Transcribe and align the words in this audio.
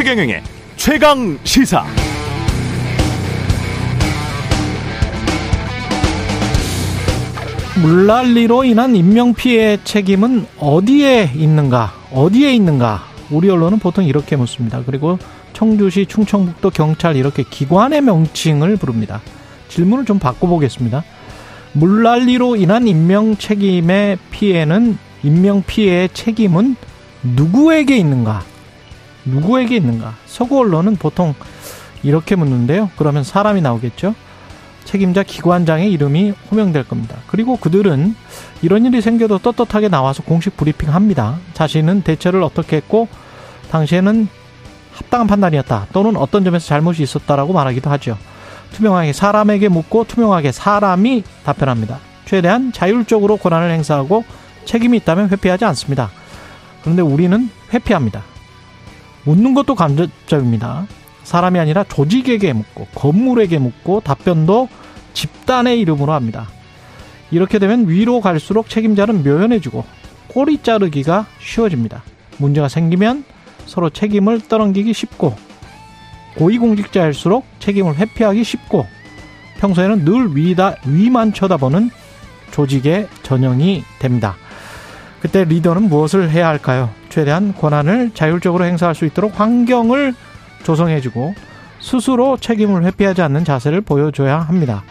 최경영의 0.00 0.42
최강 0.76 1.38
시사. 1.44 1.84
물난리로 7.82 8.64
인한 8.64 8.96
인명피해 8.96 9.84
책임은 9.84 10.46
어디에 10.58 11.32
있는가? 11.34 11.92
어디에 12.14 12.54
있는가? 12.54 13.02
우리 13.30 13.50
언론은 13.50 13.78
보통 13.78 14.06
이렇게 14.06 14.36
묻습니다. 14.36 14.82
그리고 14.86 15.18
청주시 15.52 16.06
충청북도 16.06 16.70
경찰 16.70 17.14
이렇게 17.14 17.42
기관의 17.42 18.00
명칭을 18.00 18.78
부릅니다. 18.78 19.20
질문을 19.68 20.06
좀 20.06 20.18
바꿔보겠습니다. 20.18 21.04
물난리로 21.74 22.56
인한 22.56 22.88
인명 22.88 23.36
책임의 23.36 24.16
피해는 24.30 24.96
인명 25.24 25.62
피해의 25.66 26.08
책임은 26.14 26.76
누구에게 27.22 27.98
있는가? 27.98 28.49
누구에게 29.24 29.76
있는가? 29.76 30.14
서구 30.26 30.58
언론은 30.58 30.96
보통 30.96 31.34
이렇게 32.02 32.36
묻는데요. 32.36 32.90
그러면 32.96 33.24
사람이 33.24 33.60
나오겠죠. 33.60 34.14
책임자 34.84 35.22
기관장의 35.22 35.92
이름이 35.92 36.32
호명될 36.50 36.88
겁니다. 36.88 37.16
그리고 37.26 37.56
그들은 37.56 38.16
이런 38.62 38.84
일이 38.86 39.00
생겨도 39.00 39.38
떳떳하게 39.38 39.88
나와서 39.88 40.22
공식 40.22 40.56
브리핑 40.56 40.92
합니다. 40.92 41.38
자신은 41.54 42.02
대처를 42.02 42.42
어떻게 42.42 42.76
했고, 42.76 43.06
당시에는 43.70 44.28
합당한 44.92 45.26
판단이었다. 45.26 45.86
또는 45.92 46.16
어떤 46.16 46.44
점에서 46.44 46.66
잘못이 46.66 47.02
있었다라고 47.02 47.52
말하기도 47.52 47.88
하죠. 47.90 48.18
투명하게 48.72 49.12
사람에게 49.12 49.68
묻고 49.68 50.04
투명하게 50.04 50.52
사람이 50.52 51.24
답변합니다. 51.44 51.98
최대한 52.24 52.72
자율적으로 52.72 53.36
권한을 53.36 53.70
행사하고 53.70 54.24
책임이 54.64 54.98
있다면 54.98 55.30
회피하지 55.30 55.64
않습니다. 55.66 56.10
그런데 56.82 57.02
우리는 57.02 57.50
회피합니다. 57.72 58.22
묻는 59.24 59.54
것도 59.54 59.74
간접적입니다. 59.74 60.86
사람이 61.24 61.58
아니라 61.58 61.84
조직에게 61.84 62.52
묻고 62.52 62.86
건물에게 62.94 63.58
묻고 63.58 64.00
답변도 64.00 64.68
집단의 65.12 65.80
이름으로 65.80 66.12
합니다. 66.12 66.48
이렇게 67.30 67.58
되면 67.58 67.88
위로 67.88 68.20
갈수록 68.20 68.68
책임자는 68.68 69.22
묘연해지고 69.22 69.84
꼬리 70.28 70.58
자르기가 70.62 71.26
쉬워집니다. 71.40 72.02
문제가 72.38 72.68
생기면 72.68 73.24
서로 73.66 73.90
책임을 73.90 74.40
떠넘기기 74.48 74.92
쉽고 74.92 75.34
고위공직자일수록 76.36 77.44
책임을 77.58 77.96
회피하기 77.96 78.42
쉽고 78.42 78.86
평소에는 79.58 80.04
늘 80.04 80.36
위다 80.36 80.76
위만 80.86 81.32
쳐다보는 81.32 81.90
조직의 82.50 83.08
전형이 83.22 83.84
됩니다. 83.98 84.36
그때 85.20 85.44
리더는 85.44 85.88
무엇을 85.88 86.30
해야 86.30 86.48
할까요? 86.48 86.90
최대한 87.10 87.54
권한을 87.54 88.12
자율적으로 88.14 88.64
행사할 88.64 88.94
수 88.94 89.04
있도록 89.04 89.38
환경을 89.38 90.14
조성해주고 90.62 91.34
스스로 91.80 92.36
책임을 92.36 92.84
회피하지 92.84 93.22
않는 93.22 93.44
자세를 93.44 93.82
보여줘야 93.82 94.40
합니다. 94.40 94.82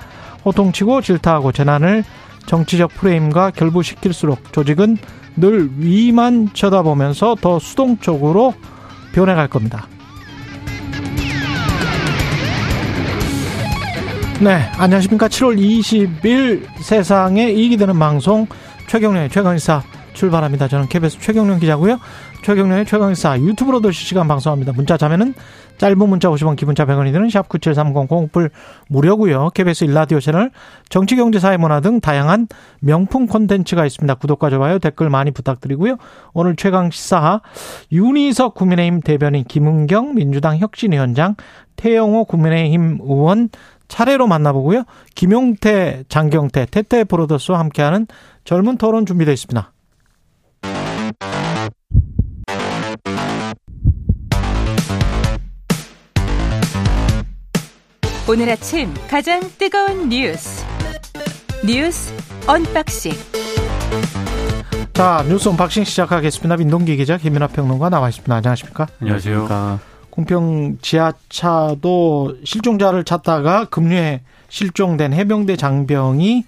호통치고 0.46 1.02
질타하고 1.02 1.52
재난을 1.52 2.04
정치적 2.46 2.92
프레임과 2.96 3.52
결부시킬수록 3.52 4.54
조직은 4.54 4.98
늘 5.36 5.70
위만 5.78 6.50
쳐다보면서 6.54 7.36
더 7.36 7.60
수동적으로 7.60 8.54
변해갈 9.14 9.48
겁니다. 9.48 9.88
네, 14.40 14.62
안녕하십니까. 14.78 15.28
7월 15.28 15.60
20일 15.60 16.66
세상에 16.82 17.52
이익이 17.52 17.78
되는 17.78 18.00
방송 18.00 18.48
최경련의 18.88 19.30
최강의사 19.30 19.84
출발합니다. 20.20 20.68
저는 20.68 20.90
KBS 20.90 21.18
최경련 21.20 21.60
기자고요. 21.60 21.98
최경련의 22.44 22.86
최강의사 22.86 23.40
유튜브로도 23.40 23.92
실시간 23.92 24.28
방송합니다. 24.28 24.74
문자 24.74 24.98
자면은 24.98 25.34
짧은 25.78 25.98
문자 25.98 26.28
50원, 26.28 26.58
기본자 26.58 26.86
100원이 26.86 27.14
되는 27.14 27.30
샵 27.30 27.48
9730 27.48 28.10
공불 28.10 28.50
무료고요. 28.90 29.52
KBS 29.52 29.86
일라디오 29.86 30.20
채널 30.20 30.52
정치, 30.90 31.16
경제, 31.16 31.40
사회, 31.40 31.56
문화 31.56 31.80
등 31.80 32.02
다양한 32.02 32.50
명품 32.82 33.28
콘텐츠가 33.28 33.86
있습니다. 33.86 34.14
구독과 34.16 34.50
좋아요, 34.50 34.78
댓글 34.80 35.10
많이 35.10 35.32
부탁드리고요. 35.32 35.96
오늘 36.34 36.58
최강 36.58 36.92
시사 36.92 37.40
윤희석 37.94 38.56
국민의힘 38.56 39.00
대변인 39.00 39.46
김은경 39.46 40.16
민주당 40.16 40.58
혁신위원장 40.58 41.36
태영호 41.78 42.26
국민의힘 42.26 43.00
의원 43.02 43.48
차례로 43.88 44.28
만나보고요. 44.28 44.84
김용태, 45.16 46.04
장경태, 46.10 46.68
태태 46.72 47.06
Brothers와 47.06 47.58
함께하는 47.58 48.08
젊은 48.44 48.78
토론 48.78 49.06
준비되어 49.06 49.34
있습니다. 49.34 49.72
오늘 58.30 58.48
아침 58.48 58.94
가장 59.10 59.42
뜨거운 59.58 60.08
뉴스 60.08 60.64
뉴스 61.66 62.14
unboxing 62.48 63.12
자 64.94 65.26
뉴스 65.28 65.50
unboxing 65.50 65.84
시작하겠습니다. 65.84 66.58
민동기 66.58 66.96
기자 66.96 67.18
김민아 67.18 67.48
평론가 67.48 67.90
나와 67.90 68.08
있습니다. 68.08 68.36
안녕하십니까? 68.36 68.86
안녕하세요. 69.02 69.80
공평 70.12 70.78
지하차도 70.80 72.36
실종자를 72.44 73.04
찾다가 73.04 73.66
급류에 73.66 74.22
실종된 74.50 75.12
해병대 75.12 75.56
장병이 75.56 76.46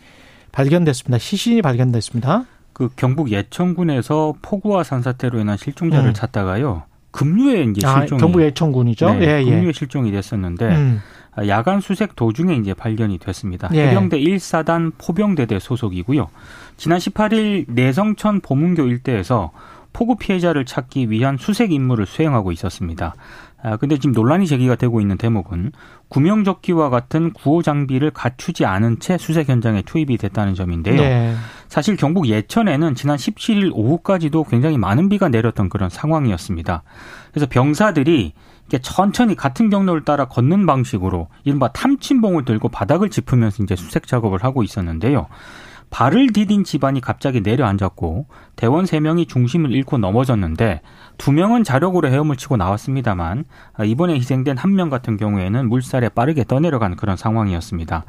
발견됐습니다. 0.52 1.18
시신이 1.18 1.64
발견됐습니다. 1.64 2.46
그 2.74 2.90
경북 2.96 3.32
예천군에서 3.32 4.36
폭우와 4.44 4.84
산사태로 4.84 5.40
인한 5.40 5.58
실종자를 5.58 6.12
음. 6.12 6.14
찾다가요. 6.14 6.84
급류에 7.10 7.64
이제 7.64 7.82
실종이 7.82 8.04
아, 8.04 8.18
경북 8.18 8.44
예천군이죠. 8.44 9.16
네, 9.16 9.40
예, 9.40 9.44
급류에 9.44 9.68
예. 9.68 9.72
실종이 9.74 10.12
됐었는데 10.12 10.66
음. 10.68 11.02
야간 11.48 11.80
수색 11.80 12.16
도중에 12.16 12.56
이제 12.56 12.74
발견이 12.74 13.18
됐습니다. 13.18 13.70
예. 13.74 13.88
해병대 13.88 14.20
1사단 14.20 14.94
포병대대 14.98 15.60
소속이고요. 15.60 16.30
지난 16.78 17.00
18일 17.00 17.66
내성천 17.68 18.42
보문교 18.42 18.86
일대에서 18.88 19.52
폭우 19.94 20.16
피해자를 20.16 20.66
찾기 20.66 21.10
위한 21.10 21.38
수색 21.38 21.72
임무를 21.72 22.06
수행하고 22.06 22.52
있었습니다. 22.52 23.16
아, 23.64 23.78
근데 23.78 23.98
지금 23.98 24.14
논란이 24.14 24.48
제기가 24.48 24.76
되고 24.76 25.02
있는 25.02 25.18
대목은 25.18 25.72
구명조끼와 26.08 26.90
같은 26.90 27.32
구호 27.32 27.62
장비를 27.62 28.12
갖추지 28.12 28.66
않은 28.66 29.00
채 29.00 29.18
수색 29.18 29.50
현장에 29.50 29.84
투입이 29.84 30.18
됐다는 30.18 30.56
점인데요. 30.56 31.02
네. 31.02 31.36
사실 31.68 31.96
경북 31.96 32.28
예천에는 32.28 32.96
지난 32.96 33.18
17일 33.18 33.72
오후까지도 33.74 34.46
굉장히 34.46 34.78
많은 34.78 35.10
비가 35.10 35.30
내렸던 35.30 35.70
그런 35.70 35.90
상황이었습니다. 35.90 36.84
그래서 37.32 37.46
병사들이 37.48 38.34
천천히 38.80 39.36
같은 39.36 39.70
경로를 39.70 40.06
따라 40.06 40.26
걷는 40.26 40.66
방식으로 40.66 41.28
이른바 41.44 41.68
탐침봉을 41.70 42.46
들고 42.46 42.70
바닥을 42.70 43.10
짚으면서 43.10 43.64
이제 43.64 43.76
수색 43.76 44.08
작업을 44.08 44.44
하고 44.44 44.64
있었는데요. 44.64 45.28
발을 45.90 46.32
디딘 46.32 46.64
집안이 46.64 47.02
갑자기 47.02 47.42
내려앉았고 47.42 48.26
대원 48.56 48.86
3명이 48.86 49.28
중심을 49.28 49.74
잃고 49.74 49.98
넘어졌는데 49.98 50.82
2명은 51.18 51.66
자력으로 51.66 52.08
헤엄을 52.08 52.38
치고 52.38 52.56
나왔습니다만 52.56 53.44
이번에 53.86 54.14
희생된 54.16 54.58
한 54.58 54.72
명 54.72 54.90
같은 54.90 55.18
경우에는 55.18 55.68
물살에 55.68 56.08
빠르게 56.10 56.46
떠내려간 56.46 56.96
그런 56.96 57.18
상황이었습니다. 57.18 58.06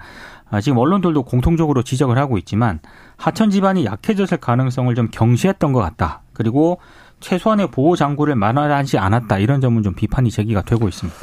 아, 0.48 0.60
지금 0.60 0.78
언론들도 0.78 1.24
공통적으로 1.24 1.82
지적을 1.82 2.18
하고 2.18 2.38
있지만 2.38 2.78
하천 3.16 3.50
집안이 3.50 3.84
약해졌을 3.84 4.36
가능성을 4.38 4.94
좀 4.94 5.08
경시했던 5.10 5.72
것 5.72 5.80
같다. 5.80 6.22
그리고 6.34 6.78
최소한의 7.22 7.70
보호 7.70 7.96
장구를 7.96 8.34
마련하지 8.36 8.98
않았다. 8.98 9.38
이런 9.38 9.60
점은 9.60 9.82
좀 9.82 9.94
비판이 9.94 10.30
제기가 10.30 10.62
되고 10.62 10.88
있습니다. 10.88 11.18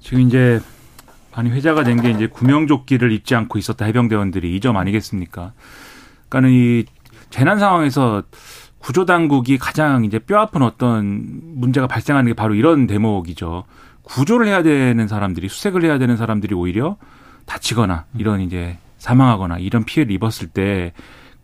지금 0.00 0.20
이제 0.20 0.60
많이 1.34 1.50
회자가 1.50 1.84
된 1.84 2.00
게 2.00 2.10
이제 2.10 2.26
구명조끼를 2.26 3.12
입지 3.12 3.34
않고 3.34 3.58
있었다 3.58 3.84
해병대원들이 3.86 4.54
이 4.54 4.60
점 4.60 4.76
아니겠습니까? 4.76 5.52
그러니까는 6.28 6.50
이 6.56 6.84
재난 7.30 7.58
상황에서 7.58 8.22
구조 8.78 9.04
당국이 9.04 9.58
가장 9.58 10.04
이제 10.04 10.18
뼈 10.18 10.38
아픈 10.38 10.62
어떤 10.62 11.24
문제가 11.58 11.86
발생하는 11.86 12.30
게 12.30 12.34
바로 12.34 12.54
이런 12.54 12.86
대목이죠. 12.86 13.64
구조를 14.02 14.46
해야 14.46 14.62
되는 14.62 15.08
사람들이 15.08 15.48
수색을 15.48 15.84
해야 15.84 15.98
되는 15.98 16.16
사람들이 16.16 16.54
오히려 16.54 16.96
다치거나 17.46 18.04
이런 18.16 18.40
이제 18.40 18.78
사망하거나 18.98 19.58
이런 19.58 19.84
피해를 19.84 20.12
입었을 20.14 20.48
때 20.48 20.92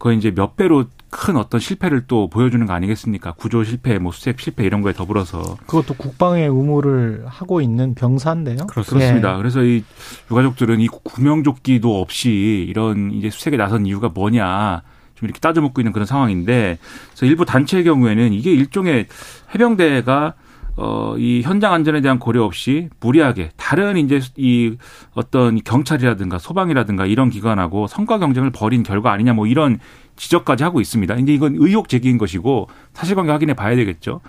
그거 0.02 0.12
이제 0.12 0.32
몇 0.32 0.56
배로 0.56 0.86
큰 1.10 1.36
어떤 1.36 1.60
실패를 1.60 2.08
또 2.08 2.28
보여주는 2.28 2.66
거 2.66 2.72
아니겠습니까? 2.72 3.34
구조 3.34 3.62
실패, 3.62 4.00
뭐 4.00 4.10
수색 4.10 4.40
실패 4.40 4.64
이런 4.64 4.82
거에 4.82 4.92
더불어서 4.92 5.56
그것도 5.64 5.94
국방의 5.94 6.48
의무를 6.48 7.22
하고 7.28 7.60
있는 7.60 7.94
병사인데요. 7.94 8.66
그렇습니다. 8.66 9.34
예. 9.34 9.38
그래서 9.38 9.62
이 9.62 9.84
유가족들은 10.28 10.80
이 10.80 10.88
구명조끼도 10.88 12.00
없이 12.00 12.66
이런 12.68 13.12
이제 13.12 13.30
수색에 13.30 13.56
나선 13.56 13.86
이유가 13.86 14.08
뭐냐 14.08 14.82
좀 15.14 15.28
이렇게 15.28 15.38
따져 15.38 15.60
묻고 15.60 15.80
있는 15.80 15.92
그런 15.92 16.04
상황인데 16.04 16.78
그래서 17.10 17.26
일부 17.26 17.44
단체의 17.44 17.84
경우에는 17.84 18.32
이게 18.32 18.50
일종의 18.50 19.06
해병대가 19.54 20.34
어, 20.76 21.14
이 21.18 21.42
현장 21.42 21.74
안전에 21.74 22.00
대한 22.00 22.18
고려 22.18 22.44
없이 22.44 22.88
무리하게 23.00 23.50
다른 23.56 23.96
이제 23.96 24.20
이 24.36 24.76
어떤 25.12 25.62
경찰이라든가 25.62 26.38
소방이라든가 26.38 27.04
이런 27.06 27.28
기관하고 27.28 27.86
성과 27.86 28.18
경쟁을 28.18 28.50
벌인 28.50 28.82
결과 28.82 29.12
아니냐 29.12 29.34
뭐 29.34 29.46
이런 29.46 29.78
지적까지 30.16 30.64
하고 30.64 30.80
있습니다. 30.80 31.14
이제 31.16 31.32
이건 31.34 31.56
의혹 31.58 31.88
제기인 31.88 32.16
것이고 32.16 32.68
사실관계 32.94 33.32
확인해 33.32 33.54
봐야 33.54 33.76
되겠죠. 33.76 34.20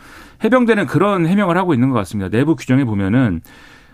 해병대는 0.43 0.87
그런 0.87 1.25
해명을 1.25 1.57
하고 1.57 1.73
있는 1.73 1.89
것 1.89 1.95
같습니다. 1.95 2.29
내부 2.29 2.55
규정에 2.55 2.83
보면은 2.83 3.41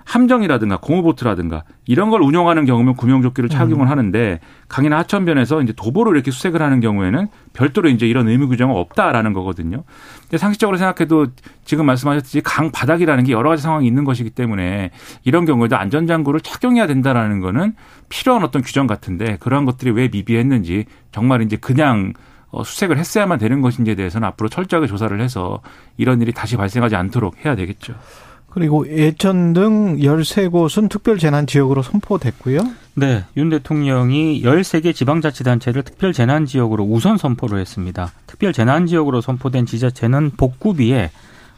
함정이라든가 0.10 0.78
공호보트라든가 0.78 1.64
이런 1.86 2.10
걸 2.10 2.24
운영하는 2.24 2.66
경우면 2.66 2.96
구명조끼를 2.96 3.48
착용을 3.48 3.86
음. 3.86 3.92
하는데 3.92 4.40
강이나 4.68 4.98
하천변에서 5.00 5.62
이제 5.62 5.74
도보로 5.76 6.14
이렇게 6.14 6.32
수색을 6.32 6.64
하는 6.64 6.80
경우에는 6.80 7.28
별도로 7.54 7.90
이제 7.90 8.08
이런 8.08 8.28
의무 8.28 8.48
규정은 8.48 8.76
없다라는 8.76 9.34
거거든요. 9.34 9.84
근데 10.30 10.38
상식적으로 10.38 10.78
생각해도 10.78 11.28
지금 11.66 11.88
말씀하셨듯이 11.88 12.42
강 12.42 12.72
바닥이라는 12.72 13.24
게 13.24 13.34
여러 13.34 13.50
가지 13.50 13.64
상황이 13.64 13.88
있는 13.88 14.04
것이기 14.04 14.30
때문에 14.30 14.92
이런 15.24 15.46
경우에도 15.46 15.76
안전장구를 15.76 16.42
착용해야 16.42 16.86
된다라는 16.86 17.40
거는 17.40 17.74
필요한 18.10 18.44
어떤 18.44 18.62
규정 18.62 18.86
같은데 18.86 19.38
그러한 19.40 19.66
것들이 19.66 19.90
왜 19.90 20.08
미비했는지 20.08 20.86
정말 21.12 21.42
이제 21.42 21.58
그냥 21.58 22.14
어, 22.52 22.64
수색을 22.64 22.98
했어야만 22.98 23.40
되는 23.40 23.62
것인지에 23.62 23.96
대해서는 23.96 24.28
앞으로 24.30 24.50
철저하게 24.50 24.88
조사를 24.88 25.20
해서 25.20 25.62
이런 25.98 26.22
일이 26.22 26.32
다시 26.32 26.58
발생하지 26.58 26.96
않도록 26.96 27.44
해야 27.44 27.56
되겠죠. 27.56 27.96
그리고 28.50 28.88
예천 28.88 29.54
등 29.54 29.98
13곳은 29.98 30.90
특별재난지역으로 30.90 31.82
선포됐고요. 31.82 32.60
네, 32.96 33.24
윤 33.38 33.50
대통령이 33.50 34.42
13개 34.42 34.94
지방자치단체를 34.94 35.84
특별재난지역으로 35.84 36.84
우선 36.84 37.18
선포를 37.18 37.60
했습니다. 37.60 38.12
특별재난지역으로 38.28 39.22
선포된 39.22 39.66
지자체는 39.66 40.32
복구비에 40.38 41.12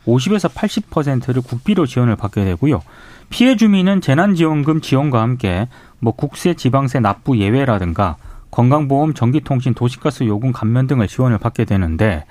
50에서 0.06 0.50
80%를 0.50 1.42
국비로 1.42 1.86
지원을 1.86 2.16
받게 2.16 2.44
되고요. 2.44 2.82
피해 3.30 3.56
주민은 3.56 4.02
재난지원금 4.02 4.82
지원과 4.82 5.22
함께 5.22 5.68
뭐 6.00 6.14
국세, 6.14 6.54
지방세 6.54 7.00
납부 7.00 7.38
예외라든가 7.38 8.18
건강보험, 8.52 9.14
전기통신, 9.14 9.74
도시가스 9.74 10.26
요금 10.26 10.52
감면 10.52 10.88
등을 10.88 11.08
지원을 11.08 11.38
받게 11.38 11.66
되는데 11.66 12.26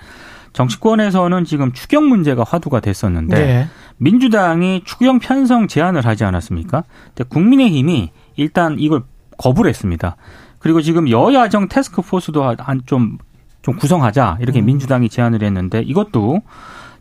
정치권에서는 0.53 1.45
지금 1.45 1.73
추경 1.73 2.09
문제가 2.09 2.45
화두가 2.45 2.81
됐었는데 2.81 3.37
네. 3.37 3.69
민주당이 4.01 4.83
추경 4.85 5.19
편성 5.19 5.69
제안을 5.69 6.07
하지 6.07 6.25
않았습니까? 6.25 6.85
근데 7.09 7.25
국민의힘이 7.29 8.11
일단 8.37 8.77
이걸 8.79 9.03
거부를 9.37 9.69
했습니다. 9.69 10.17
그리고 10.59 10.81
지금 10.81 11.09
여야정 11.09 11.69
테스크포스도 11.69 12.57
좀, 12.87 13.19
좀 13.63 13.77
구성하자 13.77 14.39
이렇게 14.41 14.61
음. 14.61 14.67
민주당이 14.67 15.11
제안을 15.11 15.43
했는데 15.43 15.81
이것도 15.83 16.41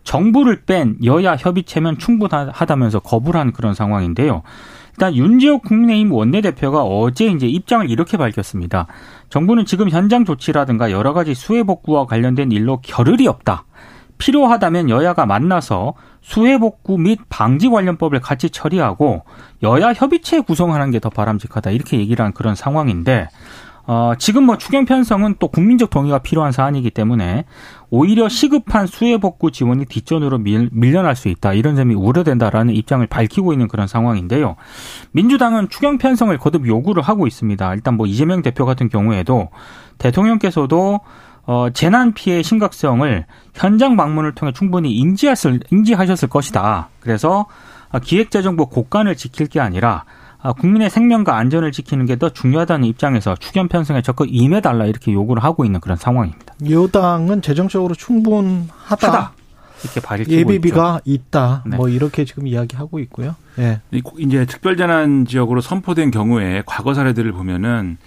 정부를 0.03 0.63
뺀 0.65 0.97
여야 1.03 1.35
협의체면 1.35 1.99
충분하다면서 1.99 2.99
거부를 2.99 3.39
한 3.39 3.53
그런 3.53 3.73
상황인데요. 3.73 4.43
일단 4.91 5.15
윤지호 5.15 5.59
국민의힘 5.59 6.11
원내대표가 6.11 6.83
어제 6.83 7.27
이제 7.27 7.47
입장을 7.47 7.89
이렇게 7.89 8.17
밝혔습니다. 8.17 8.87
정부는 9.29 9.65
지금 9.65 9.89
현장 9.89 10.25
조치라든가 10.25 10.91
여러 10.91 11.13
가지 11.13 11.33
수해 11.33 11.63
복구와 11.63 12.05
관련된 12.05 12.51
일로 12.51 12.81
겨를이 12.81 13.25
없다. 13.27 13.63
필요하다면 14.17 14.89
여야가 14.89 15.25
만나서 15.25 15.93
수해 16.21 16.57
복구 16.59 16.97
및 16.97 17.19
방지 17.29 17.69
관련법을 17.69 18.19
같이 18.19 18.49
처리하고 18.49 19.23
여야 19.63 19.93
협의체 19.93 20.41
구성하는 20.41 20.91
게 20.91 20.99
더 20.99 21.09
바람직하다 21.09 21.71
이렇게 21.71 21.97
얘기를 21.97 22.23
한 22.23 22.33
그런 22.33 22.55
상황인데 22.55 23.29
어, 23.87 24.13
지금 24.19 24.43
뭐 24.43 24.57
추경 24.57 24.85
편성은 24.85 25.37
또 25.39 25.47
국민적 25.47 25.89
동의가 25.89 26.19
필요한 26.19 26.51
사안이기 26.51 26.91
때문에 26.91 27.45
오히려 27.89 28.29
시급한 28.29 28.85
수해 28.85 29.17
복구 29.17 29.49
지원이 29.49 29.85
뒷전으로 29.85 30.37
밀, 30.37 30.69
밀려날 30.71 31.15
수 31.15 31.27
있다. 31.27 31.53
이런 31.53 31.75
점이 31.75 31.95
우려된다라는 31.95 32.75
입장을 32.75 33.07
밝히고 33.07 33.51
있는 33.51 33.67
그런 33.67 33.87
상황인데요. 33.87 34.57
민주당은 35.13 35.69
추경 35.69 35.97
편성을 35.97 36.37
거듭 36.37 36.67
요구를 36.67 37.01
하고 37.01 37.25
있습니다. 37.25 37.73
일단 37.73 37.95
뭐 37.95 38.05
이재명 38.05 38.43
대표 38.43 38.67
같은 38.67 38.89
경우에도 38.89 39.49
대통령께서도 39.97 40.99
어, 41.51 41.71
재난 41.71 42.13
피해 42.13 42.43
심각성을 42.43 43.25
현장 43.55 43.97
방문을 43.97 44.35
통해 44.35 44.51
충분히 44.53 44.91
인지하셨을, 44.95 45.61
인지하셨을 45.71 46.29
것이다. 46.29 46.89
그래서 46.99 47.47
기획재정부 48.03 48.67
곳간을 48.67 49.15
지킬 49.15 49.47
게 49.47 49.59
아니라 49.59 50.03
아, 50.43 50.53
국민의 50.53 50.91
생명과 50.91 51.35
안전을 51.35 51.71
지키는 51.71 52.05
게 52.05 52.17
더 52.17 52.29
중요하다는 52.29 52.87
입장에서 52.87 53.35
추경 53.35 53.67
편성에 53.67 54.03
적극 54.03 54.27
임해달라 54.29 54.85
이렇게 54.85 55.11
요구를 55.11 55.43
하고 55.43 55.65
있는 55.65 55.79
그런 55.79 55.97
상황입니다. 55.97 56.53
여당은 56.69 57.41
재정적으로 57.41 57.95
충분하다. 57.95 58.67
하다. 58.87 59.31
이렇게 59.83 60.01
밝히고 60.01 60.31
예비비가 60.31 61.01
있죠. 61.05 61.11
있다. 61.29 61.63
네. 61.65 61.77
뭐 61.77 61.89
이렇게 61.89 62.25
지금 62.25 62.45
이야기하고 62.45 62.99
있고요. 62.99 63.35
예. 63.57 63.79
네. 63.89 64.01
이제 64.19 64.45
특별재난 64.45 65.25
지역으로 65.25 65.61
선포된 65.61 66.11
경우에 66.11 66.61
과거 66.67 66.93
사례들을 66.93 67.31
보면은 67.31 67.97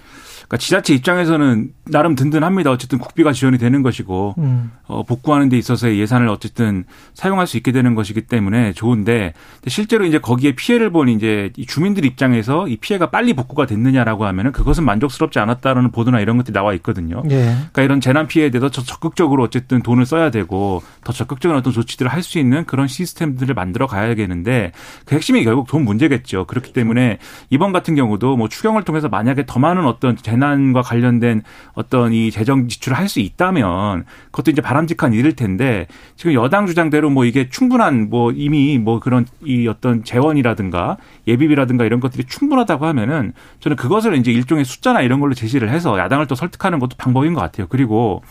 그러니까 0.53 0.59
지자체 0.59 0.93
입장에서는 0.93 1.71
나름 1.87 2.15
든든합니다. 2.15 2.71
어쨌든 2.71 2.99
국비가 2.99 3.33
지원이 3.33 3.57
되는 3.57 3.83
것이고 3.83 4.35
음. 4.37 4.71
어, 4.87 5.03
복구하는 5.03 5.49
데 5.49 5.57
있어서의 5.57 5.99
예산을 5.99 6.29
어쨌든 6.29 6.85
사용할 7.15 7.47
수 7.47 7.57
있게 7.57 7.73
되는 7.73 7.95
것이기 7.95 8.23
때문에 8.23 8.75
좋은데 8.75 9.33
실제로 9.67 10.05
이제 10.05 10.19
거기에 10.19 10.53
피해를 10.53 10.91
본 10.91 11.09
이제 11.09 11.51
주민들 11.67 12.05
입장에서 12.05 12.69
이 12.69 12.77
피해가 12.77 13.09
빨리 13.09 13.33
복구가 13.33 13.65
됐느냐라고 13.65 14.27
하면은 14.27 14.53
그것은 14.53 14.85
만족스럽지 14.85 15.39
않았다라는 15.39 15.91
보도나 15.91 16.21
이런 16.21 16.37
것들이 16.37 16.53
나와 16.53 16.75
있거든요. 16.75 17.23
예. 17.31 17.55
그러니까 17.55 17.83
이런 17.83 18.03
재난 18.03 18.27
피해에 18.27 18.51
대해서 18.51 18.69
적극적으로 18.69 19.43
어쨌든 19.45 19.83
돈을 19.83 20.05
써야 20.05 20.31
되고 20.31 20.83
더 21.03 21.15
적극적인 21.15 21.57
어떤 21.57 21.73
조치들을 21.73 22.13
할 22.13 22.23
수 22.23 22.39
있는 22.39 22.65
그런 22.67 22.87
시스템들을 22.87 23.53
만들어 23.53 23.89
가야겠는데 23.89 24.71
그 25.07 25.17
핵심이 25.17 25.43
결국 25.43 25.67
돈 25.67 25.85
문제겠죠. 25.85 26.45
그렇기 26.45 26.73
때문에 26.73 27.19
이번 27.51 27.73
같은 27.73 27.97
경우도 27.97 28.37
뭐 28.37 28.49
추경을 28.49 28.85
통해서 28.85 29.09
만약에 29.09 29.45
더 29.45 29.59
많은 29.59 29.87
어떤 29.87 30.15
재난 30.17 30.42
과 30.73 30.83
관련된 30.83 31.43
어떤 31.75 32.13
이 32.13 32.31
재정 32.33 32.67
지출을 32.67 32.99
할 32.99 33.13
수 33.13 33.21
있다면 33.21 34.05
그것도 34.31 34.51
이제 34.51 34.63
바람직한 34.63 35.13
일일 35.13 35.37
텐데 35.37 35.87
지금 36.17 36.33
여당 36.33 36.67
주장대로 36.67 37.11
뭐 37.11 37.25
이게 37.25 37.49
충분한 37.49 38.09
뭐 38.09 38.33
이미 38.33 38.79
뭐 38.79 38.99
그런 39.01 39.27
이 39.45 39.69
어떤 39.69 40.03
재원이라든가 40.03 40.97
예비비라든가 41.29 41.85
이런 41.85 42.01
것들이 42.01 42.25
충분하다고 42.25 42.87
하면은 42.87 43.35
저는 43.61 43.77
그것을 43.77 44.17
이제 44.17 44.33
일종의 44.33 44.65
숫자나 44.65 45.03
이런 45.03 45.21
걸로 45.21 45.35
제시를 45.35 45.69
해서 45.69 45.99
야당을 45.99 46.27
또 46.27 46.35
설득하는 46.35 46.79
것도 46.79 46.97
방법인 46.97 47.35
것 47.35 47.41
같아요. 47.41 47.67
그리고 47.69 48.23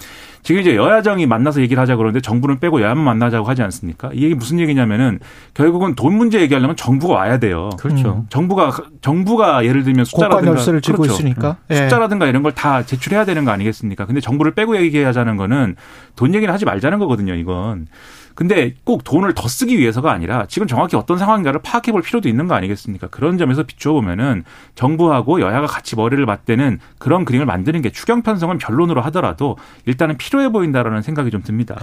지금 0.44 0.62
이제 0.62 0.76
여야정이 0.76 1.26
만나서 1.28 1.62
얘기를 1.62 1.80
하자 1.82 1.96
그러는데 1.96 2.22
정부는 2.22 2.60
빼고 2.60 2.82
여야만 2.82 3.04
만나자고 3.04 3.48
하지 3.48 3.62
않습니까? 3.64 4.10
이 4.14 4.24
얘기 4.24 4.36
무슨 4.36 4.60
얘기냐면은 4.60 5.20
결국은 5.54 5.96
돈 5.96 6.16
문제 6.16 6.40
얘기하려면 6.42 6.76
정부가 6.76 7.16
와야 7.16 7.38
돼요. 7.40 7.70
그렇죠. 7.80 8.22
음. 8.22 8.26
정부가 8.30 8.72
정부가 9.02 9.66
예를 9.66 9.84
들면 9.84 10.06
숫자라든가 10.06 10.52
열쇠를 10.52 10.82
그렇죠. 10.82 11.14
있으니까 11.14 11.58
예. 11.70 11.76
숫자라든가 11.76 12.28
이런 12.28 12.44
걸 12.44 12.52
다 12.52 12.84
제출해야 12.86 13.24
되는 13.26 13.46
거 13.46 13.52
아니겠습니까? 13.52 14.06
근데 14.06 14.20
정부를 14.20 14.54
빼고 14.54 14.76
얘기하자는 14.78 15.38
거는 15.38 15.76
돈 16.16 16.36
얘기는 16.36 16.54
하지 16.54 16.66
말자는 16.66 17.00
거거든요. 17.00 17.34
이건. 17.34 17.88
근데 18.36 18.74
꼭 18.84 19.04
돈을 19.04 19.34
더 19.34 19.48
쓰기 19.48 19.78
위해서가 19.78 20.12
아니라 20.12 20.46
지금 20.48 20.68
정확히 20.68 20.96
어떤 20.96 21.18
상황인가를 21.18 21.62
파악해 21.62 21.92
볼 21.92 22.02
필요도 22.02 22.30
있는 22.30 22.48
거 22.48 22.56
아니겠습니까? 22.56 23.08
그런 23.08 23.38
점에서 23.38 23.64
비추어 23.64 23.94
보면은 23.94 24.44
정부하고 24.76 25.42
여야가 25.42 25.68
같이 25.68 25.96
머리를 25.96 26.26
맞대는 26.26 26.80
그런 26.98 27.26
그림을 27.26 27.46
만드는 27.46 27.82
게 27.82 27.92
추경 27.92 28.22
편성은 28.22 28.58
변론으로 28.58 29.02
하더라도 29.02 29.58
일단은 29.86 30.18
필요해 30.18 30.50
보인다라는 30.50 31.02
생각이 31.02 31.32
좀 31.32 31.44
듭니다. 31.44 31.80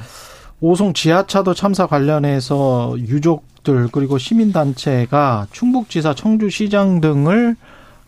오송 0.61 0.93
지하차도 0.93 1.55
참사 1.55 1.87
관련해서 1.87 2.97
유족들 2.99 3.89
그리고 3.93 4.19
시민단체가 4.19 5.47
충북지사 5.53 6.15
청주시장 6.15 7.01
등을 7.01 7.55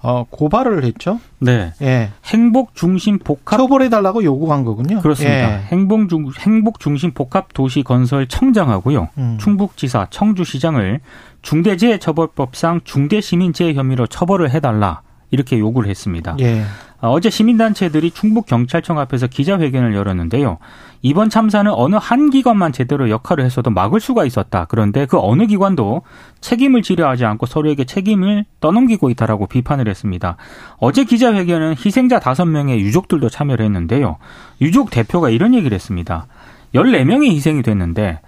어, 0.02 0.24
고발을 0.30 0.84
했죠. 0.84 1.20
네. 1.38 1.72
예. 1.82 2.10
행복 2.24 2.74
중심 2.74 3.18
복합 3.18 3.58
처벌해 3.58 3.88
달라고 3.88 4.24
요구한 4.24 4.64
거군요. 4.64 5.00
그렇습니다. 5.00 5.54
예. 5.54 5.62
행복 5.64 6.08
중 6.08 6.30
행복 6.38 6.80
중심 6.80 7.12
복합 7.12 7.52
도시 7.52 7.82
건설 7.82 8.26
청장하고요. 8.26 9.08
음. 9.18 9.38
충북지사 9.38 10.06
청주시장을 10.10 11.00
중대재해처벌법상 11.42 12.82
중대시민재해 12.84 13.74
혐의로 13.74 14.06
처벌을 14.06 14.50
해 14.50 14.60
달라. 14.60 15.02
이렇게 15.30 15.58
요구를 15.58 15.88
했습니다. 15.88 16.36
예. 16.40 16.62
어제 17.02 17.30
시민단체들이 17.30 18.10
충북경찰청 18.10 18.98
앞에서 18.98 19.26
기자회견을 19.26 19.94
열었는데요. 19.94 20.58
이번 21.02 21.30
참사는 21.30 21.70
어느 21.74 21.96
한 21.98 22.28
기관만 22.28 22.72
제대로 22.72 23.08
역할을 23.08 23.44
했어도 23.44 23.70
막을 23.70 24.00
수가 24.00 24.26
있었다. 24.26 24.66
그런데 24.68 25.06
그 25.06 25.18
어느 25.18 25.46
기관도 25.46 26.02
책임을 26.40 26.82
지려 26.82 27.08
하지 27.08 27.24
않고 27.24 27.46
서로에게 27.46 27.84
책임을 27.84 28.44
떠넘기고 28.60 29.08
있다라고 29.10 29.46
비판을 29.46 29.88
했습니다. 29.88 30.36
어제 30.76 31.04
기자회견은 31.04 31.76
희생자 31.84 32.20
5명의 32.20 32.78
유족들도 32.80 33.30
참여를 33.30 33.64
했는데요. 33.64 34.18
유족 34.60 34.90
대표가 34.90 35.30
이런 35.30 35.54
얘기를 35.54 35.74
했습니다. 35.74 36.26
14명이 36.74 37.30
희생이 37.32 37.62
됐는데 37.62 38.20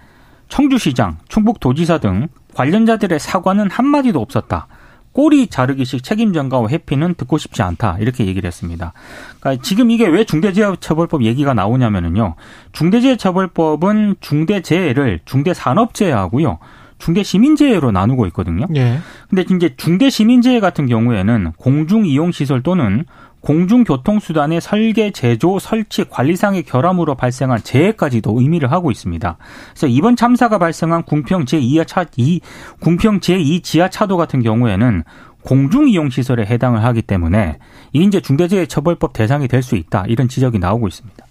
청주시장, 0.49 1.17
충북도지사 1.27 1.99
등 1.99 2.27
관련자들의 2.55 3.19
사과는 3.19 3.69
한마디도 3.71 4.19
없었다. 4.19 4.67
꼬리 5.13 5.47
자르기식 5.47 6.03
책임 6.03 6.33
전가와 6.33 6.67
회피는 6.69 7.15
듣고 7.15 7.37
싶지 7.37 7.61
않다 7.61 7.97
이렇게 7.99 8.25
얘기를 8.25 8.47
했습니다. 8.47 8.93
그러니까 9.39 9.63
지금 9.63 9.91
이게 9.91 10.07
왜 10.07 10.23
중대재해처벌법 10.25 11.23
얘기가 11.23 11.53
나오냐면은요. 11.53 12.35
중대재해처벌법은 12.73 14.15
중대재해를 14.19 15.21
중대산업재해하고요. 15.25 16.59
중대 16.97 17.21
시민재해로 17.21 17.91
나누고 17.91 18.25
있거든요. 18.27 18.65
예. 18.75 18.99
근데 19.29 19.43
이제 19.55 19.73
중대 19.75 20.09
시민재해 20.09 20.59
같은 20.59 20.87
경우에는 20.87 21.51
공중 21.57 22.05
이용 22.05 22.31
시설 22.31 22.63
또는 22.63 23.03
공중교통수단의 23.43 24.61
설계, 24.61 25.11
제조, 25.11 25.59
설치, 25.59 26.05
관리상의 26.05 26.63
결함으로 26.63 27.15
발생한 27.15 27.59
재해까지도 27.61 28.39
의미를 28.39 28.71
하고 28.71 28.89
있습니다. 28.89 29.37
그래서 29.71 29.87
이번 29.87 30.15
참사가 30.15 30.57
발생한 30.57 31.03
궁평 31.03 31.45
제2차, 31.45 32.07
2, 32.15 32.39
궁평 32.79 33.19
제2 33.19 33.61
지하차도 33.63 34.15
같은 34.17 34.41
경우에는 34.41 35.03
공중이용시설에 35.43 36.45
해당을 36.45 36.83
하기 36.85 37.01
때문에 37.01 37.57
이 37.91 38.03
이제 38.03 38.21
중대재해처벌법 38.21 39.11
대상이 39.11 39.47
될 39.49 39.61
수 39.61 39.75
있다. 39.75 40.05
이런 40.07 40.27
지적이 40.29 40.59
나오고 40.59 40.87
있습니다. 40.87 41.25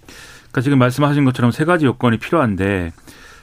그러니까 0.50 0.60
지금 0.60 0.78
말씀하신 0.78 1.24
것처럼 1.24 1.50
세 1.50 1.64
가지 1.64 1.86
요건이 1.86 2.18
필요한데 2.18 2.92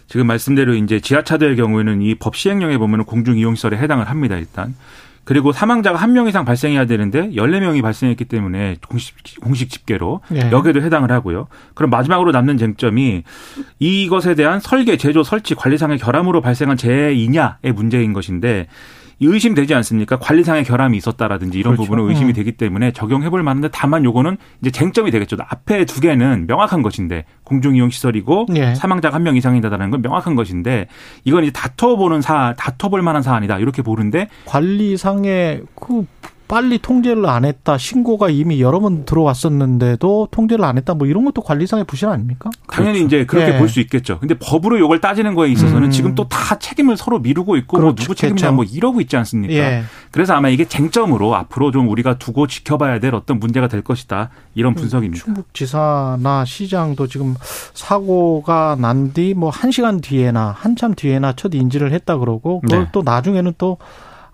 지금 0.07 0.27
말씀대로 0.27 0.75
이제 0.75 0.99
지하차도의 0.99 1.55
경우에는 1.55 2.01
이 2.03 2.15
법 2.15 2.35
시행령에 2.35 2.77
보면 2.77 3.05
공중이용시설에 3.05 3.77
해당을 3.77 4.09
합니다. 4.09 4.35
일단. 4.38 4.75
그리고 5.29 5.51
사망자가 5.51 5.95
한 6.00 6.09
명 6.09 6.27
이상 6.27 6.43
발생해야 6.43 6.86
되는데 6.86 7.29
14명이 7.29 7.83
발생했기 7.83 8.25
때문에 8.25 8.77
공식, 8.88 9.15
공식 9.41 9.69
집계로 9.69 10.21
네. 10.29 10.50
여기에도 10.51 10.81
해당을 10.81 11.12
하고요. 11.12 11.45
그럼 11.75 11.91
마지막으로 11.91 12.31
남는 12.31 12.57
쟁점이 12.57 13.24
이것에 13.77 14.33
대한 14.33 14.59
설계, 14.59 14.98
제조, 14.98 15.21
설치, 15.21 15.53
관리상의 15.53 16.00
결함으로 16.00 16.41
발생한 16.41 16.77
재해이냐의 16.77 17.74
문제인 17.75 18.12
것인데 18.13 18.65
의심되지 19.27 19.73
않습니까? 19.75 20.17
관리상의 20.19 20.63
결함이 20.63 20.97
있었다라든지 20.97 21.59
이런 21.59 21.75
그렇죠. 21.75 21.89
부분은 21.89 22.09
의심이 22.09 22.31
음. 22.31 22.33
되기 22.33 22.53
때문에 22.53 22.91
적용해 22.91 23.29
볼 23.29 23.43
만한데 23.43 23.69
다만 23.71 24.03
요거는 24.05 24.38
이제 24.61 24.71
쟁점이 24.71 25.11
되겠죠. 25.11 25.38
앞에 25.47 25.85
두 25.85 26.01
개는 26.01 26.45
명확한 26.47 26.81
것인데 26.81 27.25
공중 27.43 27.75
이용 27.75 27.89
시설이고 27.89 28.47
예. 28.55 28.75
사망자가 28.75 29.15
한 29.15 29.23
명 29.23 29.35
이상이다라는 29.35 29.89
건 29.91 30.01
명확한 30.01 30.35
것인데 30.35 30.88
이건 31.25 31.43
이제 31.43 31.51
다퉈 31.51 31.97
보는 31.97 32.21
사 32.21 32.53
다퉈 32.57 32.89
볼 32.89 33.01
만한 33.01 33.21
사안이다 33.21 33.59
이렇게 33.59 33.81
보는데 33.81 34.27
관리상의 34.45 35.63
그 35.75 36.05
빨리 36.49 36.79
통제를 36.79 37.25
안 37.27 37.45
했다. 37.45 37.77
신고가 37.77 38.29
이미 38.29 38.59
여러 38.59 38.79
번 38.79 39.05
들어왔었는데도 39.05 40.27
통제를 40.31 40.65
안 40.65 40.77
했다. 40.77 40.95
뭐 40.95 41.07
이런 41.07 41.23
것도 41.23 41.41
관리상의 41.43 41.85
부실 41.85 42.09
아닙니까? 42.09 42.49
당연히 42.67 42.99
그렇죠. 42.99 43.05
이제 43.15 43.25
그렇게 43.25 43.51
네. 43.53 43.57
볼수 43.59 43.79
있겠죠. 43.79 44.17
근데 44.19 44.33
법으로 44.37 44.77
이걸 44.77 44.99
따지는 44.99 45.35
거에 45.35 45.49
있어서는 45.51 45.89
음. 45.89 45.91
지금 45.91 46.15
또 46.15 46.27
다 46.29 46.57
책임을 46.57 46.97
서로 46.97 47.19
미루고 47.19 47.57
있고 47.57 47.77
뭐 47.77 47.81
그렇죠. 47.93 47.95
뭐 47.95 48.03
누구 48.03 48.15
책임이냐 48.15 48.51
뭐 48.51 48.63
이러고 48.65 48.99
있지 49.01 49.15
않습니까? 49.17 49.53
예. 49.53 49.83
그래서 50.09 50.33
아마 50.33 50.49
이게 50.49 50.65
쟁점으로 50.65 51.35
앞으로 51.35 51.69
좀 51.71 51.87
우리가 51.89 52.17
두고 52.17 52.47
지켜봐야 52.47 52.99
될 52.99 53.13
어떤 53.13 53.39
문제가 53.39 53.67
될 53.67 53.83
것이다. 53.83 54.31
이런 54.55 54.73
분석입니다. 54.73 55.23
충북 55.23 55.53
지사나 55.53 56.43
시장도 56.45 57.05
지금 57.07 57.35
사고가 57.75 58.75
난 58.79 59.13
뒤 59.13 59.33
뭐 59.35 59.49
한 59.51 59.71
시간 59.71 60.01
뒤에나 60.01 60.55
한참 60.57 60.93
뒤에나 60.95 61.33
첫 61.33 61.53
인지를 61.53 61.91
했다 61.93 62.17
그러고 62.17 62.61
그걸 62.61 62.79
네. 62.85 62.89
또 62.91 63.01
나중에는 63.03 63.53
또 63.57 63.77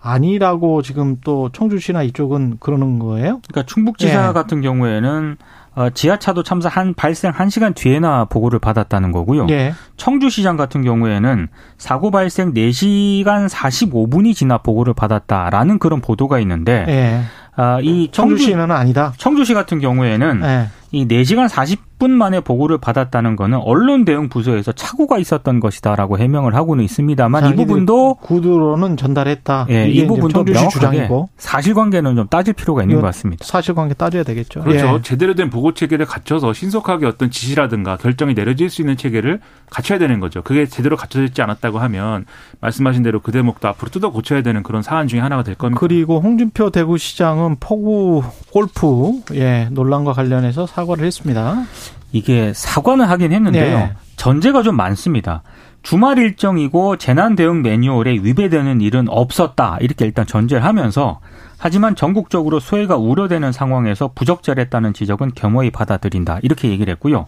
아니라고 0.06 0.82
지금 0.82 1.16
또 1.24 1.50
청주시나 1.52 2.02
이쪽은 2.04 2.58
그러는 2.60 2.98
거예요? 2.98 3.40
그러니까 3.48 3.62
충북지사 3.66 4.28
예. 4.28 4.32
같은 4.32 4.60
경우에는 4.60 5.36
어, 5.74 5.90
지하차도 5.90 6.42
참사 6.42 6.70
한 6.70 6.94
발생 6.94 7.32
1시간 7.32 7.74
뒤에나 7.74 8.24
보고를 8.26 8.58
받았다는 8.58 9.12
거고요. 9.12 9.46
예. 9.50 9.74
청주시장 9.96 10.56
같은 10.56 10.82
경우에는 10.82 11.48
사고 11.76 12.10
발생 12.10 12.54
4시간 12.54 13.48
45분이 13.48 14.34
지나 14.34 14.58
보고를 14.58 14.94
받았다라는 14.94 15.78
그런 15.78 16.00
보도가 16.00 16.38
있는데 16.40 16.86
예. 16.88 17.20
아, 17.56 17.80
이 17.82 18.08
청주 18.12 18.38
시는 18.38 18.70
아니다. 18.70 19.12
청주시 19.16 19.54
같은 19.54 19.80
경우에는 19.80 20.40
예. 20.44 20.68
이 20.92 21.06
4시간 21.06 21.48
40분 21.48 22.10
만에 22.10 22.40
보고를 22.40 22.78
받았다는 22.78 23.36
거는 23.36 23.58
언론 23.58 24.04
대응 24.04 24.28
부서에서 24.28 24.72
착오가 24.72 25.18
있었던 25.18 25.60
것이다라고 25.60 26.18
해명을 26.18 26.54
하고는 26.54 26.84
있습니다만 26.84 27.52
이 27.52 27.56
부분도 27.56 28.14
구두로는 28.14 28.96
전달했다. 28.96 29.66
예, 29.70 29.88
이 29.88 30.06
부분도 30.06 30.44
명확하게 30.44 30.70
주장이고. 30.70 31.28
사실관계는 31.38 32.16
좀 32.16 32.28
따질 32.28 32.54
필요가 32.54 32.82
있는 32.82 32.96
것 32.96 33.02
같습니다. 33.02 33.44
사실관계 33.44 33.94
따져야 33.94 34.22
되겠죠. 34.22 34.62
그렇죠. 34.62 34.94
예. 34.96 35.02
제대로 35.02 35.34
된 35.34 35.50
보고 35.50 35.72
체계를 35.72 36.06
갖춰서 36.06 36.52
신속하게 36.52 37.06
어떤 37.06 37.30
지시라든가 37.30 37.96
결정이 37.96 38.34
내려질 38.34 38.70
수 38.70 38.82
있는 38.82 38.96
체계를 38.96 39.40
갖춰야 39.70 39.98
되는 39.98 40.20
거죠. 40.20 40.42
그게 40.42 40.66
제대로 40.66 40.96
갖춰져 40.96 41.32
지 41.32 41.42
않았다고 41.42 41.78
하면 41.78 42.26
말씀하신 42.60 43.02
대로 43.02 43.20
그 43.20 43.32
대목도 43.32 43.66
앞으로 43.68 43.90
뜯어 43.90 44.10
고쳐야 44.10 44.42
되는 44.42 44.62
그런 44.62 44.82
사안 44.82 45.08
중에 45.08 45.20
하나가 45.20 45.42
될 45.42 45.54
겁니다. 45.54 45.80
그리고 45.80 46.20
홍준표 46.20 46.70
대구시장은 46.70 47.56
포구 47.58 48.22
골프 48.52 49.20
예, 49.34 49.68
논란과 49.70 50.12
관련해서 50.12 50.66
사과를 50.76 51.06
했습니다. 51.06 51.64
이게 52.12 52.52
사과는 52.54 53.06
하긴 53.06 53.32
했는데요. 53.32 53.78
네. 53.78 53.92
전제가 54.16 54.62
좀 54.62 54.76
많습니다. 54.76 55.42
주말 55.82 56.18
일정이고 56.18 56.96
재난 56.96 57.34
대응 57.34 57.62
매뉴얼에 57.62 58.12
위배되는 58.12 58.82
일은 58.82 59.06
없었다. 59.08 59.78
이렇게 59.80 60.04
일단 60.04 60.26
전제를 60.26 60.64
하면서 60.64 61.20
하지만 61.56 61.96
전국적으로 61.96 62.60
소외가 62.60 62.96
우려되는 62.96 63.52
상황에서 63.52 64.10
부적절했다는 64.14 64.92
지적은 64.92 65.32
겸허히 65.34 65.70
받아들인다. 65.70 66.40
이렇게 66.42 66.68
얘기를 66.68 66.92
했고요. 66.92 67.26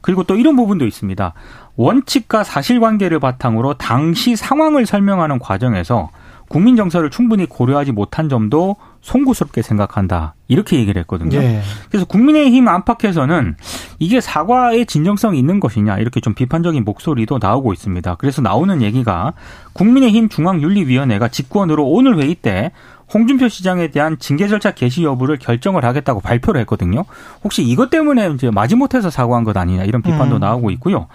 그리고 0.00 0.22
또 0.22 0.36
이런 0.36 0.56
부분도 0.56 0.86
있습니다. 0.86 1.34
원칙과 1.76 2.44
사실관계를 2.44 3.20
바탕으로 3.20 3.74
당시 3.74 4.36
상황을 4.36 4.86
설명하는 4.86 5.38
과정에서 5.38 6.10
국민 6.48 6.76
정서를 6.76 7.10
충분히 7.10 7.44
고려하지 7.44 7.92
못한 7.92 8.28
점도 8.28 8.76
송구스럽게 9.06 9.62
생각한다. 9.62 10.34
이렇게 10.48 10.76
얘기를 10.76 10.98
했거든요. 11.02 11.38
예. 11.38 11.62
그래서 11.88 12.04
국민의힘 12.06 12.66
안팎에서는 12.66 13.54
이게 14.00 14.20
사과의 14.20 14.86
진정성이 14.86 15.38
있는 15.38 15.60
것이냐 15.60 15.98
이렇게 15.98 16.20
좀 16.20 16.34
비판적인 16.34 16.84
목소리도 16.84 17.38
나오고 17.40 17.72
있습니다. 17.72 18.16
그래서 18.16 18.42
나오는 18.42 18.82
얘기가 18.82 19.34
국민의힘 19.74 20.28
중앙윤리위원회가 20.28 21.28
직권으로 21.28 21.86
오늘 21.88 22.20
회의 22.20 22.34
때 22.34 22.72
홍준표 23.12 23.48
시장에 23.48 23.88
대한 23.88 24.18
징계 24.18 24.48
절차 24.48 24.72
개시 24.72 25.04
여부를 25.04 25.38
결정을 25.38 25.84
하겠다고 25.84 26.20
발표를 26.20 26.60
했거든요. 26.62 27.04
혹시 27.44 27.62
이것 27.62 27.90
때문에 27.90 28.30
이제 28.30 28.50
마지못해서 28.50 29.10
사과한 29.10 29.44
것 29.44 29.56
아니냐 29.56 29.84
이런 29.84 30.02
비판도 30.02 30.36
음. 30.36 30.40
나오고 30.40 30.70
있고요. 30.72 31.06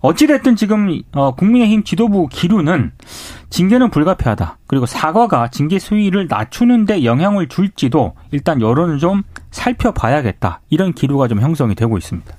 어찌됐든 0.00 0.56
지금 0.56 1.00
어, 1.12 1.34
국민의힘 1.34 1.84
지도부 1.84 2.28
기류는 2.28 2.92
징계는 3.50 3.90
불가피하다. 3.90 4.58
그리고 4.66 4.86
사과가 4.86 5.48
징계 5.48 5.78
수위를 5.78 6.26
낮추는데 6.28 7.04
영향을 7.04 7.48
줄지도 7.48 8.14
일단 8.30 8.60
여론을 8.60 8.98
좀 8.98 9.22
살펴봐야겠다. 9.50 10.60
이런 10.68 10.92
기류가 10.92 11.28
좀 11.28 11.40
형성이 11.40 11.74
되고 11.74 11.96
있습니다. 11.96 12.34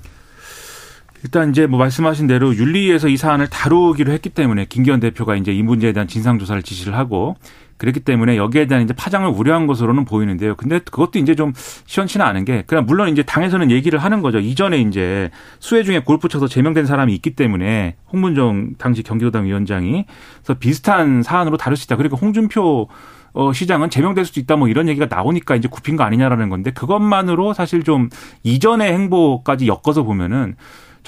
일단 1.22 1.50
이제 1.50 1.66
뭐 1.66 1.78
말씀하신 1.78 2.26
대로 2.28 2.54
윤리위에서 2.54 3.08
이 3.08 3.16
사안을 3.16 3.48
다루기로 3.48 4.12
했기 4.12 4.30
때문에 4.30 4.64
김기현 4.66 5.00
대표가 5.00 5.36
이제 5.36 5.52
이 5.52 5.62
문제에 5.62 5.92
대한 5.92 6.08
진상조사를 6.08 6.62
지시를 6.62 6.96
하고 6.96 7.36
그렇기 7.80 8.00
때문에 8.00 8.36
여기에 8.36 8.66
대한 8.66 8.84
이제 8.84 8.92
파장을 8.92 9.26
우려한 9.26 9.66
것으로는 9.66 10.04
보이는데요. 10.04 10.54
근데 10.54 10.80
그것도 10.80 11.18
이제 11.18 11.34
좀 11.34 11.54
시원치는 11.86 12.24
않은 12.26 12.44
게 12.44 12.62
그냥 12.66 12.84
물론 12.84 13.08
이제 13.08 13.22
당에서는 13.22 13.70
얘기를 13.70 13.98
하는 13.98 14.20
거죠. 14.20 14.38
이전에 14.38 14.78
이제 14.82 15.30
수해 15.60 15.82
중에 15.82 16.00
골프 16.00 16.28
쳐서 16.28 16.46
제명된 16.46 16.84
사람이 16.84 17.14
있기 17.14 17.34
때문에 17.36 17.96
홍문정 18.12 18.74
당시 18.76 19.02
경기도당 19.02 19.46
위원장이 19.46 20.04
그래서 20.42 20.58
비슷한 20.58 21.22
사안으로 21.22 21.56
다룰 21.56 21.78
수 21.78 21.86
있다. 21.86 21.96
그리고 21.96 22.18
홍준표 22.18 22.88
어, 23.32 23.52
시장은 23.52 23.88
제명될 23.88 24.26
수도 24.26 24.40
있다 24.40 24.56
뭐 24.56 24.68
이런 24.68 24.86
얘기가 24.88 25.06
나오니까 25.08 25.56
이제 25.56 25.66
굽힌 25.66 25.96
거 25.96 26.04
아니냐라는 26.04 26.50
건데 26.50 26.72
그것만으로 26.72 27.54
사실 27.54 27.82
좀 27.82 28.10
이전의 28.42 28.92
행보까지 28.92 29.68
엮어서 29.68 30.02
보면은 30.02 30.56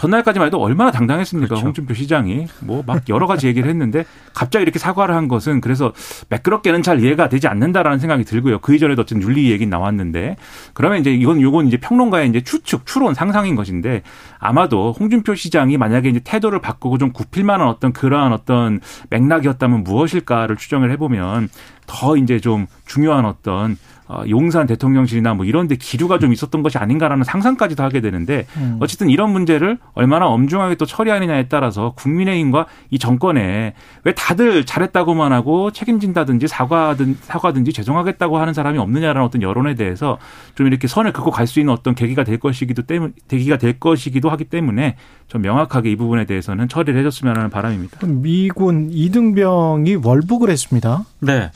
전날까지만 0.02 0.46
해도 0.46 0.60
얼마나 0.60 0.90
당당했습니까? 0.90 1.48
그렇죠. 1.48 1.66
홍준표 1.66 1.94
시장이 1.94 2.48
뭐 2.60 2.82
막 2.84 3.08
여러 3.08 3.28
가지 3.28 3.46
얘기를 3.46 3.70
했는데 3.70 4.04
갑자기 4.34 4.64
이렇게 4.64 4.80
사과를 4.80 5.14
한 5.14 5.28
것은 5.28 5.60
그래서 5.60 5.92
매끄럽게는 6.28 6.82
잘 6.82 6.98
이해가 7.00 7.28
되지 7.28 7.46
않는다라는 7.46 8.00
생각이 8.00 8.24
들고요. 8.24 8.58
그 8.58 8.74
이전에도 8.74 9.02
어쨌든 9.02 9.22
윤리 9.22 9.52
얘기 9.52 9.64
나왔는데 9.66 10.36
그러면 10.74 10.98
이제 10.98 11.14
이건 11.14 11.40
요건 11.40 11.68
이제 11.68 11.76
평론가의 11.76 12.28
이제 12.28 12.40
추측, 12.40 12.84
추론, 12.84 13.14
상상인 13.14 13.54
것인데 13.54 14.02
아마도 14.40 14.92
홍준표 14.98 15.36
시장이 15.36 15.76
만약에 15.76 16.08
이제 16.08 16.20
태도를 16.24 16.60
바꾸고 16.60 16.98
좀 16.98 17.12
굽힐 17.12 17.44
만한 17.44 17.68
어떤 17.68 17.92
그러한 17.92 18.32
어떤 18.32 18.80
맥락이었다면 19.10 19.84
무엇일까를 19.84 20.56
추정을 20.56 20.90
해보면 20.92 21.48
더 21.86 22.16
이제 22.16 22.40
좀 22.40 22.66
중요한 22.86 23.24
어떤 23.24 23.76
어, 24.12 24.24
용산 24.28 24.66
대통령실이나 24.66 25.32
뭐 25.32 25.46
이런 25.46 25.68
데 25.68 25.76
기류가 25.76 26.18
좀 26.18 26.34
있었던 26.34 26.62
것이 26.62 26.76
아닌가라는 26.76 27.24
상상까지도 27.24 27.82
하게 27.82 28.02
되는데 28.02 28.46
음. 28.58 28.76
어쨌든 28.80 29.08
이런 29.08 29.30
문제를 29.30 29.78
얼마나 29.94 30.26
엄중하게 30.26 30.74
또 30.74 30.84
처리하느냐에 30.84 31.48
따라서 31.48 31.94
국민의힘과 31.96 32.66
이 32.90 32.98
정권에 32.98 33.72
왜 34.04 34.14
다들 34.14 34.66
잘했다고만 34.66 35.32
하고 35.32 35.70
책임진다든지 35.70 36.46
사과든 36.46 37.16
사과든지 37.22 37.72
죄송하겠다고 37.72 38.36
하는 38.36 38.52
사람이 38.52 38.76
없느냐라는 38.78 39.22
어떤 39.22 39.40
여론에 39.40 39.76
대해서 39.76 40.18
좀 40.56 40.66
이렇게 40.66 40.88
선을 40.88 41.12
긋고 41.12 41.30
갈 41.30 41.46
수 41.46 41.60
있는 41.60 41.72
어떤 41.72 41.94
계기가 41.94 42.24
될 42.24 42.38
것이기도 42.38 42.82
때문 42.82 43.12
계기가 43.28 43.58
될 43.58 43.78
것이기도 43.78 44.30
하기 44.30 44.44
때문에 44.44 44.96
좀 45.28 45.42
명확하게 45.42 45.90
이 45.90 45.96
부분에 45.96 46.24
대해서는 46.24 46.68
처리를 46.68 46.98
해줬으면 47.00 47.36
하는 47.36 47.50
바람입니다. 47.50 48.06
미군 48.06 48.88
이등병이 48.90 49.96
월북을 49.96 50.50
했습니다. 50.50 51.04
네. 51.20 51.50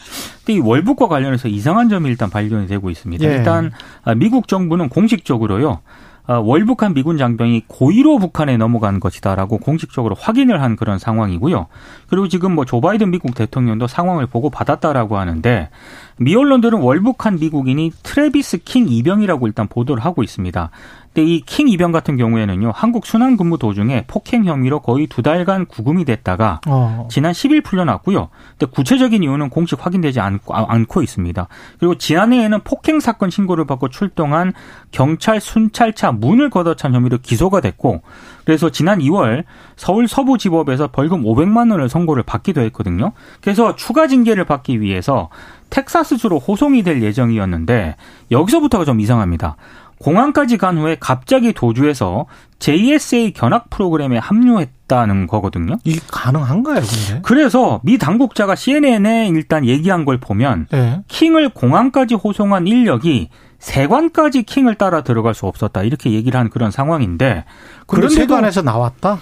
근데 0.44 0.54
이 0.54 0.58
월북과 0.60 1.08
관련해서 1.08 1.48
이상한 1.48 1.88
점이 1.88 2.08
일단 2.08 2.30
발견이 2.30 2.66
되고 2.66 2.90
있습니다. 2.90 3.24
예. 3.24 3.34
일단 3.36 3.72
아, 4.04 4.14
미국 4.14 4.48
정부는 4.48 4.88
공식적으로요. 4.88 5.80
어, 6.28 6.40
월북한 6.40 6.92
미군 6.92 7.18
장병이 7.18 7.64
고의로 7.68 8.18
북한에 8.18 8.56
넘어간 8.56 8.98
것이다라고 8.98 9.58
공식적으로 9.58 10.16
확인을 10.18 10.60
한 10.60 10.74
그런 10.74 10.98
상황이고요. 10.98 11.68
그리고 12.08 12.26
지금 12.26 12.52
뭐 12.56 12.64
조 12.64 12.80
바이든 12.80 13.12
미국 13.12 13.34
대통령도 13.36 13.86
상황을 13.86 14.26
보고 14.26 14.50
받았다라고 14.50 15.18
하는데 15.18 15.70
미 16.18 16.34
언론들은 16.34 16.80
월북한 16.80 17.36
미국인이 17.38 17.92
트레비스 18.02 18.58
킹 18.64 18.88
이병이라고 18.88 19.46
일단 19.46 19.68
보도를 19.68 20.02
하고 20.04 20.22
있습니다. 20.22 20.70
근데 21.12 21.30
이 21.30 21.40
킹 21.40 21.68
이병 21.68 21.92
같은 21.92 22.16
경우에는요, 22.16 22.72
한국 22.74 23.06
순환 23.06 23.36
근무 23.38 23.56
도중에 23.58 24.04
폭행 24.06 24.44
혐의로 24.44 24.80
거의 24.80 25.06
두 25.06 25.22
달간 25.22 25.64
구금이 25.66 26.04
됐다가 26.04 26.60
어. 26.66 27.08
지난 27.10 27.32
10일 27.32 27.64
풀려났고요. 27.64 28.28
근데 28.58 28.70
구체적인 28.70 29.22
이유는 29.22 29.48
공식 29.50 29.84
확인되지 29.84 30.20
않고, 30.20 30.54
아, 30.54 30.66
않고 30.68 31.02
있습니다. 31.02 31.48
그리고 31.78 31.94
지난해에는 31.96 32.60
폭행 32.64 33.00
사건 33.00 33.30
신고를 33.30 33.66
받고 33.66 33.88
출동한 33.88 34.52
경찰 34.90 35.40
순찰차 35.40 36.12
문을 36.12 36.50
걷어찬 36.50 36.94
혐의로 36.94 37.18
기소가 37.18 37.60
됐고, 37.62 38.02
그래서 38.44 38.70
지난 38.70 38.98
2월 39.00 39.44
서울 39.76 40.08
서부지법에서 40.08 40.88
벌금 40.88 41.22
500만 41.22 41.70
원을 41.70 41.88
선고를 41.88 42.22
받기도 42.24 42.60
했거든요. 42.62 43.12
그래서 43.40 43.74
추가 43.74 44.06
징계를 44.06 44.44
받기 44.44 44.80
위해서 44.82 45.30
텍사스주로 45.70 46.38
호송이 46.38 46.82
될 46.82 47.02
예정이었는데 47.02 47.96
여기서부터가 48.30 48.84
좀 48.84 49.00
이상합니다. 49.00 49.56
공항까지 49.98 50.58
간 50.58 50.76
후에 50.76 50.96
갑자기 51.00 51.52
도주해서 51.52 52.26
JSA 52.58 53.32
견학 53.32 53.70
프로그램에 53.70 54.18
합류했다는 54.18 55.26
거거든요. 55.26 55.76
이게 55.84 56.00
가능한가요, 56.10 56.80
근데? 56.80 57.20
그래서 57.22 57.80
미 57.82 57.96
당국자가 57.96 58.54
CNN에 58.54 59.28
일단 59.28 59.64
얘기한 59.64 60.04
걸 60.04 60.18
보면 60.18 60.66
네. 60.70 61.00
킹을 61.08 61.50
공항까지 61.50 62.14
호송한 62.14 62.66
인력이 62.66 63.30
세관까지 63.58 64.42
킹을 64.42 64.74
따라 64.74 65.02
들어갈 65.02 65.34
수 65.34 65.46
없었다 65.46 65.82
이렇게 65.82 66.12
얘기를 66.12 66.38
한 66.38 66.50
그런 66.50 66.70
상황인데 66.70 67.44
그런 67.86 68.10
세관에서 68.10 68.62
나왔다? 68.62 69.18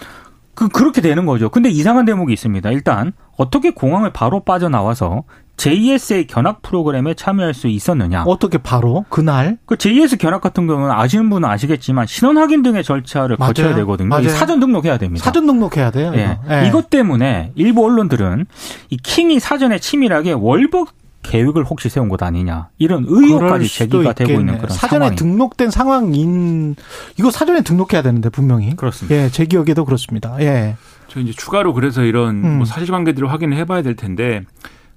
그 0.55 0.69
그렇게 0.69 1.01
되는 1.01 1.27
거죠. 1.27 1.49
근데 1.49 1.69
이상한 1.69 2.05
대목이 2.05 2.33
있습니다. 2.33 2.71
일단 2.71 3.13
어떻게 3.37 3.71
공항을 3.71 4.13
바로 4.13 4.41
빠져나와서 4.41 5.25
JSA 5.57 6.27
견학 6.27 6.63
프로그램에 6.63 7.15
참여할 7.15 7.55
수 7.55 7.69
있었느냐? 7.69 8.25
어떻게 8.27 8.59
바로 8.59 9.05
그날? 9.09 9.59
그 9.67 9.77
JS 9.77 10.17
견학 10.17 10.41
같은 10.41 10.67
경우는 10.67 10.91
아시는 10.91 11.31
분은 11.31 11.49
아시겠지만 11.49 12.07
신원 12.07 12.39
확인 12.39 12.63
등의 12.63 12.83
절차를 12.85 13.37
맞아요. 13.39 13.49
거쳐야 13.51 13.75
되거든요. 13.77 14.09
맞아요. 14.09 14.29
사전 14.31 14.61
등록해야 14.61 14.99
됩니다. 14.99 15.25
사전 15.25 15.47
등록해야 15.47 15.91
돼요. 15.91 16.13
예. 16.17 16.39
네. 16.49 16.69
이것 16.69 16.91
때문에 16.91 17.53
일부 17.55 17.85
언론들은 17.85 18.47
이 18.91 18.97
킹이 18.97 19.39
사전에 19.41 19.79
치밀하게 19.79 20.33
월북 20.33 20.91
계획을 21.23 21.65
혹시 21.65 21.89
세운 21.89 22.11
것 22.11 22.23
아니냐 22.23 22.69
이런 22.77 23.07
의혹까지 23.09 23.67
제기가 23.67 24.13
되고 24.13 24.33
있는 24.33 24.59
그런 24.59 24.69
사전에 24.69 25.07
상황이. 25.07 25.17
등록된 25.17 25.71
상황인 25.71 26.77
이거 27.19 27.31
사전에 27.31 27.63
등록해야 27.63 28.03
되는데 28.03 28.29
분명히 28.29 28.77
그렇습니다. 28.77 29.17
예, 29.17 29.31
제 29.31 29.47
기억에도 29.47 29.87
그렇습니다. 29.87 30.37
예. 30.41 30.77
저 31.09 31.21
이제 31.21 31.33
추가로 31.33 31.73
그래서 31.73 32.03
이런 32.03 32.45
음. 32.45 32.57
뭐 32.59 32.67
사실관계들을 32.67 33.31
확인을 33.31 33.57
해봐야 33.57 33.81
될 33.81 33.97
텐데 33.97 34.43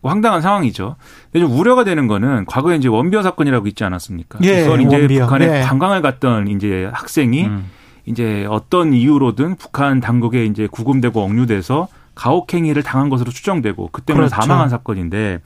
뭐 0.07 0.11
황당한 0.11 0.41
상황이죠. 0.41 0.95
근데 1.31 1.45
좀 1.45 1.57
우려가 1.57 1.83
되는 1.83 2.07
거는 2.07 2.45
과거에 2.45 2.77
이제 2.77 2.87
원비어 2.87 3.21
사건이라고 3.21 3.67
있지 3.67 3.83
않았습니까? 3.83 4.39
예, 4.43 4.63
그건 4.63 4.81
이제 4.81 4.97
원비어. 4.97 5.25
북한에 5.25 5.59
예. 5.59 5.61
관광을 5.63 6.01
갔던 6.01 6.47
이제 6.47 6.89
학생이 6.93 7.45
음. 7.45 7.69
이제 8.05 8.47
어떤 8.49 8.93
이유로든 8.93 9.57
북한 9.57 9.99
당국에 9.99 10.45
이제 10.45 10.67
구금되고 10.71 11.21
억류돼서 11.21 11.89
가혹행위를 12.15 12.83
당한 12.83 13.09
것으로 13.09 13.31
추정되고 13.31 13.89
그 13.91 14.01
때문에 14.01 14.27
그렇죠. 14.27 14.41
사망한 14.41 14.69
사건인데 14.69 15.39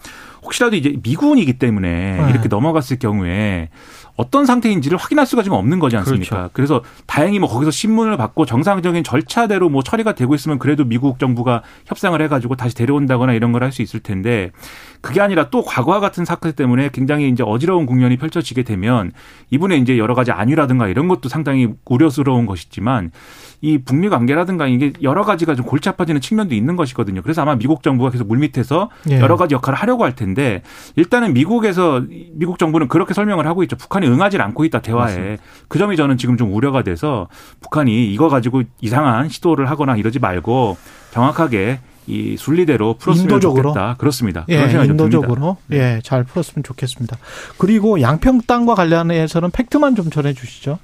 혹시라도 0.43 0.75
이제 0.75 0.95
미군이기 1.03 1.53
때문에 1.59 2.17
네. 2.21 2.29
이렇게 2.31 2.47
넘어갔을 2.47 2.97
경우에 2.99 3.69
어떤 4.17 4.45
상태인지를 4.45 4.97
확인할 4.97 5.25
수가 5.25 5.41
지금 5.41 5.57
없는 5.57 5.79
거지 5.79 5.95
않습니까? 5.97 6.29
그렇죠. 6.35 6.49
그래서 6.53 6.83
다행히 7.07 7.39
뭐 7.39 7.47
거기서 7.47 7.71
신문을 7.71 8.17
받고 8.17 8.45
정상적인 8.45 9.03
절차대로 9.03 9.69
뭐 9.69 9.81
처리가 9.83 10.13
되고 10.15 10.35
있으면 10.35 10.59
그래도 10.59 10.83
미국 10.83 11.17
정부가 11.17 11.63
협상을 11.85 12.19
해가지고 12.21 12.55
다시 12.55 12.75
데려온다거나 12.75 13.33
이런 13.33 13.51
걸 13.51 13.61
할 13.63 13.71
수 13.71 13.81
있을 13.81 13.99
텐데 14.01 14.51
그게 14.99 15.21
아니라 15.21 15.49
또 15.49 15.63
과거와 15.63 15.99
같은 15.99 16.25
사건 16.25 16.51
때문에 16.53 16.89
굉장히 16.91 17.29
이제 17.29 17.43
어지러운 17.43 17.85
국면이 17.85 18.17
펼쳐지게 18.17 18.63
되면 18.63 19.11
이분의 19.51 19.79
이제 19.79 19.97
여러 19.97 20.13
가지 20.13 20.31
안위라든가 20.31 20.87
이런 20.87 21.07
것도 21.07 21.29
상당히 21.29 21.69
우려스러운 21.85 22.45
것이지만 22.47 23.11
이 23.61 23.77
북미 23.77 24.09
관계라든가 24.09 24.67
이게 24.67 24.91
여러 25.03 25.23
가지가 25.23 25.53
좀 25.55 25.65
골치 25.65 25.87
아파지는 25.87 26.19
측면도 26.19 26.55
있는 26.55 26.75
것이거든요. 26.75 27.21
그래서 27.21 27.43
아마 27.43 27.55
미국 27.55 27.83
정부가 27.83 28.09
계속 28.09 28.27
물밑에서 28.27 28.89
예. 29.11 29.19
여러 29.19 29.37
가지 29.37 29.53
역할을 29.53 29.77
하려고 29.77 30.03
할 30.03 30.15
텐데 30.15 30.63
일단은 30.95 31.33
미국에서 31.33 32.03
미국 32.33 32.57
정부는 32.57 32.87
그렇게 32.87 33.13
설명을 33.13 33.45
하고 33.45 33.61
있죠. 33.63 33.75
북한이 33.75 34.07
응하지 34.07 34.37
않고 34.39 34.65
있다 34.65 34.81
대화에. 34.81 35.05
맞습니다. 35.05 35.43
그 35.67 35.77
점이 35.77 35.95
저는 35.95 36.17
지금 36.17 36.37
좀 36.37 36.53
우려가 36.53 36.81
돼서 36.81 37.27
북한이 37.61 38.11
이거 38.11 38.29
가지고 38.29 38.63
이상한 38.81 39.29
시도를 39.29 39.69
하거나 39.69 39.95
이러지 39.95 40.17
말고 40.19 40.77
정확하게 41.11 41.79
이 42.07 42.35
순리대로 42.37 42.95
풀었으면 42.95 43.25
인도적으로. 43.29 43.73
좋겠다. 43.73 43.95
그렇습니다. 43.99 44.45
예, 44.49 44.63
인도적으로 44.85 45.57
네. 45.67 45.77
예, 45.77 46.01
잘 46.03 46.23
풀었으면 46.23 46.63
좋겠습니다. 46.63 47.15
그리고 47.59 48.01
양평 48.01 48.41
땅과 48.47 48.73
관련해서는 48.73 49.51
팩트만 49.51 49.95
좀 49.95 50.09
전해 50.09 50.33
주시죠. 50.33 50.79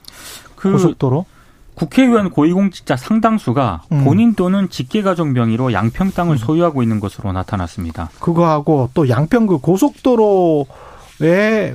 그 0.55 0.71
고속도로 0.71 1.25
국회의원 1.77 2.31
고위공직자 2.31 2.97
상당수가 2.97 3.83
음. 3.91 4.03
본인 4.03 4.33
또는 4.33 4.67
직계가족 4.67 5.27
명의로 5.29 5.73
양평 5.73 6.11
땅을 6.11 6.33
음. 6.33 6.37
소유하고 6.37 6.81
있는 6.81 6.99
것으로 6.99 7.31
나타났습니다. 7.33 8.09
그거하고 8.19 8.89
또 8.95 9.07
양평 9.07 9.45
그 9.45 9.59
고속도로에 9.59 10.65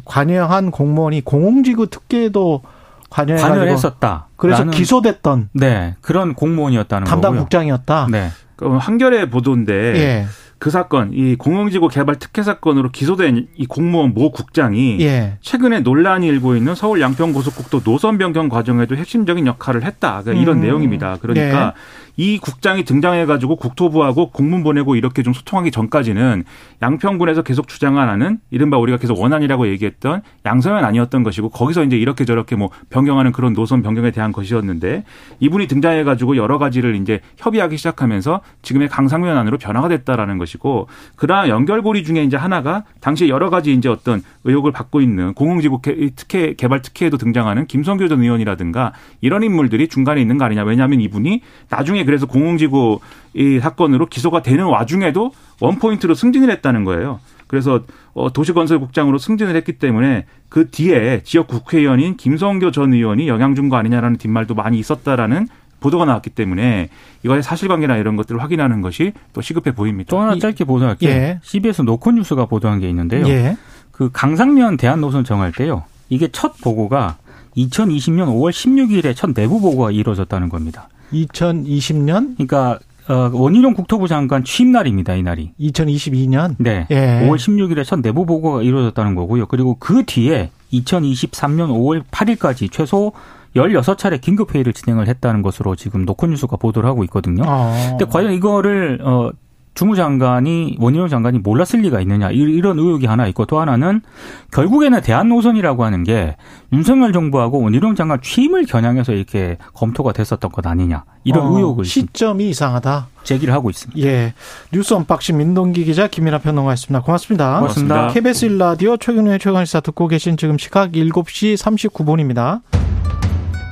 관여한 0.05 0.73
공무원이 0.73 1.21
공공지구 1.21 1.87
특계도 1.87 2.63
관여를 3.11 3.69
했었다. 3.69 4.27
그래서 4.35 4.65
기소됐던 4.65 5.51
네 5.53 5.95
그런 6.01 6.35
공무원이었다는 6.35 7.07
담당 7.07 7.33
거고요. 7.33 7.43
국장이었다. 7.43 8.09
네. 8.11 8.31
한겨레 8.59 9.31
보도인데 9.31 9.73
예. 9.73 10.27
그 10.63 10.71
사건, 10.71 11.11
이 11.13 11.35
공영지구 11.35 11.89
개발 11.89 12.21
특혜 12.21 12.45
사건으로 12.45 12.93
기소된 12.93 13.49
이 13.57 13.67
공무원 13.67 14.15
모 14.15 14.31
국장이 14.31 14.97
예. 15.01 15.37
최근에 15.41 15.81
논란이 15.81 16.29
일고 16.29 16.55
있는 16.55 16.77
서울 16.77 17.01
양평 17.01 17.33
고속국도 17.33 17.81
노선 17.81 18.17
변경 18.17 18.49
과정에도 18.49 18.95
핵심적인 18.95 19.49
역할을 19.49 19.83
했다. 19.83 20.23
그러니까 20.23 20.41
이런 20.41 20.59
음. 20.59 20.63
내용입니다. 20.63 21.19
그러니까 21.21 21.75
예. 21.77 22.02
이 22.23 22.39
국장이 22.39 22.85
등장해가지고 22.85 23.57
국토부하고 23.57 24.31
공문 24.31 24.63
보내고 24.63 24.95
이렇게 24.95 25.25
좀 25.25 25.33
소통하기 25.33 25.73
전까지는 25.73 26.45
양평군에서 26.81 27.43
계속 27.43 27.67
주장하는 27.67 28.39
이른바 28.53 28.79
우리가 28.79 28.97
계속 28.99 29.19
원안이라고 29.19 29.67
얘기했던 29.67 30.23
양서면 30.47 30.85
아니었던 30.85 31.25
것이고 31.25 31.49
거기서 31.49 31.83
이제 31.83 31.97
이렇게 31.97 32.25
저렇게 32.25 32.55
뭐 32.55 32.71
변경하는 32.91 33.33
그런 33.33 33.55
노선 33.55 33.83
변경에 33.83 34.13
대한 34.13 34.31
것이었는데 34.31 35.03
이분이 35.41 35.67
등장해가지고 35.67 36.37
여러 36.37 36.59
가지를 36.59 36.95
이제 36.95 37.19
협의하기 37.39 37.77
시작하면서 37.77 38.41
지금의 38.63 38.89
강상면 38.89 39.37
안으로 39.37 39.59
변화가 39.59 39.89
됐다라는 39.89 40.39
것이고 40.39 40.87
그러한 41.17 41.49
연결고리 41.49 42.05
중에 42.05 42.23
이제 42.23 42.37
하나가 42.37 42.85
당시 43.01 43.29
여러 43.31 43.51
가지 43.51 43.73
이제 43.73 43.89
어떤 43.89 44.23
의혹을 44.45 44.71
받고 44.71 45.01
있는 45.01 45.35
공흥지구 45.35 45.81
특혜 46.15 46.55
개발 46.55 46.83
특혜에도 46.83 47.17
등장하는 47.17 47.67
김성교 47.67 48.07
전 48.07 48.23
의원이라든가 48.23 48.93
이런 49.21 49.43
인물들이 49.43 49.89
중간에 49.89 50.21
있는 50.21 50.39
거 50.39 50.45
아니냐. 50.45 50.63
왜냐하면 50.63 51.01
이분이 51.01 51.41
나중에 51.69 52.05
그래서 52.13 52.27
공공지구 52.27 53.01
이 53.35 53.59
사건으로 53.59 54.05
기소가 54.07 54.43
되는 54.43 54.67
와중에도 54.67 55.33
원포인트로 55.61 56.15
승진을 56.15 56.51
했다는 56.51 56.85
거예요. 56.85 57.21
그래서 57.47 57.81
어, 58.13 58.31
도시건설국장으로 58.31 59.17
승진을 59.17 59.57
했기 59.57 59.73
때문에 59.79 60.27
그 60.51 60.69
뒤에 60.71 61.23
지역 61.25 61.47
국회의원인 61.49 62.19
김성교 62.19 62.71
전 62.71 62.93
의원이 62.93 63.29
영향 63.29 63.55
준 63.55 63.71
거 63.71 63.77
아니냐라는 63.77 64.19
뒷말도 64.19 64.55
많이 64.55 64.79
있었다라는 64.79 65.49
보도가 65.81 66.05
나왔기 66.05 66.31
때문에 66.31 66.91
이거의 67.23 67.43
사실관계나 67.43 67.97
이런 67.97 68.17
것들을 68.17 68.41
확인하는 68.43 68.83
것이 68.83 69.15
또 69.33 69.41
시급해 69.41 69.75
보입니다. 69.75 70.11
또 70.11 70.21
하나 70.21 70.39
짧게 70.39 70.65
보도할게요. 70.65 71.11
예. 71.11 71.39
CBS 71.43 71.83
노컷뉴스가 71.83 72.45
보도한 72.47 72.81
게 72.81 72.89
있는데요. 72.91 73.27
예. 73.29 73.57
그 73.91 74.11
강상면 74.13 74.77
대한 74.77 75.01
노선 75.01 75.25
정할 75.25 75.53
때요. 75.53 75.85
이게 76.11 76.29
첫 76.29 76.61
보고가 76.61 77.17
2020년 77.57 78.27
5월 78.29 78.51
16일에 78.51 79.15
첫 79.17 79.35
내부 79.35 79.61
보고가 79.61 79.91
이루어졌다는 79.91 80.49
겁니다. 80.49 80.89
2020년? 81.13 82.35
그러니까 82.35 82.79
어, 83.09 83.31
원희룡 83.33 83.75
국토부 83.75 84.07
장관 84.07 84.45
취임 84.45 84.73
날입니다, 84.73 85.15
이 85.15 85.23
날이. 85.23 85.53
2022년? 85.59 86.55
네. 86.59 86.87
예. 86.91 87.27
5월 87.27 87.37
16일에 87.37 87.85
첫 87.85 88.01
내부 88.01 88.27
보고가 88.27 88.63
이루어졌다는 88.63 89.15
거고요. 89.15 89.47
그리고 89.47 89.77
그 89.79 90.05
뒤에 90.07 90.51
2023년 90.73 91.69
5월 91.71 92.05
8일까지 92.11 92.71
최소 92.71 93.13
16차례 93.57 94.21
긴급 94.21 94.55
회의를 94.55 94.73
진행을 94.73 95.09
했다는 95.09 95.43
것으로 95.43 95.77
지금 95.77 96.05
노컷뉴스가 96.05 96.57
보도를 96.57 96.89
하고 96.89 97.05
있거든요. 97.05 97.43
아. 97.45 97.75
근데 97.91 98.05
과연 98.07 98.33
이거를, 98.33 99.01
어, 99.03 99.31
주무장관이 99.75 100.77
원희룡 100.79 101.09
장관이 101.09 101.39
몰랐을 101.39 101.81
리가 101.83 102.01
있느냐 102.03 102.31
이런 102.31 102.79
의혹이 102.79 103.07
하나 103.07 103.27
있고 103.29 103.47
또 103.47 103.59
하나는 103.61 104.03
결국에는 104.51 105.01
대한 105.01 105.29
노선이라고 105.29 105.85
하는 105.85 106.05
게 106.05 106.37
윤석열 106.73 107.13
정부하고 107.13 107.63
원희룡 107.63 107.95
장관 107.95 108.21
취임을 108.21 108.67
겨냥해서 108.67 109.13
이렇게 109.13 109.57
검토가 109.75 110.13
됐었던 110.13 110.53
것 110.53 110.67
아니냐 110.67 111.05
이런 111.25 111.47
어, 111.47 111.57
의혹을 111.57 111.85
시점이 111.85 112.51
이상하다 112.51 113.09
제기를 113.23 113.55
하고 113.55 113.71
있습니다. 113.71 114.01
예, 114.03 114.35
뉴스 114.73 114.95
언박싱 114.95 115.39
민동기 115.39 115.85
기자 115.85 116.07
김민아 116.07 116.39
평론가였습니다. 116.39 117.03
고맙습니다. 117.03 117.59
고맙습니다. 117.61 118.09
KBS 118.09 118.45
일라디오 118.47 118.97
최경영의 118.97 119.39
최강시사 119.39 119.81
듣고 119.81 120.09
계신 120.09 120.37
지금 120.37 120.59
시각 120.59 120.93
7시 120.93 121.57
39분입니다. 121.57 122.61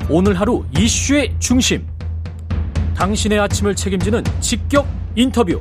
오늘 0.08 0.38
하루 0.40 0.64
이슈의 0.76 1.34
중심. 1.38 1.86
당신의 2.96 3.38
아침을 3.38 3.74
책임지는 3.74 4.24
직격 4.40 4.86
인터뷰. 5.14 5.60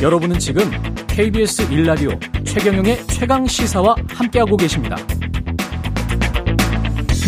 여러분은 0.00 0.38
지금 0.38 0.62
KBS 1.08 1.72
일라디오 1.72 2.10
최경영의 2.44 3.04
최강 3.08 3.44
시사와 3.44 3.96
함께하고 4.08 4.56
계십니다. 4.56 4.96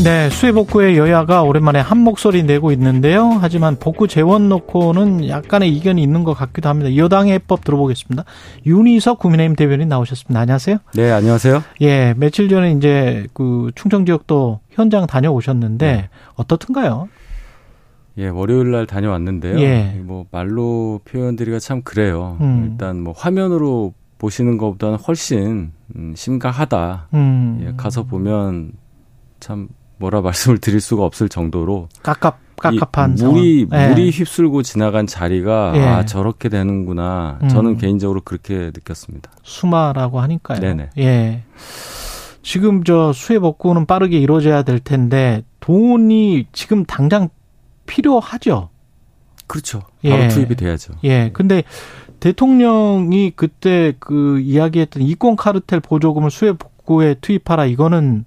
네, 0.05 0.31
수해 0.31 0.53
복구에 0.53 0.97
여야가 0.97 1.43
오랜만에 1.43 1.81
한 1.81 1.99
목소리 1.99 2.45
내고 2.45 2.71
있는데요. 2.71 3.39
하지만 3.41 3.77
복구 3.77 4.07
재원 4.07 4.49
놓고는 4.49 5.29
약간의 5.29 5.75
이견이 5.77 6.01
있는 6.01 6.23
것 6.23 6.33
같기도 6.33 6.69
합니다. 6.69 6.97
여당의 6.97 7.35
해법 7.35 7.65
들어보겠습니다. 7.65 8.25
윤희석 8.65 9.19
국민의힘 9.19 9.57
대변인 9.57 9.89
나오셨습니다. 9.89 10.39
안녕하세요. 10.41 10.79
네, 10.95 11.11
안녕하세요. 11.11 11.65
예, 11.81 12.15
며칠 12.17 12.49
전에 12.49 12.71
이제 12.73 13.27
그 13.35 13.73
충청 13.75 14.07
지역도 14.07 14.61
현장 14.71 15.09
다녀오셨는데 15.09 15.87
네. 15.87 16.09
어떻든가요? 16.37 17.09
예, 18.21 18.29
월요일 18.29 18.71
날 18.71 18.87
다녀왔는데요. 18.87 19.59
예. 19.61 19.99
뭐 20.03 20.27
말로 20.31 21.01
표현드리기가 21.07 21.59
참 21.59 21.83
그래요. 21.83 22.37
음. 22.43 22.71
일단 22.71 23.01
뭐 23.01 23.15
화면으로 23.17 23.95
보시는 24.19 24.59
것보다는 24.59 24.99
훨씬 24.99 25.73
음, 25.97 26.15
심각하다. 26.15 27.09
음. 27.15 27.61
예, 27.67 27.73
가서 27.77 28.05
보면 28.05 28.73
참 29.41 29.69
뭐라 29.99 30.21
말씀을 30.23 30.59
드릴 30.59 30.81
수가 30.81 31.05
없을 31.05 31.29
정도로 31.31 31.89
깝깝 32.03 32.39
깝깝한 32.57 33.15
물이 33.15 33.69
예. 33.73 33.89
물이 33.89 34.11
휩쓸고 34.11 34.63
지나간 34.63 35.07
자리가 35.07 35.73
예. 35.77 35.81
아 35.81 36.05
저렇게 36.05 36.51
되는구나. 36.51 37.39
음. 37.43 37.49
저는 37.49 37.79
개인적으로 37.79 38.21
그렇게 38.21 38.67
느꼈습니다. 38.75 39.31
수마라고 39.43 40.21
하니까요. 40.21 40.61
네네. 40.61 40.91
예. 40.99 41.43
지금 42.43 42.85
저 42.85 43.15
수해 43.15 43.39
복구는 43.39 43.87
빠르게 43.87 44.19
이루어져야 44.19 44.63
될 44.63 44.79
텐데 44.79 45.43
돈이 45.61 46.47
지금 46.53 46.85
당장 46.85 47.31
필요하죠. 47.91 48.71
그렇죠. 49.47 49.83
바로 50.03 50.23
예. 50.23 50.29
투입이 50.29 50.55
돼야죠. 50.55 50.95
예. 51.03 51.31
근데 51.33 51.65
대통령이 52.21 53.33
그때 53.35 53.95
그 53.99 54.39
이야기했던 54.41 55.03
이권 55.03 55.35
카르텔 55.35 55.81
보조금을 55.81 56.31
수해 56.31 56.53
복구에 56.53 57.17
투입하라 57.21 57.67
이거는 57.67 58.27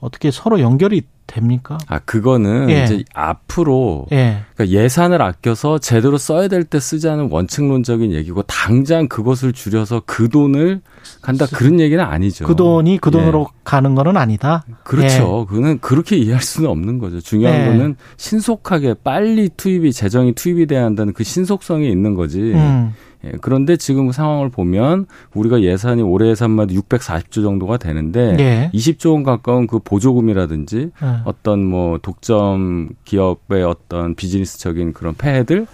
어떻게 0.00 0.30
서로 0.30 0.60
연결이 0.60 1.02
됩니까? 1.26 1.78
아 1.88 1.98
그거는 2.00 2.70
예. 2.70 2.84
이제 2.84 3.04
앞으로 3.14 4.06
예. 4.12 4.42
그러니까 4.54 4.78
예산을 4.78 5.22
아껴서 5.22 5.78
제대로 5.78 6.18
써야 6.18 6.48
될 6.48 6.64
때 6.64 6.80
쓰자는 6.80 7.28
원칙론적인 7.30 8.12
얘기고 8.12 8.42
당장 8.42 9.06
그것을 9.08 9.52
줄여서 9.52 10.02
그 10.06 10.28
돈을 10.28 10.80
간다 11.20 11.46
그런 11.46 11.78
얘기는 11.80 12.02
아니죠. 12.02 12.46
그 12.46 12.56
돈이 12.56 12.98
그 12.98 13.10
돈으로 13.10 13.48
예. 13.50 13.60
가는 13.64 13.94
거는 13.94 14.16
아니다. 14.16 14.64
그렇죠. 14.82 15.46
예. 15.46 15.54
그거는 15.54 15.78
그렇게 15.80 16.16
이해할 16.16 16.42
수는 16.42 16.70
없는 16.70 16.98
거죠. 16.98 17.20
중요한 17.20 17.60
예. 17.60 17.66
거는 17.66 17.96
신속하게 18.16 18.94
빨리 19.04 19.50
투입이 19.50 19.92
재정이 19.92 20.34
투입이 20.34 20.66
돼야 20.66 20.84
한다는 20.84 21.12
그 21.12 21.24
신속성이 21.24 21.90
있는 21.90 22.14
거지. 22.14 22.40
음. 22.40 22.94
예, 23.24 23.32
그런데 23.40 23.76
지금 23.76 24.12
상황을 24.12 24.50
보면 24.50 25.06
우리가 25.34 25.62
예산이 25.62 26.02
올해 26.02 26.30
예산마다 26.30 26.72
640조 26.74 27.42
정도가 27.42 27.76
되는데 27.76 28.36
예. 28.38 28.70
20조 28.74 29.12
원 29.12 29.22
가까운 29.22 29.66
그 29.66 29.78
보조금이라든지 29.78 30.90
예. 31.02 31.06
어떤 31.24 31.64
뭐 31.64 31.98
독점 31.98 32.90
기업의 33.04 33.64
어떤 33.64 34.14
비즈니스적인 34.14 34.92
그런 34.92 35.14
폐해들 35.14 35.66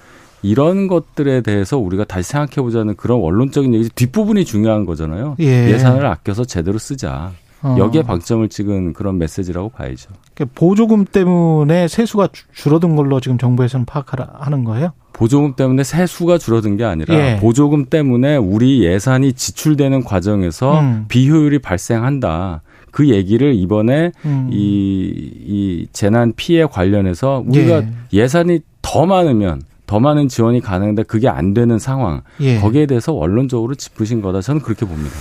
이런 0.42 0.88
것들에 0.88 1.42
대해서 1.42 1.78
우리가 1.78 2.04
다시 2.04 2.30
생각해 2.30 2.62
보자는 2.62 2.96
그런 2.96 3.20
원론적인 3.20 3.74
얘기 3.74 3.88
뒷부분이 3.90 4.44
중요한 4.44 4.86
거잖아요. 4.86 5.36
예. 5.40 5.76
산을 5.78 6.06
아껴서 6.06 6.44
제대로 6.44 6.78
쓰자. 6.78 7.32
어. 7.62 7.76
여기에 7.78 8.02
방점을 8.02 8.48
찍은 8.48 8.92
그런 8.94 9.18
메시지라고 9.18 9.68
봐야죠. 9.70 10.10
그러니까 10.34 10.54
보조금 10.58 11.04
때문에 11.04 11.88
세수가 11.88 12.28
줄어든 12.54 12.96
걸로 12.96 13.20
지금 13.20 13.38
정부에서는 13.38 13.86
파악하는 13.86 14.64
거예요? 14.64 14.92
보조금 15.12 15.54
때문에 15.54 15.84
세수가 15.84 16.38
줄어든 16.38 16.76
게 16.76 16.84
아니라 16.84 17.14
예. 17.14 17.38
보조금 17.40 17.84
때문에 17.84 18.36
우리 18.36 18.84
예산이 18.84 19.34
지출되는 19.34 20.04
과정에서 20.04 20.80
음. 20.80 21.04
비효율이 21.08 21.58
발생한다. 21.58 22.62
그 22.90 23.08
얘기를 23.10 23.54
이번에 23.54 24.12
음. 24.24 24.48
이, 24.50 25.12
이 25.46 25.86
재난 25.92 26.32
피해 26.34 26.64
관련해서 26.64 27.44
우리가 27.46 27.82
예. 27.82 27.88
예산이 28.12 28.60
더 28.82 29.04
많으면 29.04 29.62
더 29.86 30.00
많은 30.00 30.28
지원이 30.28 30.60
가능한데 30.60 31.02
그게 31.02 31.28
안 31.28 31.52
되는 31.52 31.78
상황. 31.78 32.22
예. 32.40 32.58
거기에 32.58 32.86
대해서 32.86 33.12
원론적으로 33.12 33.74
짚으신 33.74 34.22
거다. 34.22 34.40
저는 34.40 34.62
그렇게 34.62 34.86
봅니다. 34.86 35.16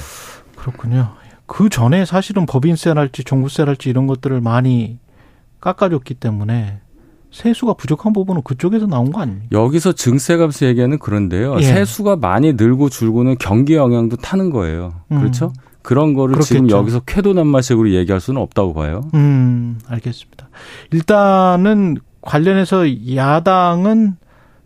그렇군요. 0.55 1.09
그 1.49 1.67
전에 1.67 2.05
사실은 2.05 2.45
법인세랄지 2.45 3.23
종부세랄지 3.23 3.89
이런 3.89 4.05
것들을 4.05 4.39
많이 4.39 4.99
깎아줬기 5.59 6.13
때문에 6.13 6.79
세수가 7.31 7.73
부족한 7.73 8.13
부분은 8.13 8.43
그쪽에서 8.43 8.85
나온 8.85 9.11
거 9.11 9.21
아닙니까? 9.21 9.47
여기서 9.51 9.93
증세 9.93 10.37
감세 10.37 10.67
얘기하는 10.67 10.99
그런데요. 10.99 11.57
예. 11.59 11.63
세수가 11.63 12.17
많이 12.17 12.53
늘고 12.53 12.89
줄고는 12.89 13.37
경기 13.39 13.73
영향도 13.73 14.17
타는 14.17 14.51
거예요. 14.51 14.93
음. 15.11 15.19
그렇죠? 15.19 15.51
그런 15.81 16.13
거를 16.13 16.33
그렇겠죠. 16.33 16.53
지금 16.53 16.69
여기서 16.69 16.99
쾌도난마식으로 17.01 17.93
얘기할 17.93 18.21
수는 18.21 18.39
없다고 18.39 18.75
봐요. 18.75 19.01
음, 19.15 19.79
알겠습니다. 19.87 20.49
일단은 20.91 21.97
관련해서 22.21 22.85
야당은 23.15 24.17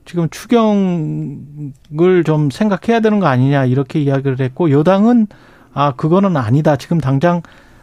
지금 0.03 0.27
추경을 0.29 2.23
좀 2.25 2.49
생각해야 2.49 2.99
되는 2.99 3.19
거 3.19 3.27
아니냐 3.27 3.65
이렇게 3.65 4.01
이야기를 4.01 4.41
했고 4.41 4.69
여당은 4.69 5.27
아 5.73 5.93
그거는 5.93 6.37
아니다. 6.37 6.75
지금 6.75 6.99
당장 6.99 7.41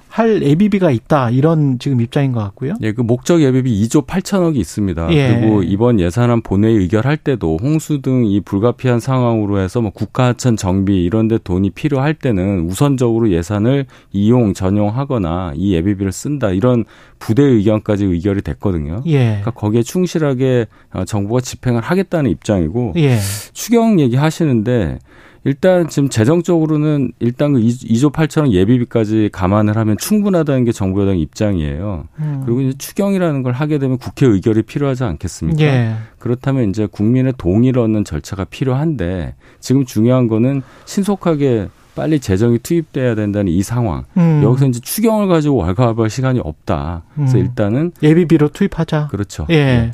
할 0.09 0.43
예비비가 0.43 0.91
있다 0.91 1.31
이런 1.31 1.79
지금 1.79 2.01
입장인 2.01 2.33
것 2.33 2.41
같고요. 2.41 2.75
예, 2.81 2.91
그 2.91 3.01
목적 3.01 3.41
예비비 3.43 3.71
2조 3.87 4.09
8천억이 4.09 4.57
있습니다. 4.57 5.13
예. 5.13 5.39
그리고 5.39 5.63
이번 5.63 6.01
예산안 6.01 6.43
본회의 6.43 6.77
의결할 6.79 7.17
때도 7.17 7.59
홍수 7.63 8.03
등 8.03 8.25
이 8.25 8.41
불가피한 8.41 8.99
상황으로 8.99 9.61
해서 9.61 9.81
뭐 9.81 9.93
국가하천 9.93 10.57
정비 10.57 11.05
이런데 11.05 11.39
돈이 11.39 11.71
필요할 11.71 12.15
때는 12.15 12.67
우선적으로 12.69 13.31
예산을 13.31 13.87
이용 14.11 14.53
전용하거나 14.53 15.53
이 15.55 15.75
예비비를 15.75 16.11
쓴다 16.11 16.51
이런 16.51 16.85
부대 17.21 17.45
의견까지 17.45 18.05
의결이 18.07 18.43
됐거든요. 18.43 19.03
예. 19.07 19.19
그러니까 19.27 19.53
거기에 19.53 19.85
충실하게 19.85 20.67
어, 20.93 21.05
정부가 21.05 21.41
집행을 21.41 21.83
하겠다는 21.83 22.33
입장이고 22.33 22.95
예. 22.97 23.17
추경 23.53 24.01
얘기하시는데 24.01 24.99
일단 25.45 25.89
지금 25.89 26.09
재정적으로는 26.11 27.13
일단 27.19 27.55
그 27.55 27.61
2조 27.61 28.13
8천억 28.13 28.53
예비비까지 28.53 29.31
감안을 29.33 29.77
하면 29.77 29.97
충분하다는 29.97 30.65
게 30.65 30.73
정부 30.73 31.01
여당 31.03 31.19
입장이에요. 31.19 32.09
음. 32.19 32.43
그리고 32.45 32.61
이제 32.61 32.77
추경이라는 32.77 33.43
걸 33.43 33.53
하게 33.53 33.79
되면 33.79 33.97
국회 33.97 34.27
의결이 34.27 34.63
필요하지 34.63 35.05
않겠습니까? 35.05 35.63
예. 35.63 35.95
그렇다면 36.19 36.69
이제 36.69 36.87
국민의 36.87 37.35
동의를 37.39 37.81
얻는 37.83 38.05
절차가 38.05 38.45
필요한데 38.45 39.35
지금 39.61 39.87
중요한 39.87 40.29
거는 40.29 40.63
신속하게 40.85 41.69
빨리 41.95 42.21
재정이 42.21 42.59
투입돼야 42.59 43.15
된다는 43.15 43.53
이 43.53 43.63
상황. 43.63 44.05
음. 44.17 44.41
여기서 44.43 44.67
이제 44.67 44.81
추경을 44.81 45.29
가지고 45.29 45.57
왈가왈부할 45.57 46.11
시간이 46.11 46.41
없다. 46.43 47.03
그래서 47.15 47.39
음. 47.39 47.43
일단은 47.43 47.93
예비비로 48.03 48.49
투입하자. 48.49 49.09
그렇죠. 49.09 49.47
예. 49.51 49.65
네. 49.65 49.91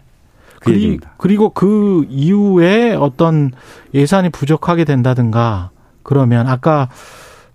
그 0.61 0.73
그리, 0.73 0.99
그리고 1.17 1.51
그 1.51 2.07
이후에 2.09 2.95
어떤 2.95 3.53
예산이 3.95 4.31
부족하게 4.31 4.85
된다든가 4.85 5.71
그러면 6.03 6.47
아까 6.49 6.89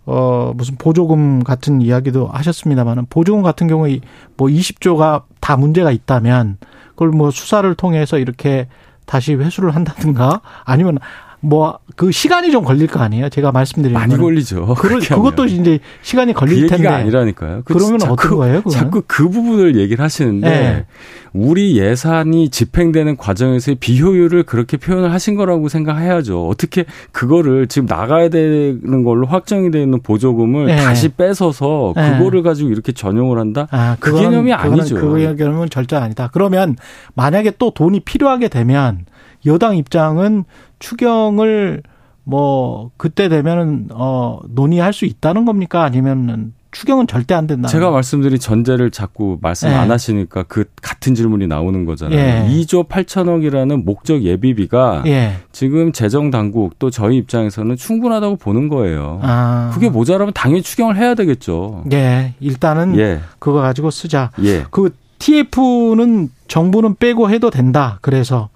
어 0.06 0.54
무슨 0.56 0.76
보조금 0.78 1.44
같은 1.44 1.82
이야기도 1.82 2.28
하셨습니다만은 2.28 3.06
보조금 3.10 3.44
같은 3.44 3.68
경우에 3.68 4.00
뭐 4.36 4.48
20조가 4.48 5.24
다 5.40 5.58
문제가 5.58 5.92
있다면 5.92 6.58
그걸 6.90 7.10
뭐 7.10 7.32
수사를 7.32 7.74
통해서 7.76 8.18
이렇게 8.18 8.68
다시 9.06 9.34
회수를 9.36 9.76
한다든가 9.76 10.42
아니면 10.64 10.98
뭐 11.42 11.80
그 11.96 12.12
시간이 12.12 12.52
좀 12.52 12.64
걸릴 12.64 12.88
거 12.88 13.00
아니에요? 13.00 13.30
제가 13.30 13.52
말씀드린 13.52 13.94
많이 13.94 14.12
거는. 14.12 14.24
걸리죠. 14.24 14.76
그, 14.78 15.00
그것도 15.00 15.46
이제 15.46 15.80
시간이 16.02 16.34
걸릴 16.34 16.62
그 16.64 16.68
텐데 16.68 16.88
아니라니까요. 16.88 17.62
그 17.66 17.74
그러면 17.74 18.00
자꾸, 18.00 18.14
어떤 18.14 18.38
거예요? 18.38 18.58
그거는? 18.62 18.78
자꾸 18.80 19.04
그 19.06 19.30
부분을 19.30 19.76
얘기를 19.78 20.04
하시는데 20.04 20.50
네. 20.50 20.86
우리 21.34 21.78
예산이 21.78 22.50
집행되는 22.50 23.18
과정에서의 23.18 23.76
비효율을 23.76 24.44
그렇게 24.44 24.78
표현을 24.78 25.12
하신 25.14 25.36
거라고 25.36 25.70
생각해야죠. 25.70 26.48
어떻게 26.48 26.86
그거를 27.12 27.68
지금 27.68 27.86
나가야 27.88 28.30
되는 28.30 29.04
걸로 29.04 29.28
확정이 29.28 29.72
되어 29.72 29.82
있는 29.82 30.02
보조금을 30.02 30.68
네. 30.68 30.78
다시 30.78 31.10
뺏어서 31.10 31.94
네. 31.96 32.18
그거를 32.18 32.44
가지고 32.44 32.70
이렇게 32.70 32.92
전용을 32.92 33.38
한다? 33.40 33.68
아, 33.72 33.96
그 34.00 34.14
개념이 34.14 34.54
아니죠. 34.54 34.96
그 34.96 35.36
개념은 35.38 35.70
절대 35.70 35.96
아니다. 35.96 36.30
그러면 36.34 36.76
만약에 37.14 37.54
또 37.58 37.72
돈이 37.72 38.02
필요하게 38.02 38.48
되면 38.48 39.06
여당 39.46 39.76
입장은 39.76 40.46
추경을 40.82 41.84
뭐 42.24 42.92
그때 42.98 43.30
되면은 43.30 43.90
어 43.92 44.40
논의할 44.50 44.92
수 44.92 45.06
있다는 45.06 45.46
겁니까? 45.46 45.84
아니면은 45.84 46.54
추경은 46.72 47.08
절대 47.08 47.34
안 47.34 47.48
된다. 47.48 47.68
제가 47.68 47.92
말씀드린 47.92 48.40
전제를 48.40 48.92
자꾸 48.92 49.38
말씀 49.42 49.70
예. 49.70 49.74
안 49.74 49.92
하시니까 49.92 50.44
그 50.44 50.64
같은 50.82 51.16
질문이 51.16 51.48
나오는 51.48 51.86
거잖아요. 51.86 52.18
예. 52.18 52.48
2조 52.50 52.88
8천억이라는 52.88 53.84
목적 53.84 54.22
예비비가 54.24 55.04
예. 55.06 55.34
지금 55.52 55.92
재정 55.92 56.32
당국 56.32 56.80
또 56.80 56.90
저희 56.90 57.18
입장에서는 57.18 57.76
충분하다고 57.76 58.38
보는 58.38 58.70
거예요. 58.70 59.20
아. 59.22 59.72
그게 59.74 59.90
모자라면 59.90 60.34
당연히 60.34 60.62
추경을 60.62 60.96
해야 60.96 61.14
되겠죠. 61.14 61.84
예, 61.92 62.36
일단은 62.40 62.98
예. 62.98 63.20
그거 63.40 63.60
가지고 63.60 63.92
쓰자. 63.92 64.32
예. 64.44 64.66
그 64.72 64.96
TF는 65.20 66.30
정부는 66.48 66.96
빼고 66.96 67.30
해도 67.30 67.50
된다. 67.50 68.00
그래서 68.02 68.50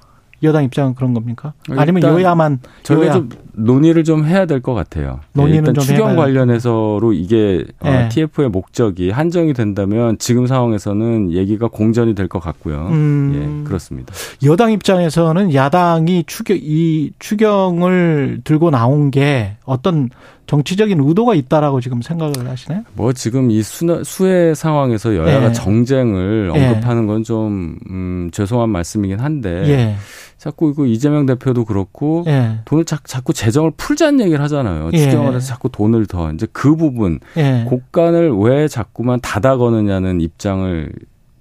여당 0.46 0.64
입장은 0.64 0.96
그런 0.96 1.14
겁니까? 1.14 1.54
아니면 1.72 2.04
여야만 2.04 2.60
저희가 2.84 3.06
여야. 3.06 3.14
좀 3.14 3.30
논의를 3.58 4.04
좀 4.04 4.26
해야 4.26 4.46
될 4.46 4.62
것 4.62 4.74
같아요. 4.74 5.20
예, 5.36 5.40
논의는 5.42 5.58
일단 5.68 5.76
추경 5.76 6.16
관련해서로 6.16 7.14
이게 7.14 7.64
네. 7.84 8.06
어, 8.06 8.10
TF의 8.10 8.50
목적이 8.50 9.12
한정이 9.12 9.54
된다면 9.54 10.18
지금 10.20 10.46
상황에서는 10.48 11.32
얘기가 11.32 11.68
공전이 11.68 12.16
될 12.16 12.28
것 12.28 12.40
같고요. 12.40 12.88
음. 12.92 13.62
예, 13.64 13.68
그렇습니다. 13.68 14.14
여당 14.44 14.72
입장에서는 14.72 15.54
야당이 15.54 16.24
추경 16.28 16.58
이 16.60 17.12
추경을 17.20 18.42
들고 18.44 18.72
나온 18.72 19.12
게 19.12 19.58
어떤 19.66 20.10
정치적인 20.48 21.00
의도가 21.02 21.34
있다라고 21.36 21.82
지금 21.82 22.02
생각을 22.02 22.48
하시나요? 22.48 22.84
뭐 22.94 23.14
지금 23.14 23.50
이 23.50 23.64
수, 23.64 24.04
수해 24.04 24.54
상황에서 24.54 25.16
여야가 25.16 25.50
예. 25.50 25.52
정쟁을 25.54 26.52
예. 26.56 26.60
언급하는 26.68 27.08
건좀 27.08 27.78
음, 27.90 28.30
죄송한 28.32 28.70
말씀이긴 28.70 29.20
한데 29.20 29.64
예. 29.68 29.96
자꾸 30.38 30.70
이거 30.70 30.86
이재명 30.86 31.26
대표도 31.26 31.66
그렇고 31.66 32.24
예. 32.28 32.60
돈을 32.66 32.86
자, 32.86 33.00
자꾸 33.04 33.34
재정을 33.34 33.72
풀자는 33.78 34.20
얘기를 34.22 34.42
하잖아요. 34.44 34.90
예. 34.94 34.98
추경을 34.98 35.36
해서 35.36 35.48
자꾸 35.48 35.70
돈을 35.70 36.06
더 36.06 36.32
이제 36.32 36.48
그 36.52 36.76
부분 36.76 37.20
예. 37.38 37.66
곡간을 37.68 38.38
왜 38.38 38.68
자꾸만 38.68 39.20
닫아 39.22 39.58
거느냐는 39.58 40.22
입장을 40.22 40.92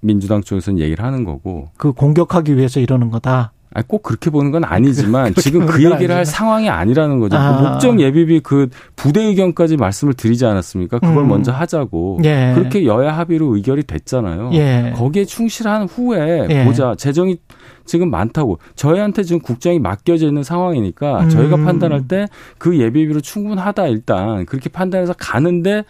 민주당 0.01 0.41
쪽에서는 0.41 0.79
얘기를 0.79 1.03
하는 1.03 1.23
거고 1.23 1.69
그 1.77 1.91
공격하기 1.91 2.57
위해서 2.57 2.79
이러는 2.79 3.09
거다. 3.09 3.51
아니, 3.75 3.85
꼭 3.87 4.03
그렇게 4.03 4.29
보는 4.29 4.51
건 4.51 4.63
아니지만 4.63 5.33
지금 5.35 5.65
그 5.65 5.83
얘기를 5.83 6.15
할 6.15 6.25
상황이 6.25 6.69
아니라는 6.69 7.19
거죠. 7.19 7.35
그 7.35 7.43
아. 7.43 7.57
그 7.57 7.63
목적 7.67 7.99
예비비 7.99 8.39
그 8.39 8.69
부대 8.95 9.21
의견까지 9.21 9.75
말씀을 9.75 10.13
드리지 10.13 10.45
않았습니까? 10.45 10.99
그걸 10.99 11.23
음. 11.23 11.27
먼저 11.27 11.51
하자고. 11.51 12.21
예. 12.23 12.53
그렇게 12.55 12.85
여야 12.85 13.17
합의로 13.17 13.53
의결이 13.53 13.83
됐잖아요. 13.83 14.51
예. 14.53 14.93
거기에 14.95 15.25
충실한 15.25 15.89
후에 15.89 16.47
예. 16.49 16.63
보자. 16.63 16.95
재정이 16.97 17.37
지금 17.85 18.09
많다고. 18.09 18.59
저희한테 18.75 19.23
지금 19.23 19.39
국정이 19.41 19.79
맡겨져 19.79 20.27
있는 20.27 20.43
상황이니까 20.43 21.21
음. 21.23 21.29
저희가 21.29 21.57
판단할 21.57 22.07
때 22.07 22.27
그 22.57 22.77
예비비로 22.79 23.21
충분하다 23.21 23.87
일단 23.87 24.45
그렇게 24.45 24.69
판단해서 24.69 25.13
가는데 25.17 25.83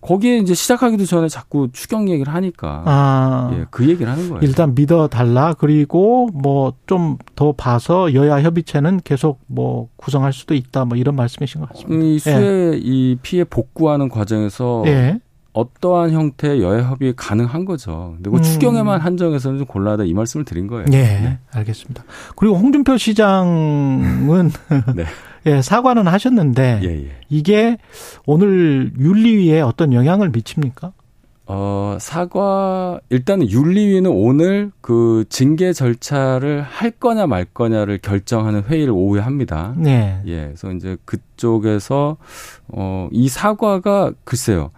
거기에 0.00 0.38
이제 0.38 0.52
시작하기도 0.52 1.04
전에 1.04 1.28
자꾸 1.28 1.68
추경 1.72 2.08
얘기를 2.08 2.34
하니까 2.34 2.82
아, 2.86 3.50
예, 3.56 3.66
그 3.70 3.88
얘기를 3.88 4.10
하는 4.10 4.28
거예요. 4.30 4.40
일단 4.42 4.74
믿어 4.74 5.06
달라 5.06 5.54
그리고 5.54 6.28
뭐 6.32 6.72
좀 6.86 7.18
더 7.36 7.52
봐서 7.52 8.12
여야 8.14 8.42
협의체는 8.42 9.00
계속 9.04 9.40
뭐 9.46 9.88
구성할 9.96 10.32
수도 10.32 10.54
있다 10.54 10.84
뭐 10.86 10.96
이런 10.98 11.14
말씀이신 11.16 11.60
것 11.60 11.68
같습니다. 11.70 11.94
음, 11.94 12.02
이 12.02 12.18
수해 12.18 12.72
예. 12.72 12.78
이 12.82 13.16
피해 13.22 13.44
복구하는 13.44 14.08
과정에서 14.08 14.82
예. 14.86 15.20
어떠한 15.52 16.12
형태의 16.12 16.62
여야 16.62 16.84
협의 16.84 17.12
가능한 17.14 17.64
거죠. 17.64 18.16
그리고 18.22 18.38
음. 18.38 18.42
추경에만 18.42 19.00
한정해서는 19.00 19.58
좀 19.58 19.66
곤란하다 19.66 20.04
이 20.04 20.14
말씀을 20.14 20.44
드린 20.44 20.66
거예요. 20.66 20.86
예, 20.92 21.02
네. 21.02 21.38
알겠습니다. 21.52 22.04
그리고 22.36 22.56
홍준표 22.56 22.96
시장은 22.96 24.50
네. 24.96 25.04
예, 25.46 25.60
사과는 25.60 26.06
하셨는데 26.06 26.80
예, 26.84 26.88
예. 26.88 27.10
이게 27.28 27.76
오늘 28.26 28.92
윤리위에 28.98 29.60
어떤 29.60 29.92
영향을 29.92 30.30
미칩니까? 30.30 30.92
어, 31.46 31.98
사과, 32.00 33.00
일단 33.10 33.42
윤리위는 33.42 34.10
오늘 34.10 34.70
그 34.80 35.24
징계 35.28 35.72
절차를 35.72 36.62
할 36.62 36.92
거냐 36.92 37.26
말 37.26 37.44
거냐를 37.44 37.98
결정하는 37.98 38.62
회의를 38.62 38.92
오후에 38.92 39.20
합니다. 39.20 39.74
네. 39.76 40.22
예, 40.26 40.46
그래서 40.46 40.72
이제 40.72 40.96
그쪽에서, 41.04 42.16
어, 42.68 43.08
이 43.10 43.28
사과가 43.28 44.12
글쎄요. 44.24 44.70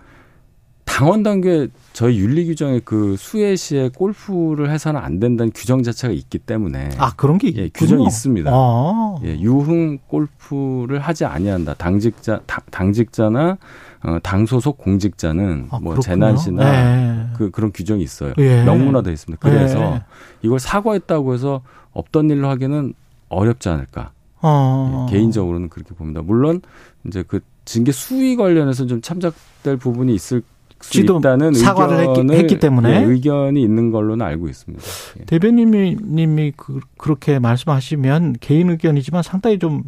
당원 0.85 1.23
단계 1.23 1.69
저희 1.93 2.19
윤리 2.19 2.45
규정에 2.45 2.81
그 2.85 3.17
수혜 3.19 3.57
시에 3.57 3.89
골프를 3.89 4.71
해서는 4.71 5.01
안 5.01 5.19
된다는 5.19 5.51
규정 5.55 5.83
자체가 5.83 6.13
있기 6.13 6.39
때문에 6.39 6.91
아 6.99 7.13
그런 7.17 7.39
게 7.39 7.53
예, 7.57 7.69
규정이 7.69 8.05
있습니다. 8.05 8.51
아. 8.53 9.19
예, 9.25 9.39
유흥 9.41 9.99
골프를 10.07 11.01
하지 11.01 11.25
아니한다. 11.25 11.75
당직자 11.75 12.41
당, 12.71 12.93
직자나 12.93 13.59
어, 14.05 14.19
당 14.23 14.47
소속 14.47 14.79
공직자는 14.79 15.69
아, 15.71 15.79
뭐 15.81 15.99
재난시나 15.99 16.65
네. 16.65 17.27
그 17.37 17.51
그런 17.51 17.73
규정이 17.73 18.03
있어요. 18.03 18.35
예. 18.39 18.63
명문화돼 18.65 19.11
있습니다. 19.13 19.41
그래서 19.49 19.79
예. 19.81 20.03
이걸 20.43 20.61
사과했다고 20.61 21.35
해서 21.35 21.63
없던 21.93 22.31
일로 22.31 22.49
하기는 22.51 22.93
어렵지 23.31 23.69
않을까. 23.69 24.13
아. 24.41 25.07
예, 25.09 25.13
개인적으로는 25.13 25.71
그렇게 25.71 25.95
봅니다. 25.95 26.21
물론 26.23 26.61
이제 27.07 27.25
그 27.27 27.41
징계 27.65 27.93
수위 27.93 28.37
관련해서 28.37 28.87
좀 28.87 29.01
참작될 29.01 29.79
부분이 29.79 30.15
있을 30.15 30.43
수 30.85 31.01
있다는 31.01 31.55
사과를 31.55 32.01
했기, 32.01 32.35
했기, 32.35 32.59
때문에 32.59 33.03
예, 33.03 33.05
의견이 33.05 33.63
있는 33.63 33.91
걸로는 33.91 34.25
알고 34.25 34.49
있습니다. 34.49 34.85
예. 35.21 35.25
대변인님이 35.25 35.97
님이 36.03 36.53
그, 36.57 36.81
그렇게 36.99 37.39
말씀하시면 37.39 38.37
개인 38.41 38.71
의견이지만 38.71 39.23
상당히 39.23 39.59
좀 39.59 39.83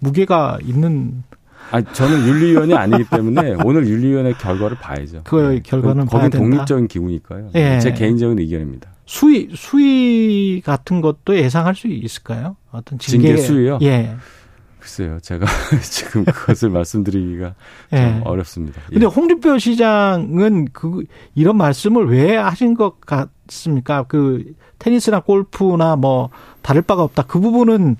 무게가 0.00 0.58
있는 0.64 1.22
아, 1.70 1.80
저는 1.80 2.26
윤리위원이 2.26 2.74
아니기 2.74 3.04
때문에 3.08 3.54
오늘 3.64 3.86
윤리위원회 3.86 4.34
결과를 4.34 4.76
봐야죠. 4.78 5.22
그 5.24 5.54
예. 5.54 5.60
결과는 5.60 6.06
거기 6.06 6.28
독립적인 6.28 6.88
기구니까요. 6.88 7.50
예. 7.54 7.78
제 7.80 7.92
개인적인 7.92 8.38
의견입니다. 8.38 8.90
수위 9.06 9.50
수위 9.54 10.60
같은 10.64 11.00
것도 11.00 11.36
예상할 11.36 11.74
수 11.74 11.86
있을까요? 11.88 12.56
어떤 12.70 12.98
징계, 12.98 13.28
징계 13.28 13.42
수위요? 13.42 13.78
예. 13.82 14.16
글쎄요, 14.82 15.20
제가 15.20 15.46
지금 15.80 16.24
그것을 16.24 16.68
말씀드리기가 16.70 17.54
예. 17.92 17.96
좀 17.96 18.22
어렵습니다. 18.24 18.82
예. 18.90 18.94
근데 18.94 19.06
홍준표 19.06 19.56
시장은 19.56 20.70
그 20.72 21.04
이런 21.36 21.56
말씀을 21.56 22.10
왜 22.10 22.36
하신 22.36 22.74
것 22.74 23.00
같습니까? 23.00 24.02
그 24.02 24.44
테니스나 24.80 25.20
골프나 25.20 25.94
뭐 25.94 26.30
다를 26.62 26.82
바가 26.82 27.04
없다. 27.04 27.22
그 27.28 27.38
부분은 27.38 27.96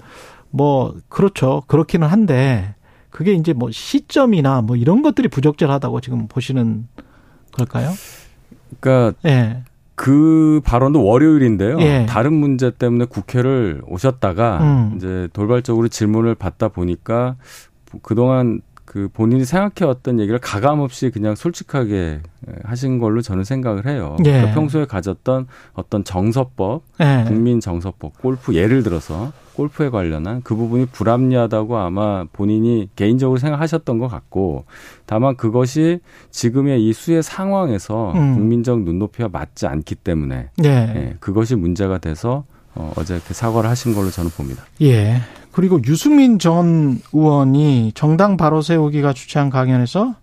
뭐 0.50 0.96
그렇죠. 1.08 1.62
그렇기는 1.68 2.06
한데 2.08 2.74
그게 3.10 3.32
이제 3.34 3.52
뭐 3.52 3.70
시점이나 3.70 4.62
뭐 4.62 4.74
이런 4.74 5.02
것들이 5.02 5.28
부적절하다고 5.28 6.00
지금 6.00 6.26
보시는 6.26 6.88
걸까요? 7.52 7.90
그러니까 8.80 9.16
예. 9.24 9.62
그 9.94 10.60
발언도 10.64 11.04
월요일인데요. 11.04 11.78
예. 11.80 12.06
다른 12.08 12.32
문제 12.32 12.70
때문에 12.70 13.04
국회를 13.04 13.82
오셨다가 13.86 14.58
음. 14.62 14.92
이제 14.96 15.28
돌발적으로 15.32 15.88
질문을 15.88 16.34
받다 16.34 16.68
보니까 16.68 17.36
그동안 18.02 18.62
그 18.84 19.08
본인이 19.12 19.44
생각해왔던 19.44 20.20
얘기를 20.20 20.38
가감 20.38 20.80
없이 20.80 21.10
그냥 21.10 21.34
솔직하게 21.34 22.20
하신 22.64 22.98
걸로 22.98 23.22
저는 23.22 23.44
생각을 23.44 23.86
해요. 23.86 24.16
예. 24.24 24.32
그러니까 24.32 24.54
평소에 24.54 24.84
가졌던 24.86 25.46
어떤 25.72 26.04
정서법, 26.04 26.82
예. 27.00 27.24
국민 27.26 27.60
정서법, 27.60 28.20
골프 28.20 28.54
예를 28.54 28.82
들어서 28.82 29.32
골프에 29.54 29.90
관련한 29.90 30.42
그 30.42 30.56
부분이 30.56 30.86
불합리하다고 30.86 31.76
아마 31.76 32.24
본인이 32.32 32.88
개인적으로 32.96 33.38
생각하셨던 33.38 33.98
것 33.98 34.08
같고 34.08 34.64
다만 35.06 35.36
그것이 35.36 36.00
지금의 36.30 36.86
이 36.86 36.92
수의 36.92 37.22
상황에서 37.22 38.12
음. 38.12 38.34
국민적 38.34 38.82
눈높이와 38.82 39.28
맞지 39.30 39.66
않기 39.66 39.96
때문에 39.96 40.50
예. 40.64 40.68
예, 40.68 41.16
그것이 41.20 41.54
문제가 41.54 41.98
돼서 41.98 42.44
어, 42.74 42.92
어제 42.96 43.14
이렇게 43.14 43.34
사과를 43.34 43.68
하신 43.68 43.94
걸로 43.94 44.10
저는 44.10 44.30
봅니다. 44.30 44.64
예. 44.80 45.20
그리고 45.52 45.80
유승민 45.84 46.38
전 46.38 47.00
의원이 47.12 47.92
정당 47.94 48.36
바로 48.36 48.62
세우기가 48.62 49.12
주최한 49.12 49.50
강연에서 49.50 50.14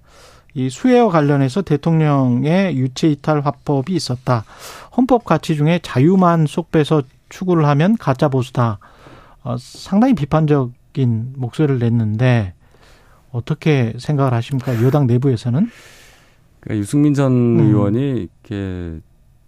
이 0.55 0.69
수혜와 0.69 1.09
관련해서 1.09 1.61
대통령의 1.61 2.75
유체 2.75 3.09
이탈 3.09 3.41
화법이 3.41 3.93
있었다. 3.93 4.43
헌법 4.97 5.23
가치 5.23 5.55
중에 5.55 5.79
자유만 5.83 6.47
속배서 6.47 7.03
추구를 7.29 7.65
하면 7.67 7.95
가짜 7.97 8.27
보수다. 8.27 8.79
어, 9.43 9.55
상당히 9.59 10.15
비판적인 10.15 11.33
목소리를 11.37 11.79
냈는데 11.79 12.53
어떻게 13.31 13.93
생각을 13.99 14.33
하십니까? 14.33 14.83
여당 14.83 15.05
내부에서는? 15.05 15.69
그러니까 16.59 16.81
유승민 16.81 17.13
전 17.13 17.31
음. 17.31 17.59
의원이 17.59 18.27
이렇게 18.43 18.99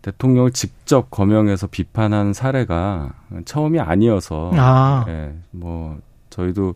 대통령을 0.02 0.52
직접 0.52 1.12
거명해서 1.12 1.68
비판한 1.68 2.34
사례가 2.34 3.14
처음이 3.46 3.80
아니어서 3.80 4.52
아. 4.56 5.06
예, 5.08 5.34
뭐 5.52 5.98
저희도 6.30 6.76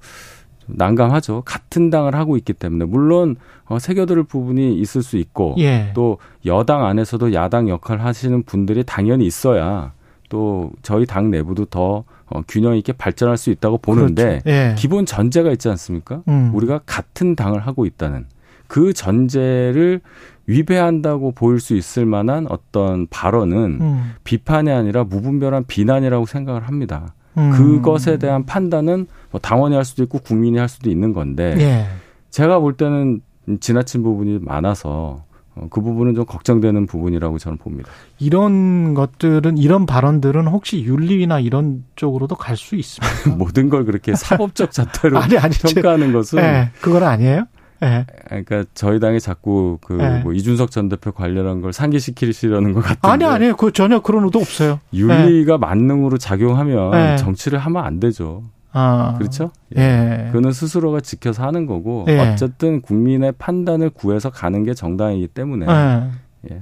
난감하죠. 0.68 1.44
같은 1.46 1.90
당을 1.90 2.16
하고 2.16 2.38
있기 2.38 2.54
때문에 2.54 2.86
물론 2.86 3.36
어, 3.66 3.80
새겨들 3.80 4.24
부분이 4.24 4.80
있을 4.80 5.02
수 5.04 5.18
있고 5.18 5.56
예. 5.60 5.92
또 5.94 6.18
여당 6.46 6.86
안에서도 6.86 7.34
야당 7.34 7.70
역할 7.70 8.00
하시는 8.00 8.44
분들이 8.44 8.84
당연히 8.84 9.26
있어야 9.26 9.94
또 10.30 10.72
저희 10.82 11.06
당 11.06 11.30
내부도 11.30 11.66
더 11.66 12.04
어, 12.28 12.42
균형 12.48 12.76
있게 12.76 12.94
발전할 12.94 13.38
수 13.38 13.52
있다고 13.52 13.78
보는데 13.78 14.40
그렇죠. 14.44 14.50
예. 14.50 14.76
기본 14.78 15.06
전제가 15.06 15.52
있지 15.52 15.70
않습니까? 15.70 16.24
음. 16.28 16.52
우리가 16.54 16.82
같은 16.86 17.36
당을 17.36 17.60
하고 17.60 17.86
있다는 17.86 18.26
그 18.68 18.94
전제를 18.94 20.02
위배한다고 20.48 21.32
보일 21.32 21.60
수 21.60 21.76
있을 21.76 22.06
만한 22.06 22.46
어떤 22.50 23.08
발언은 23.08 23.78
음. 23.82 24.14
비판이 24.24 24.72
아니라 24.72 25.04
무분별한 25.04 25.66
비난이라고 25.68 26.26
생각을 26.26 26.68
합니다. 26.68 27.14
음. 27.38 27.52
그것에 27.52 28.18
대한 28.18 28.46
판단은 28.46 29.08
뭐 29.32 29.42
당원이 29.42 29.76
할 29.76 29.84
수도 29.84 30.04
있고 30.04 30.20
국민이 30.20 30.58
할 30.58 30.70
수도 30.70 30.90
있는 30.90 31.14
건데 31.14 31.56
예. 31.60 31.86
제가 32.30 32.60
볼 32.60 32.74
때는 32.78 33.22
지나친 33.60 34.04
부분이 34.04 34.40
많아서 34.42 35.24
어, 35.56 35.68
그 35.70 35.82
부분은 35.82 36.16
좀 36.16 36.26
걱정되는 36.26 36.86
부분이라고 36.86 37.38
저는 37.38 37.58
봅니다. 37.58 37.90
이런 38.20 38.94
것들은 38.94 39.58
이런 39.58 39.86
발언들은 39.86 40.48
혹시 40.48 40.84
윤리나 40.84 41.40
이런 41.40 41.86
쪽으로도 41.96 42.36
갈 42.36 42.58
수 42.58 42.76
있습니까? 42.76 43.30
모든 43.38 43.70
걸 43.70 43.86
그렇게 43.86 44.16
사법적 44.16 44.72
잣대로 44.74 45.18
아니, 45.18 45.38
아니, 45.38 45.54
평가하는 45.56 46.12
것은 46.14 46.40
네, 46.42 46.72
그건 46.82 47.04
아니에요? 47.04 47.46
네. 47.82 48.06
그러니까 48.28 48.64
저희 48.74 49.00
당이 49.00 49.20
자꾸 49.20 49.78
그 49.82 49.94
네. 49.94 50.20
뭐 50.24 50.34
이준석 50.34 50.72
전 50.72 50.90
대표 50.90 51.12
관련한 51.12 51.62
걸 51.62 51.74
상기시키시려는 51.74 52.74
것 52.74 52.82
같은데 52.82 53.08
아니 53.08 53.26
아니요 53.26 53.56
그 53.58 53.72
전혀 53.72 54.00
그런 54.00 54.24
의도 54.24 54.40
없어요. 54.40 54.80
윤리가 54.94 55.58
만능으로 55.58 56.18
작용하면 56.18 57.18
정치를 57.18 57.60
하면 57.60 57.84
안 57.84 58.00
되죠. 58.00 58.44
아. 58.72 59.16
그렇죠? 59.18 59.52
예. 59.78 59.82
예. 60.28 60.32
그는 60.32 60.52
스스로가 60.52 61.00
지켜서 61.00 61.44
하는 61.44 61.66
거고 61.66 62.06
예. 62.10 62.20
어쨌든 62.20 62.82
국민의 62.82 63.34
판단을 63.38 63.90
구해서 63.90 64.30
가는 64.30 64.64
게 64.64 64.74
정당이기 64.74 65.28
때문에 65.28 65.66
예. 65.70 66.52
예. 66.52 66.62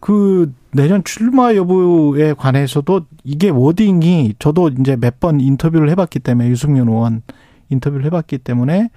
그 0.00 0.52
내년 0.72 1.02
출마 1.04 1.54
여부에 1.54 2.34
관해서도 2.34 3.02
이게 3.24 3.48
워딩이 3.50 4.34
저도 4.38 4.68
이제 4.80 4.96
몇 4.96 5.18
번 5.18 5.40
인터뷰를 5.40 5.88
해봤기 5.90 6.18
때문에 6.20 6.48
유승민 6.48 6.86
의원 6.88 7.22
인터뷰를 7.68 8.04
해봤기 8.06 8.38
때문에 8.38 8.90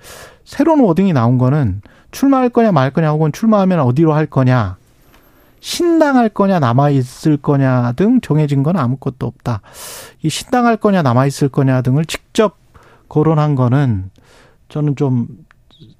새로운 0.43 0.81
워딩이 0.81 1.13
나온 1.13 1.37
거는 1.37 1.81
출마할 2.11 2.49
거냐 2.49 2.71
말 2.71 2.91
거냐 2.91 3.11
혹은 3.11 3.31
출마하면 3.31 3.79
어디로 3.81 4.13
할 4.13 4.25
거냐 4.25 4.77
신당할 5.59 6.29
거냐 6.29 6.59
남아 6.59 6.89
있을 6.91 7.37
거냐 7.37 7.93
등 7.93 8.21
정해진 8.21 8.63
건 8.63 8.77
아무것도 8.77 9.27
없다. 9.27 9.61
이 10.21 10.29
신당할 10.29 10.77
거냐 10.77 11.01
남아 11.01 11.25
있을 11.25 11.49
거냐 11.49 11.81
등을 11.81 12.05
직접 12.05 12.57
거론한 13.09 13.55
거는 13.55 14.11
저는 14.69 14.95
좀 14.95 15.27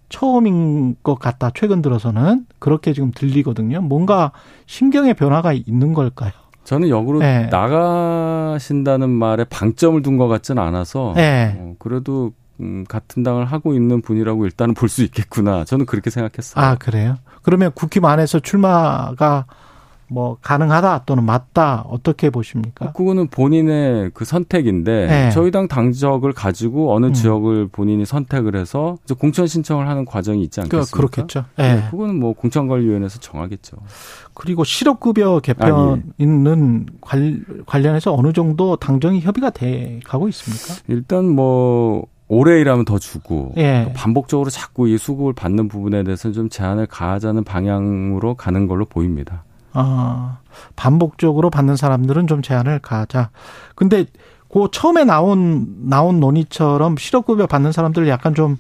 처음인 0.10 0.96
것 1.04 1.16
같다. 1.16 1.52
최근 1.54 1.82
들어서는 1.82 2.46
그렇게 2.58 2.94
지금 2.94 3.12
들리거든요. 3.14 3.82
뭔가 3.82 4.32
신경의 4.66 5.14
변화가 5.16 5.54
있는 5.54 5.94
걸까요? 5.94 6.32
저는 6.64 6.90
역으로 6.90 7.20
네. 7.20 7.48
나가신다는 7.48 9.10
말에 9.10 9.44
방점을 9.44 10.02
둔 10.02 10.18
것 10.18 10.28
같지는 10.28 10.62
않아서 10.62 11.14
네. 11.16 11.56
어, 11.58 11.76
그래도 11.80 12.32
음, 12.62 12.86
같은 12.88 13.24
당을 13.24 13.45
하고 13.45 13.74
있는 13.74 14.02
분이라고 14.02 14.45
일단은 14.45 14.74
볼 14.74 14.89
수 14.89 15.04
있겠구나. 15.04 15.63
저는 15.65 15.86
그렇게 15.86 16.10
생각했어요. 16.10 16.63
아 16.65 16.76
그래요? 16.76 17.17
그러면 17.43 17.72
국힘 17.76 18.06
안에서 18.06 18.39
출마가 18.39 19.45
뭐 20.12 20.38
가능하다 20.41 21.04
또는 21.06 21.24
맞다 21.24 21.82
어떻게 21.88 22.32
보십니까? 22.32 22.91
그거는 22.93 23.28
본인의 23.28 24.10
그 24.15 24.26
선택인데 24.26 25.06
네. 25.06 25.30
저희 25.30 25.52
당 25.52 25.67
당적을 25.67 26.34
가지고 26.34 26.95
어느 26.95 27.06
음. 27.06 27.13
지역을 27.13 27.67
본인이 27.67 28.04
선택을 28.06 28.56
해서 28.56 28.98
공천 29.19 29.45
신청을 29.45 29.88
하는 29.88 30.06
과정이 30.06 30.41
있지 30.41 30.62
않겠습니까? 30.62 30.98
그렇겠죠. 30.98 31.45
네. 31.58 31.76
네. 31.76 31.88
그거는 31.91 32.19
뭐 32.19 32.34
공천관리위원회에서 32.34 33.19
정하겠죠. 33.19 33.78
그리고 34.34 34.63
실업급여 34.63 35.41
개편 35.41 36.12
있는 36.17 36.88
관련해서 37.67 38.12
어느 38.15 38.34
정도 38.34 38.78
당정이 38.78 39.22
협의가 39.22 39.52
돼 39.52 40.00
가고 40.04 40.28
있습니까? 40.30 40.82
일단 40.88 41.30
뭐 41.30 42.08
올해 42.30 42.62
일하면 42.62 42.86
더 42.86 43.00
주고 43.00 43.54
예. 43.58 43.92
반복적으로 43.96 44.50
자꾸 44.50 44.88
이 44.88 44.98
수급을 44.98 45.34
받는 45.34 45.68
부분에 45.68 46.04
대해서는 46.04 46.34
좀 46.34 46.50
제한을 46.50 46.86
가하자는 46.86 47.44
방향으로 47.44 48.36
가는 48.36 48.68
걸로 48.68 48.86
보입니다. 48.86 49.44
아, 49.74 50.38
반복적으로 50.76 51.50
받는 51.50 51.76
사람들은 51.76 52.28
좀 52.28 52.42
제한을 52.42 52.80
가하자. 52.80 53.32
근데 53.76 54.06
그 54.52 54.68
처음에 54.72 55.06
나온 55.06 55.89
나온 55.89 56.20
논의처럼 56.20 56.98
실업급여 56.98 57.48
받는 57.48 57.72
사람들 57.72 58.08
약간 58.08 58.34
좀 58.36 58.58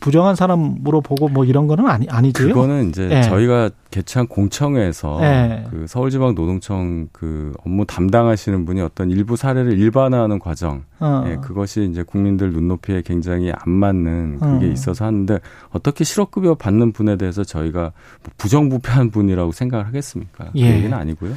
부정한 0.00 0.34
사람으로 0.34 1.02
보고 1.02 1.28
뭐 1.28 1.44
이런 1.44 1.66
거는 1.66 1.86
아니 1.86 2.08
아니죠. 2.08 2.48
그거는 2.48 2.88
이제 2.88 3.06
네. 3.06 3.22
저희가 3.22 3.70
개최한 3.90 4.26
공청회에서 4.26 5.20
네. 5.20 5.64
그 5.70 5.86
서울지방노동청 5.86 7.08
그 7.12 7.52
업무 7.64 7.84
담당하시는 7.84 8.64
분이 8.64 8.80
어떤 8.80 9.10
일부 9.10 9.36
사례를 9.36 9.78
일반화하는 9.78 10.38
과정, 10.38 10.84
어. 11.00 11.24
예, 11.26 11.36
그것이 11.36 11.88
이제 11.90 12.02
국민들 12.02 12.52
눈높이에 12.52 13.02
굉장히 13.02 13.52
안 13.52 13.70
맞는 13.70 14.40
그게 14.40 14.66
어. 14.66 14.68
있어서 14.70 15.04
하는데 15.04 15.38
어떻게 15.70 16.02
실업급여 16.02 16.54
받는 16.54 16.92
분에 16.92 17.16
대해서 17.16 17.44
저희가 17.44 17.80
뭐 17.80 18.32
부정부패한 18.38 19.10
분이라고 19.10 19.52
생각을 19.52 19.86
하겠습니까? 19.86 20.44
그 20.46 20.50
예. 20.54 20.70
그 20.70 20.76
얘기는 20.76 20.96
아니고요. 20.96 21.30
네. 21.30 21.36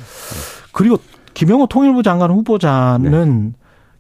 그리고 0.72 0.98
김영호 1.34 1.68
통일부 1.68 2.02
장관 2.02 2.32
후보자는 2.32 3.44
네. 3.44 3.54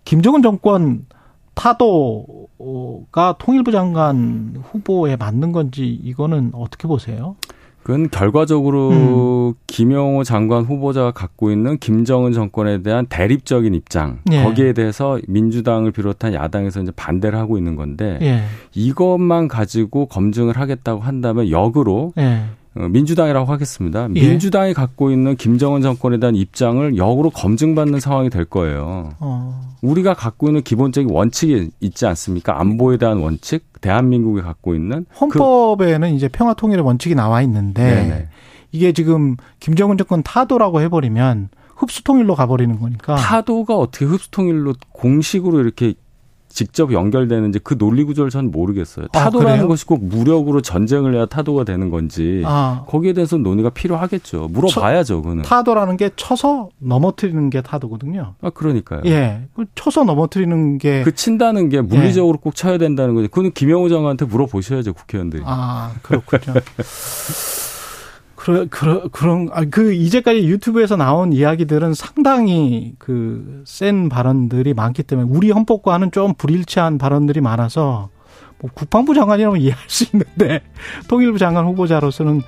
김정은 0.05 0.41
정권 0.41 1.05
타도가 1.55 3.35
통일부 3.39 3.71
장관 3.71 4.55
후보에 4.63 5.15
맞는 5.15 5.51
건지 5.51 5.87
이거는 6.03 6.51
어떻게 6.53 6.87
보세요? 6.87 7.35
그건 7.83 8.09
결과적으로 8.09 8.89
음. 8.91 9.53
김영호 9.67 10.23
장관 10.23 10.63
후보자가 10.63 11.11
갖고 11.11 11.51
있는 11.51 11.77
김정은 11.77 12.31
정권에 12.31 12.81
대한 12.81 13.05
대립적인 13.07 13.75
입장 13.75 14.19
예. 14.31 14.41
거기에 14.41 14.71
대해서 14.71 15.19
민주당을 15.27 15.91
비롯한 15.91 16.33
야당에서 16.33 16.81
이제 16.81 16.91
반대를 16.95 17.37
하고 17.37 17.57
있는 17.57 17.75
건데 17.75 18.19
예. 18.21 18.43
이것만 18.73 19.49
가지고 19.49 20.05
검증을 20.05 20.57
하겠다고 20.57 21.01
한다면 21.01 21.49
역으로 21.49 22.13
예. 22.17 22.45
어, 22.75 22.87
민주당이라고 22.87 23.51
하겠습니다. 23.51 24.07
예. 24.15 24.27
민주당이 24.27 24.73
갖고 24.73 25.11
있는 25.11 25.35
김정은 25.35 25.81
정권에 25.81 26.17
대한 26.19 26.35
입장을 26.35 26.97
역으로 26.97 27.29
검증받는 27.29 27.99
상황이 27.99 28.29
될 28.29 28.45
거예요. 28.45 29.13
어. 29.19 29.73
우리가 29.81 30.13
갖고 30.13 30.47
있는 30.47 30.61
기본적인 30.63 31.09
원칙이 31.11 31.69
있지 31.81 32.05
않습니까? 32.05 32.59
안보에 32.59 32.97
대한 32.97 33.17
원칙, 33.17 33.65
대한민국이 33.81 34.41
갖고 34.41 34.73
있는 34.73 35.05
그 35.29 35.39
헌법에는 35.39 36.09
그, 36.09 36.15
이제 36.15 36.27
평화 36.29 36.53
통일의 36.53 36.83
원칙이 36.83 37.15
나와 37.15 37.41
있는데 37.41 37.83
네네. 37.83 38.27
이게 38.71 38.91
지금 38.93 39.35
김정은 39.59 39.97
정권 39.97 40.23
타도라고 40.23 40.81
해버리면 40.81 41.49
흡수 41.75 42.03
통일로 42.03 42.35
가버리는 42.35 42.79
거니까 42.79 43.15
타도가 43.15 43.75
어떻게 43.75 44.05
흡수 44.05 44.31
통일로 44.31 44.73
공식으로 44.91 45.59
이렇게 45.59 45.93
직접 46.53 46.93
연결되는지 46.93 47.59
그 47.63 47.77
논리 47.77 48.03
구조를 48.03 48.29
전 48.29 48.51
모르겠어요. 48.51 49.07
아, 49.13 49.19
타도라는 49.23 49.63
아, 49.63 49.67
것이 49.67 49.85
꼭 49.85 50.03
무력으로 50.03 50.61
전쟁을 50.61 51.15
해야 51.15 51.25
타도가 51.25 51.63
되는 51.63 51.89
건지 51.89 52.43
아. 52.45 52.83
거기에 52.87 53.13
대해서 53.13 53.37
논의가 53.37 53.71
필요하겠죠. 53.71 54.49
물어봐야죠. 54.51 55.21
그는 55.23 55.43
타도라는 55.43 55.97
게 55.97 56.11
쳐서 56.15 56.69
넘어뜨리는 56.79 57.49
게 57.49 57.61
타도거든요. 57.61 58.35
아 58.41 58.49
그러니까요. 58.51 59.01
예, 59.05 59.47
그 59.55 59.65
쳐서 59.75 60.03
넘어뜨리는 60.03 60.77
게 60.77 61.03
그 61.03 61.13
친다는 61.15 61.69
게 61.69 61.81
물리적으로 61.81 62.37
예. 62.37 62.41
꼭 62.41 62.55
쳐야 62.55 62.77
된다는 62.77 63.15
거지. 63.15 63.27
그는 63.27 63.51
김영우 63.51 63.89
장관한테 63.89 64.25
물어보셔야죠 64.25 64.93
국회의원들이. 64.93 65.43
아 65.45 65.93
그렇군요. 66.01 66.53
그러, 68.43 68.65
그러, 68.69 69.07
그런, 69.09 69.47
아, 69.53 69.63
그, 69.63 69.93
이제까지 69.93 70.45
유튜브에서 70.49 70.97
나온 70.97 71.31
이야기들은 71.31 71.93
상당히 71.93 72.93
그, 72.99 73.63
센 73.65 74.09
발언들이 74.09 74.73
많기 74.73 75.01
때문에 75.01 75.29
우리 75.31 75.49
헌법과는 75.49 76.11
좀 76.11 76.33
불일치한 76.33 76.97
발언들이 76.97 77.39
많아서 77.39 78.09
뭐 78.59 78.69
국방부 78.73 79.13
장관이라면 79.15 79.61
이해할 79.61 79.81
수 79.87 80.03
있는데 80.11 80.61
통일부 81.07 81.37
장관 81.37 81.65
후보자로서는 81.67 82.41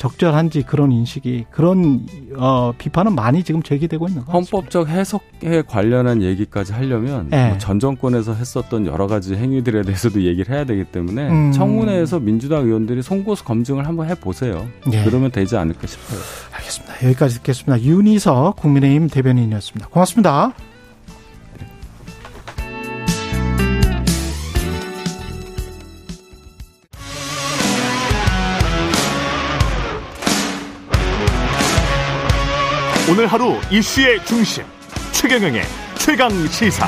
적절한지 0.00 0.62
그런 0.62 0.92
인식이 0.92 1.44
그런 1.50 2.06
어 2.36 2.72
비판은 2.78 3.14
많이 3.14 3.44
지금 3.44 3.62
제기되고 3.62 4.08
있는 4.08 4.24
것 4.24 4.32
같습니다. 4.32 4.56
헌법적 4.56 4.88
해석에 4.88 5.62
관련한 5.68 6.22
얘기까지 6.22 6.72
하려면 6.72 7.28
네. 7.28 7.50
뭐전 7.50 7.78
정권에서 7.78 8.32
했었던 8.32 8.86
여러 8.86 9.06
가지 9.06 9.34
행위들에 9.34 9.82
대해서도 9.82 10.22
얘기를 10.22 10.54
해야 10.54 10.64
되기 10.64 10.84
때문에 10.84 11.28
음. 11.28 11.52
청문회에서 11.52 12.18
민주당 12.18 12.64
의원들이 12.64 13.02
송고수 13.02 13.44
검증을 13.44 13.86
한번 13.86 14.08
해보세요. 14.08 14.66
네. 14.86 15.04
그러면 15.04 15.30
되지 15.30 15.58
않을까 15.58 15.86
싶어요. 15.86 16.18
알겠습니다. 16.52 16.94
여기까지 17.04 17.34
듣겠습니다. 17.36 17.82
윤희석 17.82 18.56
국민의힘 18.56 19.08
대변인이었습니다. 19.08 19.88
고맙습니다. 19.88 20.54
오늘 33.10 33.26
하루 33.26 33.54
이슈의 33.72 34.24
중심 34.24 34.62
최경영의 35.10 35.62
최강 35.98 36.30
시사. 36.46 36.86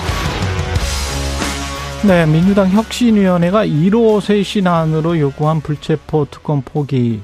네, 2.07 2.27
민주당 2.27 2.69
혁신위원회가 2.71 3.67
1호 3.67 4.21
쇄신안으로 4.21 5.19
요구한 5.19 5.61
불체포 5.61 6.29
특권 6.31 6.63
포기, 6.63 7.23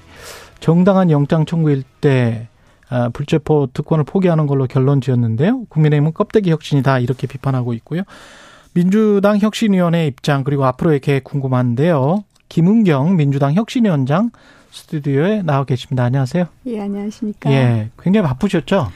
정당한 0.59 1.13
영장 1.13 1.47
청구일 1.47 1.85
때 2.01 2.49
아, 2.89 3.09
불체포 3.11 3.69
특권을 3.73 4.03
포기하는 4.03 4.49
걸로 4.49 4.67
결론 4.67 5.01
지었는데요. 5.01 5.67
국민의힘은 5.69 6.13
껍데기 6.13 6.51
혁신이다 6.51 6.99
이렇게 6.99 7.29
비판하고 7.29 7.75
있고요. 7.75 8.03
민주당 8.75 9.39
혁신위원회 9.39 10.09
입장 10.09 10.43
그리고 10.43 10.65
앞으로의 10.65 10.99
계획 10.99 11.23
궁금한데요. 11.23 12.25
김은경 12.49 13.15
민주당 13.17 13.55
혁신위원장 13.55 14.31
스튜디오에 14.79 15.43
나와 15.43 15.65
계십니다. 15.65 16.05
안녕하세요. 16.05 16.47
예, 16.67 16.81
안녕하십니까. 16.81 17.51
예, 17.51 17.91
굉장히 18.01 18.27
바쁘셨죠? 18.29 18.89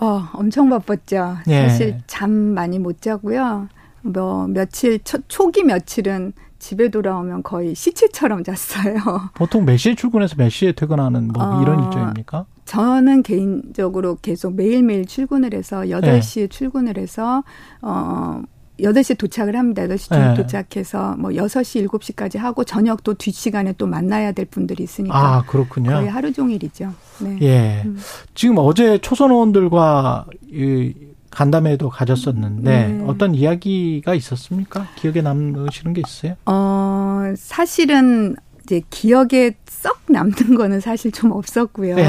어, 0.00 0.28
엄청 0.32 0.68
바빴죠. 0.68 1.36
예. 1.48 1.68
사실 1.68 1.98
잠 2.06 2.30
많이 2.30 2.78
못 2.78 3.00
자고요. 3.00 3.68
뭐 4.02 4.46
며칠 4.48 4.98
초, 5.00 5.18
초기 5.28 5.62
며칠은 5.62 6.32
집에 6.58 6.88
돌아오면 6.90 7.42
거의 7.42 7.74
시체처럼 7.74 8.44
잤어요. 8.44 8.94
보통 9.34 9.64
몇 9.64 9.76
시에 9.76 9.94
출근해서 9.94 10.36
몇 10.36 10.48
시에 10.48 10.72
퇴근하는 10.72 11.28
뭐 11.28 11.42
어, 11.42 11.62
이런 11.62 11.84
일정입니까? 11.84 12.46
저는 12.64 13.22
개인적으로 13.22 14.16
계속 14.22 14.54
매일매일 14.54 15.04
출근을 15.04 15.54
해서 15.54 15.80
8시에 15.82 16.40
네. 16.42 16.46
출근을 16.46 16.96
해서 16.96 17.42
어 17.80 18.42
8시에 18.80 19.18
도착을 19.18 19.56
합니다. 19.56 19.82
8시쯤 19.82 20.18
네. 20.18 20.34
도착해서 20.34 21.16
뭐 21.18 21.30
6시, 21.30 21.86
7시까지 21.88 22.38
하고 22.38 22.64
저녁 22.64 23.02
또 23.04 23.14
뒷시간에 23.14 23.74
또 23.78 23.86
만나야 23.86 24.32
될 24.32 24.46
분들이 24.46 24.82
있으니까. 24.82 25.16
아, 25.16 25.42
그렇군요. 25.42 25.90
거의 25.90 26.08
하루 26.08 26.32
종일이죠. 26.32 26.92
네. 27.20 27.38
예. 27.42 27.82
음. 27.84 27.98
지금 28.34 28.56
어제 28.58 28.98
초선 28.98 29.30
의원들과 29.30 30.26
이 30.50 30.94
간담회도 31.30 31.88
가졌었는데 31.88 32.86
네. 32.88 33.04
어떤 33.06 33.34
이야기가 33.34 34.14
있었습니까? 34.14 34.86
기억에 34.96 35.22
남으시는 35.22 35.94
게 35.94 36.02
있어요? 36.06 36.34
어, 36.46 37.32
사실은 37.36 38.36
이제 38.64 38.82
기억에 38.90 39.52
썩 39.66 39.98
남는 40.08 40.54
거는 40.56 40.80
사실 40.80 41.10
좀 41.10 41.32
없었고요. 41.32 41.96
네. 41.96 42.06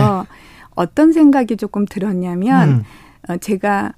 어떤 0.75 1.13
생각이 1.13 1.57
조금 1.57 1.85
들었냐면 1.85 2.69
음. 2.69 2.83
어, 3.29 3.37
제가 3.37 3.93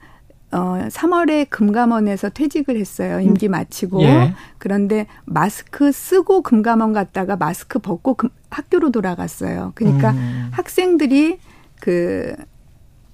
어 0.52 0.88
3월에 0.89 1.50
금감원에서 1.50 2.30
퇴직을 2.30 2.78
했어요. 2.78 3.20
임기 3.20 3.50
마치고. 3.50 4.02
예. 4.04 4.34
그런데 4.58 5.08
마스크 5.26 5.91
쓰고 5.91 6.41
금감원 6.41 6.93
갔다가 6.93 7.36
마스크 7.36 7.80
벗고 7.80 8.14
금, 8.14 8.30
학교로 8.50 8.91
돌아갔어요. 8.91 9.74
그러니까 9.76 10.12
음. 10.12 10.50
학생들이 10.52 11.39
그 11.82 12.36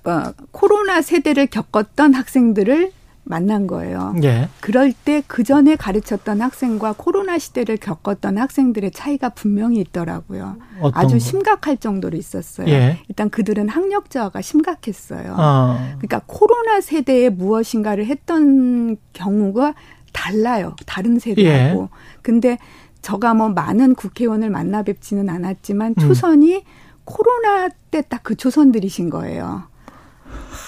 어, 0.04 0.34
코로나 0.52 1.02
세대를 1.02 1.48
겪었던 1.48 2.14
학생들을 2.14 2.92
만난 3.24 3.68
거예요. 3.68 4.16
예. 4.24 4.50
그럴 4.60 4.92
때 4.94 5.22
그 5.28 5.44
전에 5.44 5.76
가르쳤던 5.76 6.42
학생과 6.42 6.96
코로나 6.98 7.38
시대를 7.38 7.78
겪었던 7.78 8.38
학생들의 8.38 8.92
차이가 8.92 9.30
분명히 9.30 9.80
있더라고요. 9.80 10.58
아주 10.94 11.20
심각할 11.20 11.78
정도로 11.78 12.18
있었어요. 12.18 12.68
예. 12.68 13.00
일단 13.08 13.30
그들은 13.30 13.70
학력 13.70 14.10
저하가 14.10 14.42
심각했어요. 14.42 15.36
어. 15.38 15.78
그러니까 16.00 16.22
코로나 16.26 16.82
세대에 16.82 17.30
무엇인가를 17.30 18.06
했던 18.08 18.98
경우가 19.14 19.76
달라요. 20.14 20.76
다른 20.86 21.20
세대하고. 21.20 21.84
예. 21.84 21.88
근데 22.22 22.58
저가 23.02 23.34
뭐 23.34 23.50
많은 23.50 23.96
국회의원을 23.96 24.50
만나 24.50 24.84
뵙지는 24.84 25.30
않았지만 25.30 25.96
음. 25.98 26.02
초선이 26.02 26.56
음. 26.56 26.62
코로나 27.06 27.70
때 27.92 28.02
딱 28.02 28.22
그 28.24 28.36
초선들이신 28.36 29.10
거예요. 29.10 29.64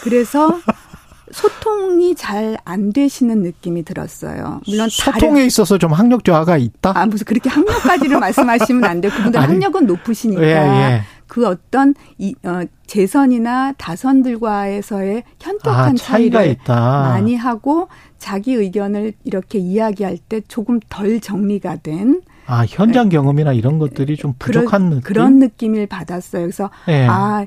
그래서 0.04 0.60
소통이 1.34 2.16
잘 2.16 2.58
안 2.66 2.94
되시는 2.94 3.42
느낌이 3.44 3.84
들었어요. 3.84 4.62
물론 4.68 4.90
소통에 4.90 5.46
있어서 5.46 5.78
좀 5.78 5.92
학력 5.92 6.24
저하가 6.24 6.58
있다. 6.58 6.94
아 6.96 7.06
무슨 7.06 7.26
그렇게 7.26 7.50
학력까지를 7.50 8.20
말씀하시면 8.20 8.84
안 8.86 9.02
돼요. 9.02 9.12
그분들 9.16 9.40
아니, 9.40 9.54
학력은 9.54 9.86
높으시니까 9.86 10.44
예, 10.44 10.48
예. 10.48 11.02
그 11.28 11.48
어떤 11.48 11.94
이 12.18 12.36
어, 12.44 12.62
재선이나 12.88 13.74
다선들과에서의 13.78 15.24
현격한 15.40 15.92
아, 15.92 15.94
차이를 15.96 16.48
있다. 16.48 17.02
많이 17.02 17.36
하고 17.36 17.88
자기 18.18 18.54
의견을 18.54 19.14
이렇게 19.24 19.60
이야기할 19.60 20.18
때 20.18 20.42
조금 20.48 20.80
덜 20.90 21.20
정리가 21.20 21.78
된 21.78 22.22
아, 22.46 22.66
현장 22.68 23.10
경험이나 23.10 23.54
이런 23.54 23.80
것들이 23.80 24.18
좀 24.18 24.34
부족한 24.38 24.68
그런, 24.68 24.90
느낌? 24.90 25.02
그런 25.02 25.40
느낌을 25.40 25.88
받았어요. 25.88 26.44
그래서, 26.44 26.70
예. 26.90 27.08
아, 27.10 27.46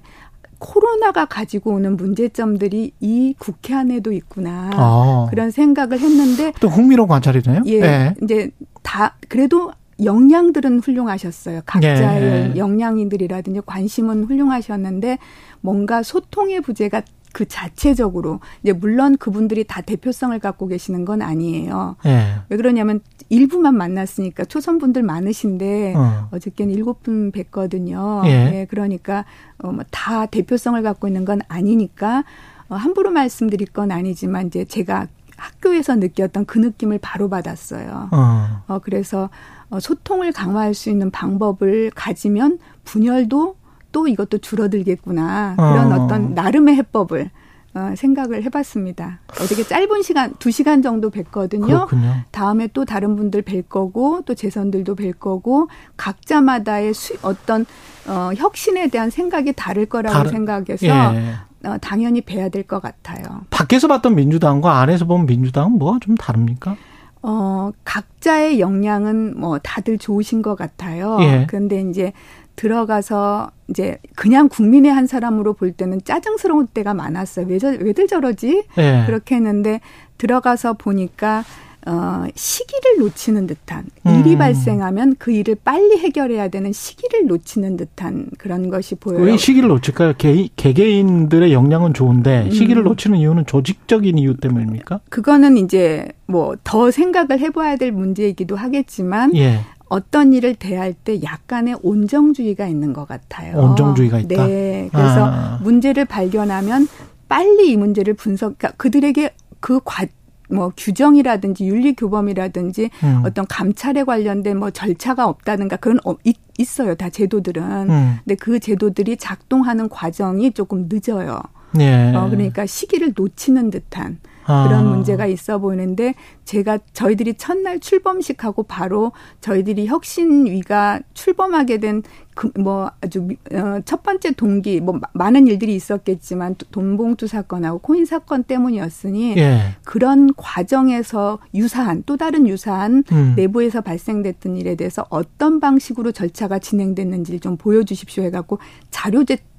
코로나가 0.59 1.25
가지고 1.25 1.73
오는 1.73 1.97
문제점들이 1.97 2.93
이 3.01 3.35
국회 3.39 3.75
안에도 3.75 4.13
있구나 4.13 4.71
아. 4.75 5.27
그런 5.31 5.51
생각을 5.51 5.99
했는데 5.99 6.53
또 6.61 6.69
흥미로운 6.69 7.09
관찰이네요. 7.09 7.63
예, 7.67 7.81
네. 7.81 8.15
이제 8.23 8.51
다 8.83 9.17
그래도 9.29 9.73
역량들은 10.03 10.81
훌륭하셨어요. 10.81 11.63
각자의 11.65 12.21
네. 12.21 12.57
역량인들이라든지 12.57 13.63
관심은 13.65 14.25
훌륭하셨는데 14.25 15.19
뭔가 15.61 16.03
소통의 16.03 16.61
부재가 16.61 17.03
그 17.33 17.47
자체적으로 17.47 18.41
이제 18.63 18.73
물론 18.73 19.17
그분들이 19.19 19.65
다 19.65 19.83
대표성을 19.83 20.39
갖고 20.39 20.69
계시는 20.69 21.05
건 21.05 21.21
아니에요. 21.21 21.97
네. 22.03 22.35
왜 22.49 22.57
그러냐면 22.57 23.01
일부만 23.29 23.77
만났으니까 23.77 24.45
초선분들 24.45 25.03
많으신데 25.03 25.95
어. 25.97 26.29
어저께는 26.33 26.75
일곱 26.75 27.03
분 27.03 27.33
뵀거든요. 27.33 28.25
예. 28.27 28.51
네, 28.51 28.67
그러니까 28.69 29.25
어 29.59 29.73
뭐다 29.73 30.27
대표성을 30.27 30.81
갖고 30.83 31.09
있는 31.09 31.25
건 31.25 31.41
아니니까 31.49 32.25
어, 32.69 32.75
함부로 32.77 33.11
말씀드릴 33.11 33.69
건 33.69 33.91
아니지만 33.91 34.49
이제 34.49 34.65
제가 34.65 35.09
학교에서 35.37 35.97
느꼈던 35.97 36.47
그 36.47 36.59
느낌을 36.59 36.99
바로 37.03 37.29
받았어요. 37.29 38.09
어, 38.11 38.63
어 38.69 38.79
그래서 38.79 39.29
어, 39.71 39.81
소통을 39.81 40.33
강화할 40.33 40.75
수 40.75 40.91
있는 40.91 41.11
방법을 41.11 41.91
가지면 41.95 42.59
분열도 42.85 43.57
또 43.93 44.09
이것도 44.09 44.39
줄어들겠구나. 44.39 45.55
그런 45.57 45.93
어. 45.93 46.07
떤 46.07 46.35
나름의 46.35 46.77
해법을 46.77 47.31
어, 47.77 47.95
생각을 47.95 48.43
해봤습니다. 48.45 49.21
어떻게 49.33 49.63
짧은 49.63 50.01
시간, 50.03 50.33
두 50.39 50.51
시간 50.51 50.81
정도 50.81 51.11
뵀거든요. 51.11 51.67
그렇군요. 51.67 52.15
다음에 52.31 52.69
또 52.73 52.87
다른 52.87 53.17
분들 53.17 53.43
뵐 53.43 53.63
거고, 53.69 54.23
또 54.25 54.35
재선들도 54.35 54.95
뵐 54.95 55.13
거고, 55.13 55.69
각자마다의 55.99 56.95
수, 56.95 57.19
어떤, 57.21 57.67
어, 58.09 58.31
혁신에 58.35 58.89
대한 58.89 59.11
생각이 59.11 59.53
다를 59.53 59.85
거라고 59.85 60.15
다른, 60.17 60.31
생각해서, 60.31 60.87
예. 60.87 61.35
어, 61.69 61.77
당연히 61.83 62.23
뵈야 62.23 62.49
될 62.49 62.63
것 62.63 62.81
같아요. 62.81 63.43
밖에서 63.51 63.89
봤던 63.89 64.15
민주당과 64.15 64.81
안에서 64.81 65.05
본 65.05 65.27
민주당은 65.27 65.73
뭐가 65.79 65.99
좀 66.01 66.15
다릅니까? 66.15 66.77
어, 67.23 67.73
각자의 67.85 68.59
역량은 68.61 69.39
뭐 69.39 69.59
다들 69.59 69.99
좋으신 69.99 70.41
것 70.41 70.55
같아요. 70.55 71.19
예. 71.21 71.47
그런데 71.49 71.81
이제 71.83 72.13
들어가서 72.57 73.51
이제 73.69 73.99
그냥 74.15 74.49
국민의 74.49 74.93
한 74.93 75.07
사람으로 75.07 75.53
볼 75.53 75.73
때는 75.73 76.01
짜증스러운 76.05 76.67
때가 76.69 76.95
많았어요. 76.95 77.47
왜 77.49 77.59
저, 77.59 77.69
왜들 77.69 78.07
저러지? 78.07 78.65
네. 78.77 79.05
그렇게 79.07 79.37
했는데 79.37 79.81
들어가서 80.19 80.75
보니까 80.75 81.45
어, 81.89 82.25
시기를 82.35 82.99
놓치는 82.99 83.47
듯한 83.47 83.85
일이 84.07 84.33
음. 84.33 84.39
발생하면 84.39 85.15
그 85.21 85.31
일을 85.31 85.57
빨리 85.63 85.97
해결해야 85.99 86.49
되는 86.49 86.73
시기를 86.73 87.27
놓치는 87.29 87.77
듯한 87.77 88.27
그런 88.39 88.71
것이 88.71 88.97
보여요. 88.97 89.23
왜 89.23 89.37
시기를 89.37 89.69
놓칠까요? 89.69 90.15
개, 90.19 90.49
개개인들의 90.57 91.53
역량은 91.53 91.95
좋은데 91.95 92.47
음. 92.47 92.51
시기를 92.51 92.83
음. 92.83 92.89
놓치는 92.89 93.19
이유는 93.19 93.47
조직적인 93.47 94.19
이유 94.19 94.37
때문입니까? 94.37 95.01
그거는 95.11 95.57
이제 95.59 96.09
뭐 96.27 96.57
더 96.65 96.91
생각을 96.91 97.39
해봐야 97.39 97.77
될 97.77 97.93
문제이기도 97.93 98.57
하겠지만 98.57 99.37
예. 99.37 99.61
어떤 99.89 100.33
일을 100.33 100.55
대할 100.55 100.93
때 100.93 101.23
약간의 101.23 101.79
온정주의가 101.83 102.67
있는 102.67 102.93
것 102.93 103.07
같아요. 103.07 103.57
온정주의가 103.57 104.21
있다. 104.21 104.47
네. 104.47 104.89
그래서 104.93 105.27
아. 105.27 105.61
문제를 105.63 106.05
발견하면 106.05 106.89
빨리 107.29 107.71
이 107.71 107.77
문제를 107.77 108.15
분석, 108.15 108.59
그러니까 108.59 108.77
그들에게 108.77 109.35
그 109.61 109.81
과, 109.85 110.07
뭐 110.49 110.73
규정이라든지 110.77 111.67
윤리 111.67 111.95
교범이라든지 111.95 112.91
음. 113.03 113.23
어떤 113.25 113.47
감찰에 113.47 114.05
관련된 114.05 114.59
뭐 114.59 114.71
절차가 114.71 115.27
없다든가 115.29 115.77
그런 115.77 115.99
어, 116.05 116.15
있, 116.25 116.37
있어요. 116.59 116.95
다 116.95 117.09
제도들은. 117.09 117.63
음. 117.91 118.17
근데 118.25 118.35
그 118.37 118.59
제도들이 118.59 119.17
작동하는 119.17 119.89
과정이 119.89 120.53
조금 120.53 120.89
늦어요. 120.91 121.41
네. 121.73 122.15
어, 122.15 122.29
그러니까 122.29 122.67
시기를 122.67 123.13
놓치는 123.17 123.71
듯한 123.71 124.19
그런 124.47 124.73
아. 124.75 124.83
문제가 124.83 125.27
있어 125.27 125.59
보이는데 125.59 126.15
제가 126.45 126.79
저희들이 126.93 127.35
첫날 127.35 127.81
출범식하고 127.81 128.63
바로 128.63 129.13
저희들이 129.41 129.87
혁신위가 129.87 131.01
출범하게 131.15 131.79
된 131.79 132.03
그 132.37 132.51
뭐 132.59 132.91
아주 133.01 133.29
어, 133.53 133.81
첫 133.87 134.03
번째 134.03 134.33
동기 134.33 134.81
뭐 134.81 135.01
많은 135.15 135.47
일들이 135.47 135.75
있었겠지만 135.75 136.55
돈봉투 136.71 137.27
사건하고 137.27 137.79
코인 137.79 138.05
사건 138.05 138.45
때문이었으니 138.45 139.37
예. 139.39 139.61
그런 139.85 140.33
과정에서 140.37 141.39
유사한 141.55 142.03
또 142.05 142.19
다른 142.19 142.47
유사한 142.47 143.03
음. 143.11 143.33
내부에서 143.37 143.81
발생됐던 143.81 144.57
일에 144.59 144.75
대해서 144.75 145.07
어떤 145.09 145.61
방식으로 145.61 146.13
절차가 146.13 146.59
진행됐는지를 146.59 147.41
좀 147.41 147.57
보여주십시오 147.57 148.23
해갖고 148.25 148.59
자료제 148.91 149.35
어, 149.35 149.56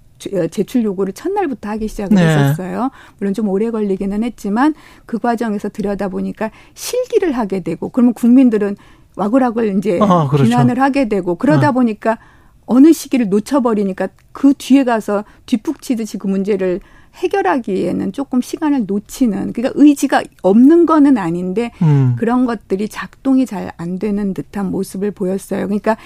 제출 0.51 0.83
요구를 0.83 1.13
첫날부터 1.13 1.69
하기 1.69 1.87
시작을 1.87 2.15
네. 2.15 2.25
했었어요. 2.25 2.89
물론 3.19 3.33
좀 3.33 3.49
오래 3.49 3.69
걸리기는 3.71 4.23
했지만 4.23 4.73
그 5.05 5.19
과정에서 5.19 5.69
들여다 5.69 6.09
보니까 6.09 6.51
실기를 6.73 7.31
하게 7.31 7.61
되고 7.61 7.89
그러면 7.89 8.13
국민들은 8.13 8.75
와글와글 9.15 9.77
이제 9.77 9.99
아, 10.01 10.27
그렇죠. 10.27 10.43
비난을 10.43 10.79
하게 10.79 11.07
되고 11.09 11.35
그러다 11.35 11.69
아. 11.69 11.71
보니까 11.71 12.17
어느 12.65 12.93
시기를 12.93 13.29
놓쳐버리니까 13.29 14.09
그 14.31 14.53
뒤에 14.57 14.83
가서 14.83 15.23
뒷북치듯이 15.45 16.17
그 16.17 16.27
문제를 16.27 16.81
해결하기에는 17.15 18.11
조금 18.11 18.41
시간을 18.41 18.85
놓치는 18.85 19.53
그러니까 19.53 19.71
의지가 19.81 20.23
없는 20.43 20.85
거는 20.85 21.17
아닌데 21.17 21.71
음. 21.81 22.15
그런 22.19 22.45
것들이 22.45 22.89
작동이 22.89 23.45
잘 23.45 23.71
안 23.77 23.97
되는 23.97 24.33
듯한 24.33 24.69
모습을 24.69 25.11
보였어요. 25.11 25.65
그러니까 25.65 25.97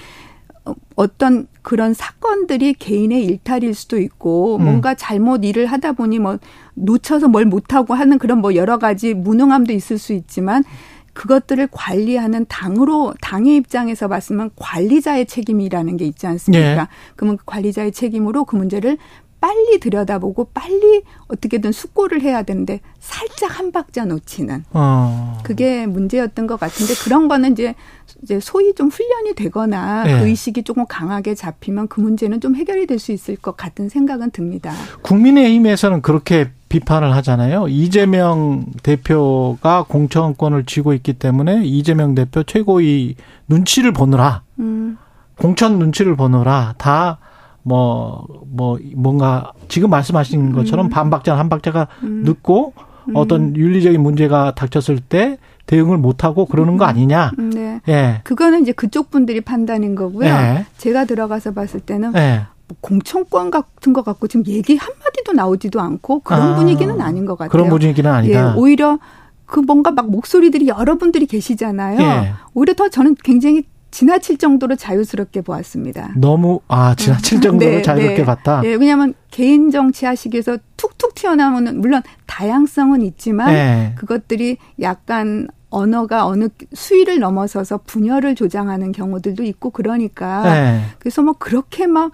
어떤 0.94 1.46
그런 1.62 1.94
사건들이 1.94 2.74
개인의 2.74 3.24
일탈일 3.24 3.74
수도 3.74 3.98
있고 3.98 4.56
음. 4.56 4.64
뭔가 4.64 4.94
잘못 4.94 5.44
일을 5.44 5.66
하다 5.66 5.92
보니 5.92 6.18
뭐 6.18 6.38
놓쳐서 6.74 7.28
뭘 7.28 7.44
못하고 7.44 7.94
하는 7.94 8.18
그런 8.18 8.38
뭐 8.38 8.54
여러 8.54 8.78
가지 8.78 9.14
무능함도 9.14 9.72
있을 9.72 9.98
수 9.98 10.12
있지만 10.12 10.64
그것들을 11.12 11.68
관리하는 11.70 12.46
당으로 12.48 13.14
당의 13.20 13.56
입장에서 13.56 14.08
봤으면 14.08 14.50
관리자의 14.56 15.26
책임이라는 15.26 15.96
게 15.98 16.06
있지 16.06 16.26
않습니까? 16.26 16.74
네. 16.74 16.88
그러면 17.16 17.36
그 17.36 17.44
관리자의 17.44 17.92
책임으로 17.92 18.44
그 18.44 18.56
문제를 18.56 18.96
빨리 19.42 19.80
들여다보고 19.80 20.50
빨리 20.54 21.02
어떻게든 21.26 21.72
숙고를 21.72 22.22
해야 22.22 22.44
되는데 22.44 22.80
살짝 23.00 23.58
한 23.58 23.72
박자 23.72 24.04
놓치는 24.04 24.64
어. 24.72 25.38
그게 25.42 25.84
문제였던 25.84 26.46
것 26.46 26.60
같은데 26.60 26.94
그런 27.02 27.26
거는 27.26 27.50
이제 27.50 27.74
이제 28.22 28.38
소위 28.38 28.72
좀 28.72 28.88
훈련이 28.88 29.34
되거나 29.34 30.04
네. 30.04 30.20
그 30.20 30.28
의식이 30.28 30.62
조금 30.62 30.86
강하게 30.86 31.34
잡히면 31.34 31.88
그 31.88 32.00
문제는 32.00 32.40
좀 32.40 32.54
해결이 32.54 32.86
될 32.86 33.00
수 33.00 33.10
있을 33.10 33.34
것 33.34 33.56
같은 33.56 33.88
생각은 33.88 34.30
듭니다. 34.30 34.72
국민의힘에서는 35.02 36.02
그렇게 36.02 36.52
비판을 36.68 37.12
하잖아요. 37.16 37.66
이재명 37.66 38.66
대표가 38.84 39.84
공천권을 39.88 40.66
쥐고 40.66 40.92
있기 40.92 41.14
때문에 41.14 41.64
이재명 41.64 42.14
대표 42.14 42.44
최고위 42.44 43.16
눈치를 43.48 43.92
보느라 43.92 44.42
음. 44.60 44.98
공천 45.36 45.80
눈치를 45.80 46.14
보느라 46.14 46.74
다 46.78 47.18
뭐, 47.62 48.26
뭐, 48.46 48.78
뭔가, 48.94 49.52
지금 49.68 49.90
말씀하신 49.90 50.52
것처럼 50.52 50.86
음. 50.86 50.90
반 50.90 51.10
박자, 51.10 51.38
한 51.38 51.48
박자가 51.48 51.88
음. 52.02 52.22
늦고, 52.24 52.72
음. 53.08 53.16
어떤 53.16 53.56
윤리적인 53.56 54.00
문제가 54.00 54.54
닥쳤을 54.54 54.98
때 55.00 55.38
대응을 55.66 55.98
못하고 55.98 56.46
그러는 56.46 56.76
거 56.76 56.84
아니냐. 56.84 57.32
음, 57.38 57.50
네. 57.50 57.80
예. 57.88 58.20
그거는 58.24 58.62
이제 58.62 58.72
그쪽 58.72 59.10
분들이 59.10 59.40
판단인 59.40 59.94
거고요. 59.94 60.26
예. 60.26 60.66
제가 60.76 61.04
들어가서 61.04 61.52
봤을 61.52 61.80
때는 61.80 62.12
예. 62.16 62.42
뭐 62.68 62.76
공천권 62.80 63.50
같은 63.50 63.92
거 63.92 64.02
갖고 64.02 64.26
지금 64.26 64.44
얘기 64.46 64.76
한마디도 64.76 65.32
나오지도 65.32 65.80
않고 65.80 66.20
그런 66.20 66.42
아, 66.42 66.56
분위기는 66.56 67.00
아닌 67.00 67.26
것 67.26 67.36
같아요. 67.36 67.50
그런 67.50 67.68
분위기는 67.68 68.10
아니다. 68.10 68.52
예, 68.52 68.54
오히려 68.56 68.98
그 69.46 69.60
뭔가 69.60 69.90
막 69.90 70.10
목소리들이 70.10 70.68
여러분들이 70.68 71.26
계시잖아요. 71.26 72.00
예. 72.00 72.32
오히려 72.54 72.74
더 72.74 72.88
저는 72.88 73.16
굉장히 73.22 73.64
지나칠 73.92 74.38
정도로 74.38 74.74
자유스럽게 74.74 75.42
보았습니다. 75.42 76.14
너무 76.16 76.60
아 76.66 76.94
지나칠 76.96 77.38
음. 77.38 77.40
정도로 77.42 77.70
네, 77.70 77.82
자유롭게 77.82 78.16
네. 78.16 78.24
봤다. 78.24 78.62
예, 78.64 78.74
왜냐하면 78.74 79.14
개인 79.30 79.70
정치 79.70 80.06
하시기 80.06 80.34
위해서 80.34 80.56
툭툭 80.76 81.14
튀어나오는 81.14 81.78
물론 81.80 82.02
다양성은 82.26 83.02
있지만 83.02 83.52
네. 83.52 83.94
그것들이 83.96 84.56
약간 84.80 85.46
언어가 85.68 86.26
어느 86.26 86.48
수위를 86.72 87.18
넘어서서 87.18 87.80
분열을 87.86 88.34
조장하는 88.34 88.92
경우들도 88.92 89.44
있고 89.44 89.70
그러니까 89.70 90.42
네. 90.42 90.82
그래서 90.98 91.22
뭐 91.22 91.34
그렇게 91.38 91.86
막 91.86 92.12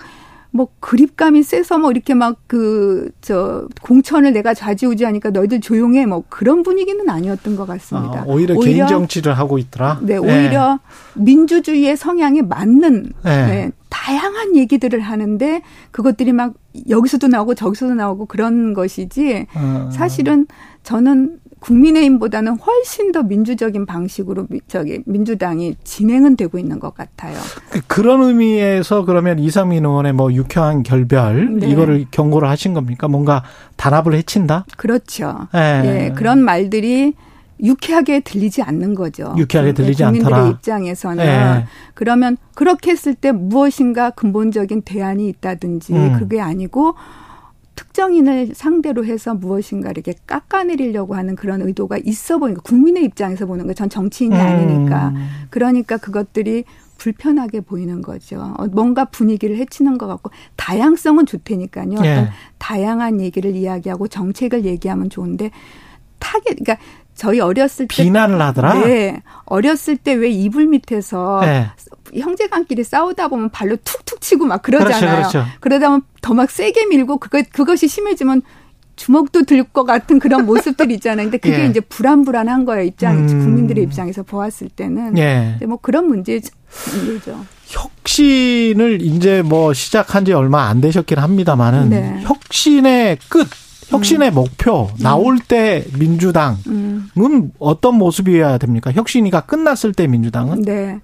뭐 0.51 0.69
그립감이 0.81 1.43
세서 1.43 1.79
뭐 1.79 1.91
이렇게 1.91 2.15
막 2.15 2.37
그 2.47 3.11
저 3.21 3.69
공천을 3.83 4.33
내가 4.33 4.55
좌지우지하니까 4.55 5.31
너희들 5.31 5.61
조용해 5.61 6.07
뭐 6.07 6.25
그런 6.29 6.63
분위기는 6.63 7.09
아니었던 7.09 7.57
것 7.57 7.67
같습니다. 7.67 8.21
아, 8.21 8.25
오히려, 8.27 8.55
오히려, 8.55 8.63
개인 8.65 8.87
정치를 8.87 9.35
하고 9.37 9.59
있더라. 9.59 9.99
네, 10.03 10.17
오히려 10.17 10.79
네. 11.15 11.23
민주주의의 11.25 11.97
성향에 11.97 12.43
맞는 12.43 13.13
네. 13.25 13.47
네, 13.47 13.71
다양한 13.91 14.57
얘기들을 14.57 14.99
하는데 15.01 15.63
그것들이 15.91 16.33
막 16.33 16.55
여기서도 16.89 17.29
나오고 17.29 17.55
저기서도 17.55 17.95
나오고 17.95 18.27
그런 18.27 18.73
것이지 18.73 19.47
어. 19.55 19.91
사실은 19.93 20.47
저는 20.83 21.41
국민의힘보다는 21.61 22.57
훨씬 22.59 23.13
더 23.13 23.23
민주적인 23.23 23.87
방식으로 23.87 24.47
저기 24.69 25.01
민주당이 25.07 25.77
진행은 25.85 26.37
되고 26.37 26.59
있는 26.59 26.79
것 26.79 26.95
같아요. 26.95 27.37
그, 27.71 27.81
그런 27.87 28.23
의미에서 28.23 29.05
그러면 29.05 29.39
이상민 29.39 29.85
의원의 29.85 30.13
뭐 30.13 30.33
유쾌한 30.33 30.83
결별 30.83 31.59
네. 31.59 31.69
이거를 31.69 32.07
경고를 32.11 32.49
하신 32.49 32.75
겁니까? 32.75 33.09
뭔가 33.09 33.43
단합을 33.77 34.15
해친다? 34.15 34.65
그렇죠. 34.77 35.49
네. 35.53 35.83
네. 35.83 36.13
그런 36.15 36.43
말들이 36.43 37.15
유쾌하게 37.61 38.21
들리지 38.21 38.63
않는 38.63 38.95
거죠. 38.95 39.35
유쾌하게 39.37 39.73
들리지 39.73 40.05
국민들의 40.05 40.35
않더라. 40.35 40.51
입장에서는 40.51 41.25
네. 41.25 41.67
그러면 41.95 42.37
그렇게 42.55 42.93
했을 42.93 43.15
때 43.15 43.33
무엇인가 43.33 44.11
근본적인 44.11 44.83
대안이 44.83 45.29
있다든지 45.29 45.93
음. 45.93 46.17
그게 46.19 46.41
아니고 46.41 46.95
특정인을 47.79 48.55
상대로 48.55 49.05
해서 49.05 49.35
무엇인가 49.35 49.91
이렇게 49.91 50.13
깎아내리려고 50.27 51.15
하는 51.15 51.37
그런 51.37 51.63
의도가 51.63 51.99
있어 52.05 52.39
보니까 52.39 52.61
국민의 52.63 53.05
입장에서 53.05 53.47
보는 53.47 53.69
거 53.69 53.73
전 53.73 53.89
정치인이 53.89 54.35
음. 54.35 54.41
아니니까 54.41 55.15
그러니까 55.51 55.97
그것들이 55.99 56.65
불편하게 56.97 57.61
보이는 57.61 58.03
거죠. 58.03 58.41
어, 58.59 58.67
뭔가 58.73 59.05
분위기를 59.05 59.57
해치는 59.59 59.99
것 59.99 60.09
같고 60.09 60.31
다양성은 60.57 61.27
좋다니까요. 61.27 61.93
어떤 61.93 62.05
예. 62.05 62.29
다양한 62.59 63.21
얘기를 63.21 63.55
이야기하고 63.55 64.09
정책을 64.09 64.65
얘기하면 64.65 65.09
좋은데 65.09 65.53
타겟 66.29 66.55
그러니까 66.57 66.77
저희 67.15 67.41
어렸을 67.41 67.89
때 67.89 68.03
비난을 68.03 68.41
하더라. 68.41 68.75
네, 68.85 69.23
어렸을 69.47 69.97
때 69.97 70.15
왜 70.15 70.29
이불 70.31 70.67
밑에서 70.67 71.41
네. 71.43 71.67
형제간끼리 72.15 72.85
싸우다 72.85 73.29
보면 73.29 73.51
발로 73.51 73.77
툭툭 73.85 74.21
치고 74.21 74.45
막 74.47 74.63
그러잖아요. 74.63 75.01
그렇죠, 75.01 75.31
그렇죠. 75.31 75.47
그러다 75.61 75.89
보면 75.89 76.03
더 76.23 76.35
막 76.35 76.51
세게 76.51 76.87
밀고 76.87 77.17
그것 77.19 77.51
그것이 77.53 77.89
심해지면 77.89 78.43
주먹도 78.97 79.45
들 79.45 79.63
것 79.65 79.85
같은 79.85 80.19
그런 80.19 80.45
모습들이 80.47 80.95
있잖아요. 80.95 81.27
근데 81.31 81.39
그게 81.39 81.63
예. 81.65 81.67
이제 81.67 81.81
불안불안한 81.81 82.65
거예요. 82.65 82.83
입장 82.85 83.17
음. 83.19 83.27
국민들의 83.27 83.83
입장에서 83.85 84.23
보았을 84.23 84.69
때는. 84.71 85.17
예. 85.19 85.59
뭐 85.67 85.79
그런 85.81 86.07
문제죠. 86.09 86.51
문제죠. 86.93 87.45
혁신을 87.67 89.03
이제 89.03 89.43
뭐 89.43 89.73
시작한 89.73 90.25
지 90.25 90.33
얼마 90.33 90.69
안 90.69 90.81
되셨긴 90.81 91.19
합니다만은 91.19 91.91
네. 91.91 92.21
혁신의 92.23 93.19
끝 93.29 93.47
혁신의 93.89 94.31
음. 94.31 94.35
목표 94.35 94.89
나올 95.01 95.35
음. 95.35 95.39
때 95.47 95.85
민주당은 95.99 96.59
음. 96.67 97.51
어떤 97.59 97.95
모습이어야 97.97 98.59
됩니까? 98.59 98.93
혁신이가 98.93 99.43
끝났을 99.43 99.93
때 99.93 100.07
민주당은? 100.07 100.63
네. 100.63 101.01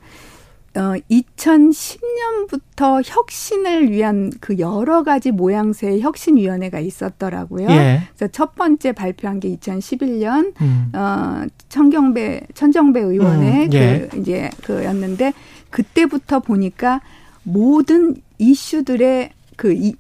어, 0.77 0.95
2010년부터 1.09 3.01
혁신을 3.05 3.93
위한 3.93 4.33
그 4.41 4.59
여러 4.59 5.05
가지 5.05 5.31
모양새의 5.31 6.01
혁신위원회가 6.01 6.81
있었더라고요. 6.81 7.69
예. 7.71 8.03
그래서 8.17 8.33
첫 8.33 8.57
번째 8.57 8.91
발표한 8.91 9.39
게 9.39 9.55
2011년, 9.57 10.53
음. 10.61 10.91
어, 10.93 11.45
천경배, 11.69 12.49
천정배 12.55 13.01
의원의 13.01 13.67
음. 13.67 13.73
예. 13.73 14.09
그, 14.11 14.19
이제, 14.19 14.51
그였는데, 14.65 15.33
그때부터 15.71 16.41
보니까 16.41 17.01
모든 17.45 18.17
이슈들의 18.39 19.31
그 19.55 19.73
이, 19.73 19.95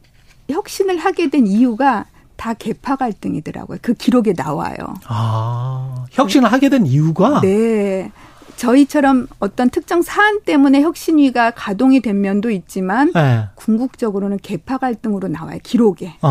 혁신을 0.50 0.98
하게 0.98 1.30
된 1.30 1.46
이유가 1.46 2.06
다 2.44 2.52
개파 2.52 2.96
갈등이더라고요. 2.96 3.78
그 3.80 3.94
기록에 3.94 4.34
나와요. 4.36 4.76
아, 5.06 6.04
혁신을 6.10 6.52
하게 6.52 6.68
된 6.68 6.84
이유가? 6.84 7.40
네. 7.40 8.12
저희처럼 8.56 9.28
어떤 9.40 9.70
특정 9.70 10.02
사안 10.02 10.42
때문에 10.42 10.82
혁신위가 10.82 11.52
가동이 11.52 12.00
된 12.00 12.20
면도 12.20 12.50
있지만 12.50 13.12
네. 13.14 13.46
궁극적으로는 13.54 14.38
개파 14.42 14.76
갈등으로 14.76 15.28
나와요 15.28 15.58
기록에. 15.62 16.16
어. 16.20 16.28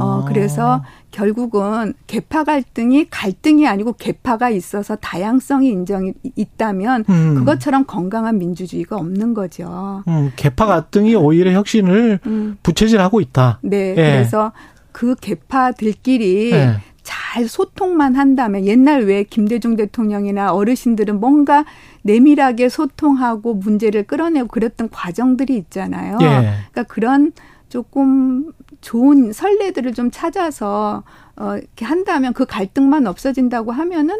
어. 0.00 0.24
그래서 0.26 0.82
결국은 1.12 1.94
개파 2.08 2.42
갈등이 2.42 3.06
갈등이 3.08 3.68
아니고 3.68 3.92
개파가 3.92 4.50
있어서 4.50 4.96
다양성이 4.96 5.68
인정이 5.68 6.14
있다면 6.34 7.04
음. 7.08 7.34
그것처럼 7.36 7.84
건강한 7.86 8.38
민주주의가 8.38 8.96
없는 8.96 9.32
거죠. 9.34 10.02
음, 10.08 10.32
개파 10.34 10.66
갈등이 10.66 11.14
오히려 11.14 11.52
혁신을 11.52 12.18
음. 12.26 12.56
부채질하고 12.64 13.20
있다. 13.20 13.60
네. 13.62 13.90
예. 13.90 13.94
그래서 13.94 14.52
그 14.92 15.14
개파들끼리 15.14 16.50
네. 16.50 16.76
잘 17.02 17.48
소통만 17.48 18.14
한다면 18.14 18.66
옛날 18.66 19.04
왜 19.04 19.24
김대중 19.24 19.76
대통령이나 19.76 20.52
어르신들은 20.52 21.18
뭔가 21.18 21.64
내밀하게 22.02 22.68
소통하고 22.68 23.54
문제를 23.54 24.04
끌어내고 24.04 24.48
그랬던 24.48 24.90
과정들이 24.90 25.56
있잖아요. 25.56 26.18
예. 26.20 26.26
그러니까 26.70 26.82
그런 26.84 27.32
조금 27.68 28.52
좋은 28.80 29.32
선례들을 29.32 29.94
좀 29.94 30.10
찾아서 30.10 31.02
어 31.36 31.56
이렇게 31.56 31.84
한다면 31.84 32.34
그 32.34 32.44
갈등만 32.44 33.06
없어진다고 33.06 33.72
하면은 33.72 34.16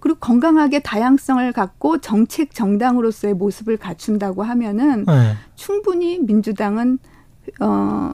그리고 0.00 0.18
건강하게 0.18 0.80
다양성을 0.80 1.52
갖고 1.52 1.98
정책 1.98 2.54
정당으로서의 2.54 3.34
모습을 3.34 3.76
갖춘다고 3.76 4.42
하면은 4.42 5.04
네. 5.04 5.34
충분히 5.54 6.18
민주당은 6.18 6.98
어 7.60 8.12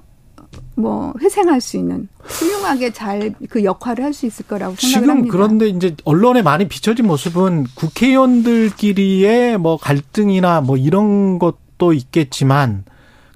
뭐 0.75 1.15
회생할 1.21 1.61
수 1.61 1.77
있는 1.77 2.09
훌륭하게 2.23 2.93
잘 2.93 3.35
그 3.49 3.65
역할을 3.65 4.05
할 4.05 4.13
수 4.13 4.27
있을 4.27 4.47
거라고 4.47 4.75
생각을 4.77 5.03
지금 5.03 5.11
합니다. 5.11 5.33
그런데 5.33 5.69
이제 5.69 5.95
언론에 6.05 6.43
많이 6.43 6.69
비춰진 6.69 7.07
모습은 7.07 7.67
국회의원들끼리의 7.75 9.59
뭐 9.59 9.77
갈등이나 9.77 10.61
뭐 10.61 10.77
이런 10.77 11.39
것도 11.39 11.93
있겠지만 11.93 12.85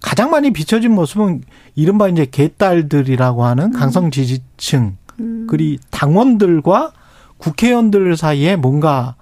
가장 0.01 0.31
많이 0.31 0.53
비춰진 0.53 0.93
모습은 0.93 1.43
이른바 1.75 2.09
이제 2.09 2.27
개딸들이라고 2.31 3.45
하는 3.45 3.65
음. 3.67 3.73
강성 3.73 4.11
지지층 4.11 4.97
음. 5.21 5.47
그리고 5.49 5.83
당원들과 5.91 6.93
국회의원들 7.39 8.17
사이에 8.17 8.57
뭔가 8.57 9.17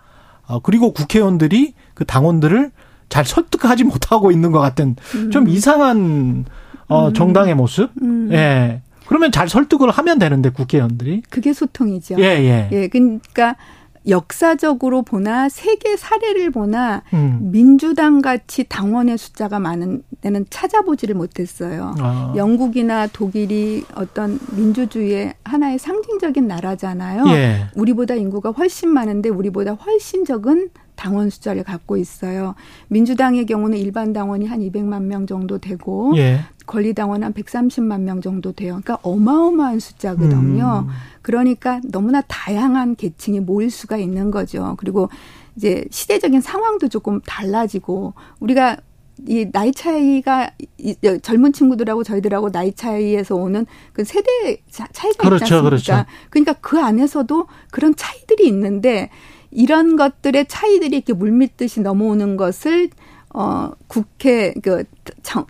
어 0.47 0.61
그리고 0.61 0.93
국회의원들이 0.93 1.75
그 1.95 2.05
당원들을 2.05 2.71
잘 3.09 3.25
설득하지 3.25 3.85
못하고 3.85 4.31
있는 4.31 4.53
것 4.53 4.61
같은 4.61 4.97
음. 5.15 5.31
좀 5.31 5.49
이상한 5.49 6.45
어, 6.89 7.09
음. 7.09 7.15
정당의 7.15 7.55
모습. 7.55 7.91
음. 8.03 8.31
예. 8.33 8.83
그러면 9.07 9.33
잘 9.33 9.49
설득을 9.49 9.91
하면 9.91 10.19
되는데 10.19 10.51
국회의원들이 10.51 11.23
그게 11.31 11.53
소통이죠. 11.53 12.17
예, 12.19 12.25
예. 12.25 12.69
예, 12.73 12.89
그러니까 12.89 13.57
역사적으로 14.07 15.03
보나 15.03 15.49
세계 15.49 15.97
사례를 15.97 16.51
보나 16.51 17.03
음. 17.13 17.51
민주당 17.53 18.23
같이 18.23 18.65
당원의 18.65 19.19
숫자가 19.19 19.61
많은 19.61 20.03
데는 20.21 20.47
찾아보지를 20.51 21.15
못했어요. 21.15 21.95
아. 21.99 22.33
영국이나 22.37 23.07
독일이 23.07 23.85
어떤 23.95 24.39
민주주의의 24.57 25.35
하나의 25.45 25.79
상징적인 25.79 26.47
나라잖아요. 26.47 27.25
예. 27.29 27.67
우리보다 27.75 28.15
인구가 28.15 28.51
훨씬 28.51 28.91
많은데 28.91 29.29
우리보다 29.29 29.73
훨씬 29.73 30.25
적은 30.25 30.71
당원 30.99 31.31
숫자를 31.31 31.63
갖고 31.63 31.97
있어요. 31.97 32.57
민주당의 32.89 33.47
경우는 33.47 33.79
일반 33.79 34.13
당원이 34.13 34.47
한 34.47 34.61
200만 34.61 35.05
명 35.05 35.27
정도 35.27 35.59
되고 35.59 36.13
예. 36.17 36.41
권리 36.67 36.93
당원 36.93 37.23
한 37.23 37.33
130만 37.33 38.01
명 38.01 38.21
정도 38.21 38.53
돼요. 38.53 38.81
그러니까 38.83 38.99
어마어마한 39.03 39.79
숫자거든요. 39.79 40.87
음. 40.89 40.93
그러니까 41.23 41.81
너무나 41.85 42.21
다양한 42.23 42.97
계층이 42.97 43.41
모일 43.41 43.71
수가 43.71 43.97
있는 43.97 44.33
거죠. 44.33 44.75
그리고 44.79 45.09
이제 45.57 45.85
시대적인 45.91 46.41
상황도 46.41 46.89
조금 46.89 47.21
달라지고 47.21 48.15
우리가 48.41 48.77
이 49.27 49.51
나이 49.53 49.73
차이가 49.73 50.51
이 50.79 50.95
젊은 51.23 51.53
친구들하고 51.53 52.03
저희들하고 52.05 52.51
나이 52.51 52.73
차이에서 52.73 53.35
오는 53.37 53.67
그 53.93 54.05
세대 54.05 54.63
차이가 54.71 55.25
그렇죠, 55.25 55.45
있지 55.45 55.55
않습니까? 55.55 55.63
그렇죠. 55.63 56.05
그러니까 56.31 56.53
그 56.55 56.81
안에서도 56.81 57.47
그런 57.71 57.95
차이들이 57.97 58.47
있는데 58.49 59.11
이런 59.51 59.97
것들의 59.97 60.47
차이들이 60.47 60.97
이렇게 60.97 61.13
물밀듯이 61.13 61.81
넘어오는 61.81 62.37
것을 62.37 62.91
어 63.35 63.71
국회 63.89 64.53
그 64.63 64.85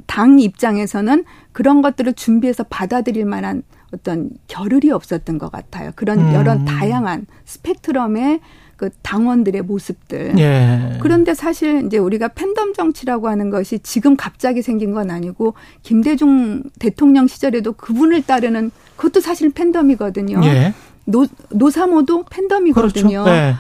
당 0.07 0.39
입장에서는 0.41 1.25
그런 1.53 1.83
것들을 1.83 2.13
준비해서 2.15 2.65
받아들일 2.65 3.25
만한 3.25 3.63
어떤 3.93 4.31
겨를이 4.49 4.91
없었던 4.91 5.39
것 5.39 5.51
같아요. 5.51 5.93
그런 5.95 6.19
음. 6.19 6.35
여러 6.35 6.63
다양한 6.65 7.27
스펙트럼의 7.45 8.41
그 8.77 8.91
당원들의 9.03 9.63
모습들. 9.63 10.39
예. 10.39 10.99
그런데 11.01 11.35
사실 11.35 11.85
이제 11.87 11.99
우리가 11.99 12.29
팬덤 12.29 12.75
정치라고 12.75 13.29
하는 13.29 13.51
것이 13.51 13.81
지금 13.81 14.15
갑자기 14.15 14.63
생긴 14.63 14.93
건 14.93 15.11
아니고 15.11 15.55
김대중 15.83 16.63
대통령 16.79 17.27
시절에도 17.27 17.73
그분을 17.73 18.23
따르는 18.23 18.71
그것도 18.97 19.21
사실 19.21 19.51
팬덤이거든요. 19.51 20.41
예. 20.45 20.75
노 21.07 21.27
노사모도 21.51 22.25
팬덤이거든요. 22.31 23.25
그렇죠. 23.25 23.25
네. 23.25 23.55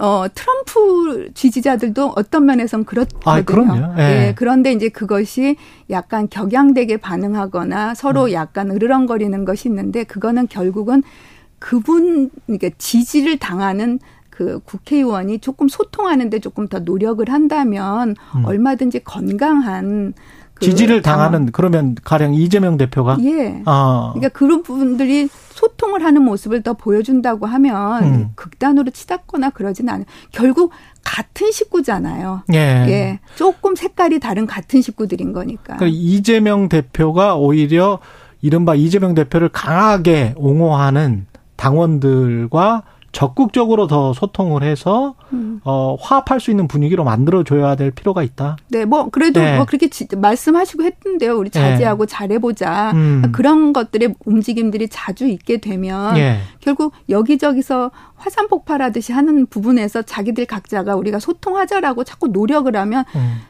어, 0.00 0.26
트럼프 0.34 1.30
지지자들도 1.34 2.14
어떤 2.16 2.46
면에선 2.46 2.84
그렇거든요. 2.84 3.32
아, 3.32 3.42
그럼요. 3.42 4.00
예. 4.00 4.02
예. 4.28 4.34
그런데 4.36 4.72
이제 4.72 4.88
그것이 4.88 5.56
약간 5.90 6.28
격양되게 6.28 6.98
반응하거나 6.98 7.94
서로 7.94 8.24
음. 8.24 8.32
약간 8.32 8.70
으르렁거리는 8.70 9.44
것이 9.44 9.68
있는데 9.68 10.04
그거는 10.04 10.48
결국은 10.48 11.02
그분 11.58 12.30
그러니까 12.46 12.70
지지를 12.78 13.38
당하는 13.38 13.98
그 14.30 14.60
국회의원이 14.64 15.38
조금 15.38 15.68
소통하는데 15.68 16.38
조금 16.40 16.68
더 16.68 16.78
노력을 16.80 17.26
한다면 17.28 18.14
음. 18.36 18.44
얼마든지 18.44 19.00
건강한 19.04 20.12
그 20.56 20.64
지지를 20.64 21.02
당하는 21.02 21.52
그러면 21.52 21.94
가령 22.02 22.34
이재명 22.34 22.78
대표가 22.78 23.18
예. 23.22 23.62
아. 23.66 24.12
그러니까 24.14 24.30
그런 24.30 24.62
부분들이 24.62 25.28
소통을 25.50 26.02
하는 26.02 26.22
모습을 26.22 26.62
더 26.62 26.72
보여준다고 26.72 27.44
하면 27.46 28.04
음. 28.04 28.28
극단으로 28.34 28.90
치닫거나 28.90 29.50
그러지는 29.50 29.92
않아요. 29.92 30.06
결국 30.32 30.72
같은 31.04 31.52
식구잖아요. 31.52 32.42
예. 32.54 32.56
예. 32.56 33.20
조금 33.34 33.76
색깔이 33.76 34.18
다른 34.18 34.46
같은 34.46 34.80
식구들인 34.80 35.32
거니까. 35.32 35.76
그러니까 35.76 35.86
이재명 35.88 36.70
대표가 36.70 37.36
오히려 37.36 37.98
이른바 38.40 38.74
이재명 38.74 39.14
대표를 39.14 39.50
강하게 39.50 40.32
옹호하는 40.36 41.26
당원들과 41.56 42.82
적극적으로 43.16 43.86
더 43.86 44.12
소통을 44.12 44.62
해서 44.62 45.14
음. 45.32 45.62
어, 45.64 45.96
화합할 45.98 46.38
수 46.38 46.50
있는 46.50 46.68
분위기로 46.68 47.02
만들어줘야 47.02 47.74
될 47.74 47.90
필요가 47.90 48.22
있다. 48.22 48.58
네, 48.68 48.84
뭐 48.84 49.08
그래도 49.08 49.40
네. 49.40 49.56
뭐 49.56 49.64
그렇게 49.64 49.88
지, 49.88 50.06
말씀하시고 50.14 50.82
했던데요. 50.82 51.34
우리 51.34 51.48
자제하고 51.48 52.04
네. 52.04 52.12
잘해보자. 52.12 52.90
음. 52.92 53.32
그런 53.32 53.72
것들의 53.72 54.16
움직임들이 54.26 54.88
자주 54.88 55.26
있게 55.26 55.62
되면 55.62 56.12
네. 56.12 56.40
결국 56.60 56.92
여기저기서 57.08 57.90
화산 58.16 58.48
폭발하듯이 58.48 59.14
하는 59.14 59.46
부분에서 59.46 60.02
자기들 60.02 60.44
각자가 60.44 60.94
우리가 60.94 61.18
소통하자라고 61.18 62.04
자꾸 62.04 62.28
노력을 62.28 62.76
하면 62.76 63.04
음. 63.14 63.40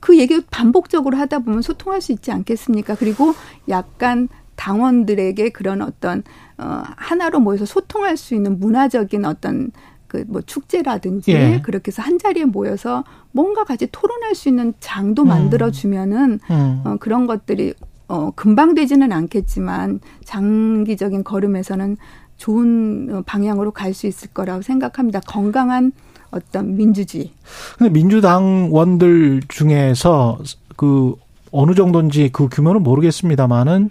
그 0.00 0.18
얘기 0.18 0.40
반복적으로 0.50 1.16
하다 1.16 1.40
보면 1.40 1.62
소통할 1.62 2.00
수 2.00 2.10
있지 2.10 2.32
않겠습니까? 2.32 2.96
그리고 2.96 3.34
약간 3.68 4.28
당원들에게 4.56 5.50
그런 5.50 5.82
어떤 5.82 6.22
어 6.58 6.82
하나로 6.96 7.40
모여서 7.40 7.64
소통할 7.64 8.16
수 8.16 8.34
있는 8.34 8.58
문화적인 8.60 9.24
어떤 9.24 9.72
그 10.08 10.24
뭐 10.28 10.42
축제라든지 10.42 11.32
예. 11.32 11.60
그렇게 11.62 11.88
해서 11.88 12.02
한 12.02 12.18
자리에 12.18 12.44
모여서 12.44 13.02
뭔가 13.32 13.64
같이 13.64 13.88
토론할 13.90 14.34
수 14.34 14.48
있는 14.50 14.74
장도 14.78 15.22
음. 15.22 15.28
만들어 15.28 15.70
주면은 15.70 16.38
음. 16.50 16.82
어 16.84 16.96
그런 17.00 17.26
것들이 17.26 17.72
어 18.08 18.30
금방 18.36 18.74
되지는 18.74 19.10
않겠지만 19.10 20.00
장기적인 20.24 21.24
걸음에서는 21.24 21.96
좋은 22.36 23.08
어, 23.10 23.22
방향으로 23.24 23.70
갈 23.70 23.94
수 23.94 24.06
있을 24.06 24.28
거라고 24.34 24.62
생각합니다. 24.62 25.20
건강한 25.20 25.92
어떤 26.30 26.76
민주주의. 26.76 27.30
근데 27.78 27.90
민주당원들 27.92 29.42
중에서 29.48 30.40
그 30.76 31.14
어느 31.52 31.74
정도인지 31.74 32.30
그 32.32 32.48
규모는 32.50 32.82
모르겠습니다만은 32.82 33.90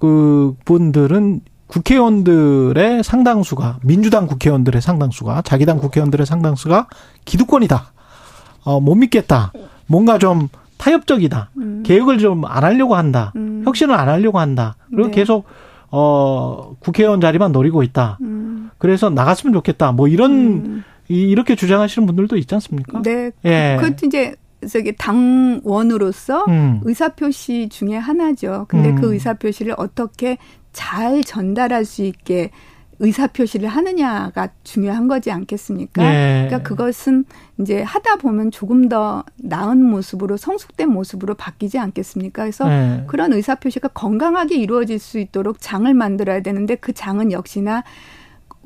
그 0.00 0.54
분들은 0.64 1.42
국회의원들의 1.68 3.04
상당수가 3.04 3.78
민주당 3.84 4.26
국회의원들의 4.26 4.82
상당수가 4.82 5.42
자기 5.42 5.66
당 5.66 5.78
국회의원들의 5.78 6.26
상당수가 6.26 6.88
기득권이다. 7.24 7.92
어, 8.64 8.80
못 8.80 8.96
믿겠다. 8.96 9.52
뭔가 9.86 10.18
좀 10.18 10.48
타협적이다. 10.78 11.50
음. 11.58 11.82
개혁을 11.84 12.18
좀 12.18 12.44
안 12.44 12.64
하려고 12.64 12.96
한다. 12.96 13.32
음. 13.36 13.62
혁신을 13.64 13.94
안 13.94 14.08
하려고 14.08 14.40
한다. 14.40 14.74
그리고 14.90 15.10
네. 15.10 15.14
계속 15.14 15.44
어 15.92 16.74
국회의원 16.80 17.20
자리만 17.20 17.52
노리고 17.52 17.82
있다. 17.82 18.18
음. 18.22 18.70
그래서 18.78 19.10
나갔으면 19.10 19.52
좋겠다. 19.52 19.92
뭐 19.92 20.08
이런 20.08 20.32
음. 20.32 20.84
이, 21.08 21.22
이렇게 21.22 21.54
주장하시는 21.54 22.06
분들도 22.06 22.36
있지 22.36 22.54
않습니까? 22.54 23.02
네. 23.02 23.30
예. 23.44 23.76
그것도 23.80 24.06
이제 24.06 24.34
저기 24.68 24.94
당원으로서 24.96 26.44
음. 26.48 26.80
의사표시 26.84 27.68
중에 27.70 27.96
하나죠. 27.96 28.66
근데 28.68 28.90
그 28.92 28.96
음. 28.96 29.00
그 29.00 29.12
의사표시를 29.14 29.74
어떻게 29.78 30.38
잘 30.72 31.22
전달할 31.24 31.84
수 31.84 32.02
있게 32.02 32.50
의사표시를 33.00 33.66
하느냐가 33.66 34.50
중요한 34.62 35.08
거지 35.08 35.30
않겠습니까? 35.30 36.02
네. 36.02 36.46
그러니까 36.46 36.68
그것은 36.68 37.24
이제 37.58 37.82
하다 37.82 38.16
보면 38.16 38.50
조금 38.50 38.90
더 38.90 39.24
나은 39.36 39.82
모습으로 39.82 40.36
성숙된 40.36 40.90
모습으로 40.90 41.34
바뀌지 41.34 41.78
않겠습니까? 41.78 42.42
그래서 42.42 42.68
네. 42.68 43.04
그런 43.06 43.32
의사표시가 43.32 43.88
건강하게 43.88 44.56
이루어질 44.56 44.98
수 44.98 45.18
있도록 45.18 45.56
장을 45.60 45.92
만들어야 45.92 46.42
되는데 46.42 46.74
그 46.74 46.92
장은 46.92 47.32
역시나 47.32 47.84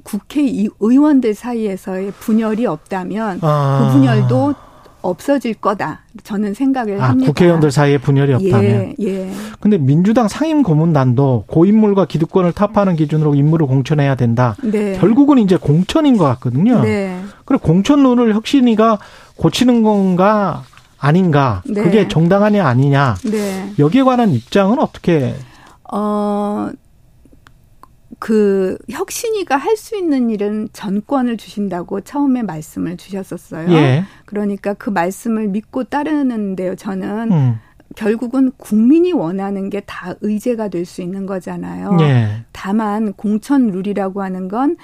국회의원들 0.02 1.34
사이에서의 1.34 2.10
분열이 2.18 2.66
없다면 2.66 3.38
아. 3.40 3.78
그 3.78 3.92
분열도 3.92 4.54
없어질 5.04 5.54
거다. 5.54 6.00
저는 6.22 6.54
생각을 6.54 7.00
아, 7.00 7.10
합니다. 7.10 7.30
국회의원들 7.30 7.70
사이에 7.70 7.98
분열이 7.98 8.32
없다면. 8.34 8.94
예, 9.00 9.06
예. 9.06 9.30
근데 9.60 9.78
민주당 9.78 10.28
상임 10.28 10.62
고문단도 10.62 11.44
고인물과 11.46 12.06
기득권을 12.06 12.52
타파하는 12.52 12.96
기준으로 12.96 13.34
인물을 13.34 13.66
공천해야 13.66 14.14
된다. 14.14 14.56
네. 14.62 14.98
결국은 14.98 15.38
이제 15.38 15.56
공천인 15.56 16.16
것 16.16 16.24
같거든요. 16.24 16.80
네. 16.80 17.20
그래 17.44 17.58
공천론을 17.62 18.34
혁신이가 18.34 18.98
고치는 19.36 19.82
건가 19.82 20.62
아닌가? 20.98 21.62
네. 21.66 21.82
그게 21.82 22.08
정당하냐 22.08 22.66
아니냐? 22.66 23.16
네. 23.30 23.72
여기에 23.78 24.04
관한 24.04 24.30
입장은 24.30 24.78
어떻게? 24.78 25.34
어 25.92 26.70
그 28.18 28.78
혁신이가 28.90 29.56
할 29.56 29.76
수 29.76 29.96
있는 29.96 30.30
일은 30.30 30.68
전권을 30.72 31.36
주신다고 31.36 32.00
처음에 32.02 32.42
말씀을 32.42 32.96
주셨었어요. 32.96 33.70
예. 33.72 34.04
그러니까 34.24 34.74
그 34.74 34.90
말씀을 34.90 35.48
믿고 35.48 35.84
따르는데요. 35.84 36.76
저는 36.76 37.32
음. 37.32 37.54
결국은 37.96 38.50
국민이 38.56 39.12
원하는 39.12 39.70
게 39.70 39.80
다 39.86 40.14
의제가 40.20 40.68
될 40.68 40.84
수 40.86 41.02
있는 41.02 41.26
거잖아요. 41.26 41.96
예. 42.00 42.44
다만 42.52 43.12
공천 43.12 43.68
룰이라고 43.70 44.22
하는 44.22 44.48
건 44.48 44.76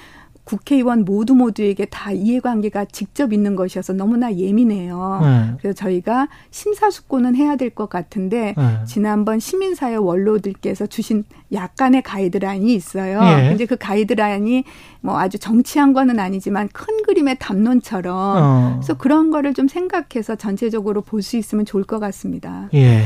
국회의원 0.50 1.04
모두 1.04 1.36
모두에게 1.36 1.84
다 1.84 2.10
이해관계가 2.10 2.86
직접 2.86 3.32
있는 3.32 3.54
것이어서 3.54 3.92
너무나 3.92 4.34
예민해요. 4.34 5.20
네. 5.22 5.52
그래서 5.60 5.74
저희가 5.76 6.28
심사숙고는 6.50 7.36
해야 7.36 7.54
될 7.56 7.70
것 7.70 7.88
같은데 7.88 8.54
네. 8.58 8.78
지난번 8.84 9.38
시민사회 9.38 9.94
원로들께서 9.94 10.88
주신 10.88 11.22
약간의 11.52 12.02
가이드라인이 12.02 12.74
있어요. 12.74 13.20
예. 13.22 13.54
이제 13.54 13.64
그 13.64 13.76
가이드라인이 13.76 14.64
뭐 15.02 15.20
아주 15.20 15.38
정치한 15.38 15.92
거는 15.92 16.18
아니지만 16.18 16.68
큰 16.72 17.02
그림의 17.04 17.36
담론처럼 17.38 18.16
어. 18.16 18.72
그래서 18.80 18.94
그런 18.94 19.30
거를 19.30 19.54
좀 19.54 19.68
생각해서 19.68 20.34
전체적으로 20.34 21.02
볼 21.02 21.22
수 21.22 21.36
있으면 21.36 21.64
좋을 21.64 21.84
것 21.84 22.00
같습니다. 22.00 22.68
예. 22.74 22.98
네. 22.98 23.04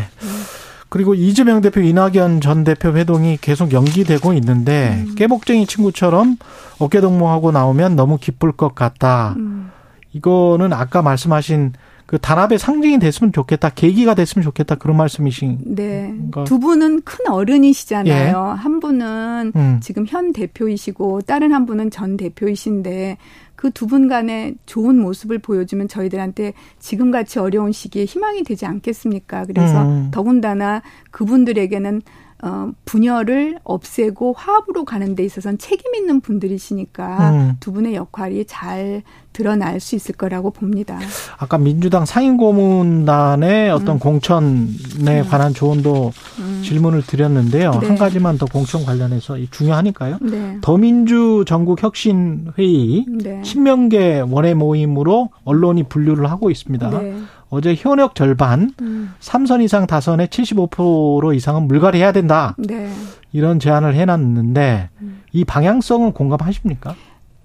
그리고 0.94 1.12
이재명 1.16 1.60
대표, 1.60 1.80
이낙연 1.80 2.40
전 2.40 2.62
대표 2.62 2.90
회동이 2.90 3.36
계속 3.40 3.72
연기되고 3.72 4.32
있는데 4.34 5.02
음. 5.04 5.16
깨복쟁이 5.16 5.66
친구처럼 5.66 6.36
어깨 6.78 7.00
동무하고 7.00 7.50
나오면 7.50 7.96
너무 7.96 8.16
기쁠 8.16 8.52
것 8.52 8.76
같다. 8.76 9.34
음. 9.36 9.72
이거는 10.12 10.72
아까 10.72 11.02
말씀하신 11.02 11.72
그 12.06 12.20
단합의 12.20 12.60
상징이 12.60 13.00
됐으면 13.00 13.32
좋겠다, 13.32 13.70
계기가 13.70 14.14
됐으면 14.14 14.44
좋겠다 14.44 14.76
그런 14.76 14.96
말씀이신. 14.96 15.74
네. 15.74 16.14
두 16.44 16.60
분은 16.60 17.02
큰 17.02 17.28
어른이시잖아요. 17.28 18.54
예. 18.56 18.60
한 18.62 18.78
분은 18.78 19.52
음. 19.56 19.80
지금 19.82 20.04
현 20.06 20.32
대표이시고 20.32 21.22
다른 21.22 21.52
한 21.52 21.66
분은 21.66 21.90
전 21.90 22.16
대표이신데 22.16 23.16
그 23.64 23.70
두 23.70 23.86
분 23.86 24.08
간의 24.08 24.56
좋은 24.66 24.98
모습을 24.98 25.38
보여주면 25.38 25.88
저희들한테 25.88 26.52
지금 26.78 27.10
같이 27.10 27.38
어려운 27.38 27.72
시기에 27.72 28.04
희망이 28.04 28.42
되지 28.42 28.66
않겠습니까? 28.66 29.46
그래서 29.46 29.82
음. 29.86 30.10
더군다나 30.12 30.82
그분들에게는 31.10 32.02
어, 32.42 32.70
분열을 32.84 33.58
없애고 33.64 34.34
화합으로 34.36 34.84
가는 34.84 35.14
데 35.14 35.24
있어서는 35.24 35.58
책임 35.58 35.94
있는 35.94 36.20
분들이시니까 36.20 37.30
음. 37.30 37.56
두 37.60 37.72
분의 37.72 37.94
역할이 37.94 38.44
잘 38.46 39.02
드러날 39.32 39.80
수 39.80 39.96
있을 39.96 40.14
거라고 40.14 40.50
봅니다. 40.50 40.98
아까 41.38 41.58
민주당 41.58 42.04
상임고문단의 42.04 43.70
어떤 43.70 43.96
음. 43.96 43.98
공천에 43.98 45.20
음. 45.20 45.28
관한 45.28 45.52
조언도 45.54 46.12
음. 46.38 46.62
질문을 46.64 47.02
드렸는데요. 47.02 47.72
네. 47.80 47.86
한 47.88 47.96
가지만 47.96 48.38
더 48.38 48.46
공천 48.46 48.84
관련해서 48.84 49.36
중요하니까요. 49.50 50.18
네. 50.22 50.58
더민주 50.60 51.44
전국혁신회의 51.46 53.06
네. 53.08 53.42
친명계 53.42 54.20
원외 54.28 54.54
모임으로 54.54 55.30
언론이 55.44 55.84
분류를 55.84 56.30
하고 56.30 56.50
있습니다. 56.50 56.90
네. 56.90 57.14
어제 57.54 57.76
현역 57.76 58.16
절반, 58.16 58.72
음. 58.80 59.14
3선 59.20 59.62
이상 59.62 59.86
다선의 59.86 60.26
75% 60.26 61.36
이상은 61.36 61.68
물갈이해야 61.68 62.10
된다. 62.10 62.56
네. 62.58 62.90
이런 63.32 63.60
제안을 63.60 63.94
해놨는데 63.94 64.90
음. 65.00 65.22
이 65.32 65.44
방향성은 65.44 66.12
공감하십니까? 66.12 66.96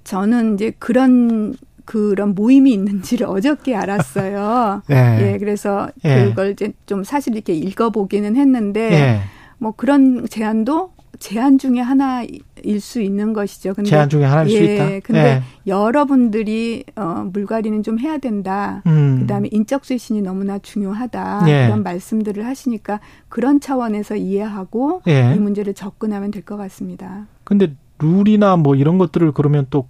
저는 0.04 0.56
이제 0.56 0.72
그런 0.80 1.54
그런 1.86 2.34
모임이 2.34 2.72
있는지를 2.74 3.28
어저께 3.28 3.76
알았어요. 3.76 4.82
네. 4.90 5.34
예, 5.34 5.38
그래서 5.38 5.90
예. 6.04 6.26
그걸 6.26 6.52
이제 6.52 6.74
좀 6.88 7.04
사실 7.04 7.36
이렇게 7.36 7.54
읽어보기는 7.54 8.36
했는데 8.36 8.92
예. 8.92 9.20
뭐 9.60 9.74
그런 9.76 10.28
제안도 10.28 10.92
제안 11.20 11.58
중에 11.58 11.80
하나일 11.80 12.40
수 12.80 13.02
있는 13.02 13.34
것이죠. 13.34 13.74
근데 13.74 13.90
제안 13.90 14.10
중에 14.10 14.24
하나일 14.24 14.50
예, 14.52 14.58
수 14.58 14.64
있다. 14.64 15.00
근데 15.04 15.20
예. 15.28 15.44
여러분들이 15.68 16.86
어 16.96 17.28
물갈이는 17.32 17.84
좀 17.84 18.00
해야 18.00 18.18
된다. 18.18 18.82
음. 18.88 19.20
그다음에 19.22 19.50
인적 19.52 19.86
쇄신이 19.86 20.22
너무나 20.22 20.60
중요하다. 20.60 21.44
예. 21.48 21.66
그런 21.68 21.84
말씀들을 21.84 22.46
하시니까 22.46 23.00
그런 23.28 23.60
차원에서 23.60 24.16
이해하고 24.16 25.02
예. 25.08 25.34
이 25.36 25.40
문제를 25.40 25.74
접근하면 25.74 26.32
될 26.32 26.44
것 26.44 26.56
같습니다. 26.58 27.28
근데 27.44 27.76
룰이나 28.00 28.56
뭐 28.56 28.76
이런 28.76 28.98
것들을 28.98 29.34
그러면 29.34 29.68
또 29.70 29.88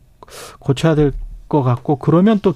고쳐야 0.60 0.96
될 0.96 1.12
것 1.48 1.64
같고 1.64 1.96
그러면 1.96 2.40
또 2.44 2.54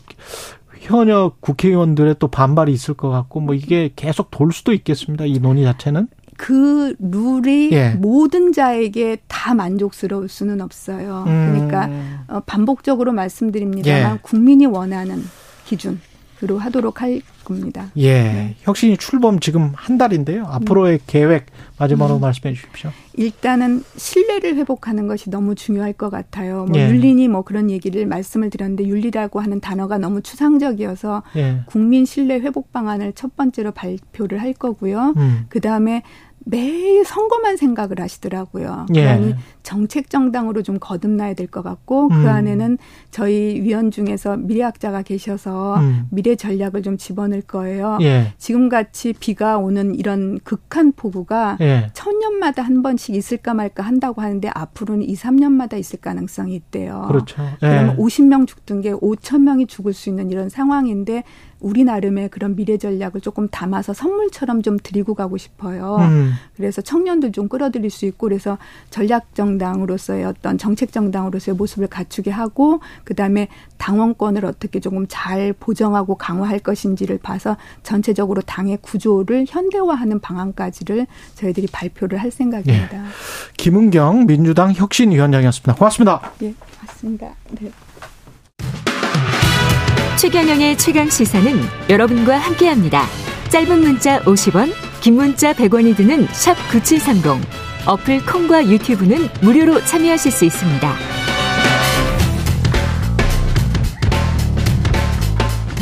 현역 0.79 1.41
국회의원들의 1.41 2.17
또 2.19 2.27
반발이 2.27 2.71
있을 2.71 2.93
것 2.93 3.09
같고 3.09 3.39
뭐 3.39 3.55
이게 3.55 3.89
계속 3.95 4.29
돌 4.29 4.51
수도 4.51 4.71
있겠습니다. 4.73 5.25
이 5.25 5.39
논의 5.39 5.63
자체는. 5.63 6.07
그 6.37 6.95
룰이 6.99 7.71
예. 7.71 7.89
모든 7.91 8.51
자에게 8.51 9.17
다 9.27 9.53
만족스러울 9.53 10.29
수는 10.29 10.61
없어요. 10.61 11.23
음. 11.27 11.51
그러니까 11.51 11.89
어, 12.27 12.41
반복적으로 12.45 13.11
말씀드립니다만 13.13 14.15
예. 14.15 14.19
국민이 14.21 14.65
원하는 14.65 15.23
기준으로 15.65 16.57
하도록 16.59 17.01
할 17.01 17.21
겁니다. 17.43 17.91
예. 17.97 18.23
네. 18.23 18.55
혁신이 18.61 18.97
출범 18.97 19.39
지금 19.39 19.71
한 19.75 19.97
달인데요. 19.97 20.45
앞으로의 20.45 20.93
음. 20.93 20.99
계획 21.07 21.47
마지막으로 21.77 22.19
음. 22.19 22.21
말씀해 22.21 22.53
주십시오. 22.53 22.91
일단은 23.15 23.83
신뢰를 23.95 24.55
회복하는 24.55 25.07
것이 25.07 25.29
너무 25.29 25.53
중요할 25.55 25.93
것 25.93 26.09
같아요. 26.09 26.65
뭐 26.65 26.79
예. 26.79 26.89
윤리니 26.89 27.27
뭐 27.27 27.43
그런 27.43 27.69
얘기를 27.69 28.05
말씀을 28.05 28.49
드렸는데 28.49 28.87
윤리라고 28.87 29.39
하는 29.39 29.59
단어가 29.59 29.97
너무 29.97 30.21
추상적이어서 30.21 31.23
예. 31.35 31.61
국민 31.65 32.05
신뢰 32.05 32.39
회복 32.39 32.71
방안을 32.71 33.13
첫 33.13 33.35
번째로 33.35 33.71
발표를 33.71 34.41
할 34.41 34.53
거고요. 34.53 35.13
음. 35.17 35.45
그 35.49 35.59
다음에 35.59 36.03
매일 36.45 37.05
선거만 37.05 37.57
생각을 37.57 37.99
하시더라고요. 37.99 38.87
예. 38.95 39.35
정책 39.63 40.09
정당으로 40.09 40.61
좀 40.61 40.77
거듭나야 40.79 41.33
될 41.33 41.47
것 41.47 41.61
같고 41.63 42.09
그 42.09 42.15
음. 42.15 42.23
그 42.23 42.29
안에는 42.29 42.77
저희 43.11 43.61
위원 43.61 43.91
중에서 43.91 44.37
미래학자가 44.37 45.01
계셔서 45.03 45.77
음. 45.77 46.07
미래 46.09 46.35
전략을 46.35 46.81
좀 46.81 46.97
집어넣을 46.97 47.41
거예요. 47.41 47.97
예. 48.01 48.33
지금 48.37 48.69
같이 48.69 49.13
비가 49.13 49.57
오는 49.57 49.93
이런 49.95 50.39
극한 50.43 50.91
폭우가 50.93 51.57
예. 51.61 51.89
천년마다 51.93 52.61
한 52.63 52.81
번씩 52.81 53.15
있을까 53.15 53.53
말까 53.53 53.83
한다고 53.83 54.21
하는데 54.21 54.49
앞으로는 54.53 55.03
2, 55.03 55.15
3년마다 55.15 55.77
있을 55.77 55.99
가능성이 55.99 56.55
있대요. 56.55 57.05
그렇죠. 57.07 57.43
그러면 57.59 57.97
50명 57.97 58.41
예. 58.41 58.45
죽던 58.45 58.81
게 58.81 58.93
5천 58.93 59.41
명이 59.41 59.67
죽을 59.67 59.93
수 59.93 60.09
있는 60.09 60.29
이런 60.31 60.49
상황인데 60.49 61.23
우리 61.59 61.85
나름의 61.85 62.29
그런 62.29 62.57
미래 62.57 62.77
전략을 62.77 63.21
조금 63.21 63.47
담아서 63.47 63.93
선물처럼 63.93 64.61
좀 64.63 64.77
드리고 64.77 65.13
가고 65.13 65.37
싶어요. 65.37 65.95
음. 66.01 66.31
그래서 66.57 66.81
청년들 66.81 67.31
좀 67.31 67.47
끌어들일 67.47 67.89
수 67.89 68.05
있고 68.05 68.27
그래서 68.27 68.57
전략 68.89 69.33
정 69.33 69.52
당으로서의 69.57 70.25
어떤 70.25 70.57
정책 70.57 70.91
정당으로서의 70.91 71.55
모습을 71.55 71.87
갖추게 71.87 72.31
하고 72.31 72.81
그다음에 73.03 73.47
당원권을 73.77 74.45
어떻게 74.45 74.79
조금 74.79 75.05
잘 75.09 75.53
보정하고 75.53 76.15
강화할 76.15 76.59
것인지를 76.59 77.17
봐서 77.19 77.57
전체적으로 77.83 78.41
당의 78.41 78.77
구조를 78.81 79.45
현대화하는 79.47 80.19
방안까지를 80.19 81.07
저희들이 81.35 81.67
발표를 81.71 82.17
할 82.19 82.31
생각입니다. 82.31 82.97
예. 82.97 83.09
김은경 83.57 84.27
민주당 84.27 84.73
혁신위원장이었습니다. 84.73 85.75
고맙습니다. 85.75 86.31
예, 86.41 86.53
맞습니다. 86.81 87.33
네. 87.59 87.71
최경영의 90.17 90.77
최강 90.77 91.09
시사는 91.09 91.51
여러분과 91.89 92.37
함께합니다. 92.37 93.03
짧은 93.49 93.81
문자 93.81 94.19
50원, 94.21 94.71
긴 95.01 95.15
문자 95.15 95.53
100원이 95.53 95.95
드는 95.97 96.25
샵 96.31 96.55
9730. 96.71 97.72
어플 97.85 98.25
콩과 98.25 98.67
유튜브는 98.67 99.27
무료로 99.41 99.81
참여하실 99.81 100.31
수 100.31 100.45
있습니다. 100.45 100.93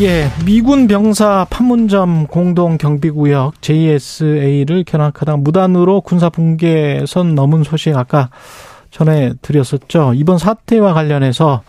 예, 0.02 0.30
미군 0.43 0.88
병사 0.88 1.45
판문점 1.52 2.26
공동 2.26 2.80
경비구역 2.80 3.62
JSA를 3.62 4.84
견학하다 4.84 5.38
무단으로 5.38 6.02
군사 6.02 6.30
붕괴선 6.30 7.36
넘은 7.36 7.64
소식 7.64 7.95
아까 7.95 8.32
전해 8.89 9.34
드렸었죠. 9.43 10.14
이번 10.16 10.39
사태와 10.39 10.95
관련해서 10.95 11.62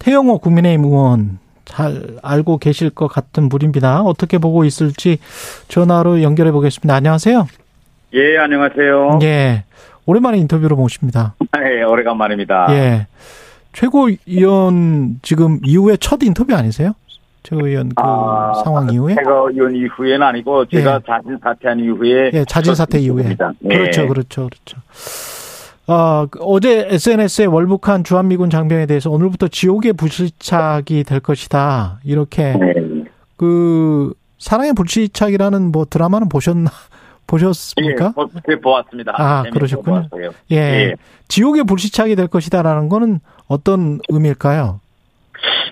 태영호 0.00 0.38
국민의힘 0.38 0.86
의원 0.86 1.38
잘 1.64 2.16
알고 2.22 2.58
계실 2.58 2.90
것 2.90 3.06
같은 3.06 3.48
분입니다. 3.48 4.02
어떻게 4.02 4.38
보고 4.38 4.64
있을지 4.64 5.18
전화로 5.68 6.22
연결해 6.24 6.50
보겠습니다. 6.50 6.96
안녕하세요. 6.96 7.46
예, 8.14 8.38
안녕하세요. 8.38 9.18
예. 9.22 9.64
오랜만에 10.06 10.38
인터뷰로 10.38 10.76
모십니다. 10.76 11.34
예, 11.58 11.82
오래간만입니다. 11.82 12.66
예. 12.70 13.06
최고위원 13.72 15.20
지금 15.22 15.60
이후에 15.64 15.96
첫 15.98 16.22
인터뷰 16.22 16.54
아니세요? 16.54 16.92
최고위원 17.42 17.90
그 17.90 17.94
아, 17.98 18.54
상황 18.64 18.90
이후에? 18.90 19.14
최고위원 19.14 19.76
이후에는 19.76 20.22
아니고 20.22 20.66
제가 20.66 20.94
예. 20.94 21.00
자진 21.06 21.38
사퇴한 21.42 21.80
이후에. 21.80 22.30
예, 22.32 22.44
자진 22.46 22.74
사퇴 22.74 22.98
이후에. 22.98 23.36
예. 23.64 23.68
그렇죠, 23.68 24.08
그렇죠, 24.08 24.48
그렇죠. 24.48 24.78
어, 25.86 26.26
어제 26.40 26.86
SNS에 26.90 27.46
월북한 27.46 28.04
주한미군 28.04 28.50
장병에 28.50 28.86
대해서 28.86 29.10
오늘부터 29.10 29.48
지옥의 29.48 29.94
불시착이 29.94 31.04
될 31.04 31.20
것이다. 31.20 32.00
이렇게 32.04 32.54
네. 32.54 32.74
그 33.36 34.12
사랑의 34.38 34.72
불시착이라는 34.74 35.72
뭐 35.72 35.86
드라마는 35.88 36.28
보셨나 36.28 36.70
보셨습니까? 37.28 38.14
예, 38.50 38.56
보았습니다. 38.56 39.14
아, 39.16 39.44
그러셨군요. 39.52 40.08
예. 40.50 40.56
예. 40.56 40.94
지옥의 41.28 41.64
불시착이 41.64 42.16
될 42.16 42.26
것이다라는 42.26 42.88
거는 42.88 43.20
어떤 43.46 44.00
의미일까요? 44.08 44.80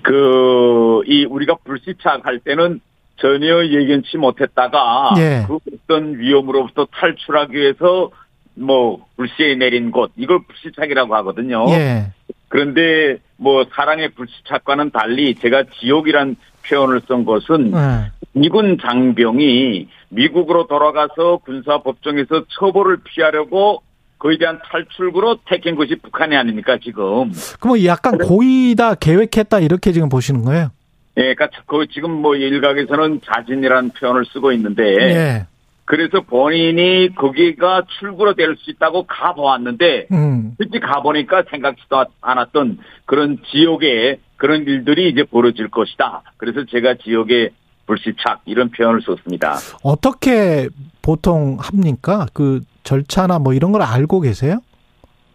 그, 0.03 1.03
이, 1.07 1.25
우리가 1.25 1.57
불시착할 1.65 2.39
때는 2.41 2.81
전혀 3.17 3.65
예견치 3.65 4.19
못했다가, 4.19 5.15
예. 5.19 5.45
그 5.49 5.59
어떤 5.75 6.19
위험으로부터 6.19 6.87
탈출하기 6.93 7.57
위해서 7.57 8.11
뭐 8.55 9.05
불시에 9.17 9.55
내린 9.57 9.91
곳 9.91 10.13
이걸 10.17 10.41
불시착이라고 10.47 11.15
하거든요. 11.17 11.67
예. 11.71 12.13
그런데 12.49 13.19
뭐 13.37 13.67
사랑의 13.75 14.11
불시착과는 14.11 14.91
달리 14.91 15.35
제가 15.35 15.65
지옥이란 15.81 16.37
표현을 16.69 17.03
쓴 17.09 17.25
것은 17.25 17.71
네. 17.71 18.11
미군 18.33 18.79
장병이 18.81 19.89
미국으로 20.11 20.67
돌아가서 20.67 21.39
군사 21.45 21.79
법정에서 21.83 22.45
처벌을 22.59 22.99
피하려고 23.05 23.83
그에 24.19 24.39
대한 24.39 24.59
탈출구로 24.65 25.39
택한 25.47 25.75
것이 25.77 25.97
북한이 25.97 26.37
아닙니까 26.37 26.79
지금. 26.83 27.31
그럼 27.61 27.85
약간 27.85 28.17
고의다 28.19 28.95
계획했다 28.95 29.61
이렇게 29.61 29.93
지금 29.93 30.09
보시는 30.09 30.43
거예요? 30.43 30.71
예, 31.19 31.35
그러니까 31.35 31.49
그 31.67 31.87
지금 31.93 32.11
뭐 32.11 32.35
일각에서는 32.37 33.21
자진이라는 33.25 33.91
표현을 33.91 34.25
쓰고 34.27 34.53
있는데 34.53 34.83
예. 34.85 35.47
그래서 35.87 36.21
본인이 36.21 37.15
거기가 37.15 37.83
출구로 38.01 38.35
될 38.35 38.57
수 38.57 38.71
있다고 38.71 39.05
가보았는데 39.07 40.09
음. 40.13 40.55
솔직히 40.59 40.81
가보니까 40.81 41.45
생각지도 41.51 42.07
않았던 42.21 42.79
그런 43.05 43.39
지옥의 43.51 44.19
그런 44.37 44.63
일들이 44.63 45.09
이제 45.09 45.25
벌어질 45.25 45.69
것이다. 45.69 46.23
그래서 46.37 46.65
제가 46.65 46.95
지옥의 47.03 47.51
불시착 47.87 48.43
이런 48.47 48.71
표현을 48.71 49.01
썼습니다. 49.03 49.57
어떻게 49.83 50.69
보통 51.03 51.57
합니까? 51.61 52.27
그 52.33 52.61
절차나 52.83 53.39
뭐 53.39 53.53
이런 53.55 53.73
걸 53.73 53.83
알고 53.83 54.21
계세요? 54.21 54.59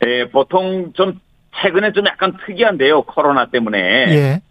예, 0.06 0.30
보통 0.30 0.91
좀 0.93 1.20
최근에 1.62 1.93
좀 1.93 2.06
약간 2.08 2.34
특이한데요. 2.45 3.04
코로나 3.04 3.45
때문에. 3.45 3.78
예. 3.80 4.41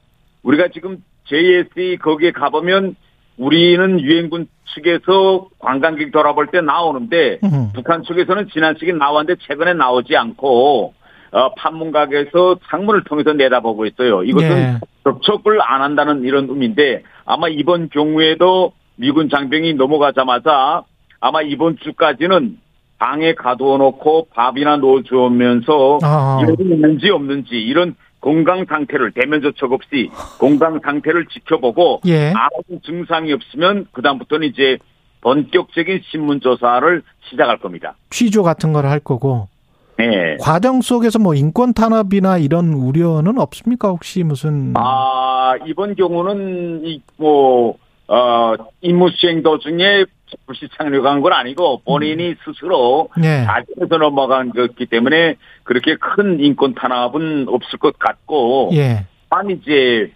우리가 0.42 0.68
지금 0.72 1.02
JSE 1.26 1.98
거기에 1.98 2.32
가보면 2.32 2.96
우리는 3.36 4.00
유엔군 4.00 4.48
측에서 4.74 5.48
관광객 5.58 6.12
돌아볼 6.12 6.48
때 6.48 6.60
나오는데 6.60 7.38
음. 7.42 7.70
북한 7.74 8.02
측에서는 8.04 8.48
지난 8.52 8.76
시기 8.78 8.92
나왔는데 8.92 9.40
최근에 9.46 9.74
나오지 9.74 10.16
않고 10.16 10.94
어, 11.32 11.54
판문각에서 11.54 12.58
창문을 12.68 13.04
통해서 13.04 13.32
내다보고 13.32 13.86
있어요. 13.86 14.22
이것은 14.24 14.48
예. 14.50 14.74
접촉을 15.04 15.60
안 15.62 15.82
한다는 15.82 16.24
이런 16.24 16.48
의미인데 16.48 17.02
아마 17.24 17.48
이번 17.48 17.88
경우에도 17.88 18.72
미군 18.96 19.28
장병이 19.30 19.74
넘어가자마자 19.74 20.82
아마 21.20 21.42
이번 21.42 21.76
주까지는 21.78 22.58
방에 22.98 23.34
가두어 23.34 23.78
놓고 23.78 24.28
밥이나 24.34 24.76
넣어주면서 24.76 25.98
아. 26.02 26.38
이런 26.42 26.56
있는지 26.60 27.08
없는지 27.10 27.54
이런 27.54 27.94
건강 28.20 28.66
상태를 28.66 29.12
대면 29.12 29.40
접촉 29.40 29.72
없이 29.72 30.10
건강 30.38 30.80
상태를 30.84 31.26
지켜보고 31.26 32.02
예. 32.06 32.32
아무 32.36 32.80
증상이 32.84 33.32
없으면 33.32 33.86
그 33.92 34.02
다음부터는 34.02 34.48
이제 34.48 34.76
본격적인 35.22 36.00
신문 36.10 36.40
조사를 36.40 37.02
시작할 37.30 37.58
겁니다. 37.58 37.94
취조 38.10 38.42
같은 38.42 38.72
걸 38.72 38.84
할 38.86 38.98
거고. 39.00 39.48
네. 40.08 40.36
과정 40.40 40.80
속에서 40.80 41.18
뭐 41.18 41.34
인권 41.34 41.74
탄압이나 41.74 42.38
이런 42.38 42.72
우려는 42.72 43.38
없습니까? 43.38 43.88
혹시 43.88 44.22
무슨 44.22 44.72
아, 44.76 45.54
이번 45.66 45.94
경우는 45.94 46.82
이뭐 46.84 47.76
어, 48.08 48.54
임무 48.80 49.10
수행 49.10 49.42
도중에 49.42 50.04
불시 50.46 50.68
착륙한 50.76 51.20
건 51.20 51.32
아니고 51.32 51.82
본인이 51.84 52.30
음. 52.30 52.34
스스로 52.44 53.08
네. 53.16 53.44
자진해서 53.44 53.98
넘어간 53.98 54.50
거기 54.50 54.86
때문에 54.86 55.36
그렇게 55.64 55.96
큰 55.96 56.40
인권 56.40 56.74
탄압은 56.74 57.46
없을 57.48 57.78
것 57.78 57.98
같고 57.98 58.70
예. 58.74 59.06
한 59.30 59.50
이제 59.50 60.10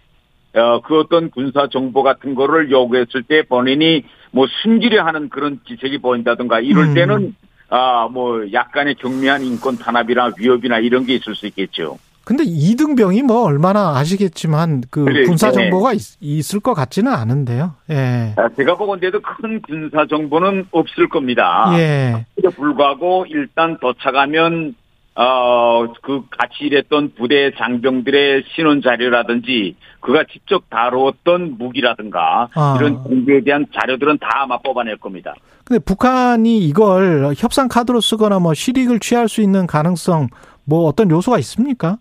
어, 0.55 0.81
그 0.81 0.99
어떤 0.99 1.29
군사 1.29 1.67
정보 1.67 2.01
같은 2.01 2.33
거를 2.33 2.71
요구했을 2.71 3.23
때 3.23 3.43
본인이 3.43 4.03
뭐 4.31 4.47
숨기려 4.63 5.05
하는 5.05 5.29
그런 5.29 5.59
기색이 5.65 5.99
보인다든가 5.99 6.61
이럴 6.61 6.89
음. 6.89 6.93
때는 6.93 7.35
아, 7.75 8.07
뭐 8.07 8.41
약간의 8.53 8.95
경미한 8.95 9.43
인권 9.43 9.77
탄압이나 9.77 10.31
위협이나 10.37 10.79
이런 10.79 11.05
게 11.05 11.15
있을 11.15 11.35
수 11.35 11.45
있겠죠. 11.47 11.97
근데 12.23 12.43
이등병이 12.43 13.21
뭐 13.21 13.43
얼마나 13.43 13.97
아시겠지만 13.97 14.83
그 14.89 15.03
그래, 15.03 15.25
군사 15.25 15.51
정보가 15.51 15.91
네. 15.93 15.97
있, 16.21 16.55
을것 16.55 16.73
같지는 16.73 17.11
않은데요. 17.13 17.75
예. 17.91 18.33
아, 18.35 18.49
제가 18.55 18.75
보건데도 18.75 19.21
큰 19.21 19.61
군사 19.61 20.07
정보는 20.07 20.65
없을 20.71 21.07
겁니다. 21.07 21.71
예. 21.77 22.25
불구하고 22.55 23.25
일단 23.29 23.77
도착하면 23.79 24.73
어, 25.15 25.87
그 26.01 26.23
같이 26.29 26.65
일했던 26.65 27.13
부대 27.17 27.51
장병들의 27.55 28.43
신원 28.53 28.81
자료라든지 28.81 29.75
그가 30.01 30.25
직접 30.31 30.69
다루었던 30.69 31.57
무기라든가 31.57 32.49
아. 32.53 32.77
이런 32.77 33.01
정보에 33.03 33.41
대한 33.41 33.65
자료들은 33.73 34.17
다 34.19 34.27
아마 34.43 34.57
뽑아낼 34.57 34.97
겁니다. 34.97 35.33
근데 35.63 35.83
북한이 35.83 36.59
이걸 36.59 37.33
협상 37.37 37.69
카드로 37.69 38.01
쓰거나 38.01 38.39
뭐 38.39 38.53
실익을 38.53 38.99
취할 38.99 39.29
수 39.29 39.41
있는 39.41 39.65
가능성 39.65 40.27
뭐 40.65 40.85
어떤 40.85 41.09
요소가 41.09 41.39
있습니까? 41.39 41.97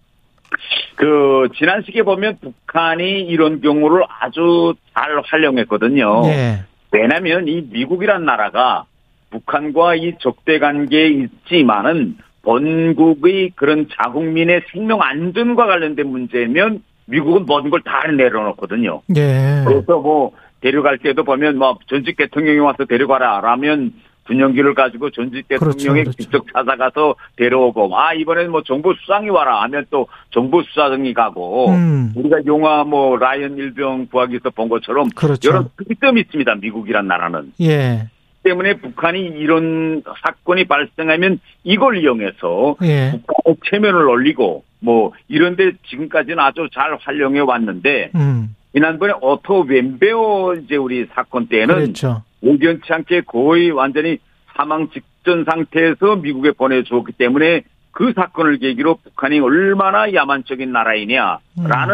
그 0.96 1.48
지난 1.56 1.82
시기에 1.82 2.02
보면 2.02 2.38
북한이 2.40 3.20
이런 3.22 3.60
경우를 3.60 4.02
아주 4.20 4.74
잘 4.92 5.22
활용했거든요. 5.24 6.22
네. 6.22 6.64
왜냐하면 6.90 7.48
이 7.48 7.62
미국이란 7.70 8.24
나라가 8.24 8.84
북한과 9.30 9.96
이 9.96 10.14
적대 10.20 10.58
관계에 10.58 11.08
있지만은 11.08 12.18
본국의 12.44 13.52
그런 13.56 13.86
자국민의 14.02 14.62
생명 14.70 15.02
안전과 15.02 15.66
관련된 15.66 16.06
문제면 16.06 16.82
미국은 17.06 17.44
모든 17.46 17.70
걸 17.70 17.80
다 17.82 18.00
내려놓거든요. 18.10 19.02
네. 19.08 19.62
그래서 19.66 19.98
뭐 19.98 20.32
데려갈 20.60 20.98
때도 20.98 21.24
보면 21.24 21.58
뭐 21.58 21.78
전직 21.86 22.16
대통령이 22.16 22.58
와서 22.58 22.84
데려가라 22.86 23.40
라면 23.40 23.92
전용기를 24.24 24.72
가지고 24.74 25.10
전직 25.10 25.46
대통령이 25.48 25.76
그렇죠, 25.76 25.92
그렇죠. 25.92 26.12
직접 26.12 26.44
찾아가서 26.54 27.14
데려오고 27.36 27.94
아 27.98 28.14
이번에는 28.14 28.50
뭐 28.50 28.62
정부 28.62 28.94
수상이 28.94 29.28
와라 29.28 29.62
하면 29.64 29.84
또 29.90 30.06
정부 30.30 30.62
수상이 30.62 31.12
가고 31.12 31.68
음. 31.68 32.10
우리가 32.16 32.38
영화 32.46 32.84
뭐 32.84 33.18
라이언 33.18 33.58
일병 33.58 34.06
구하기에서 34.10 34.48
본 34.50 34.70
것처럼 34.70 35.10
그렇죠. 35.10 35.50
여러 35.50 35.64
특점이 35.86 36.22
있습니다 36.22 36.54
미국이란 36.54 37.06
나라는 37.06 37.52
예. 37.60 38.08
때문에 38.44 38.74
북한이 38.74 39.18
이런 39.18 40.02
사건이 40.22 40.66
발생하면 40.66 41.40
이걸 41.64 41.98
이용해서 41.98 42.76
예. 42.82 43.12
북한의 43.12 43.56
체면을 43.68 44.06
올리고 44.06 44.62
뭐 44.80 45.12
이런데 45.28 45.72
지금까지는 45.88 46.38
아주 46.38 46.68
잘 46.72 46.96
활용해 47.00 47.40
왔는데 47.40 48.10
음. 48.14 48.54
지난번에 48.72 49.14
오토 49.20 49.60
웜비어 49.62 50.54
이제 50.54 50.76
우리 50.76 51.06
사건 51.14 51.48
때는 51.48 51.74
그렇죠. 51.74 52.22
의도치 52.42 52.92
않게 52.92 53.22
거의 53.22 53.70
완전히 53.70 54.18
사망 54.56 54.88
직전 54.90 55.44
상태에서 55.44 56.16
미국에 56.16 56.52
보내주었기 56.52 57.12
때문에 57.12 57.62
그 57.90 58.12
사건을 58.14 58.58
계기로 58.58 58.96
북한이 58.96 59.40
얼마나 59.40 60.12
야만적인 60.12 60.70
나라이냐라는 60.70 61.38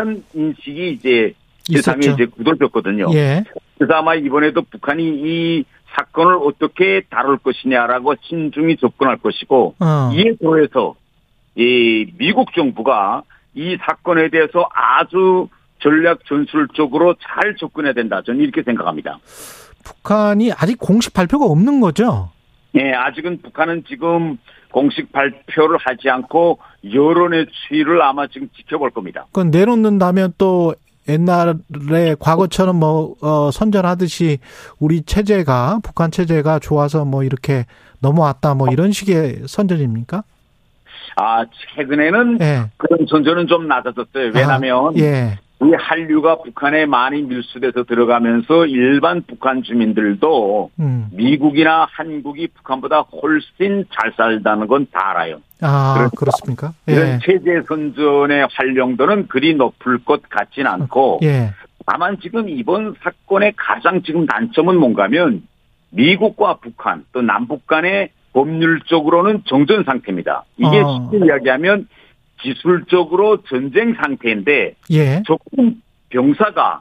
음. 0.07 0.23
인식이 0.35 0.91
이제 0.93 1.35
세상에 1.65 2.07
이제 2.07 2.27
굳어졌거든요. 2.27 3.09
예. 3.13 3.45
그래서 3.79 3.95
아마 3.95 4.15
이번에도 4.15 4.63
북한이 4.63 5.05
이 5.05 5.65
사건을 5.93 6.39
어떻게 6.43 7.03
다룰 7.11 7.39
것이냐라고 7.39 8.15
신중히 8.23 8.77
접근할 8.77 9.17
것이고 9.19 9.75
어. 9.81 10.11
이에 10.15 10.35
더해서 10.41 10.95
이 11.57 12.13
미국 12.19 12.53
정부가 12.55 13.23
이 13.55 13.77
사건에 13.81 14.29
대해서 14.29 14.69
아주 14.73 15.49
전략 15.81 16.25
전술적으로 16.27 17.15
잘 17.15 17.57
접근해야 17.57 17.93
된다. 17.93 18.23
저는 18.25 18.41
이렇게 18.41 18.63
생각합니다. 18.63 19.19
북한이 19.83 20.53
아직 20.53 20.79
공식 20.79 21.15
발표가 21.15 21.47
없는 21.47 21.81
거죠? 21.81 22.31
네, 22.73 22.93
아직은 22.93 23.43
북한은 23.43 23.85
지금 23.89 24.39
공식 24.71 25.11
발표를 25.11 25.79
하지 25.81 26.09
않고 26.09 26.59
여론의 26.93 27.47
추이를 27.51 28.01
아마 28.03 28.27
지금 28.29 28.49
지켜볼 28.57 28.91
겁니다. 28.91 29.27
그건 29.27 29.51
내놓는다면 29.51 30.35
또 30.39 30.75
옛날에 31.09 32.15
과거처럼 32.19 32.77
뭐 32.77 33.15
어, 33.21 33.51
선전하듯이 33.51 34.39
우리 34.79 35.03
체제가 35.03 35.81
북한 35.83 36.11
체제가 36.11 36.59
좋아서 36.59 37.05
뭐 37.05 37.25
이렇게 37.25 37.65
넘어왔다 38.01 38.55
뭐 38.55 38.69
이런 38.71 38.93
식의 38.93 39.43
선전입니까? 39.47 40.23
아 41.17 41.45
최근에는 41.77 42.39
예. 42.41 42.71
그런 42.77 43.07
선전은 43.09 43.47
좀 43.47 43.67
낮아졌어요. 43.67 44.33
왜냐하면 44.35 44.89
아, 44.89 44.93
예. 44.99 45.39
이 45.63 45.75
한류가 45.75 46.37
북한에 46.43 46.87
많이 46.87 47.21
밀수돼서 47.21 47.85
들어가면서 47.85 48.65
일반 48.67 49.23
북한 49.27 49.63
주민들도 49.63 50.71
음. 50.81 51.09
미국이나 51.13 51.87
한국이 51.91 52.49
북한보다 52.49 53.01
훨씬 53.01 53.85
잘 53.93 54.13
살다는 54.17 54.67
건 54.67 54.87
다 54.91 55.11
알아요. 55.11 55.41
아, 55.61 56.09
그렇습니까? 56.17 56.73
예. 56.89 56.93
이런 56.93 57.21
체제 57.21 57.63
선전의 57.69 58.49
활용도는 58.51 59.29
그리 59.29 59.55
높을 59.55 60.03
것 60.03 60.23
같진 60.31 60.67
않고 60.67 61.21
예. 61.23 61.51
다만 61.87 62.19
지금 62.23 62.49
이번 62.49 62.95
사건의 63.03 63.53
가장 63.57 64.03
지금 64.03 64.25
단점은 64.25 64.79
뭔가면 64.79 65.43
미국과 65.91 66.59
북한 66.63 67.05
또 67.13 67.21
남북 67.21 67.67
간의 67.67 68.11
법률적으로는 68.33 69.43
정전 69.47 69.85
상태입니다. 69.85 70.45
이게 70.57 70.81
어. 70.81 71.11
쉽게 71.11 71.27
이야기하면 71.27 71.87
기술적으로 72.43 73.43
전쟁 73.43 73.95
상태인데 73.95 74.75
예. 74.91 75.23
조금 75.25 75.81
병사가 76.11 76.81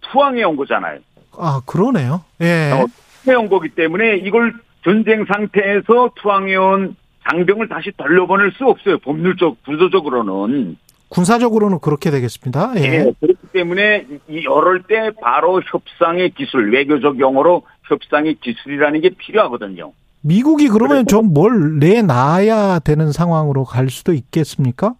투항해 0.00 0.42
온 0.44 0.56
거잖아요. 0.56 1.00
아 1.38 1.60
그러네요. 1.66 2.22
예. 2.40 2.72
어, 2.72 2.86
투항해 3.24 3.42
온 3.42 3.48
거기 3.48 3.68
때문에 3.68 4.16
이걸 4.18 4.54
전쟁 4.84 5.24
상태에서 5.24 6.10
투항해 6.16 6.56
온 6.56 6.96
장병을 7.28 7.68
다시 7.68 7.90
돌려보낼 7.96 8.52
수 8.52 8.64
없어요. 8.64 8.98
법률적 8.98 9.64
구조적으로는. 9.64 10.76
군사적으로는 11.08 11.78
그렇게 11.80 12.10
되겠습니다. 12.10 12.72
예. 12.76 12.80
네, 12.80 13.12
그렇기 13.20 13.46
때문에 13.52 14.06
이럴 14.28 14.82
때 14.82 15.10
바로 15.20 15.60
협상의 15.64 16.30
기술, 16.30 16.72
외교적 16.72 17.20
용어로 17.20 17.62
협상의 17.84 18.34
기술이라는 18.40 19.00
게 19.00 19.10
필요하거든요. 19.10 19.92
미국이 20.30 20.68
그러면 20.68 21.06
좀 21.06 21.26
뭘 21.32 21.78
내놔야 21.78 22.80
되는 22.80 23.12
상황으로 23.12 23.64
갈 23.64 23.90
수도 23.90 24.12
있겠습니까? 24.12 24.94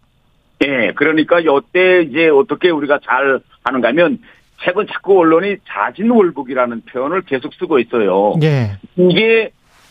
예, 0.64 0.92
그러니까 0.94 1.40
이때 1.40 2.02
이제 2.02 2.28
어떻게 2.28 2.70
우리가 2.70 3.00
잘 3.04 3.40
하는가 3.64 3.88
하면 3.88 4.18
최근 4.62 4.86
자꾸 4.86 5.18
언론이 5.18 5.56
자진월북이라는 5.66 6.82
표현을 6.92 7.22
계속 7.22 7.52
쓰고 7.54 7.78
있어요. 7.78 8.34
예. 8.42 8.78
이게 8.96 9.50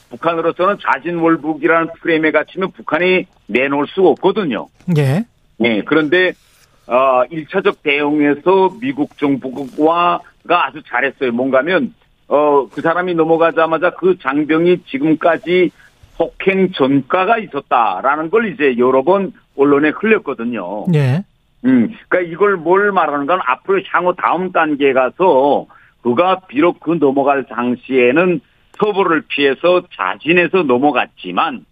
북한으로서는 0.10 0.78
자진월북이라는 0.82 1.90
프레임에 2.02 2.32
갇히면 2.32 2.72
북한이 2.72 3.26
내놓을 3.48 3.88
수가 3.88 4.10
없거든요. 4.10 4.68
예. 4.98 5.26
예. 5.64 5.82
그런데 5.86 6.34
어 6.88 7.24
1차적 7.32 7.78
대응에서 7.84 8.76
미국 8.80 9.18
정부가 9.18 10.22
아주 10.48 10.82
잘했어요. 10.88 11.32
뭔가면 11.32 11.94
어 12.28 12.56
그 12.72 12.82
사람이 12.82 13.16
넘어가자마자 13.16 13.92
그 13.92 14.18
장병이 14.20 14.84
지금까지 14.86 15.72
폭행 16.18 16.72
전과가 16.72 17.38
있었다라는 17.40 18.30
걸 18.30 18.54
이제 18.54 18.78
여러 18.78 19.04
번 19.04 19.34
언론에 19.58 19.90
흘렸거든요. 19.90 20.86
예. 20.94 21.24
음, 21.66 21.96
그러니까 22.08 22.32
이걸 22.32 22.58
뭘 22.58 22.92
말하는 22.92 23.26
건 23.26 23.40
앞으로 23.44 23.82
향후 23.92 24.14
다음 24.16 24.52
단계에 24.52 24.94
가서 24.94 25.66
그가 26.04 26.42
비록 26.48 26.80
그 26.80 26.98
넘어갈 27.00 27.46
당시에는 27.46 28.40
처벌을 28.78 29.24
피해서 29.28 29.84
자진해서 29.96 30.64
넘어갔지만 30.64 31.66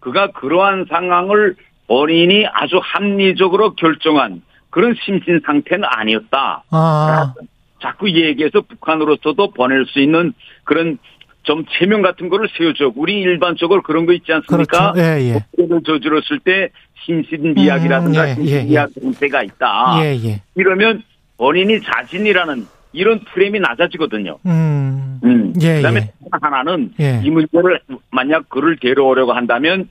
그가 0.00 0.32
그러한 0.32 0.86
상황을 0.88 1.56
본인이 1.86 2.46
아주 2.46 2.80
합리적으로 2.82 3.74
결정한 3.74 4.42
그런 4.68 4.94
심신 5.04 5.40
상태는 5.44 5.84
아니었다. 5.84 6.64
아. 6.70 7.34
자꾸 7.80 8.10
얘기해서 8.10 8.60
북한으로서도 8.62 9.50
보낼 9.52 9.86
수 9.86 10.00
있는 10.00 10.32
그런 10.64 10.98
좀 11.42 11.64
체면 11.78 12.02
같은 12.02 12.28
거를 12.28 12.48
세워줘. 12.56 12.92
우리 12.96 13.20
일반적으로 13.20 13.82
그런 13.82 14.06
거 14.06 14.12
있지 14.12 14.32
않습니까? 14.32 14.92
그렇죠. 14.92 15.00
예, 15.00 15.34
예. 15.34 15.44
를 15.56 15.80
저질렀을 15.84 16.40
때 16.40 16.68
심신미약이라든가 17.04 18.22
음, 18.24 18.28
예, 18.28 18.34
심신미약 18.34 18.90
예, 18.96 19.00
상태가 19.00 19.42
있다. 19.42 20.00
예, 20.02 20.16
예. 20.22 20.42
이러면 20.54 21.02
본인이 21.38 21.80
자신이라는 21.80 22.66
이런 22.92 23.20
프레임이 23.20 23.60
낮아지거든요. 23.60 24.38
음, 24.44 25.20
음. 25.24 25.52
예, 25.62 25.76
그다음에 25.76 26.00
예. 26.00 26.12
하나는 26.42 26.92
예. 27.00 27.20
이 27.24 27.30
문제를 27.30 27.80
만약 28.10 28.48
그를 28.50 28.76
데려오려고 28.76 29.32
한다면 29.32 29.88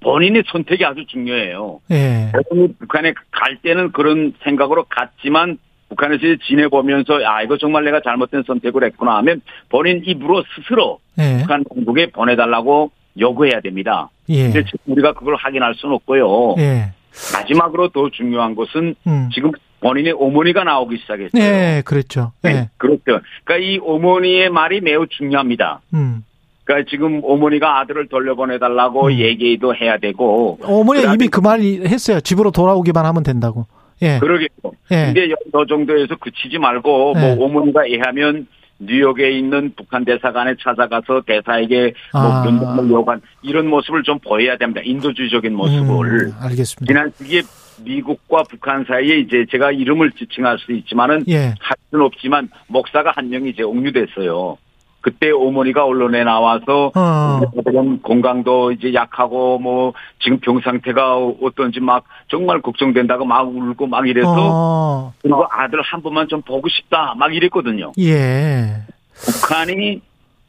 본인의 0.00 0.44
선택이 0.46 0.84
아주 0.84 1.04
중요해요. 1.06 1.80
예. 1.90 2.32
북한에 2.78 3.14
갈 3.30 3.56
때는 3.62 3.92
그런 3.92 4.34
생각으로 4.44 4.84
갔지만 4.88 5.58
북한에서 5.92 6.22
지내보면서 6.46 7.20
아 7.24 7.42
이거 7.42 7.56
정말 7.58 7.84
내가 7.84 8.00
잘못된 8.00 8.44
선택을 8.46 8.84
했구나 8.84 9.16
하면 9.18 9.42
본인 9.68 10.02
입으로 10.04 10.42
스스로 10.54 10.98
예. 11.18 11.38
북한 11.42 11.64
정국에 11.72 12.10
보내달라고 12.10 12.90
요구해야 13.18 13.60
됩니다. 13.60 14.08
예. 14.28 14.50
근데 14.50 14.64
우리가 14.86 15.12
그걸 15.12 15.36
확인할 15.36 15.74
수는 15.74 15.94
없고요. 15.96 16.54
예. 16.58 16.92
마지막으로 17.34 17.88
더 17.88 18.08
중요한 18.10 18.54
것은 18.54 18.94
음. 19.06 19.28
지금 19.34 19.52
본인의 19.80 20.14
어머니가 20.18 20.64
나오기 20.64 20.98
시작했어요. 20.98 21.30
네, 21.32 21.82
그렇죠. 21.84 22.32
네. 22.42 22.52
네. 22.52 22.70
그렇죠. 22.78 23.20
그러니까 23.44 23.56
이 23.58 23.78
어머니의 23.82 24.48
말이 24.48 24.80
매우 24.80 25.06
중요합니다. 25.06 25.80
음. 25.92 26.24
그러니까 26.64 26.88
지금 26.90 27.20
어머니가 27.24 27.80
아들을 27.80 28.08
돌려보내달라고 28.08 29.08
음. 29.08 29.12
얘기도 29.18 29.74
해야 29.74 29.98
되고. 29.98 30.58
어머니 30.62 31.02
이미 31.12 31.28
그 31.28 31.40
말이 31.40 31.82
했어요. 31.84 32.20
집으로 32.20 32.50
돌아오기만 32.52 33.04
하면 33.04 33.22
된다고. 33.22 33.66
예. 34.02 34.18
그러겠고. 34.18 34.74
예. 34.90 35.06
근데 35.06 35.28
저 35.52 35.64
정도에서 35.66 36.16
그치지 36.16 36.58
말고 36.58 37.14
뭐 37.14 37.22
예. 37.22 37.34
뭐 37.34 37.46
어머니가 37.46 37.86
애하면 37.86 38.46
뉴욕에 38.78 39.30
있는 39.30 39.72
북한 39.76 40.04
대사관에 40.04 40.54
찾아가서 40.60 41.22
대사에게 41.26 41.94
뭐 42.12 42.22
아. 42.22 42.44
요구한 42.88 43.20
이런 43.42 43.68
모습을 43.68 44.02
좀 44.02 44.18
보여야 44.18 44.56
됩니다. 44.56 44.80
인도주의적인 44.84 45.54
모습을. 45.54 46.26
음, 46.26 46.32
알겠습니다. 46.40 46.86
지난 46.86 47.12
이게 47.20 47.42
미국과 47.84 48.44
북한 48.48 48.84
사이에 48.84 49.18
이제 49.18 49.46
제가 49.50 49.70
이름을 49.72 50.12
지칭할 50.12 50.58
수 50.58 50.72
있지만은 50.72 51.24
예. 51.28 51.54
할 51.60 51.76
수는 51.90 52.04
없지만 52.04 52.48
목사가 52.66 53.12
한 53.14 53.30
명이 53.30 53.50
이제 53.50 53.62
옥류됐어요. 53.62 54.58
그때 55.02 55.30
어머니가 55.30 55.84
언론에 55.84 56.24
나와서 56.24 56.92
어. 56.94 57.40
건강도 58.02 58.72
이제 58.72 58.94
약하고 58.94 59.58
뭐 59.58 59.92
지금 60.20 60.38
병 60.38 60.60
상태가 60.60 61.16
어떤지 61.16 61.80
막 61.80 62.04
정말 62.28 62.62
걱정된다고 62.62 63.24
막 63.24 63.42
울고 63.48 63.88
막 63.88 64.08
이래서 64.08 64.32
어. 64.34 65.14
그리고 65.20 65.44
아들 65.50 65.82
한 65.82 66.02
번만 66.02 66.28
좀 66.28 66.40
보고 66.42 66.68
싶다 66.68 67.14
막 67.18 67.34
이랬거든요. 67.34 67.92
예. 67.98 68.76
북한이 69.14 70.00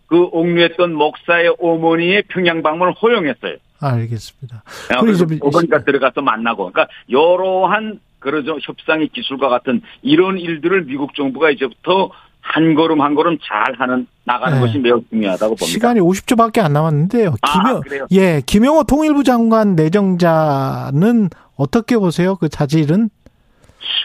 그 0.06 0.30
옥류했던 0.32 0.94
목사의 0.94 1.56
어머니의 1.60 2.24
평양 2.28 2.62
방문을 2.62 2.94
허용했어요. 2.94 3.56
알겠습니다. 3.82 4.64
그래서 5.02 5.26
어머니가 5.42 5.84
들어가서 5.84 6.22
만나고 6.22 6.72
그러니까 6.72 6.88
여러한 7.10 8.00
그러죠 8.20 8.58
협상의 8.62 9.10
기술과 9.10 9.50
같은 9.50 9.82
이런 10.02 10.38
일들을 10.38 10.86
미국 10.86 11.16
정부가 11.16 11.50
이제부터 11.52 12.12
한 12.44 12.76
걸음 12.76 13.02
한 13.02 13.16
걸음 13.16 13.38
잘 13.42 13.74
하는 13.80 14.06
나가는 14.26 14.60
네. 14.60 14.62
것이 14.62 14.78
매우 14.78 15.02
중요하다고 15.10 15.56
봅니다. 15.56 15.66
시간이 15.66 16.00
50초밖에 16.02 16.60
안 16.60 16.74
남았는데요. 16.74 17.36
아, 17.42 17.82
김영 17.82 18.08
예, 18.12 18.42
김영호 18.46 18.84
통일부 18.84 19.24
장관 19.24 19.76
내정자는 19.76 21.30
어떻게 21.56 21.98
보세요? 21.98 22.36
그 22.36 22.50
자질은? 22.50 23.10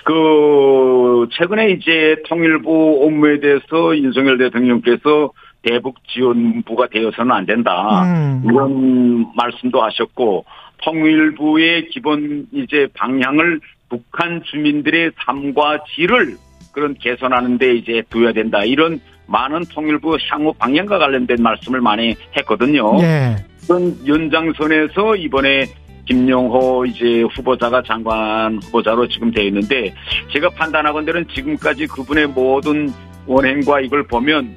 그 0.04 1.28
최근에 1.32 1.70
이제 1.70 2.16
통일부 2.28 3.00
업무에 3.04 3.40
대해서 3.40 3.96
윤석열 3.96 4.38
대통령께서 4.38 5.32
대북 5.62 5.96
지원부가 6.08 6.88
되어서는 6.88 7.32
안 7.32 7.44
된다. 7.44 8.04
음. 8.04 8.42
이런 8.44 9.26
말씀도 9.36 9.82
하셨고 9.82 10.44
통일부의 10.84 11.88
기본 11.88 12.46
이제 12.52 12.86
방향을 12.94 13.60
북한 13.88 14.42
주민들의 14.44 15.12
삶과 15.24 15.84
질을 15.94 16.36
그런 16.72 16.94
개선하는 16.94 17.58
데 17.58 17.74
이제 17.74 18.02
두어야 18.10 18.32
된다. 18.32 18.64
이런 18.64 19.00
많은 19.26 19.62
통일부 19.72 20.16
향후 20.30 20.52
방향과 20.54 20.98
관련된 20.98 21.36
말씀을 21.42 21.80
많이 21.80 22.14
했거든요. 22.36 22.96
네. 23.00 23.36
그런 23.66 23.94
연장선에서 24.06 25.16
이번에 25.16 25.66
김용호 26.06 26.86
이제 26.86 27.22
후보자가 27.34 27.82
장관 27.86 28.58
후보자로 28.62 29.06
지금 29.08 29.30
되어 29.30 29.44
있는데 29.44 29.92
제가 30.32 30.48
판단하건대는 30.50 31.26
지금까지 31.34 31.86
그분의 31.86 32.28
모든 32.28 32.90
원행과 33.26 33.80
이걸 33.80 34.06
보면 34.06 34.54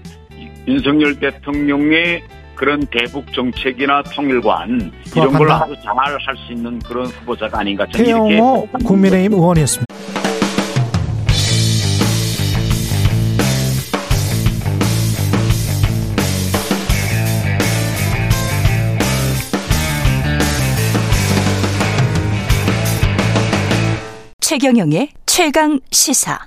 윤석열 0.66 1.20
대통령의 1.20 2.24
그런 2.56 2.80
대북 2.86 3.34
정책이나 3.34 4.02
통일관 4.04 4.92
이런 5.14 5.34
걸 5.34 5.52
아주 5.52 5.76
잘 5.84 5.98
할 5.98 6.18
수 6.48 6.54
있는 6.54 6.80
그런 6.80 7.08
후보자가 7.08 7.60
아닌가 7.60 7.86
저는 7.92 8.08
이렇게 8.08 8.40
국민의힘 8.86 9.34
의원이었습니다. 9.34 9.94
최경영의 24.52 25.08
최강 25.26 25.80
시사. 25.92 26.38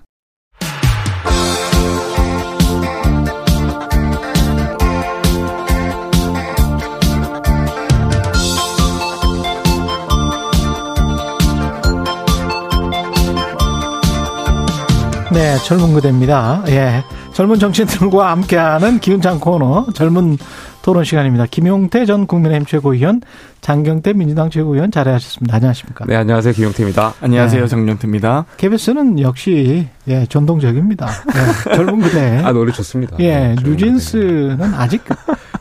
네, 15.32 15.56
젊은 15.64 15.94
그대입니다. 15.94 16.62
예. 16.68 17.02
젊은 17.32 17.58
정치인들과 17.58 18.30
함께하는 18.32 19.00
기운찬 19.00 19.40
코너, 19.40 19.86
젊은 19.94 20.36
토론 20.82 21.04
시간입니다. 21.04 21.46
김용태 21.46 22.04
전 22.04 22.26
국민의힘 22.26 22.66
최고위원, 22.66 23.22
장경태 23.68 24.12
민주당 24.12 24.50
최고위원 24.50 24.90
자리하셨습니다. 24.90 25.56
안녕하십니까? 25.56 26.04
네, 26.06 26.16
안녕하세요. 26.16 26.52
김용태입니다. 26.52 27.14
안녕하세요. 27.22 27.62
네. 27.62 27.66
정용태입니다. 27.66 28.44
KBS는 28.58 29.20
역시 29.20 29.88
예, 30.06 30.26
전동적입니다. 30.26 31.08
예, 31.08 31.74
젊은 31.74 32.02
그대. 32.04 32.42
아, 32.44 32.52
노래 32.52 32.70
좋습니다. 32.72 33.16
예, 33.20 33.54
네, 33.54 33.56
뉴진스는 33.64 34.74
아직 34.74 35.02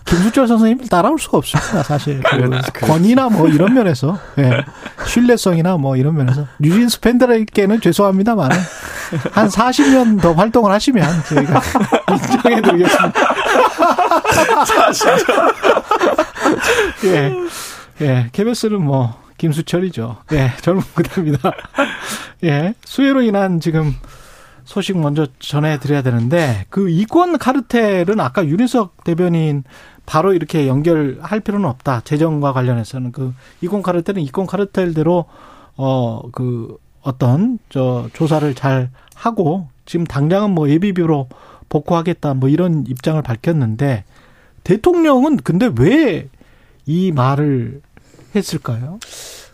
김수철 0.04 0.50
선생님을 0.50 0.90
따라올 0.90 1.18
수가 1.18 1.38
없습니다. 1.38 1.82
사실 1.84 2.22
그. 2.74 2.86
권위나 2.88 3.30
뭐 3.30 3.48
이런 3.48 3.72
면에서 3.74 4.20
예, 4.38 4.52
신뢰성이나 5.06 5.78
뭐 5.78 5.96
이런 5.96 6.14
면에서 6.18 6.46
뉴진스 6.60 7.00
팬들에게는 7.00 7.80
죄송합니다만 7.80 8.52
한 9.32 9.48
40년 9.48 10.20
더 10.22 10.34
활동을 10.34 10.74
하시면 10.74 11.08
저희가 11.30 11.62
인정해드리겠습니다. 12.12 13.14
40년. 14.92 15.54
예. 17.06 17.34
예, 18.02 18.30
KBS는 18.32 18.82
뭐 18.82 19.22
김수철이죠. 19.38 20.18
예, 20.34 20.52
젊은 20.62 20.84
그대입니다. 20.96 21.52
예. 22.44 22.74
수해로 22.86 23.22
인한 23.22 23.60
지금 23.60 23.94
소식 24.66 24.98
먼저 24.98 25.28
전해드려야 25.40 26.02
되는데 26.02 26.66
그 26.70 26.90
이권 26.90 27.38
카르텔은 27.38 28.20
아까 28.20 28.46
윤희석 28.46 29.04
대변인 29.04 29.64
바로 30.06 30.34
이렇게 30.34 30.68
연결할 30.68 31.40
필요는 31.42 31.68
없다. 31.68 32.02
재정과 32.02 32.54
관련해서는 32.54 33.12
그 33.12 33.34
이권 33.62 33.82
카르텔은 33.82 34.22
이권 34.22 34.46
카르텔대로 34.48 35.26
어 35.76 36.22
그 36.32 36.78
어떤 37.04 37.60
저 37.70 38.10
조사를 38.14 38.54
잘 38.56 38.90
하고 39.14 39.68
지금 39.86 40.06
당장은 40.06 40.52
뭐 40.52 40.70
예비비로 40.70 41.28
복구하겠다 41.70 42.34
뭐 42.36 42.50
이런 42.50 42.86
입장을 42.88 43.22
밝혔는데 43.22 44.06
대통령은 44.64 45.38
근데 45.38 45.70
왜 45.78 46.30
이 46.86 47.12
말을 47.12 47.82
했을까요? 48.36 49.00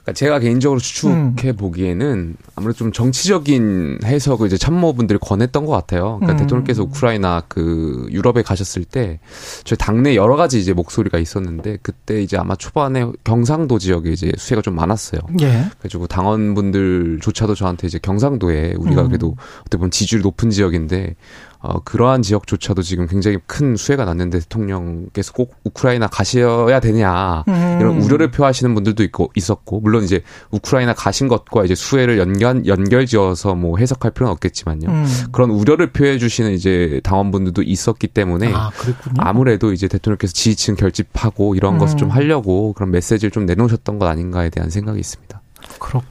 그러니까 0.10 0.14
제가 0.14 0.40
개인적으로 0.40 0.80
추측해 0.80 1.50
음. 1.50 1.56
보기에는 1.58 2.36
아무래도 2.56 2.78
좀 2.78 2.92
정치적인 2.92 4.00
해석을 4.04 4.48
이제 4.48 4.58
참모분들이 4.58 5.20
권했던 5.20 5.66
것 5.66 5.72
같아요. 5.72 6.18
그러니까 6.20 6.34
음. 6.34 6.38
대통령께서 6.38 6.84
우크라이나 6.84 7.44
그 7.48 8.08
유럽에 8.10 8.42
가셨을 8.42 8.86
때 8.86 9.20
저희 9.64 9.78
당내 9.78 10.16
여러 10.16 10.36
가지 10.36 10.60
이제 10.60 10.74
목소리가 10.74 11.20
있었는데 11.20 11.78
그때 11.82 12.22
이제 12.22 12.38
아마 12.38 12.56
초반에 12.56 13.06
경상도 13.24 13.78
지역에 13.80 14.12
이제 14.12 14.32
수혜가 14.38 14.62
좀 14.62 14.76
많았어요. 14.76 15.22
예. 15.42 15.66
그래가지고 15.80 16.08
당원분들조차도 16.08 17.56
저한테 17.56 17.88
이제 17.88 18.00
경상도에 18.02 18.76
우리가 18.78 19.04
음. 19.04 19.08
그래도 19.08 19.36
어떻게 19.62 19.78
보면 19.78 19.92
지지율이 19.92 20.24
높은 20.24 20.50
지역인데 20.50 21.16
어, 21.62 21.80
그러한 21.84 22.22
지역조차도 22.22 22.82
지금 22.82 23.06
굉장히 23.06 23.38
큰 23.46 23.76
수혜가 23.76 24.06
났는데 24.06 24.40
대통령께서 24.40 25.34
꼭 25.34 25.56
우크라이나 25.66 26.08
가셔야 26.08 26.80
되냐 26.80 27.44
음. 27.50 27.78
이런 27.82 28.02
우려를 28.02 28.32
표하시는 28.32 28.74
분들도 28.74 29.04
있고 29.04 29.30
있었고 29.36 29.82
물론 29.82 30.06
이제 30.06 30.22
우크라이나 30.52 30.94
가신 30.94 31.28
것과 31.28 31.66
이제 31.66 31.76
수혜를 31.76 32.18
연결 32.18 32.66
연결지어서 32.66 33.56
뭐 33.56 33.78
해석할 33.78 34.12
필요는 34.12 34.32
없겠지만요 34.32 34.90
음. 34.90 35.06
그런 35.34 35.50
우려를 35.52 35.92
표해 35.92 36.18
주시는 36.18 36.54
이제 36.54 37.02
당원분들도 37.04 37.62
있었기 37.62 38.08
때문에 38.08 38.54
아, 38.54 38.72
아무래도 39.18 39.74
이제 39.74 39.90
대통령께서 39.90 40.32
지지층 40.32 40.76
결집하고 40.76 41.56
이런 41.56 41.74
음. 41.74 41.80
것을 41.80 41.98
좀 41.98 42.10
하려고 42.10 42.72
그런 42.72 42.90
메시지를 42.92 43.32
좀 43.32 43.46
내놓으셨던 43.46 44.00
것 44.00 44.08
아닌가에 44.08 44.50
대한 44.50 44.70
생각이 44.70 44.98
있습니다. 44.98 45.42
그렇 45.80 46.02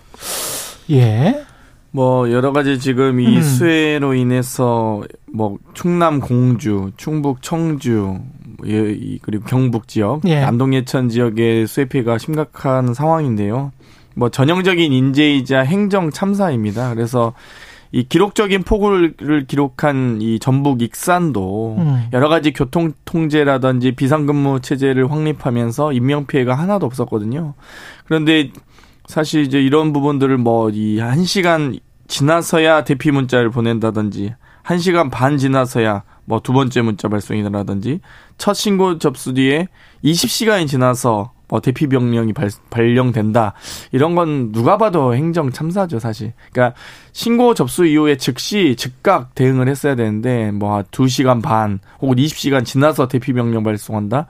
예. 0.91 1.48
뭐 1.99 2.31
여러 2.31 2.53
가지 2.53 2.79
지금 2.79 3.19
이 3.19 3.39
음. 3.39 3.43
수해로 3.43 4.15
인해서 4.15 5.03
뭐 5.33 5.59
충남 5.75 6.21
공주, 6.21 6.93
충북 6.97 7.43
청주 7.43 8.21
예, 8.67 9.19
그리고 9.21 9.45
경북 9.47 9.89
지역, 9.89 10.21
예. 10.29 10.43
남동 10.43 10.75
예천 10.75 11.09
지역의 11.09 11.67
수해 11.67 11.87
피해가 11.87 12.19
심각한 12.19 12.95
상황인데요. 12.95 13.73
뭐 14.15 14.29
전형적인 14.29 14.93
인재이자 14.93 15.63
행정 15.63 16.13
참사입니다. 16.13 16.95
그래서 16.95 17.33
이 17.91 18.05
기록적인 18.05 18.63
폭우를 18.63 19.47
기록한 19.49 20.19
이 20.23 20.39
전북 20.39 20.83
익산도 20.83 21.77
음. 21.81 22.07
여러 22.13 22.29
가지 22.29 22.53
교통 22.53 22.93
통제라든지 23.07 23.91
비상근무 23.97 24.61
체제를 24.61 25.11
확립하면서 25.11 25.93
인명 25.95 26.27
피해가 26.27 26.55
하나도 26.55 26.87
없었거든요. 26.87 27.55
그런데 28.05 28.53
사실 29.09 29.43
이제 29.43 29.61
이런 29.61 29.93
부분들을 29.93 30.37
뭐 30.39 30.71
이 30.71 31.01
한 31.01 31.25
시간 31.25 31.77
지나서야 32.09 32.85
대피 32.85 33.11
문자를 33.11 33.51
보낸다든지 33.51 34.35
한 34.63 34.79
시간 34.79 35.09
반 35.11 35.39
지나서야 35.39 36.03
뭐 36.29 36.41
두 36.41 36.53
번째 36.53 36.83
문자 36.83 37.09
발송이라든지 37.09 38.01
첫 38.37 38.53
신고 38.53 38.99
접수 38.99 39.33
뒤에 39.33 39.69
20시간이 40.05 40.69
지나서 40.69 41.33
뭐 41.49 41.61
대피 41.61 41.87
병령이 41.87 42.35
발, 42.35 42.51
발령된다 42.69 43.55
이런 43.91 44.15
건 44.15 44.53
누가 44.53 44.77
봐도 44.77 45.15
행정 45.15 45.51
참사죠 45.51 45.99
사실. 45.99 46.35
그러니까 46.53 46.79
신고 47.13 47.55
접수 47.55 47.87
이후에 47.87 48.17
즉시 48.19 48.77
즉각 48.77 49.35
대응을 49.35 49.69
했어야 49.69 49.95
되는데 49.95 50.51
뭐 50.51 50.83
2시간 50.83 51.43
반 51.43 51.81
혹은 52.01 52.17
20시간 52.17 52.67
지나서 52.67 53.09
대피 53.09 53.33
명령 53.33 53.63
발송한다 53.63 54.27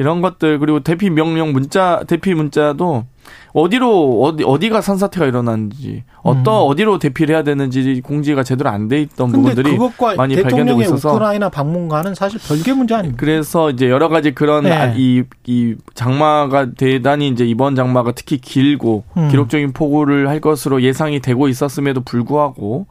이런 0.00 0.22
것들 0.22 0.58
그리고 0.58 0.80
대피 0.80 1.10
명령 1.10 1.52
문자 1.52 2.02
대피 2.06 2.32
문자도 2.32 3.04
어디로 3.52 4.22
어디 4.22 4.44
어디가 4.44 4.80
산사태가 4.80 5.26
일어났는지 5.26 6.04
어떤 6.22 6.54
음. 6.54 6.68
어디로 6.70 6.98
대피를 6.98 7.34
해야 7.34 7.44
되는지 7.44 8.00
공지가 8.02 8.42
제대로 8.42 8.70
안 8.70 8.88
돼 8.88 9.02
있던 9.02 9.30
부분들이 9.30 9.76
많이 10.16 10.40
발견되고 10.40 10.80
있어서 10.80 11.10
우크라이나 11.10 11.50
방문과는 11.50 12.14
사실 12.14 12.40
별개 12.40 12.72
문제 12.72 12.94
아닙니까? 12.94 13.20
그래서 13.20 13.68
이제 13.68 13.90
여러 13.90 14.08
가지 14.08 14.34
그런 14.34 14.64
네. 14.64 14.94
이, 14.96 15.22
이 15.46 15.74
장마가 15.92 16.72
대단히 16.78 17.28
이제 17.28 17.44
이번 17.44 17.76
장마가 17.76 18.12
특히 18.12 18.38
길고 18.38 19.04
음. 19.18 19.28
기록적인 19.28 19.74
폭우를 19.74 20.30
할 20.30 20.40
것으로 20.40 20.80
예상이 20.80 21.20
되고 21.20 21.46
있었음에도 21.46 22.00
불구하고 22.00 22.86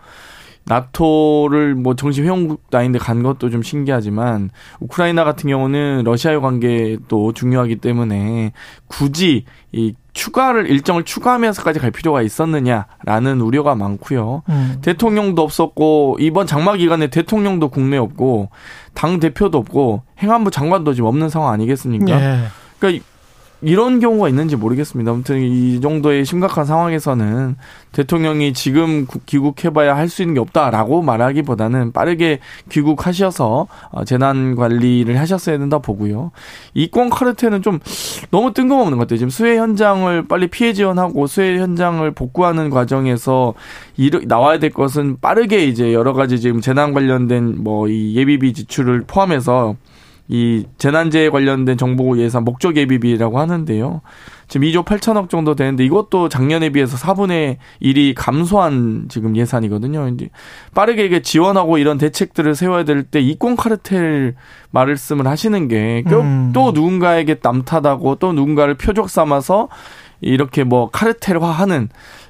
나토를 0.69 1.73
뭐 1.73 1.95
정식 1.95 2.23
회원국 2.23 2.61
아닌데 2.71 2.99
간 2.99 3.23
것도 3.23 3.49
좀 3.49 3.63
신기하지만 3.63 4.51
우크라이나 4.79 5.23
같은 5.23 5.49
경우는 5.49 6.03
러시아의 6.05 6.39
관계도 6.41 7.33
중요하기 7.33 7.77
때문에 7.77 8.53
굳이 8.87 9.45
이 9.71 9.93
추가를 10.13 10.69
일정을 10.69 11.05
추가하면서까지 11.05 11.79
갈 11.79 11.89
필요가 11.89 12.21
있었느냐라는 12.21 13.41
우려가 13.41 13.73
많고요. 13.73 14.43
음. 14.49 14.77
대통령도 14.83 15.41
없었고 15.41 16.17
이번 16.19 16.45
장마 16.45 16.75
기간에 16.75 17.07
대통령도 17.07 17.69
국내 17.69 17.97
없고 17.97 18.49
당 18.93 19.19
대표도 19.19 19.57
없고 19.57 20.03
행안부 20.21 20.51
장관도 20.51 20.93
지금 20.93 21.07
없는 21.07 21.29
상황 21.29 21.51
아니겠습니까? 21.51 22.21
예. 22.21 22.39
그러니까 22.77 23.03
이런 23.61 23.99
경우가 23.99 24.29
있는지 24.29 24.55
모르겠습니다. 24.55 25.11
아무튼 25.11 25.41
이 25.41 25.81
정도의 25.81 26.23
심각한 26.25 26.65
상황에서는 26.65 27.55
대통령이 27.91 28.53
지금 28.53 29.05
귀국해봐야 29.25 29.95
할 29.97 30.09
수 30.09 30.21
있는 30.23 30.33
게 30.35 30.39
없다라고 30.39 31.01
말하기보다는 31.01 31.91
빠르게 31.91 32.39
귀국하셔서 32.69 33.67
어, 33.91 34.05
재난 34.05 34.55
관리를 34.55 35.19
하셨어야 35.19 35.57
된다 35.57 35.79
보고요. 35.79 36.31
이권 36.73 37.09
카르텔은 37.09 37.61
좀 37.61 37.79
너무 38.31 38.53
뜬금없는 38.53 38.97
것 38.97 39.03
같아요. 39.03 39.17
지금 39.17 39.29
수해 39.29 39.57
현장을 39.57 40.27
빨리 40.27 40.47
피해 40.47 40.73
지원하고 40.73 41.27
수해 41.27 41.59
현장을 41.59 42.09
복구하는 42.11 42.69
과정에서 42.69 43.53
나와야 44.25 44.57
될 44.59 44.71
것은 44.71 45.17
빠르게 45.19 45.65
이제 45.65 45.93
여러 45.93 46.13
가지 46.13 46.39
지금 46.39 46.61
재난 46.61 46.93
관련된 46.93 47.63
뭐 47.63 47.87
이 47.89 48.15
예비비 48.15 48.53
지출을 48.53 49.03
포함해서 49.07 49.75
이 50.31 50.65
재난재해 50.77 51.29
관련된 51.29 51.77
정보 51.77 52.15
예산 52.19 52.43
목적 52.43 52.77
예비비라고 52.77 53.39
하는데요. 53.39 54.01
지금 54.47 54.67
2조 54.67 54.85
8천억 54.85 55.29
정도 55.29 55.55
되는데 55.55 55.83
이것도 55.83 56.29
작년에 56.29 56.69
비해서 56.69 56.97
4분의 56.97 57.57
1이 57.81 58.13
감소한 58.15 59.07
지금 59.09 59.35
예산이거든요. 59.35 60.07
이제 60.09 60.29
빠르게 60.75 61.05
이게 61.05 61.21
지원하고 61.21 61.79
이런 61.79 61.97
대책들을 61.97 62.53
세워야 62.55 62.83
될 62.83 63.03
때 63.09 63.19
이권 63.19 63.55
카르텔 63.55 64.35
말씀을 64.71 65.25
하시는 65.27 65.67
게또 65.67 66.21
음. 66.21 66.51
누군가에게 66.53 67.37
남탓하고 67.41 68.15
또 68.15 68.33
누군가를 68.33 68.75
표적 68.75 69.09
삼아서 69.09 69.69
이렇게 70.21 70.63
뭐 70.63 70.89
카르텔화하는 70.91 71.89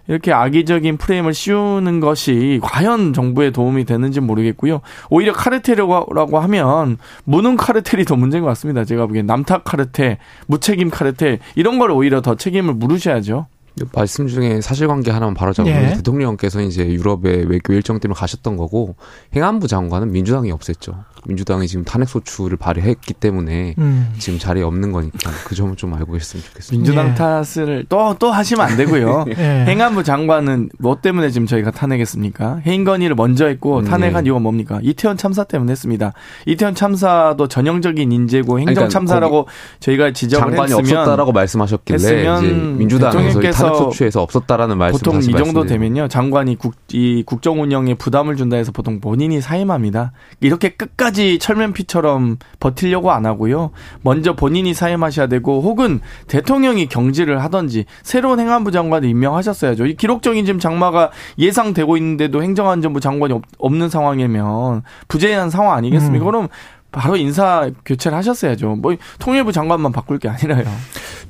이렇게 0.09 0.33
악의적인 0.33 0.97
프레임을 0.97 1.33
씌우는 1.35 1.99
것이 1.99 2.59
과연 2.63 3.13
정부에 3.13 3.51
도움이 3.51 3.85
되는지 3.85 4.19
모르겠고요. 4.19 4.81
오히려 5.11 5.31
카르텔이라고 5.33 6.39
하면 6.39 6.97
무능 7.23 7.55
카르텔이 7.55 8.05
더 8.05 8.15
문제인 8.15 8.43
것 8.43 8.49
같습니다. 8.49 8.83
제가 8.83 9.05
보기엔 9.05 9.27
남탓 9.27 9.63
카르텔, 9.63 10.17
무책임 10.47 10.89
카르텔 10.89 11.39
이런 11.55 11.77
걸 11.77 11.91
오히려 11.91 12.21
더 12.21 12.35
책임을 12.35 12.73
물으셔야죠. 12.73 13.45
말씀 13.93 14.27
중에 14.27 14.61
사실관계 14.61 15.11
하나만 15.11 15.33
바로 15.33 15.53
잡으면 15.53 15.83
예. 15.83 15.93
대통령께서 15.95 16.61
이제 16.61 16.85
유럽에 16.85 17.43
외교 17.47 17.73
일정 17.73 17.99
때문에 17.99 18.17
가셨던 18.17 18.57
거고 18.57 18.95
행안부 19.35 19.67
장관은 19.67 20.11
민주당이 20.11 20.51
없앴죠. 20.51 21.03
민주당이 21.25 21.67
지금 21.67 21.83
탄핵 21.83 22.07
소추를 22.07 22.57
발의했기 22.57 23.13
때문에 23.13 23.75
음. 23.77 24.13
지금 24.17 24.39
자리에 24.39 24.63
없는 24.63 24.91
거니까 24.91 25.31
그 25.45 25.55
점을 25.55 25.75
좀 25.75 25.93
알고 25.93 26.13
계셨으면 26.13 26.43
좋겠습니다. 26.45 26.71
민주당 26.71 27.09
예. 27.09 27.15
탓을 27.15 27.85
또또 27.89 28.31
하시면 28.31 28.65
안 28.65 28.77
되고요. 28.77 29.25
예. 29.29 29.33
행안부 29.67 30.03
장관은 30.03 30.69
뭐 30.79 30.99
때문에 31.01 31.29
지금 31.29 31.45
저희가 31.47 31.71
탄핵했습니까? 31.71 32.61
건의를 32.89 33.15
먼저 33.15 33.45
했고 33.47 33.79
음, 33.79 33.85
탄핵한 33.85 34.23
네. 34.23 34.27
이유가 34.27 34.39
뭡니까? 34.39 34.79
이태원 34.81 35.17
참사 35.17 35.43
때문에 35.43 35.71
했습니다. 35.71 36.13
이태원 36.45 36.75
참사도 36.75 37.47
전형적인 37.47 38.11
인재고 38.11 38.59
행정 38.59 38.73
그러니까 38.73 38.89
참사라고 38.89 39.47
저희가 39.79 40.11
지적을 40.11 40.51
장관이 40.51 40.73
했으면 40.73 41.01
없었다라고 41.01 41.31
말씀하셨길래 41.31 41.97
이제 41.97 42.51
민주당에서 42.51 43.39
탄핵 43.51 43.68
소추에서 43.75 44.21
없었다라는 44.21 44.77
말씀 44.77 44.99
보통 44.99 45.19
이 45.21 45.33
정도 45.33 45.65
되면요 45.65 46.07
장관이 46.07 46.57
국, 46.57 46.75
이 46.91 47.23
국정 47.25 47.61
운영에 47.61 47.95
부담을 47.95 48.35
준다 48.35 48.57
해서 48.57 48.71
보통 48.71 48.99
본인이 48.99 49.41
사임합니다. 49.41 50.11
이렇게 50.39 50.69
끝까지 50.69 51.39
철면피처럼 51.39 52.37
버틸려고 52.59 53.11
안 53.11 53.25
하고요. 53.25 53.71
먼저 54.01 54.35
본인이 54.35 54.73
사임하셔야 54.73 55.27
되고 55.27 55.61
혹은 55.61 55.99
대통령이 56.27 56.87
경질을 56.87 57.43
하던지 57.43 57.85
새로운 58.03 58.39
행안부 58.39 58.71
장관을 58.71 59.09
임명하셨어야죠. 59.09 59.87
이 59.87 59.95
기록적인 59.95 60.45
지금 60.45 60.59
장마가 60.59 61.09
예상되고 61.39 61.97
있는데도 61.97 62.43
행정안전부 62.43 62.99
장관이 62.99 63.33
없 63.57 63.79
는 63.79 63.87
상황이면 63.89 64.83
부재한 65.07 65.49
상황 65.49 65.75
아니겠습니까? 65.77 66.25
음. 66.25 66.27
그럼 66.27 66.47
바로 66.91 67.15
인사 67.15 67.69
교체를 67.85 68.17
하셨어야죠. 68.17 68.75
뭐 68.75 68.95
통일부 69.19 69.51
장관만 69.53 69.91
바꿀 69.91 70.19
게 70.19 70.27
아니라요. 70.27 70.65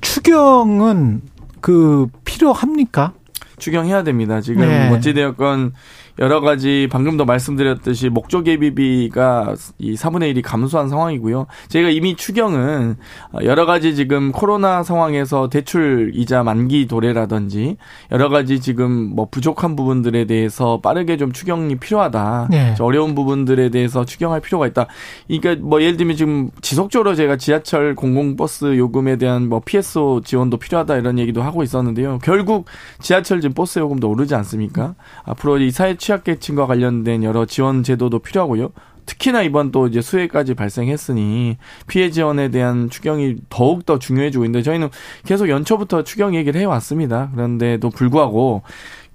추경은 0.01 1.21
그 1.61 2.07
필요합니까? 2.25 3.13
추경해야 3.57 4.03
됩니다. 4.03 4.41
지금 4.41 4.61
네. 4.61 4.89
어찌되었건 4.89 5.73
여러 6.19 6.41
가지 6.41 6.87
방금도 6.91 7.25
말씀드렸듯이 7.25 8.09
목적 8.09 8.45
예비비가 8.45 9.55
이 9.77 9.95
4분의 9.95 10.35
1이 10.35 10.41
감소한 10.43 10.89
상황이고요. 10.89 11.47
저희가 11.69 11.89
이미 11.89 12.15
추경은 12.15 12.97
여러 13.43 13.65
가지 13.65 13.95
지금 13.95 14.31
코로나 14.31 14.83
상황에서 14.83 15.49
대출 15.49 16.11
이자 16.13 16.43
만기 16.43 16.87
도래라든지 16.87 17.77
여러 18.11 18.27
가지 18.29 18.59
지금 18.59 18.91
뭐 19.15 19.27
부족한 19.31 19.77
부분들에 19.77 20.25
대해서 20.25 20.81
빠르게 20.81 21.15
좀 21.15 21.31
추경이 21.31 21.75
필요하다. 21.77 22.47
네. 22.51 22.75
어려운 22.79 23.15
부분들에 23.15 23.69
대해서 23.69 24.03
추경할 24.03 24.41
필요가 24.41 24.67
있다. 24.67 24.87
그러니까 25.27 25.55
뭐 25.65 25.81
예를 25.81 25.95
들면 25.95 26.17
지금 26.17 26.49
지속적으로 26.61 27.15
제가 27.15 27.37
지하철 27.37 27.95
공공버스 27.95 28.77
요금에 28.77 29.17
대한 29.17 29.47
뭐 29.47 29.61
PSO 29.63 30.21
지원도 30.25 30.57
필요하다 30.57 30.97
이런 30.97 31.17
얘기도 31.17 31.41
하고 31.41 31.63
있었는데요. 31.63 32.19
결국 32.23 32.65
지하철 32.99 33.39
지금 33.39 33.53
버스 33.53 33.79
요금도 33.79 34.09
오르지 34.09 34.35
않습니까? 34.35 34.95
앞으로 35.23 35.59
이 35.59 35.71
사회 35.71 35.95
취약계층과 36.09 36.65
관련된 36.65 37.23
여러 37.23 37.45
지원 37.45 37.83
제도도 37.83 38.19
필요하고요. 38.19 38.71
특히나 39.05 39.41
이번 39.41 39.71
또 39.71 39.87
이제 39.87 40.01
수해까지 40.01 40.53
발생했으니 40.53 41.57
피해 41.87 42.11
지원에 42.11 42.49
대한 42.49 42.89
추경이 42.89 43.35
더욱 43.49 43.85
더 43.85 43.97
중요해지고 43.97 44.45
있는데 44.45 44.63
저희는 44.63 44.89
계속 45.25 45.49
연초부터 45.49 46.03
추경 46.03 46.35
얘기를 46.35 46.59
해왔습니다. 46.61 47.31
그런데도 47.33 47.89
불구하고 47.89 48.61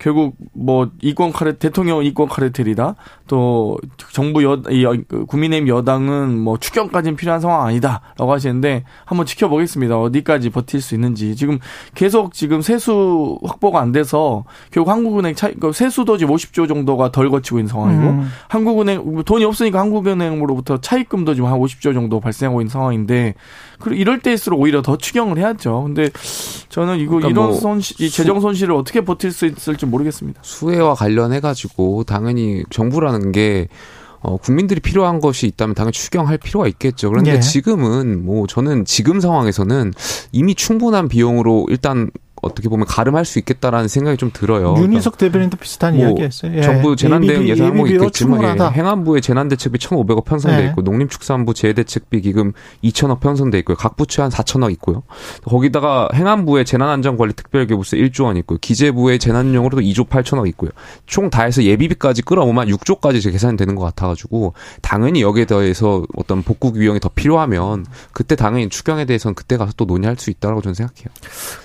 결국 0.04 0.36
뭐 0.52 0.90
이권 1.00 1.32
카르 1.32 1.56
대통령 1.56 2.04
이권 2.04 2.28
카르텔이다. 2.28 2.94
또 3.26 3.78
정부 4.12 4.44
여 4.44 4.60
이, 4.68 4.84
그 5.08 5.24
국민의힘 5.24 5.66
여당은 5.66 6.38
뭐 6.38 6.58
추경까지는 6.58 7.16
필요한 7.16 7.40
상황 7.40 7.64
아니다라고 7.64 8.30
하시는데 8.30 8.84
한번 9.06 9.24
지켜보겠습니다. 9.24 9.98
어디까지 9.98 10.50
버틸 10.50 10.82
수 10.82 10.94
있는지 10.94 11.34
지금 11.36 11.58
계속 11.94 12.34
지금 12.34 12.60
세수 12.60 13.38
확보가 13.46 13.80
안 13.80 13.92
돼서 13.92 14.44
결국 14.70 14.90
한국은행 14.90 15.34
차 15.34 15.46
그러니까 15.46 15.72
세수도 15.72 16.18
지금 16.18 16.34
50조 16.34 16.68
정도가 16.68 17.10
덜 17.10 17.30
거치고 17.30 17.58
있는 17.58 17.68
상황이고 17.68 18.02
음. 18.02 18.28
한국은행 18.48 19.22
돈이 19.24 19.46
없으니까 19.46 19.80
한국은행으로부터 19.80 20.82
차입금도 20.82 21.34
지금 21.34 21.48
한 21.48 21.58
50조 21.58 21.94
정도 21.94 22.20
발생하고 22.20 22.60
있는 22.60 22.68
상황인데 22.68 23.36
그리고 23.78 24.00
이럴 24.00 24.20
때일수록 24.20 24.60
오히려 24.60 24.82
더 24.82 24.98
추경을 24.98 25.38
해야죠. 25.38 25.82
근데 25.84 26.10
저는 26.68 26.98
이거 26.98 27.16
그러니까 27.16 27.30
이런 27.30 27.46
뭐 27.46 27.54
손실, 27.54 28.00
이 28.00 28.10
재정 28.10 28.40
손실을 28.40 28.74
어떻게 28.74 29.00
버틸 29.00 29.32
수 29.32 29.46
있을지 29.46 29.86
모르겠습니다. 29.94 30.40
수혜와 30.42 30.94
관련해 30.94 31.40
가지고 31.40 32.04
당연히 32.04 32.64
정부라는 32.70 33.32
게 33.32 33.68
어, 34.20 34.38
국민들이 34.38 34.80
필요한 34.80 35.20
것이 35.20 35.46
있다면 35.46 35.74
당연히 35.74 35.92
추경할 35.92 36.38
필요가 36.38 36.66
있겠죠. 36.68 37.10
그런데 37.10 37.34
예. 37.34 37.40
지금은 37.40 38.24
뭐 38.24 38.46
저는 38.46 38.86
지금 38.86 39.20
상황에서는 39.20 39.92
이미 40.32 40.54
충분한 40.54 41.08
비용으로 41.08 41.66
일단 41.68 42.10
어떻게 42.44 42.68
보면 42.68 42.86
가름할 42.86 43.24
수 43.24 43.38
있겠다라는 43.38 43.88
생각이 43.88 44.16
좀 44.16 44.30
들어요. 44.32 44.74
윤희석 44.78 45.16
그러니까 45.16 45.16
대변인도 45.18 45.56
비슷한 45.58 45.96
뭐 45.96 46.06
이야기했어요. 46.06 46.56
예. 46.56 46.62
정부 46.62 46.96
재난대응 46.96 47.48
예산 47.48 47.68
항목이 47.68 47.92
있겠지만 47.94 48.58
예. 48.58 48.64
행안부의 48.64 49.22
재난대책비 49.22 49.78
1,500억 49.78 50.24
편성돼 50.24 50.62
예. 50.62 50.68
있고 50.68 50.82
농림축산부 50.82 51.54
재해대책비 51.54 52.20
기금 52.22 52.52
2천억 52.82 53.20
편성돼 53.20 53.58
있고요. 53.60 53.76
각 53.76 53.96
부처에 53.96 54.22
한 54.24 54.30
4천억 54.30 54.72
있고요. 54.72 55.02
거기다가 55.44 56.08
행안부의 56.14 56.64
재난안전관리 56.64 57.34
특별기부세 57.34 57.96
1조 57.98 58.24
원 58.24 58.36
있고요. 58.38 58.58
기재부의 58.60 59.18
재난용으로도 59.18 59.82
2조 59.82 60.08
8천억 60.08 60.48
있고요. 60.48 60.70
총 61.06 61.24
다 61.30 61.44
해서 61.44 61.62
예비비까지 61.62 62.22
끌어오면 62.22 62.68
6조까지 62.68 63.30
계산이 63.30 63.56
되는 63.56 63.74
것 63.74 63.82
같아가지고 63.84 64.52
당연히 64.82 65.22
여기에 65.22 65.46
더해서 65.46 66.04
어떤 66.16 66.42
복구 66.42 66.72
비용이 66.72 67.00
더 67.00 67.08
필요하면 67.08 67.86
그때 68.12 68.36
당연히 68.36 68.68
추경에 68.68 69.04
대해서는 69.04 69.34
그때 69.34 69.56
가서 69.56 69.72
또 69.76 69.84
논의할 69.84 70.16
수 70.18 70.30
있다고 70.30 70.60
저는 70.60 70.74
생각해요. 70.74 71.08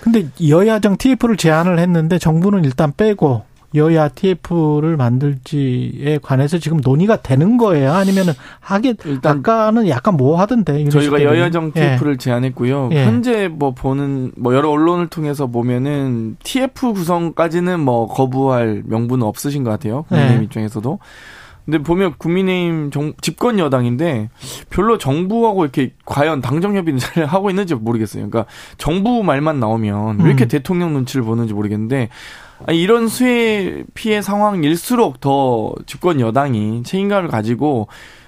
근데 0.00 0.28
여야 0.48 0.69
여야정 0.70 0.96
TF를 0.96 1.36
제안을 1.36 1.78
했는데 1.78 2.18
정부는 2.18 2.64
일단 2.64 2.92
빼고 2.96 3.42
여야 3.74 4.08
TF를 4.08 4.96
만들지에 4.96 6.18
관해서 6.22 6.58
지금 6.58 6.80
논의가 6.82 7.22
되는 7.22 7.56
거예요? 7.56 7.92
아니면은 7.92 8.32
하게 8.58 8.94
일단 9.04 9.38
아까는 9.38 9.88
약간 9.88 10.16
뭐 10.16 10.40
하던데 10.40 10.88
저희가 10.88 11.22
여야정 11.22 11.72
TF를 11.72 12.14
예. 12.14 12.16
제안했고요. 12.16 12.90
예. 12.92 13.04
현재 13.04 13.48
뭐 13.48 13.72
보는 13.72 14.32
뭐 14.36 14.54
여러 14.54 14.70
언론을 14.70 15.06
통해서 15.06 15.46
보면은 15.46 16.36
TF 16.42 16.92
구성까지는 16.94 17.78
뭐 17.80 18.08
거부할 18.08 18.82
명분은 18.86 19.24
없으신 19.24 19.62
것 19.62 19.70
같아요. 19.70 20.02
국민의힘 20.08 20.40
예. 20.40 20.44
입장에서도. 20.44 20.98
근데 21.70 21.84
보면 21.84 22.14
국민의힘 22.18 22.90
정, 22.90 23.12
집권 23.20 23.60
여당인데 23.60 24.28
별로 24.70 24.98
정부하고 24.98 25.62
이렇게 25.64 25.92
과연 26.04 26.40
당정 26.40 26.76
협의를 26.76 26.98
잘 26.98 27.24
하고 27.26 27.48
있는지 27.48 27.76
모르겠어요. 27.76 28.28
그러니까 28.28 28.50
정부 28.76 29.22
말만 29.22 29.60
나오면 29.60 30.18
왜 30.20 30.26
이렇게 30.26 30.46
음. 30.46 30.48
대통령 30.48 30.92
눈치를 30.94 31.24
보는지 31.24 31.54
모르겠는데 31.54 32.08
아니, 32.66 32.82
이런 32.82 33.06
수해 33.06 33.84
피해 33.94 34.20
상황일수록 34.20 35.20
더 35.20 35.72
집권 35.86 36.18
여당이 36.20 36.82
책임감을 36.82 37.28
가지고 37.28 37.86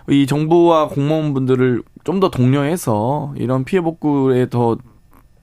이 0.08 0.26
정부와 0.26 0.88
공무원분들을 0.88 1.82
좀 2.04 2.20
더 2.20 2.30
독려해서 2.30 3.32
이런 3.36 3.64
피해 3.64 3.80
복구에 3.80 4.48
더 4.48 4.76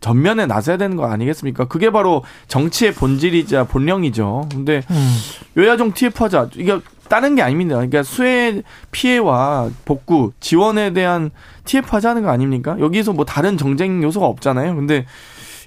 전면에 0.01 0.45
나서야 0.45 0.77
되는 0.77 0.95
거 0.95 1.05
아니겠습니까? 1.05 1.65
그게 1.65 1.89
바로 1.89 2.23
정치의 2.47 2.93
본질이자 2.93 3.65
본령이죠. 3.65 4.47
근데 4.51 4.81
음. 4.89 5.17
여야정 5.57 5.93
TF 5.93 6.23
하자. 6.23 6.49
이게 6.55 6.79
다른 7.09 7.35
게 7.35 7.41
아닙니다. 7.41 7.75
그러니까 7.75 8.03
수해 8.03 8.61
피해와 8.91 9.69
복구 9.83 10.31
지원에 10.39 10.93
대한 10.93 11.31
TF 11.65 11.87
하자는 11.89 12.21
거 12.23 12.29
아닙니까? 12.29 12.77
여기서 12.79 13.13
뭐 13.13 13.25
다른 13.25 13.57
정쟁 13.57 14.01
요소가 14.03 14.27
없잖아요. 14.27 14.75
근데 14.75 15.05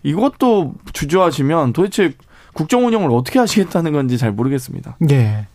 이것도 0.03 0.75
주저하시면 0.93 1.73
도대체 1.73 2.15
국정 2.55 2.87
운영을 2.87 3.11
어떻게 3.11 3.39
하시겠다는 3.39 3.93
건지 3.93 4.19
잘 4.19 4.33
모르겠습니다. 4.33 4.97
네. 5.01 5.47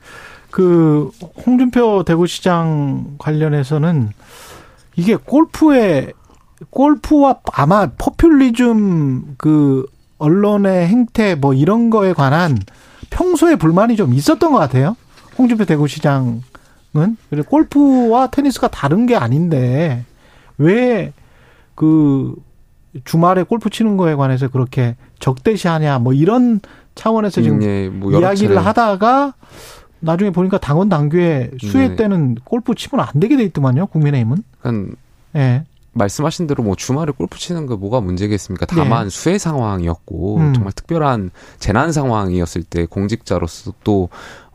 그 0.51 1.11
홍준표 1.45 2.03
대구시장 2.03 3.15
관련해서는 3.17 4.09
이게 4.95 5.15
골프에 5.15 6.11
골프와 6.69 7.37
아마 7.53 7.87
포퓰리즘 7.97 9.35
그 9.37 9.85
언론의 10.17 10.87
행태 10.87 11.35
뭐 11.35 11.53
이런 11.53 11.89
거에 11.89 12.13
관한 12.13 12.57
평소에 13.09 13.55
불만이 13.55 13.95
좀 13.95 14.13
있었던 14.13 14.51
것 14.51 14.57
같아요. 14.57 14.95
홍준표 15.37 15.65
대구시장은 15.65 16.41
그리고 17.29 17.49
골프와 17.49 18.27
테니스가 18.27 18.69
다른 18.69 19.05
게 19.05 19.15
아닌데 19.15 20.03
왜 20.57 21.13
그 21.77 22.33
주말에 23.05 23.43
골프 23.43 23.69
치는 23.69 23.97
거에 23.97 24.15
관해서 24.15 24.47
그렇게 24.47 24.95
적대시하냐 25.19 25.99
뭐 25.99 26.11
이런 26.11 26.59
차원에서 26.95 27.43
지금 27.43 27.61
예, 27.61 27.87
뭐 27.87 28.11
이야기를 28.11 28.55
차례. 28.55 28.65
하다가 28.65 29.35
나중에 29.99 30.31
보니까 30.31 30.57
당원 30.57 30.89
당규에 30.89 31.51
수혜 31.61 31.89
네. 31.89 31.95
때는 31.95 32.35
골프 32.43 32.73
치면 32.73 33.05
안 33.07 33.19
되게 33.19 33.37
돼 33.37 33.43
있더만요 33.43 33.85
국민의힘은. 33.87 34.43
그러니까 34.59 34.95
예. 35.35 35.65
말씀하신 35.93 36.47
대로 36.47 36.63
뭐 36.63 36.75
주말에 36.75 37.11
골프 37.11 37.37
치는 37.37 37.67
거 37.67 37.77
뭐가 37.77 38.01
문제겠습니까? 38.01 38.65
다만 38.65 39.05
네. 39.05 39.09
수해 39.11 39.37
상황이었고 39.37 40.37
음. 40.37 40.53
정말 40.55 40.73
특별한 40.73 41.29
재난 41.59 41.91
상황이었을 41.91 42.63
때 42.63 42.87
공직자로서 42.87 43.73
또 43.83 44.09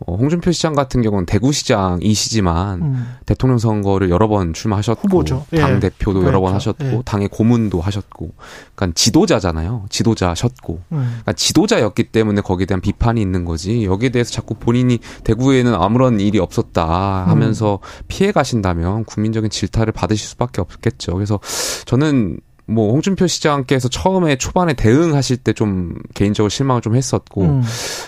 어, 0.06 0.16
홍준표 0.16 0.52
시장 0.52 0.74
같은 0.74 1.02
경우는 1.02 1.26
대구시장이시지만 1.26 2.82
음. 2.82 3.16
대통령 3.26 3.58
선거를 3.58 4.10
여러 4.10 4.28
번 4.28 4.52
출마하셨고 4.52 5.00
후보죠. 5.02 5.44
예. 5.52 5.60
당 5.60 5.80
대표도 5.80 6.20
그렇죠. 6.20 6.26
여러 6.26 6.40
번 6.40 6.52
그렇죠. 6.52 6.70
하셨고 6.70 6.98
예. 6.98 7.02
당의 7.04 7.28
고문도 7.28 7.80
하셨고 7.80 8.30
그러니까 8.74 8.94
지도자잖아요. 8.94 9.86
지도자셨고 9.90 10.80
음. 10.92 10.98
그러니까 10.98 11.32
지도자였기 11.32 12.04
때문에 12.04 12.40
거기에 12.40 12.66
대한 12.66 12.80
비판이 12.80 13.20
있는 13.20 13.44
거지 13.44 13.84
여기에 13.84 14.10
대해서 14.10 14.32
자꾸 14.32 14.54
본인이 14.54 14.98
대구에는 15.24 15.74
아무런 15.74 16.20
일이 16.20 16.38
없었다 16.38 17.26
하면서 17.26 17.78
음. 17.82 18.04
피해 18.08 18.32
가신다면 18.32 19.04
국민적인 19.04 19.50
질타를 19.50 19.92
받으실 19.92 20.26
수밖에 20.28 20.60
없겠죠. 20.60 21.14
그래서 21.14 21.38
저는 21.84 22.38
뭐 22.66 22.92
홍준표 22.92 23.26
시장께서 23.26 23.88
처음에 23.88 24.36
초반에 24.36 24.74
대응하실 24.74 25.38
때 25.38 25.52
좀 25.52 25.94
개인적으로 26.14 26.48
실망을 26.48 26.82
좀 26.82 26.96
했었고 26.96 27.42
음. 27.42 27.62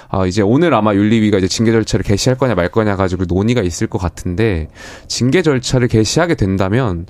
아 0.09 0.27
이제 0.27 0.43
오늘 0.43 0.75
아마 0.75 0.95
윤리위가 0.95 1.39
이제 1.39 1.49
징계 1.49 1.73
절차를 1.73 2.05
개시할 2.05 2.39
거냐 2.39 2.55
말 2.55 2.69
거냐 2.69 2.97
가지고 2.97 3.25
논의가 3.27 3.63
있을 3.63 3.87
것 3.87 3.99
같은데 3.99 4.69
징계 5.09 5.43
절차를 5.43 5.89
개시하게 5.89 6.35
된다면 6.35 7.07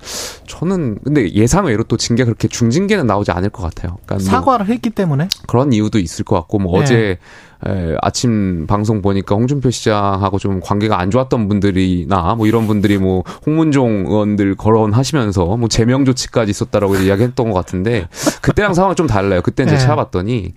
저는 0.47 0.99
근데 1.05 1.33
예상 1.33 1.67
외로 1.67 1.85
또 1.85 1.97
징계 1.97 2.25
그렇게 2.25 2.49
중징계는 2.49 3.07
나오지 3.07 3.31
않을 3.31 3.51
것 3.51 3.63
같아요. 3.63 3.99
그러니까 4.05 4.17
뭐 4.17 4.25
사과를 4.25 4.67
뭐 4.67 4.73
했기 4.73 4.91
때문에 4.91 5.29
그런 5.47 5.73
이유도 5.73 5.99
있을 5.99 6.25
것 6.25 6.37
같고 6.37 6.59
뭐 6.59 6.79
네. 6.79 6.85
어제 6.85 7.19
에, 7.67 7.97
아침 8.03 8.67
방송 8.67 9.01
보니까 9.03 9.35
홍준표 9.35 9.71
시장하고 9.71 10.39
좀 10.39 10.61
관계가 10.61 10.99
안 10.99 11.11
좋았던 11.11 11.49
분들이나 11.49 12.35
뭐 12.37 12.47
이런 12.47 12.67
분들이 12.67 12.99
뭐 12.99 13.25
홍문종 13.47 14.07
의원들 14.07 14.57
거론하시면서 14.57 15.57
뭐 15.57 15.69
제명 15.69 16.05
조치까지 16.05 16.51
있었다라고 16.51 16.97
이야기했던 16.97 17.51
것 17.51 17.55
같은데 17.55 18.09
그때랑 18.43 18.75
상황은 18.75 18.97
좀 18.97 19.07
달라요. 19.07 19.41
그때 19.43 19.63
이제 19.63 19.73
네. 19.73 19.79
찾아봤더니 19.79 20.53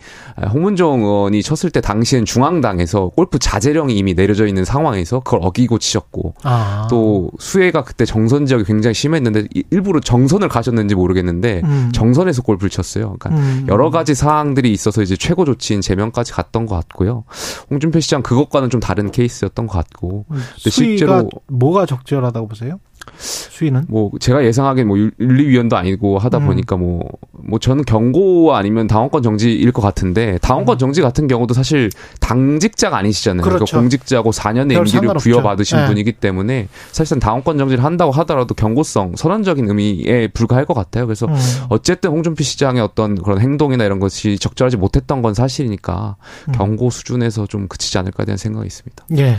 홍문종 0.53 1.03
의원이 1.03 1.43
쳤을 1.43 1.69
때 1.69 1.81
당시엔 1.81 2.25
중앙당에서 2.25 3.09
골프 3.15 3.39
자제령이 3.39 3.95
이미 3.97 4.13
내려져 4.13 4.45
있는 4.45 4.65
상황에서 4.65 5.21
그걸 5.21 5.39
어기고 5.43 5.79
치셨고 5.79 6.33
아. 6.43 6.87
또 6.89 7.31
수혜가 7.39 7.83
그때 7.83 8.05
정선 8.05 8.45
지역이 8.45 8.65
굉장히 8.65 8.93
심했는데 8.93 9.47
일부러 9.71 9.99
정선을 9.99 10.49
가셨는지 10.49 10.95
모르겠는데 10.95 11.61
음. 11.63 11.91
정선에서 11.93 12.41
골프를 12.41 12.69
쳤어요. 12.69 13.15
그러니까 13.19 13.29
음. 13.29 13.65
여러 13.69 13.89
가지 13.89 14.13
사항들이 14.15 14.71
있어서 14.71 15.01
이제 15.01 15.15
최고 15.15 15.45
조치인 15.45 15.81
제명까지 15.81 16.33
갔던 16.33 16.65
것 16.65 16.75
같고. 16.75 16.96
같고요. 16.97 17.23
홍준표 17.69 17.99
시장 17.99 18.23
그것과는 18.23 18.69
좀 18.69 18.79
다른 18.79 19.11
케이스였던 19.11 19.67
것 19.67 19.73
같고. 19.73 20.25
근데 20.27 20.69
실제로 20.69 21.29
뭐가 21.47 21.85
적절하다고 21.85 22.47
보세요? 22.47 22.79
수위는? 23.17 23.85
뭐 23.87 24.11
제가 24.19 24.45
예상하기엔 24.45 24.87
뭐 24.87 24.97
윤리위원도 24.97 25.75
아니고 25.75 26.17
하다 26.19 26.39
음. 26.39 26.45
보니까 26.47 26.77
뭐뭐 26.77 27.03
뭐 27.31 27.59
저는 27.59 27.85
경고 27.85 28.55
아니면 28.55 28.87
당원권 28.87 29.23
정지일 29.23 29.71
것 29.71 29.81
같은데 29.81 30.37
당원권 30.41 30.75
음. 30.75 30.79
정지 30.79 31.01
같은 31.01 31.27
경우도 31.27 31.53
사실 31.53 31.89
당직자가 32.19 32.97
아니시잖아요. 32.97 33.41
그러니까 33.41 33.59
그렇죠. 33.59 33.71
그러니까 33.71 33.81
공직자고 33.81 34.31
4년의 34.31 34.77
임기를 34.77 35.13
부여받으신 35.15 35.77
네. 35.77 35.87
분이기 35.87 36.11
때문에 36.13 36.67
사실상 36.91 37.19
당원권 37.19 37.57
정지를 37.57 37.83
한다고 37.83 38.11
하더라도 38.11 38.53
경고성 38.53 39.15
선언적인 39.15 39.67
의미에 39.67 40.27
불과할 40.27 40.65
것 40.65 40.73
같아요. 40.73 41.05
그래서 41.05 41.27
음. 41.27 41.35
어쨌든 41.69 42.11
홍준표 42.11 42.43
시장의 42.43 42.81
어떤 42.81 43.15
그런 43.15 43.39
행동이나 43.39 43.83
이런 43.85 43.99
것이 43.99 44.37
적절하지 44.37 44.77
못했던 44.77 45.21
건 45.21 45.33
사실이니까 45.33 46.15
음. 46.49 46.51
경고 46.53 46.89
수준에서 46.89 47.47
좀 47.47 47.67
그치지 47.67 47.97
않을까 47.97 48.25
대한 48.25 48.37
생각이 48.37 48.67
있습니다. 48.67 49.05
예. 49.17 49.37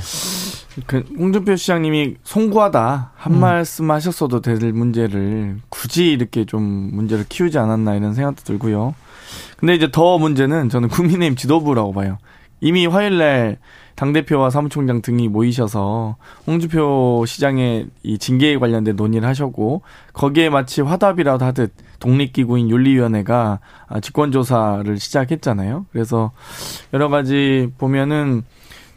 그 0.86 1.04
홍준표 1.18 1.56
시장님이 1.56 2.16
송구하다 2.22 3.12
한 3.14 3.34
음. 3.34 3.40
말씀 3.40 3.90
하셨어도 3.90 4.40
될 4.40 4.72
문제를 4.72 5.58
굳이 5.68 6.10
이렇게 6.12 6.44
좀 6.44 6.62
문제를 6.62 7.24
키우지 7.28 7.58
않았나 7.58 7.94
이런 7.94 8.14
생각도 8.14 8.42
들고요. 8.44 8.94
근데 9.58 9.74
이제 9.74 9.90
더 9.90 10.18
문제는 10.18 10.68
저는 10.68 10.88
국민의힘 10.88 11.36
지도부라고 11.36 11.92
봐요. 11.92 12.18
이미 12.60 12.86
화요일 12.86 13.18
날 13.18 13.58
당대표와 13.94 14.50
사무총장 14.50 15.02
등이 15.02 15.28
모이셔서 15.28 16.16
홍준표 16.46 17.24
시장의 17.26 17.88
이 18.04 18.18
징계에 18.18 18.56
관련된 18.58 18.94
논의를 18.94 19.28
하셨고 19.28 19.82
거기에 20.12 20.50
마치 20.50 20.80
화답이라도 20.82 21.44
하듯 21.44 21.72
독립기구인 21.98 22.70
윤리위원회가 22.70 23.58
직권조사를 24.00 24.98
시작했잖아요. 24.98 25.86
그래서 25.90 26.30
여러 26.94 27.08
가지 27.08 27.72
보면은 27.78 28.44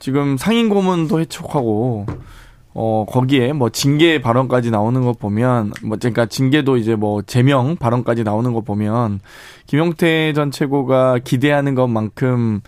지금 0.01 0.35
상임 0.35 0.67
고문도 0.69 1.19
해촉하고 1.19 2.07
어 2.73 3.05
거기에 3.07 3.53
뭐 3.53 3.69
징계 3.69 4.19
발언까지 4.19 4.71
나오는 4.71 5.03
것 5.03 5.19
보면 5.19 5.73
뭐 5.83 5.97
그러니까 5.99 6.25
징계도 6.25 6.77
이제 6.77 6.95
뭐 6.95 7.21
제명 7.21 7.75
발언까지 7.75 8.23
나오는 8.23 8.51
것 8.51 8.65
보면 8.65 9.19
김용태 9.67 10.33
전 10.33 10.49
최고가 10.49 11.19
기대하는 11.23 11.75
것만큼 11.75 12.61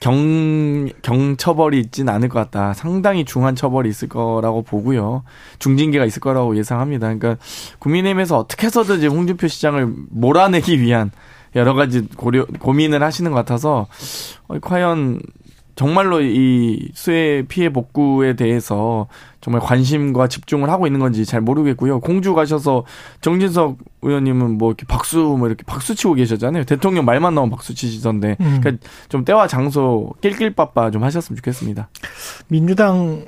경, 0.00 0.88
경처벌이 1.02 1.78
있진 1.78 2.08
않을 2.08 2.28
것 2.28 2.40
같다. 2.40 2.72
상당히 2.72 3.24
중한 3.24 3.54
처벌이 3.54 3.88
있을 3.88 4.08
거라고 4.08 4.62
보고요. 4.62 5.22
중징계가 5.60 6.06
있을 6.06 6.20
거라고 6.20 6.56
예상합니다. 6.56 7.14
그러니까 7.14 7.36
국민의힘에서 7.78 8.36
어떻게 8.36 8.66
해서든지 8.66 9.06
홍준표 9.06 9.46
시장을 9.46 9.92
몰아내기 10.10 10.80
위한 10.80 11.12
여러 11.54 11.74
가지 11.74 12.08
고려, 12.16 12.46
고민을 12.46 13.02
하시는 13.02 13.30
것 13.30 13.36
같아서, 13.36 13.88
어, 14.48 14.58
과연 14.60 15.20
정말로 15.74 16.20
이 16.20 16.90
수해 16.94 17.42
피해 17.48 17.72
복구에 17.72 18.34
대해서 18.34 19.08
정말 19.40 19.62
관심과 19.62 20.28
집중을 20.28 20.68
하고 20.68 20.86
있는 20.86 21.00
건지 21.00 21.24
잘 21.24 21.40
모르겠고요. 21.40 22.00
공주 22.00 22.34
가셔서 22.34 22.84
정진석 23.20 23.78
의원님은 24.02 24.58
뭐 24.58 24.70
이렇게 24.70 24.84
박수 24.86 25.18
뭐 25.18 25.46
이렇게 25.46 25.64
박수 25.64 25.94
치고 25.94 26.14
계셨잖아요. 26.14 26.64
대통령 26.64 27.04
말만 27.04 27.34
나오면 27.34 27.50
박수 27.50 27.74
치시던데. 27.74 28.36
음. 28.40 28.60
그러니까 28.60 28.86
좀 29.08 29.24
때와 29.24 29.46
장소 29.46 30.12
낄낄빠빠 30.20 30.90
좀 30.90 31.02
하셨으면 31.02 31.36
좋겠습니다. 31.36 31.88
민주당 32.48 33.24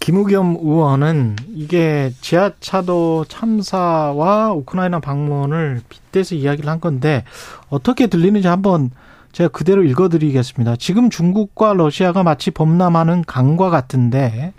김우겸 0.00 0.58
의원은 0.60 1.36
이게 1.54 2.12
지하차도 2.20 3.24
참사와 3.28 4.52
우크라이나 4.52 5.00
방문을 5.00 5.80
빗대서 5.88 6.34
이야기를 6.34 6.68
한 6.70 6.80
건데 6.80 7.24
어떻게 7.70 8.06
들리는지 8.06 8.48
한번 8.48 8.90
제가 9.36 9.50
그대로 9.50 9.84
읽어드리겠습니다. 9.84 10.76
지금 10.76 11.10
중국과 11.10 11.74
러시아가 11.74 12.22
마치 12.22 12.50
범람하는 12.50 13.24
강과 13.26 13.68
같은데 13.68 14.54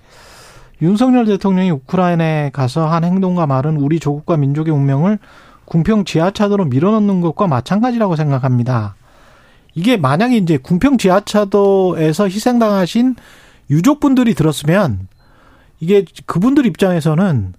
윤석열 0.84 1.26
대통령이 1.26 1.72
우크라이나에 1.72 2.52
가서 2.52 2.88
한 2.88 3.04
행동과 3.04 3.48
말은 3.48 3.78
우리 3.78 4.00
조국과 4.00 4.38
민족의 4.38 4.72
운명을 4.72 5.18
궁평 5.66 6.06
지하차도로 6.06 6.66
밀어넣는 6.66 7.22
것과 7.22 7.48
마찬가지라고 7.48 8.16
생각합니다. 8.16 8.96
이게 9.74 9.98
만약에 9.98 10.38
이제 10.38 10.58
궁평 10.58 11.00
지하차도에서 11.00 12.28
희생당하신 12.28 13.16
유족분들이 13.72 14.36
들었으면 14.36 15.08
이게 15.80 16.06
그분들 16.28 16.68
입장에서는 16.68 17.56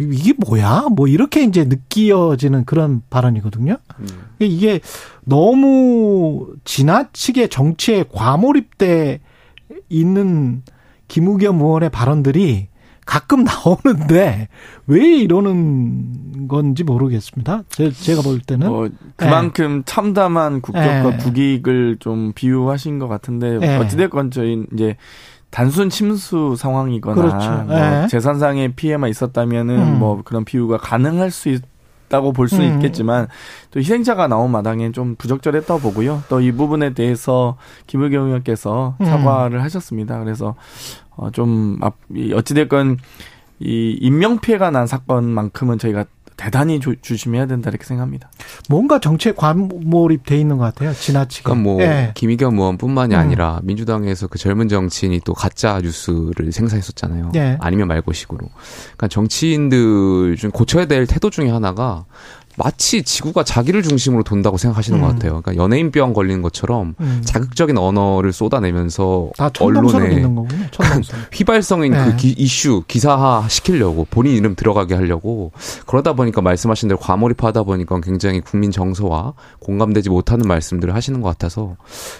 이게 0.00 0.34
뭐야? 0.46 0.86
뭐 0.94 1.06
이렇게 1.08 1.42
이제 1.42 1.64
느껴지는 1.64 2.64
그런 2.64 3.02
발언이거든요. 3.10 3.76
음. 3.98 4.06
이게 4.38 4.80
너무 5.24 6.54
지나치게 6.64 7.48
정치에 7.48 8.04
과몰입돼 8.12 9.20
있는 9.88 10.62
김우겸 11.08 11.60
의원의 11.60 11.90
발언들이 11.90 12.68
가끔 13.04 13.42
나오는데 13.44 14.48
왜 14.86 15.16
이러는 15.16 16.46
건지 16.48 16.84
모르겠습니다. 16.84 17.64
제, 17.68 17.90
제가 17.90 18.22
볼 18.22 18.40
때는 18.40 18.68
어, 18.68 18.88
그만큼 19.16 19.78
네. 19.78 19.82
참담한 19.84 20.60
국격과 20.60 21.10
네. 21.10 21.16
국익을 21.16 21.96
좀 21.98 22.32
비유하신 22.34 22.98
것 23.00 23.08
같은데 23.08 23.58
네. 23.58 23.76
어찌됐건 23.78 24.30
저희 24.30 24.64
이제 24.72 24.96
단순 25.50 25.90
침수 25.90 26.54
상황이거나 26.56 27.20
그렇죠. 27.20 27.50
뭐 27.66 27.76
네. 27.76 28.06
재산상의 28.08 28.72
피해만 28.74 29.10
있었다면은 29.10 29.78
음. 29.78 29.98
뭐 29.98 30.22
그런 30.24 30.44
비유가 30.44 30.76
가능할 30.78 31.30
수 31.32 31.48
있다고 31.48 32.32
볼 32.32 32.48
수는 32.48 32.68
음. 32.70 32.74
있겠지만 32.76 33.26
또 33.70 33.80
희생자가 33.80 34.28
나온 34.28 34.50
마당에 34.52 34.92
좀 34.92 35.16
부적절했다고 35.16 35.80
보고요. 35.80 36.22
또 36.28 36.40
이 36.40 36.52
부분에 36.52 36.94
대해서 36.94 37.56
김의겸 37.88 38.26
의원께서 38.26 38.94
음. 39.00 39.04
사과를 39.06 39.58
음. 39.58 39.62
하셨습니다. 39.64 40.18
그래서 40.22 40.54
어좀 41.16 41.80
어찌됐건 42.34 42.98
이 43.58 43.98
인명 44.00 44.38
피해가 44.38 44.70
난 44.70 44.86
사건만큼은 44.86 45.78
저희가 45.78 46.04
대단히 46.40 46.80
조, 46.80 46.94
조심해야 46.94 47.44
된다 47.44 47.68
이렇게 47.68 47.84
생각합니다. 47.84 48.30
뭔가 48.70 48.98
정치에 48.98 49.32
과몰입돼 49.32 50.38
있는 50.38 50.56
것 50.56 50.64
같아요. 50.64 50.94
지나치게. 50.94 51.42
그러니까 51.44 51.62
뭐 51.62 51.76
네. 51.76 52.12
김의겸 52.14 52.58
의원뿐만이 52.58 53.14
음. 53.14 53.20
아니라 53.20 53.60
민주당에서 53.62 54.26
그 54.26 54.38
젊은 54.38 54.66
정치인이 54.68 55.20
또 55.26 55.34
가짜 55.34 55.78
뉴스를 55.82 56.50
생산했었잖아요. 56.50 57.32
네. 57.34 57.58
아니면 57.60 57.88
말고식으로. 57.88 58.38
그러니까 58.38 59.08
정치인들 59.08 60.36
중 60.38 60.50
고쳐야 60.50 60.86
될 60.86 61.06
태도 61.06 61.28
중에 61.28 61.50
하나가 61.50 62.06
마치 62.62 63.02
지구가 63.02 63.42
자기를 63.42 63.82
중심으로 63.82 64.22
돈다고 64.22 64.58
생각하시는 64.58 64.98
음. 64.98 65.02
것 65.02 65.08
같아요. 65.08 65.40
그러니까 65.40 65.56
연예인병 65.56 66.12
걸리는 66.12 66.42
것처럼 66.42 66.94
음. 67.00 67.22
자극적인 67.24 67.78
언어를 67.78 68.32
쏟아내면서 68.32 69.30
언론에 69.60 70.22
휘발성인 71.32 71.92
그 71.92 71.98
네. 71.98 72.04
그 72.04 72.16
기, 72.16 72.28
이슈 72.30 72.84
기사화 72.86 73.48
시키려고 73.48 74.06
본인 74.10 74.36
이름 74.36 74.54
들어가게 74.54 74.94
하려고 74.94 75.52
그러다 75.86 76.12
보니까 76.12 76.42
말씀하신 76.42 76.88
대로 76.88 76.98
과몰입하다 76.98 77.62
보니까 77.62 77.98
굉장히 78.00 78.40
국민 78.40 78.70
정서와 78.70 79.32
공감되지 79.60 80.10
못하는 80.10 80.46
말씀들을 80.46 80.94
하시는 80.94 81.20
것 81.22 81.28
같아서 81.30 81.76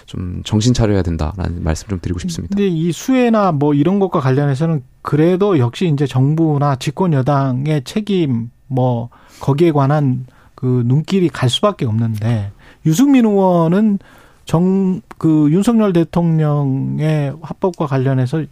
좀 0.07 0.41
정신 0.43 0.73
차려야 0.73 1.03
된다라는 1.03 1.63
말씀 1.63 1.87
좀 1.87 1.99
드리고 2.01 2.19
싶습니다. 2.19 2.55
근데 2.55 2.67
이 2.67 2.91
수혜나 2.91 3.51
뭐 3.51 3.75
이런 3.75 3.99
것과 3.99 4.19
관련해서는 4.19 4.83
그래도 5.03 5.59
역시 5.59 5.87
이제 5.87 6.07
정부나 6.07 6.77
집권 6.77 7.13
여당의 7.13 7.83
책임 7.83 8.49
뭐 8.71 9.09
거기에 9.41 9.71
관한 9.71 10.25
그 10.55 10.83
눈길이 10.85 11.29
갈 11.29 11.49
수밖에 11.49 11.85
없는데 11.85 12.51
유승민 12.85 13.25
의원은 13.25 13.99
정 14.45 15.01
그 15.21 15.51
윤석열 15.51 15.93
대통령의 15.93 17.35
화법과 17.43 17.85
관련해서 17.85 18.43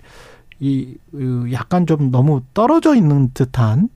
이그 0.60 1.50
약간 1.52 1.88
좀 1.88 2.12
너무 2.12 2.44
떨어져 2.54 2.94
있는 2.94 3.32
듯한 3.34 3.90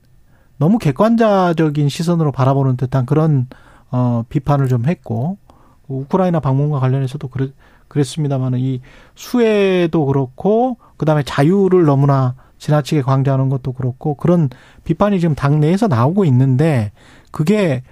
너무 0.56 0.78
객관자적인 0.78 1.88
시선으로 1.88 2.32
바라보는 2.32 2.76
듯한 2.76 3.06
그런 3.06 3.46
어 3.92 4.24
비판을 4.28 4.66
좀 4.66 4.86
했고 4.86 5.38
우크라이나 5.86 6.40
방문과 6.40 6.80
관련해서도 6.80 7.28
그랬, 7.28 7.52
그랬습니다만은 7.86 8.58
이 8.58 8.80
수혜도 9.14 10.06
그렇고 10.06 10.78
그다음에 10.96 11.22
자유를 11.22 11.84
너무나 11.84 12.34
지나치게 12.58 13.02
강조하는 13.02 13.48
것도 13.48 13.72
그렇고 13.72 14.14
그런 14.14 14.50
비판이 14.84 15.20
지금 15.20 15.34
당내에서 15.34 15.88
나오고 15.88 16.24
있는데 16.24 16.92
그게 17.30 17.82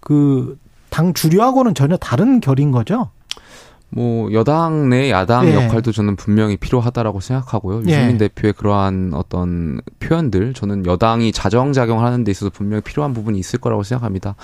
그 0.00 0.58
당 0.90 1.12
주류하고는 1.14 1.74
전혀 1.74 1.96
다른 1.96 2.40
결인 2.40 2.70
거죠. 2.70 3.10
뭐 3.90 4.30
여당 4.32 4.90
내 4.90 5.10
야당 5.10 5.46
예. 5.46 5.54
역할도 5.54 5.92
저는 5.92 6.16
분명히 6.16 6.56
필요하다라고 6.56 7.20
생각하고요. 7.20 7.82
예. 7.86 7.92
유승민 7.92 8.18
대표의 8.18 8.52
그러한 8.52 9.12
어떤 9.14 9.80
표현들 10.00 10.52
저는 10.52 10.84
여당이 10.84 11.32
자정작용을 11.32 12.04
하는 12.04 12.22
데 12.22 12.30
있어서 12.30 12.50
분명히 12.50 12.82
필요한 12.82 13.14
부분이 13.14 13.38
있을 13.38 13.58
거라고 13.60 13.82
생각합니다. 13.82 14.34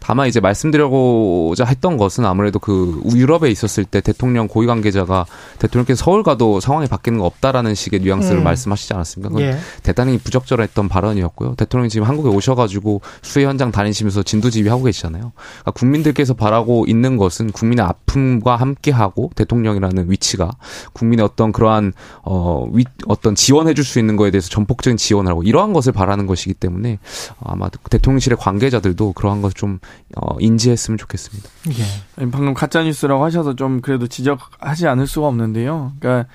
다만 0.00 0.28
이제 0.28 0.40
말씀드리고자 0.40 1.64
했던 1.66 1.98
것은 1.98 2.24
아무래도 2.24 2.58
그 2.58 3.02
유럽에 3.14 3.50
있었을 3.50 3.84
때 3.84 4.00
대통령 4.00 4.48
고위 4.48 4.66
관계자가 4.66 5.26
대통령께서 5.58 6.02
서울 6.02 6.22
가도 6.22 6.60
상황이 6.60 6.86
바뀌는 6.86 7.18
거 7.18 7.26
없다라는 7.26 7.74
식의 7.74 8.00
뉘앙스를 8.00 8.38
음. 8.38 8.44
말씀하시지 8.44 8.94
않았습니까? 8.94 9.28
그건 9.28 9.42
예. 9.42 9.58
대단히 9.82 10.16
부적절했던 10.18 10.88
발언이었고요. 10.88 11.56
대통령이 11.56 11.90
지금 11.90 12.06
한국에 12.06 12.30
오셔가지고 12.30 13.02
수해 13.20 13.44
현장 13.44 13.70
다니시면서 13.70 14.22
진두지휘하고 14.22 14.84
계시잖아요. 14.84 15.32
그러니까 15.34 15.70
국민들께서 15.72 16.32
바라고 16.32 16.86
있는 16.88 17.18
것은 17.18 17.52
국민의 17.52 17.84
아픔 17.84 18.14
명품과 18.14 18.56
함께 18.56 18.90
하고 18.94 19.30
대통령이라는 19.34 20.10
위치가 20.10 20.50
국민의 20.92 21.24
어떤 21.24 21.52
그러한 21.52 21.92
어 22.22 22.66
위, 22.72 22.84
어떤 23.06 23.34
지원해줄 23.34 23.84
수 23.84 23.98
있는 23.98 24.16
거에 24.16 24.30
대해서 24.30 24.48
전폭적인 24.48 24.96
지원을 24.96 25.30
하고 25.30 25.42
이러한 25.42 25.72
것을 25.72 25.92
바라는 25.92 26.26
것이기 26.26 26.54
때문에 26.54 26.98
아마 27.40 27.68
대통령실의 27.68 28.38
관계자들도 28.38 29.12
그러한 29.12 29.42
것을 29.42 29.54
좀 29.54 29.78
어, 30.16 30.36
인지했으면 30.40 30.98
좋겠습니다. 30.98 31.48
예. 31.70 32.30
방금 32.30 32.54
가짜 32.54 32.82
뉴스라고 32.82 33.24
하셔서 33.24 33.56
좀 33.56 33.80
그래도 33.80 34.06
지적하지 34.06 34.86
않을 34.86 35.06
수가 35.06 35.26
없는데요. 35.28 35.92
그러니까. 36.00 36.28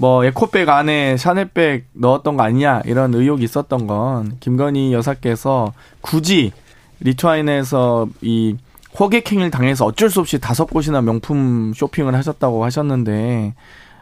뭐 0.00 0.24
에코백 0.24 0.68
안에 0.68 1.16
샤넬백 1.16 1.88
넣었던 1.92 2.36
거 2.36 2.44
아니냐 2.44 2.82
이런 2.84 3.12
의혹이 3.12 3.42
있었던 3.42 3.88
건 3.88 4.36
김건희 4.38 4.92
여사께서 4.92 5.72
굳이 6.00 6.52
리투아인에서 7.00 8.08
이 8.20 8.56
호객행위를 8.98 9.50
당해서 9.50 9.84
어쩔 9.84 10.10
수 10.10 10.20
없이 10.20 10.38
다섯 10.38 10.66
곳이나 10.66 11.00
명품 11.00 11.72
쇼핑을 11.74 12.14
하셨다고 12.14 12.64
하셨는데 12.64 13.54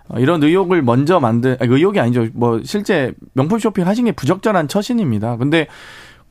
어, 0.09 0.19
이런 0.19 0.43
의혹을 0.43 0.83
먼저 0.83 1.21
만든 1.21 1.57
아니, 1.61 1.73
의혹이 1.73 1.99
아니죠. 1.99 2.29
뭐 2.35 2.61
실제 2.65 3.13
명품 3.33 3.59
쇼핑 3.59 3.87
하신 3.87 4.07
게 4.07 4.13
부적절한 4.13 4.69
처신입니다. 4.69 5.37
근데 5.37 5.67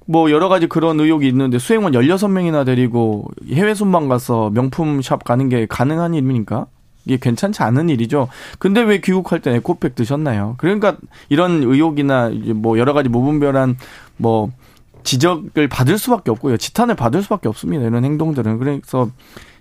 뭐 0.06 0.32
여러 0.32 0.50
가지 0.50 0.68
그런 0.68 1.00
의혹이 1.00 1.28
있는데 1.28 1.58
수행원 1.58 1.94
16명이나 1.94 2.66
데리고 2.66 3.28
해외 3.50 3.74
순방 3.74 4.08
가서 4.08 4.52
명품 4.52 5.02
샵 5.02 5.24
가는 5.24 5.50
게 5.50 5.66
가능한 5.66 6.14
일입니까? 6.14 6.68
이게 7.06 7.18
괜찮지 7.18 7.62
않은 7.64 7.90
일이죠. 7.90 8.28
근데 8.60 8.82
왜 8.82 9.00
귀국할 9.00 9.40
때 9.40 9.54
에코백 9.56 9.96
드셨나요? 9.96 10.56
그러니까 10.58 10.98
이런 11.30 11.64
의혹이나 11.64 12.32
뭐 12.56 12.80
여러 12.80 12.94
가지 12.94 13.10
무분별한 13.10 13.78
뭐 14.18 14.52
지적을 15.06 15.70
받을 15.70 15.98
수밖에 15.98 16.32
없고요. 16.32 16.58
지탄을 16.58 16.96
받을 16.96 17.24
수밖에 17.24 17.48
없습니다. 17.48 17.86
이런 17.86 18.04
행동들은. 18.04 18.60
그래서 18.60 19.10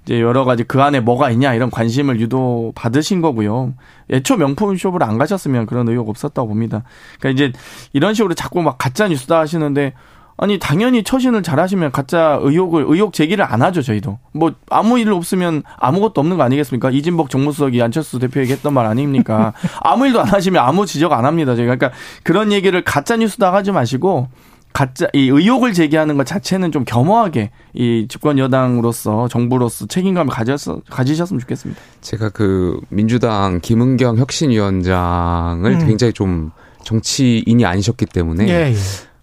이제 0.04 0.20
여러 0.20 0.44
가지 0.44 0.64
그 0.64 0.82
안에 0.82 1.00
뭐가 1.00 1.30
있냐 1.30 1.54
이런 1.54 1.70
관심을 1.70 2.20
유도 2.20 2.72
받으신 2.74 3.20
거고요. 3.20 3.74
애초 4.10 4.36
명품 4.36 4.76
숍을 4.76 5.02
안 5.02 5.18
가셨으면 5.18 5.66
그런 5.66 5.88
의혹 5.88 6.08
없었다고 6.08 6.48
봅니다. 6.48 6.82
그러니까 7.20 7.44
이제 7.44 7.58
이런 7.92 8.12
식으로 8.14 8.34
자꾸 8.34 8.60
막 8.60 8.76
가짜 8.76 9.08
뉴스다 9.08 9.38
하시는데 9.38 9.94
아니 10.36 10.58
당연히 10.58 11.04
처신을 11.04 11.42
잘하시면 11.42 11.92
가짜 11.92 12.38
의혹을 12.42 12.84
의혹 12.88 13.12
제기를 13.12 13.44
안 13.44 13.62
하죠 13.62 13.82
저희도 13.82 14.18
뭐 14.32 14.52
아무 14.68 14.98
일 14.98 15.12
없으면 15.12 15.62
아무것도 15.78 16.20
없는 16.20 16.36
거 16.36 16.42
아니겠습니까 16.42 16.90
이진복 16.90 17.30
정무수석이 17.30 17.80
안철수 17.80 18.18
대표에게 18.18 18.52
했던 18.54 18.74
말 18.74 18.84
아닙니까 18.86 19.52
아무 19.80 20.06
일도 20.06 20.20
안 20.20 20.26
하시면 20.26 20.62
아무 20.62 20.86
지적 20.86 21.12
안 21.12 21.24
합니다 21.24 21.54
저희가 21.54 21.76
그러니까 21.76 21.96
그런 22.24 22.50
얘기를 22.50 22.82
가짜 22.82 23.16
뉴스다 23.16 23.52
하지 23.52 23.70
마시고 23.70 24.28
가짜 24.74 25.06
이 25.12 25.28
의혹을 25.28 25.72
제기하는 25.72 26.16
것 26.16 26.26
자체는 26.26 26.72
좀 26.72 26.84
겸허하게 26.84 27.50
이 27.74 28.06
집권 28.08 28.38
여당으로서 28.38 29.28
정부로서 29.28 29.86
책임감을 29.86 30.34
가졌어 30.34 30.80
가지셨으면 30.90 31.38
좋겠습니다. 31.38 31.80
제가 32.00 32.30
그 32.30 32.80
민주당 32.88 33.60
김은경 33.62 34.18
혁신위원장을 34.18 35.70
음. 35.70 35.78
굉장히 35.86 36.12
좀 36.12 36.50
정치인이 36.82 37.64
아니셨기 37.64 38.04
때문에 38.06 38.48
예, 38.48 38.72
예. 38.72 38.74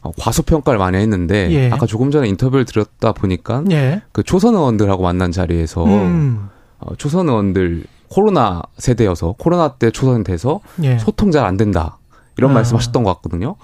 어, 0.03 0.11
과소평가를 0.17 0.79
많이 0.79 0.97
했는데 0.97 1.51
예. 1.51 1.69
아까 1.69 1.85
조금 1.85 2.11
전에 2.11 2.29
인터뷰를 2.29 2.63
들었다 2.63 3.11
보니까 3.11 3.63
예. 3.71 4.01
그 4.13 4.23
초선 4.23 4.55
의원들하고 4.55 5.03
만난 5.03 5.33
자리에서 5.33 5.83
음. 5.83 6.47
어, 6.79 6.95
초선 6.95 7.27
의원들 7.27 7.83
코로나 8.07 8.61
세대여서 8.77 9.35
코로나 9.37 9.73
때 9.73 9.91
초선 9.91 10.23
돼서 10.23 10.61
예. 10.81 10.97
소통 10.97 11.29
잘 11.29 11.45
안 11.45 11.57
된다 11.57 11.97
이런 12.37 12.51
아. 12.51 12.53
말씀하셨던 12.55 13.03
것 13.03 13.15
같거든요. 13.15 13.57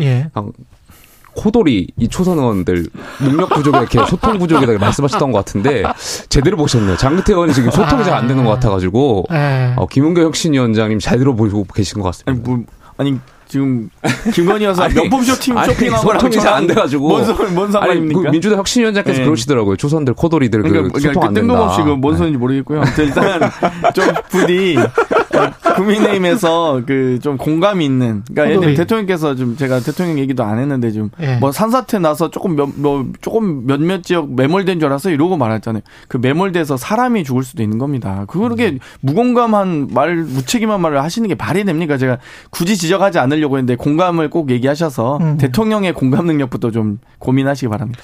예. 1.37 1.41
코돌이 1.41 1.87
이 1.97 2.07
초선 2.07 2.37
의원들 2.39 2.87
능력 3.21 3.49
부족에 3.49 3.77
이렇게 3.77 3.99
소통 4.09 4.39
부족이라고 4.39 4.79
말씀하셨던 4.79 5.31
것 5.31 5.37
같은데 5.45 5.83
제대로 6.29 6.57
보셨네요. 6.57 6.97
장근태 6.97 7.33
의원이 7.33 7.53
지금 7.53 7.71
소통이 7.71 8.03
잘 8.03 8.17
안 8.17 8.27
되는 8.27 8.43
것 8.43 8.49
같아가지고 8.51 9.25
네. 9.29 9.73
어, 9.77 9.85
김은경 9.85 10.23
혁신위원장님 10.25 10.97
잘 10.99 11.19
들어보고 11.19 11.65
계신 11.73 12.01
것 12.01 12.07
같습니다. 12.07 12.31
아니, 12.31 12.39
뭐, 12.41 12.65
아니 12.97 13.19
지금 13.47 13.89
김건희 14.33 14.65
여사 14.65 14.89
명품 14.89 15.23
쇼팅 15.23 15.55
쇼핑하고 15.63 16.11
소통이 16.13 16.33
잘 16.33 16.53
안 16.53 16.67
돼가지고 16.67 17.07
뭔, 17.07 17.53
뭔 17.53 17.71
상관입니까? 17.71 18.21
그 18.21 18.27
민주당 18.29 18.57
혁신위원장께서 18.59 19.19
네. 19.19 19.25
그러시더라고요. 19.25 19.75
초선들 19.77 20.15
코돌이들 20.15 20.63
그 20.63 20.69
그러니까, 20.69 20.99
소통 20.99 21.27
그 21.27 21.33
뜬금없이 21.33 21.81
그뭔 21.83 22.11
네. 22.13 22.17
소리인지 22.17 22.37
모르겠고요. 22.39 22.81
일단 22.97 23.51
좀 23.93 24.05
부디 24.29 24.77
국민의힘에서 25.75 26.83
그 26.85 27.17
좀 27.27 27.37
공감이 27.37 27.85
있는. 27.85 28.23
그러니까 28.31 28.55
예를 28.55 28.75
대통령께서 28.75 29.35
좀 29.35 29.57
제가 29.57 29.79
대통령 29.79 30.19
얘기도 30.19 30.43
안 30.43 30.59
했는데 30.59 30.91
좀뭐 30.91 31.09
예. 31.21 31.39
산사태 31.51 31.99
나서 31.99 32.29
조금 32.29 32.55
몇, 32.55 32.69
뭐 32.75 33.05
조금 33.21 33.65
몇몇 33.65 34.03
지역 34.03 34.33
매몰된 34.33 34.79
줄 34.79 34.87
알아서 34.87 35.09
이러고 35.09 35.37
말했잖아요. 35.37 35.81
그 36.07 36.17
매몰돼서 36.17 36.77
사람이 36.77 37.23
죽을 37.23 37.43
수도 37.43 37.63
있는 37.63 37.77
겁니다. 37.77 38.25
그렇게 38.27 38.71
음. 38.71 38.79
무공감한 39.01 39.89
말, 39.91 40.15
무책임한 40.15 40.81
말을 40.81 41.03
하시는 41.03 41.27
게 41.27 41.35
말이 41.35 41.63
됩니까? 41.63 41.97
제가 41.97 42.19
굳이 42.49 42.77
지적하지 42.77 43.19
않으려고 43.19 43.57
했는데 43.57 43.75
공감을 43.75 44.29
꼭 44.29 44.49
얘기하셔서 44.49 45.17
음. 45.17 45.37
대통령의 45.37 45.93
공감 45.93 46.27
능력부터 46.27 46.71
좀 46.71 46.99
고민하시기 47.19 47.67
바랍니다. 47.69 47.99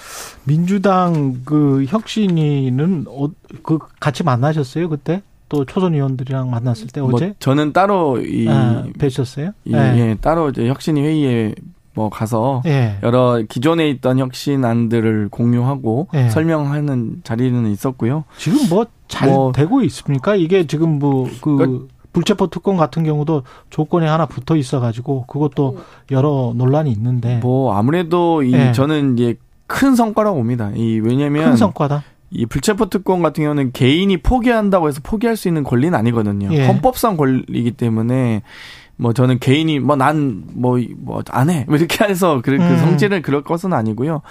민주당 0.45 1.41
그 1.45 1.85
혁신위는 1.87 3.05
어, 3.07 3.27
그 3.63 3.79
같이 3.99 4.23
만나셨어요 4.23 4.89
그때? 4.89 5.21
또 5.53 5.65
초선 5.65 5.93
의원들이랑 5.93 6.49
만났을 6.49 6.87
때뭐 6.87 7.11
어제 7.13 7.35
저는 7.37 7.73
따로 7.73 8.19
이 8.19 8.47
아, 8.49 8.85
뵈셨어요? 8.97 9.51
이, 9.65 9.71
네. 9.71 9.97
예, 9.99 10.17
따로 10.19 10.49
이제 10.49 10.67
혁신위 10.67 10.99
회의에 10.99 11.53
뭐 11.93 12.09
가서 12.09 12.63
예. 12.65 12.97
여러 13.03 13.43
기존에 13.47 13.87
있던 13.91 14.17
혁신안들을 14.17 15.29
공유하고 15.29 16.07
예. 16.15 16.29
설명하는 16.29 17.21
자리는 17.23 17.67
있었고요. 17.67 18.23
지금 18.39 18.67
뭐잘 18.67 19.29
뭐 19.29 19.51
되고 19.51 19.83
있습니까? 19.83 20.33
이게 20.33 20.65
지금 20.65 20.97
뭐그 20.97 21.55
그러니까 21.55 21.85
불체포 22.13 22.47
특권 22.47 22.75
같은 22.75 23.03
경우도 23.03 23.43
조건에 23.69 24.07
하나 24.07 24.25
붙어 24.25 24.55
있어가지고 24.55 25.25
그것도 25.27 25.77
여러 26.09 26.53
논란이 26.55 26.91
있는데 26.91 27.37
뭐 27.43 27.75
아무래도 27.75 28.41
이 28.41 28.53
예. 28.53 28.71
저는 28.71 29.19
이제 29.19 29.37
큰 29.67 29.95
성과라고 29.95 30.37
봅니다. 30.37 30.71
이 30.75 30.99
왜냐면 30.99 31.45
큰 31.45 31.57
성과다. 31.57 32.03
이 32.33 32.45
불체포 32.45 32.89
특권 32.89 33.21
같은 33.21 33.43
경우는 33.43 33.71
개인이 33.73 34.15
포기한다고 34.17 34.87
해서 34.87 34.99
포기할 35.03 35.37
수 35.37 35.47
있는 35.47 35.63
권리는 35.63 35.93
아니거든요. 35.97 36.49
예. 36.51 36.65
헌법상 36.67 37.15
권리이기 37.17 37.71
때문에 37.71 38.41
뭐 38.97 39.13
저는 39.13 39.39
개인이 39.39 39.79
뭐 39.79 39.95
난 39.95 40.43
뭐 40.55 40.77
뭐 41.05 41.23
안 41.31 41.49
해. 41.49 41.65
뭐 41.67 41.77
이렇게 41.77 42.03
해서 42.05 42.41
그, 42.43 42.57
그 42.57 42.63
음. 42.63 42.77
성질을 42.77 43.21
그럴 43.21 43.43
것은 43.43 43.71
아니고요. 43.73 44.21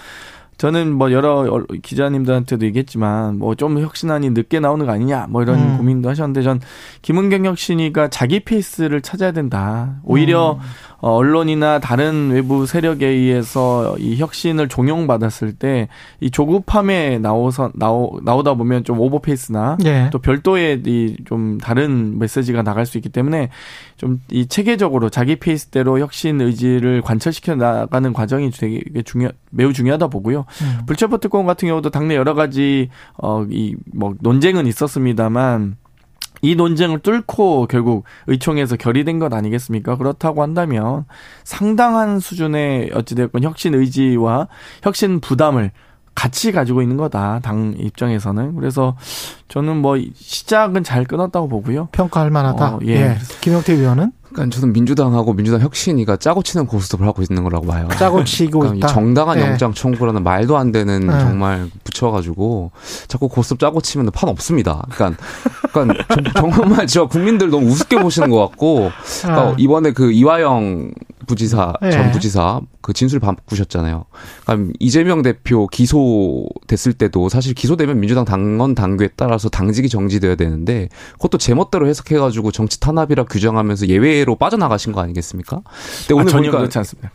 저는 0.58 0.92
뭐 0.92 1.10
여러 1.10 1.64
기자님들한테도 1.82 2.64
얘기했지만 2.66 3.38
뭐 3.38 3.54
좀 3.56 3.80
혁신안이 3.80 4.30
늦게 4.30 4.60
나오는 4.60 4.86
거 4.86 4.92
아니냐 4.92 5.26
뭐 5.28 5.42
이런 5.42 5.58
음. 5.58 5.78
고민도 5.78 6.08
하셨는데 6.08 6.42
전 6.42 6.60
김은경 7.02 7.46
혁신이가 7.46 8.08
자기 8.08 8.40
페이스를 8.40 9.00
찾아야 9.00 9.32
된다. 9.32 9.96
오히려 10.04 10.52
음. 10.54 10.58
어, 11.04 11.16
언론이나 11.16 11.80
다른 11.80 12.30
외부 12.30 12.64
세력에 12.64 13.04
의해서 13.06 13.96
이 13.98 14.16
혁신을 14.18 14.68
종용받았을 14.68 15.52
때 15.52 15.88
이 16.20 16.30
조급함에 16.30 17.18
나오서 17.18 17.72
나오 17.74 18.20
나오다 18.22 18.54
보면 18.54 18.84
좀 18.84 19.00
오버페이스나 19.00 19.78
네. 19.80 20.08
또 20.12 20.18
별도의 20.20 20.82
이 20.86 21.16
좀 21.26 21.58
다른 21.58 22.18
메시지가 22.18 22.62
나갈 22.62 22.86
수 22.86 22.96
있기 22.98 23.08
때문에 23.08 23.48
좀 23.96 24.20
이 24.30 24.46
체계적으로 24.46 25.10
자기 25.10 25.36
페이스대로 25.36 25.98
혁신 25.98 26.40
의지를 26.40 27.02
관철시켜 27.02 27.56
나가는 27.56 28.12
과정이 28.12 28.50
되게 28.52 28.80
중요 29.04 29.28
매우 29.50 29.72
중요하다 29.72 30.06
보고요. 30.08 30.44
음. 30.62 30.86
불체포 30.86 31.18
특권 31.18 31.44
같은 31.46 31.68
경우도 31.68 31.90
당내 31.90 32.14
여러 32.16 32.34
가지 32.34 32.88
어 33.18 33.44
이 33.50 33.74
뭐 33.92 34.14
논쟁은 34.20 34.66
있었습니다만 34.68 35.76
이 36.42 36.56
논쟁을 36.56 36.98
뚫고 36.98 37.68
결국 37.68 38.04
의총에서 38.26 38.76
결의된 38.76 39.20
것 39.20 39.32
아니겠습니까? 39.32 39.96
그렇다고 39.96 40.42
한다면 40.42 41.04
상당한 41.44 42.18
수준의 42.18 42.90
어찌됐건 42.92 43.44
혁신 43.44 43.74
의지와 43.74 44.48
혁신 44.82 45.20
부담을 45.20 45.70
같이 46.14 46.52
가지고 46.52 46.82
있는 46.82 46.96
거다 46.96 47.40
당 47.42 47.74
입장에서는 47.78 48.54
그래서 48.56 48.96
저는 49.48 49.76
뭐 49.76 49.96
시작은 50.14 50.84
잘 50.84 51.04
끊었다고 51.04 51.48
보고요 51.48 51.88
평가할 51.92 52.30
만하다. 52.30 52.74
어, 52.76 52.80
예. 52.86 52.92
예. 52.92 53.18
김영태 53.40 53.72
의원은 53.74 54.12
그러니까 54.32 54.56
저는 54.56 54.72
민주당하고 54.72 55.34
민주당 55.34 55.60
혁신이가 55.60 56.16
짜고 56.16 56.42
치는 56.42 56.66
고스톱을 56.66 57.06
하고 57.06 57.22
있는 57.22 57.44
거라고 57.44 57.66
봐요. 57.66 57.88
짜고 57.98 58.24
치고 58.24 58.60
그러니까 58.60 58.86
있다. 58.86 58.94
정당한 58.94 59.38
네. 59.38 59.46
영장 59.46 59.72
청구라는 59.74 60.24
말도 60.24 60.56
안 60.56 60.72
되는 60.72 61.06
네. 61.06 61.18
정말 61.20 61.68
붙여가지고 61.84 62.70
자꾸 63.08 63.28
고스톱 63.28 63.58
짜고 63.58 63.80
치면 63.80 64.10
판 64.12 64.28
없습니다. 64.30 64.82
그러니까, 64.90 65.22
그러니까 65.72 66.04
정말 66.40 66.86
저 66.86 67.06
국민들 67.06 67.50
너무 67.50 67.66
우습게 67.66 68.00
보시는 68.00 68.30
것 68.30 68.38
같고 68.48 68.90
그러니까 69.22 69.50
네. 69.50 69.54
이번에 69.58 69.92
그 69.92 70.10
이화영 70.12 70.90
부지사 71.26 71.74
네. 71.82 71.90
전 71.90 72.10
부지사 72.10 72.60
그 72.82 72.92
진술 72.92 73.20
바꾸셨잖아요. 73.20 74.04
그러니까 74.44 74.72
이재명 74.80 75.22
대표 75.22 75.66
기소됐을 75.68 76.94
때도 76.94 77.28
사실 77.28 77.54
기소되면 77.54 78.00
민주당 78.00 78.24
당원 78.24 78.74
당규에 78.74 79.10
따라서 79.16 79.48
당직이 79.48 79.88
정지돼야 79.88 80.34
되는데 80.34 80.88
그것도 81.12 81.38
제멋대로 81.38 81.86
해석해가지고 81.86 82.50
정치 82.50 82.80
탄압이라 82.80 83.24
규정하면서 83.24 83.86
예외로 83.88 84.34
빠져나가신 84.34 84.92
거 84.92 85.00
아니겠습니까? 85.00 85.62
근데 86.00 86.14
오늘 86.14 86.26
아, 86.26 86.30
전혀 86.30 86.50
그렇지 86.50 86.76
않습니다. 86.78 87.10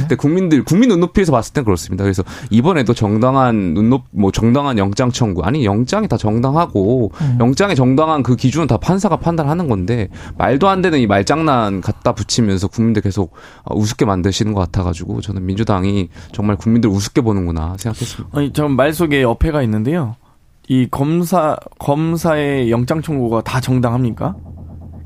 근데 0.00 0.16
국민들 0.16 0.64
국민 0.64 0.88
눈높이에서 0.88 1.30
봤을 1.30 1.52
땐 1.52 1.64
그렇습니다. 1.64 2.02
그래서 2.02 2.22
이번에도 2.50 2.94
정당한 2.94 3.74
눈높 3.74 4.02
뭐 4.10 4.32
정당한 4.32 4.78
영장 4.78 5.10
청구 5.10 5.42
아니 5.42 5.66
영장이 5.66 6.08
다 6.08 6.16
정당하고 6.16 7.12
음. 7.20 7.36
영장의 7.38 7.76
정당한 7.76 8.22
그 8.22 8.34
기준은 8.34 8.66
다 8.66 8.78
판사가 8.78 9.16
판단하는 9.16 9.68
건데 9.68 10.08
말도 10.38 10.68
안 10.68 10.80
되는 10.80 10.98
이 10.98 11.06
말장난 11.06 11.82
갖다 11.82 12.12
붙이면서 12.14 12.68
국민 12.68 12.93
들 12.94 13.02
계속 13.02 13.34
우습게 13.70 14.04
만드시는 14.06 14.54
것 14.54 14.60
같아가지고 14.60 15.20
저는 15.20 15.44
민주당이 15.44 16.08
정말 16.32 16.56
국민들 16.56 16.88
우습게 16.90 17.20
보는구나 17.20 17.76
생각했습니다. 17.78 18.38
아니, 18.38 18.52
전 18.52 18.72
말 18.76 18.92
속에 18.94 19.22
어폐가 19.24 19.62
있는데요. 19.62 20.16
이 20.68 20.88
검사 20.90 21.56
검사의 21.78 22.70
영장 22.70 23.02
청구가 23.02 23.42
다 23.42 23.60
정당합니까? 23.60 24.34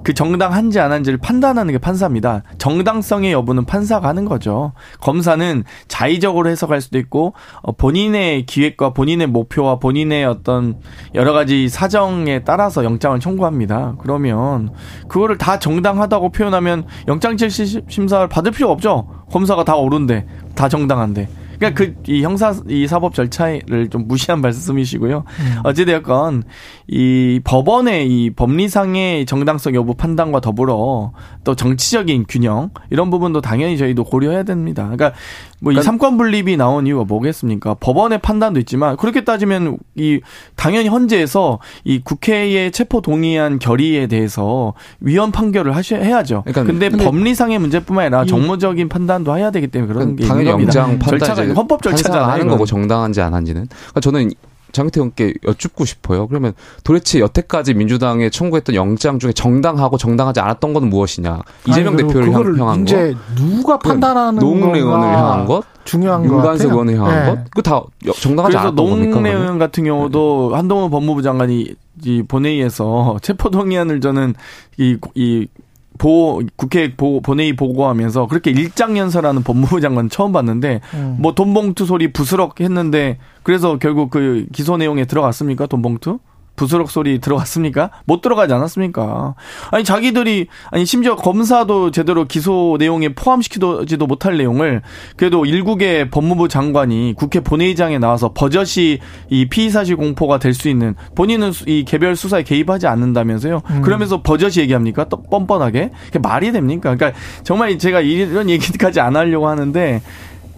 그 0.03 0.15
정당한지 0.15 0.81
안 0.81 0.93
한지를 0.93 1.19
판단하는 1.19 1.73
게 1.73 1.79
판사입니다. 1.79 2.43
정당성의 2.59 3.33
여부는 3.33 3.65
판사가 3.65 4.09
하는 4.09 4.25
거죠. 4.25 4.73
검사는 5.01 5.65
자의적으로 5.89 6.49
해석할 6.49 6.81
수도 6.81 6.99
있고 6.99 7.35
어, 7.62 7.73
본인의 7.73 8.47
기획과 8.47 8.93
본인의 8.95 9.27
목표와 9.27 9.79
본인의 9.79 10.25
어떤 10.25 10.79
여러 11.15 11.33
가지 11.33 11.69
사정에 11.69 12.45
따라서 12.45 12.85
영장을 12.85 13.19
청구합니다. 13.20 13.97
그러면 14.01 14.70
그거를 15.09 15.37
다 15.39 15.59
정당하다고 15.59 16.31
표현하면 16.31 16.87
영장 17.09 17.37
실시 17.37 17.83
심사를 17.89 18.27
받을 18.29 18.53
필요 18.53 18.70
없죠. 18.70 19.09
검사가 19.31 19.65
다 19.65 19.77
옳은데 19.77 20.27
다 20.55 20.69
정당한데. 20.69 21.29
그러니까 21.59 21.74
그 21.85 21.98
이 22.09 22.22
형사 22.22 22.55
이 22.68 22.86
사법 22.86 23.14
절차를 23.14 23.89
좀 23.90 24.09
무시한 24.09 24.40
말씀이시고요. 24.40 25.24
음. 25.26 25.60
어찌되었건 25.64 26.44
이 26.89 27.40
법원의 27.44 28.09
이 28.09 28.30
법리상의 28.30 29.26
정당성 29.26 29.74
여부 29.74 29.94
판단과 29.94 30.40
더불어 30.40 31.12
또 31.44 31.55
정치적인 31.55 32.24
균형 32.28 32.70
이런 32.90 33.10
부분도 33.10 33.43
당연히 33.43 33.76
저희도 33.76 34.05
고려해야 34.05 34.44
됩니다. 34.44 34.85
그러니까 34.85 35.12
뭐이 35.60 35.74
그러니까 35.74 35.82
삼권 35.82 36.16
분립이 36.16 36.56
나온 36.56 36.86
이유가 36.86 37.05
뭐겠습니까? 37.05 37.74
법원의 37.74 38.18
판단도 38.18 38.60
있지만 38.60 38.97
그렇게 38.97 39.24
따지면 39.24 39.78
이 39.97 40.20
당연히 40.55 40.89
헌재에서 40.89 41.59
이 41.85 42.01
국회의 42.01 42.70
체포 42.70 43.01
동의안 43.01 43.59
결의에 43.59 44.06
대해서 44.06 44.74
위헌 45.01 45.32
판결을 45.32 45.74
하셔 45.74 45.97
해야죠. 45.97 46.43
그러니까 46.47 46.64
근데, 46.64 46.89
근데 46.89 47.05
법리상의 47.05 47.59
문제뿐만 47.59 48.06
아니라 48.06 48.24
정무적인 48.24 48.89
판단도 48.89 49.36
해야 49.36 49.51
되기 49.51 49.66
때문에 49.66 49.93
그런 49.93 50.16
게 50.16 50.26
당연히 50.26 50.51
영장 50.51 50.98
판단 50.98 51.18
절차가 51.18 51.55
헌법 51.55 51.82
절차잖아요. 51.82 52.24
하는 52.30 52.48
거고 52.48 52.64
정당한지 52.64 53.20
안 53.20 53.35
한지는. 53.35 53.66
그러니까 53.68 54.01
저는 54.01 54.30
장태훈께 54.73 55.35
여쭙고 55.47 55.85
싶어요. 55.85 56.27
그러면 56.27 56.55
도대체 56.85 57.20
여태까지 57.20 57.74
민주당에 57.74 58.31
청구했던 58.31 58.74
영장 58.74 59.19
중에 59.19 59.32
정당하고 59.32 59.97
정당하지 59.97 60.40
않았던 60.40 60.73
것은 60.73 60.89
무엇이냐? 60.90 61.40
이재명 61.66 61.95
아니, 61.95 62.03
대표를 62.03 62.32
향한 62.32 62.82
이제 62.82 63.12
것, 63.12 63.35
누가 63.35 63.78
판단하는 63.78 64.39
노웅래 64.39 64.78
의원을 64.78 65.09
향한 65.09 65.47
것, 65.47 65.65
중요한 65.85 66.24
윤관석 66.24 66.70
의원을 66.70 66.99
향한 66.99 67.24
네. 67.24 67.31
것, 67.31 67.51
그다 67.51 67.82
정당하지 68.20 68.57
않았던 68.57 68.77
겁니까? 68.77 69.11
노웅래 69.11 69.32
의원 69.32 69.59
같은 69.59 69.85
경우도 69.85 70.49
네. 70.51 70.57
한동훈 70.57 70.90
법무부 70.90 71.23
장관이 71.23 71.74
이 72.05 72.23
본회의에서 72.23 73.19
체포동의안을 73.23 74.01
저는 74.01 74.35
이, 74.77 74.97
이 75.15 75.47
보 75.99 76.43
국회 76.57 76.95
보, 76.95 77.20
본회의 77.20 77.55
보고하면서 77.55 78.29
그렇게 78.29 78.51
일장연설하는 78.51 79.43
법무부 79.43 79.81
장관 79.81 80.09
처음 80.09 80.33
봤는데 80.33 80.81
음. 80.95 81.16
뭐 81.20 81.35
돈봉투 81.35 81.85
소리 81.85 82.12
부스럭 82.12 82.61
했는데 82.61 83.19
그래서 83.43 83.79
결국 83.79 84.11
그 84.11 84.47
기소 84.53 84.77
내용에 84.77 85.05
들어갔습니까 85.05 85.66
돈봉투? 85.66 86.20
부스럭 86.59 86.90
소리 86.90 87.20
들어갔습니까? 87.20 87.90
못 88.05 88.20
들어가지 88.20 88.52
않았습니까? 88.52 89.35
아니 89.70 89.85
자기들이 89.85 90.48
아니 90.70 90.85
심지어 90.85 91.16
검사도 91.16 91.93
제대로 91.93 92.26
기소 92.26 92.76
내용에 92.78 93.14
포함시키지도 93.14 94.06
못할 94.06 94.36
내용을 94.36 94.82
그래도 95.16 95.47
일국의 95.47 96.10
법무부 96.10 96.48
장관이 96.48 97.14
국회 97.16 97.40
본회의장에 97.40 97.98
나와서 97.98 98.32
버젓이 98.35 98.98
이 99.30 99.47
피의 99.48 99.70
사실 99.70 99.97
공포가 99.97 100.39
될 100.39 100.59
수 100.59 100.68
있는 100.68 100.97
본인은 101.14 101.52
이 101.66 101.85
개별 101.86 102.16
수사에 102.16 102.43
개입하지 102.43 102.89
않는다면서요? 102.89 103.62
음. 103.70 103.82
그러면서 103.82 104.22
버젓이 104.22 104.60
얘기합니까? 104.62 105.05
또 105.05 105.22
뻔뻔하게 105.22 105.93
그게 106.06 106.18
말이 106.18 106.51
됩니까? 106.51 106.97
그러니까 106.97 107.16
정말 107.44 107.78
제가 107.78 108.01
이런 108.01 108.51
얘기까지 108.51 108.98
안 108.98 109.14
하려고 109.14 109.47
하는데 109.47 110.02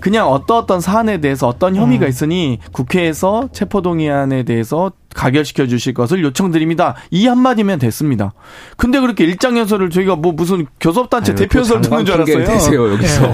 그냥 0.01 0.28
어떤 0.28 0.59
어떤 0.59 0.81
사안에 0.81 1.20
대해서 1.20 1.47
어떤 1.47 1.77
혐의가 1.77 2.06
음. 2.06 2.09
있으니 2.09 2.59
국회에서 2.72 3.48
체포동의안에 3.52 4.44
대해서 4.44 4.93
가결시켜 5.14 5.66
주실 5.66 5.93
것을 5.93 6.22
요청드립니다. 6.22 6.94
이 7.10 7.27
한마디면 7.27 7.81
됐습니다. 7.81 8.32
근데 8.77 9.01
그렇게 9.01 9.24
일장연설을 9.24 9.90
저희가 9.90 10.16
뭐 10.16 10.32
무슨 10.32 10.66
교섭단체 10.81 11.35
대표연설 11.35 11.81
듣는 11.81 12.05
줄 12.05 12.14
알았어요. 12.14 12.44
되세요, 12.44 12.93
여기서. 12.93 13.27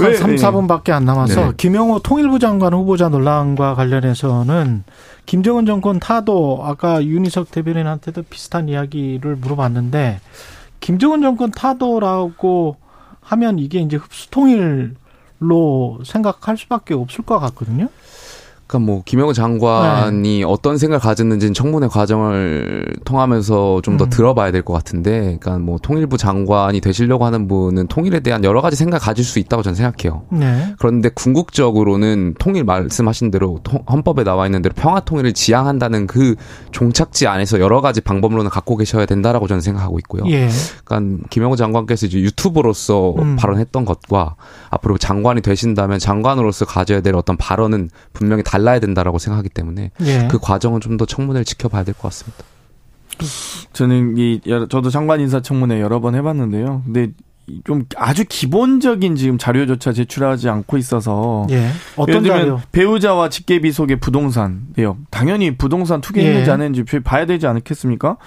네. 0.00 0.04
한 0.04 0.14
3, 0.14 0.34
4분밖에 0.36 0.90
안 0.90 1.04
남아서 1.04 1.48
네. 1.48 1.52
김영호 1.56 2.00
통일부 2.00 2.38
장관 2.38 2.74
후보자 2.74 3.08
논란과 3.08 3.74
관련해서는 3.74 4.84
김정은 5.26 5.64
정권 5.64 6.00
타도 6.00 6.60
아까 6.64 7.02
윤희석 7.04 7.50
대변인한테도 7.50 8.24
비슷한 8.28 8.68
이야기를 8.68 9.36
물어봤는데 9.36 10.20
김정은 10.80 11.22
정권 11.22 11.50
타도라고 11.50 12.76
하면 13.30 13.58
이게 13.58 13.80
이제 13.80 13.96
흡수통일 13.96 14.94
로 15.42 15.98
생각할 16.04 16.58
수밖에 16.58 16.92
없을 16.92 17.24
것 17.24 17.38
같거든요. 17.38 17.88
그러니까 18.70 18.78
뭐 18.78 19.02
김영우 19.04 19.34
장관이 19.34 20.38
네. 20.38 20.44
어떤 20.44 20.78
생각을 20.78 21.00
가졌는지는 21.00 21.54
청문회 21.54 21.88
과정을 21.88 22.86
통하면서 23.04 23.80
좀더 23.82 24.04
음. 24.04 24.10
들어봐야 24.10 24.52
될 24.52 24.62
것 24.62 24.74
같은데, 24.74 25.38
그러니까 25.40 25.58
뭐 25.58 25.78
통일부 25.82 26.16
장관이 26.16 26.80
되시려고 26.80 27.24
하는 27.24 27.48
분은 27.48 27.88
통일에 27.88 28.20
대한 28.20 28.44
여러 28.44 28.60
가지 28.60 28.76
생각 28.76 29.00
가질 29.00 29.24
수 29.24 29.40
있다고 29.40 29.64
저는 29.64 29.74
생각해요. 29.74 30.22
네. 30.30 30.74
그런데 30.78 31.08
궁극적으로는 31.08 32.34
통일 32.38 32.62
말씀하신 32.62 33.32
대로 33.32 33.58
헌법에 33.90 34.22
나와 34.22 34.46
있는 34.46 34.62
대로 34.62 34.72
평화 34.76 35.00
통일을 35.00 35.32
지향한다는 35.32 36.06
그 36.06 36.36
종착지 36.70 37.26
안에서 37.26 37.58
여러 37.58 37.80
가지 37.80 38.00
방법론을 38.00 38.50
갖고 38.50 38.76
계셔야 38.76 39.06
된다라고 39.06 39.48
저는 39.48 39.62
생각하고 39.62 39.98
있고요. 40.00 40.22
예. 40.28 40.48
그러니까 40.84 41.26
김영우 41.30 41.56
장관께서 41.56 42.06
이제 42.06 42.20
유튜버로서 42.20 43.14
음. 43.18 43.36
발언했던 43.36 43.84
것과 43.84 44.36
앞으로 44.68 44.96
장관이 44.98 45.40
되신다면 45.40 45.98
장관으로서 45.98 46.66
가져야 46.66 47.00
될 47.00 47.16
어떤 47.16 47.36
발언은 47.36 47.90
분명히 48.12 48.44
달. 48.44 48.59
달라야 48.60 48.78
된다라고 48.80 49.18
생각하기 49.18 49.48
때문에 49.48 49.90
예. 50.02 50.28
그 50.30 50.38
과정은 50.38 50.80
좀 50.80 50.96
더 50.96 51.06
청문회를 51.06 51.44
지켜봐야 51.44 51.84
될 51.84 51.94
것 51.94 52.02
같습니다. 52.02 52.44
저는 53.72 54.16
이 54.18 54.40
저도 54.70 54.90
장관 54.90 55.20
인사 55.20 55.40
청문회 55.40 55.80
여러 55.80 56.00
번 56.00 56.14
해봤는데요. 56.14 56.82
근데 56.84 57.12
좀 57.64 57.84
아주 57.96 58.24
기본적인 58.28 59.16
지금 59.16 59.36
자료조차 59.38 59.92
제출하지 59.92 60.48
않고 60.48 60.76
있어서 60.78 61.46
예. 61.50 61.70
어떤 61.96 62.24
자료? 62.24 62.60
배우자와 62.72 63.28
직계비 63.28 63.72
속의 63.72 63.98
부동산 64.00 64.68
내역 64.76 64.98
당연히 65.10 65.56
부동산 65.56 66.00
투기했는지 66.00 66.48
예. 66.48 66.52
안 66.52 66.60
했는지 66.62 66.84
봐야 67.00 67.26
되지 67.26 67.46
않겠습니까? 67.46 68.18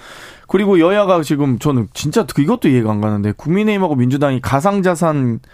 그리고 0.48 0.78
여야가 0.78 1.22
지금 1.22 1.58
저는 1.58 1.88
진짜 1.94 2.26
이것도 2.38 2.68
이해가 2.68 2.90
안 2.90 3.00
가는데 3.00 3.32
국민의힘하고 3.32 3.94
민주당이 3.96 4.40
가상자산 4.40 5.40
이 5.40 5.48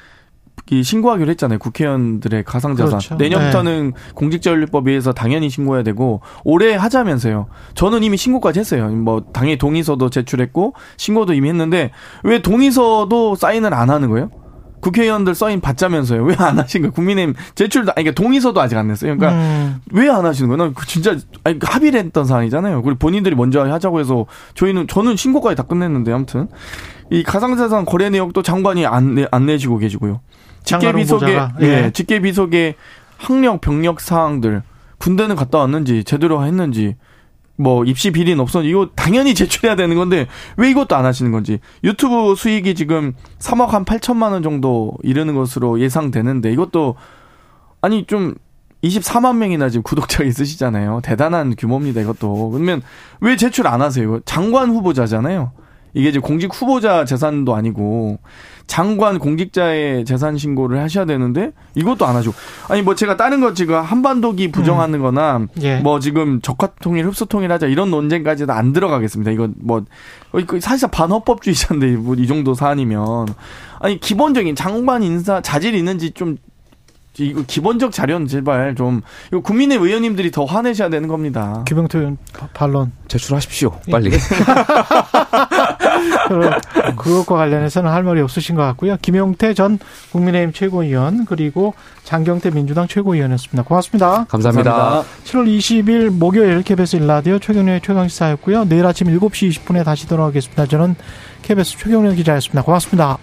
신고하기로 0.69 1.31
했잖아요. 1.31 1.59
국회의원들의 1.59 2.45
가상자산. 2.45 2.99
그렇죠. 2.99 3.15
내년부터는 3.17 3.93
네. 3.95 4.13
공직자윤리법에 4.15 4.91
의해서 4.91 5.13
당연히 5.13 5.51
신고해야 5.51 5.83
되고 5.83 6.21
올해 6.45 6.75
하자면서요. 6.77 7.47
저는 7.75 8.03
이미 8.03 8.17
신고까지 8.17 8.61
했어요. 8.61 8.89
뭐 8.89 9.23
당연히 9.33 9.59
동의서도 9.59 10.11
제출했고 10.11 10.75
신고도 10.97 11.35
이미 11.35 11.49
했는데 11.49 11.91
왜 12.23 12.41
동의서도 12.43 13.35
사인을 13.35 13.75
안 13.75 13.91
하는 13.91 14.09
거예요? 14.11 14.31
국회의원들 14.81 15.35
사인 15.35 15.61
받자면서요. 15.61 16.23
왜 16.25 16.35
안 16.39 16.59
하신 16.59 16.83
거예요? 16.83 16.93
국민의힘 16.93 17.35
제출도 17.55 17.93
아니 17.97 18.05
그러니까 18.05 18.23
동의서도 18.23 18.61
아직 18.61 18.79
안 18.79 18.89
냈어요. 18.89 19.15
그러니까 19.17 19.39
음. 19.39 19.81
왜안 19.93 20.25
하시는 20.25 20.49
거예요? 20.49 20.73
그 20.73 20.87
진짜 20.87 21.17
아니 21.45 21.59
합의를 21.61 22.01
했던 22.01 22.25
사안이잖아요. 22.25 22.81
그리고 22.83 22.99
본인들이 22.99 23.35
먼저 23.35 23.63
하자고 23.63 24.01
해서 24.01 24.25
저희는 24.55 24.87
저는 24.89 25.17
신고까지 25.17 25.57
다 25.57 25.65
끝냈는데 25.65 26.13
아무튼 26.13 26.49
이 27.11 27.23
가상자산 27.23 27.85
거래 27.85 28.09
내역도 28.09 28.43
장관이 28.43 28.87
안, 28.87 29.17
내, 29.17 29.27
안 29.31 29.45
내시고 29.45 29.77
계시고요. 29.79 30.21
직계 30.65 30.93
비속의 30.93 31.49
예. 31.63 31.67
예, 31.67 31.91
직계 31.93 32.21
비속의 32.21 32.75
학력 33.19 33.61
병력 33.61 34.01
사항들 34.01 34.63
군대는 34.99 35.37
갔다 35.37 35.59
왔는지 35.59 36.05
제대로 36.05 36.45
했는지 36.45 36.97
뭐 37.57 37.85
입시 37.85 38.11
비리는 38.11 38.41
없었는지 38.41 38.71
이거 38.71 38.89
당연히 38.95 39.35
제출해야 39.35 39.77
되는 39.77 39.97
건데 39.97 40.27
왜 40.57 40.71
이것도 40.71 40.97
안 40.97 41.05
하시는 41.05 41.31
건지 41.31 41.59
유튜브 41.85 42.35
수익이 42.35 42.75
지금 42.75 43.15
3억 43.39 43.69
한 43.69 43.85
8천만 43.85 44.33
원 44.33 44.43
정도 44.43 44.95
이르는 45.03 45.35
것으로 45.35 45.81
예상되는데 45.81 46.53
이것도 46.53 46.97
아니 47.83 48.07
좀 48.07 48.35
24만 48.83 49.37
명이나 49.37 49.69
지금 49.69 49.83
구독자가 49.83 50.25
있으시잖아요. 50.25 51.01
대단한 51.03 51.55
규모입니다, 51.57 52.01
이것도. 52.01 52.51
그러면 52.51 52.83
왜 53.21 53.37
제출 53.37 53.67
안 53.67 53.83
하세요? 53.83 54.21
장관 54.25 54.71
후보자잖아요. 54.71 55.53
이게 55.93 56.09
이제 56.09 56.19
공직 56.19 56.51
후보자 56.55 57.05
재산도 57.05 57.55
아니고 57.55 58.19
장관 58.71 59.19
공직자의 59.19 60.05
재산 60.05 60.39
신고를 60.39 60.79
하셔야 60.79 61.05
되는데 61.05 61.51
이것도 61.75 62.07
안 62.07 62.15
하죠. 62.15 62.33
아니 62.69 62.83
뭐 62.83 62.95
제가 62.95 63.17
다른 63.17 63.41
거 63.41 63.53
지금 63.53 63.75
한반도기 63.75 64.53
부정하는 64.53 65.01
거나 65.01 65.39
음. 65.39 65.49
예. 65.61 65.79
뭐 65.79 65.99
지금 65.99 66.41
적화통일 66.41 67.05
흡수통일 67.09 67.51
하자 67.51 67.67
이런 67.67 67.91
논쟁까지도 67.91 68.53
안 68.53 68.73
들어가겠습니다. 68.73 69.33
이건 69.33 69.55
뭐 69.59 69.85
사실상 70.61 70.91
반헌법주의자인데 70.93 71.97
뭐 71.97 72.15
이 72.21 72.27
정도 72.29 72.55
사안이면 72.55 73.27
아니 73.81 73.99
기본적인 73.99 74.55
장관 74.55 75.03
인사 75.03 75.41
자질 75.41 75.75
있는지 75.75 76.13
좀 76.13 76.37
이거 77.27 77.43
기본적 77.47 77.93
자료는 77.93 78.27
제발 78.27 78.75
좀 78.75 79.03
이거 79.29 79.41
국민의 79.41 79.79
의원님들이 79.79 80.31
더 80.31 80.45
화내셔야 80.45 80.89
되는 80.89 81.09
겁니다. 81.09 81.65
김영태 81.67 81.99
의원 81.99 82.19
반론 82.55 82.93
제출하십시오. 83.09 83.73
빨리. 83.91 84.11
그것과 86.97 87.37
관련해서는 87.37 87.91
할 87.91 88.03
말이 88.03 88.21
없으신 88.21 88.55
것 88.55 88.63
같고요. 88.63 88.97
김용태 89.03 89.55
전 89.55 89.79
국민의힘 90.13 90.53
최고위원 90.53 91.25
그리고 91.27 91.75
장경태 92.05 92.51
민주당 92.51 92.87
최고위원이었습니다. 92.89 93.63
고맙습니다. 93.63 94.25
감사합니다. 94.29 94.73
감사합니다. 94.73 95.09
7월 95.25 95.59
20일 95.59 96.11
목요일 96.11 96.63
KBS 96.63 96.97
일라디오 96.97 97.39
최경련의 97.39 97.81
최강시사였고요. 97.83 98.65
내일 98.65 98.87
아침 98.87 99.07
7시 99.09 99.51
20분에 99.51 99.85
다시 99.85 100.09
돌아오겠습니다. 100.09 100.67
저는 100.67 100.95
KBS 101.43 101.79
최경련 101.79 102.17
기자였습니다. 102.17 102.63
고맙습니다. 102.63 103.19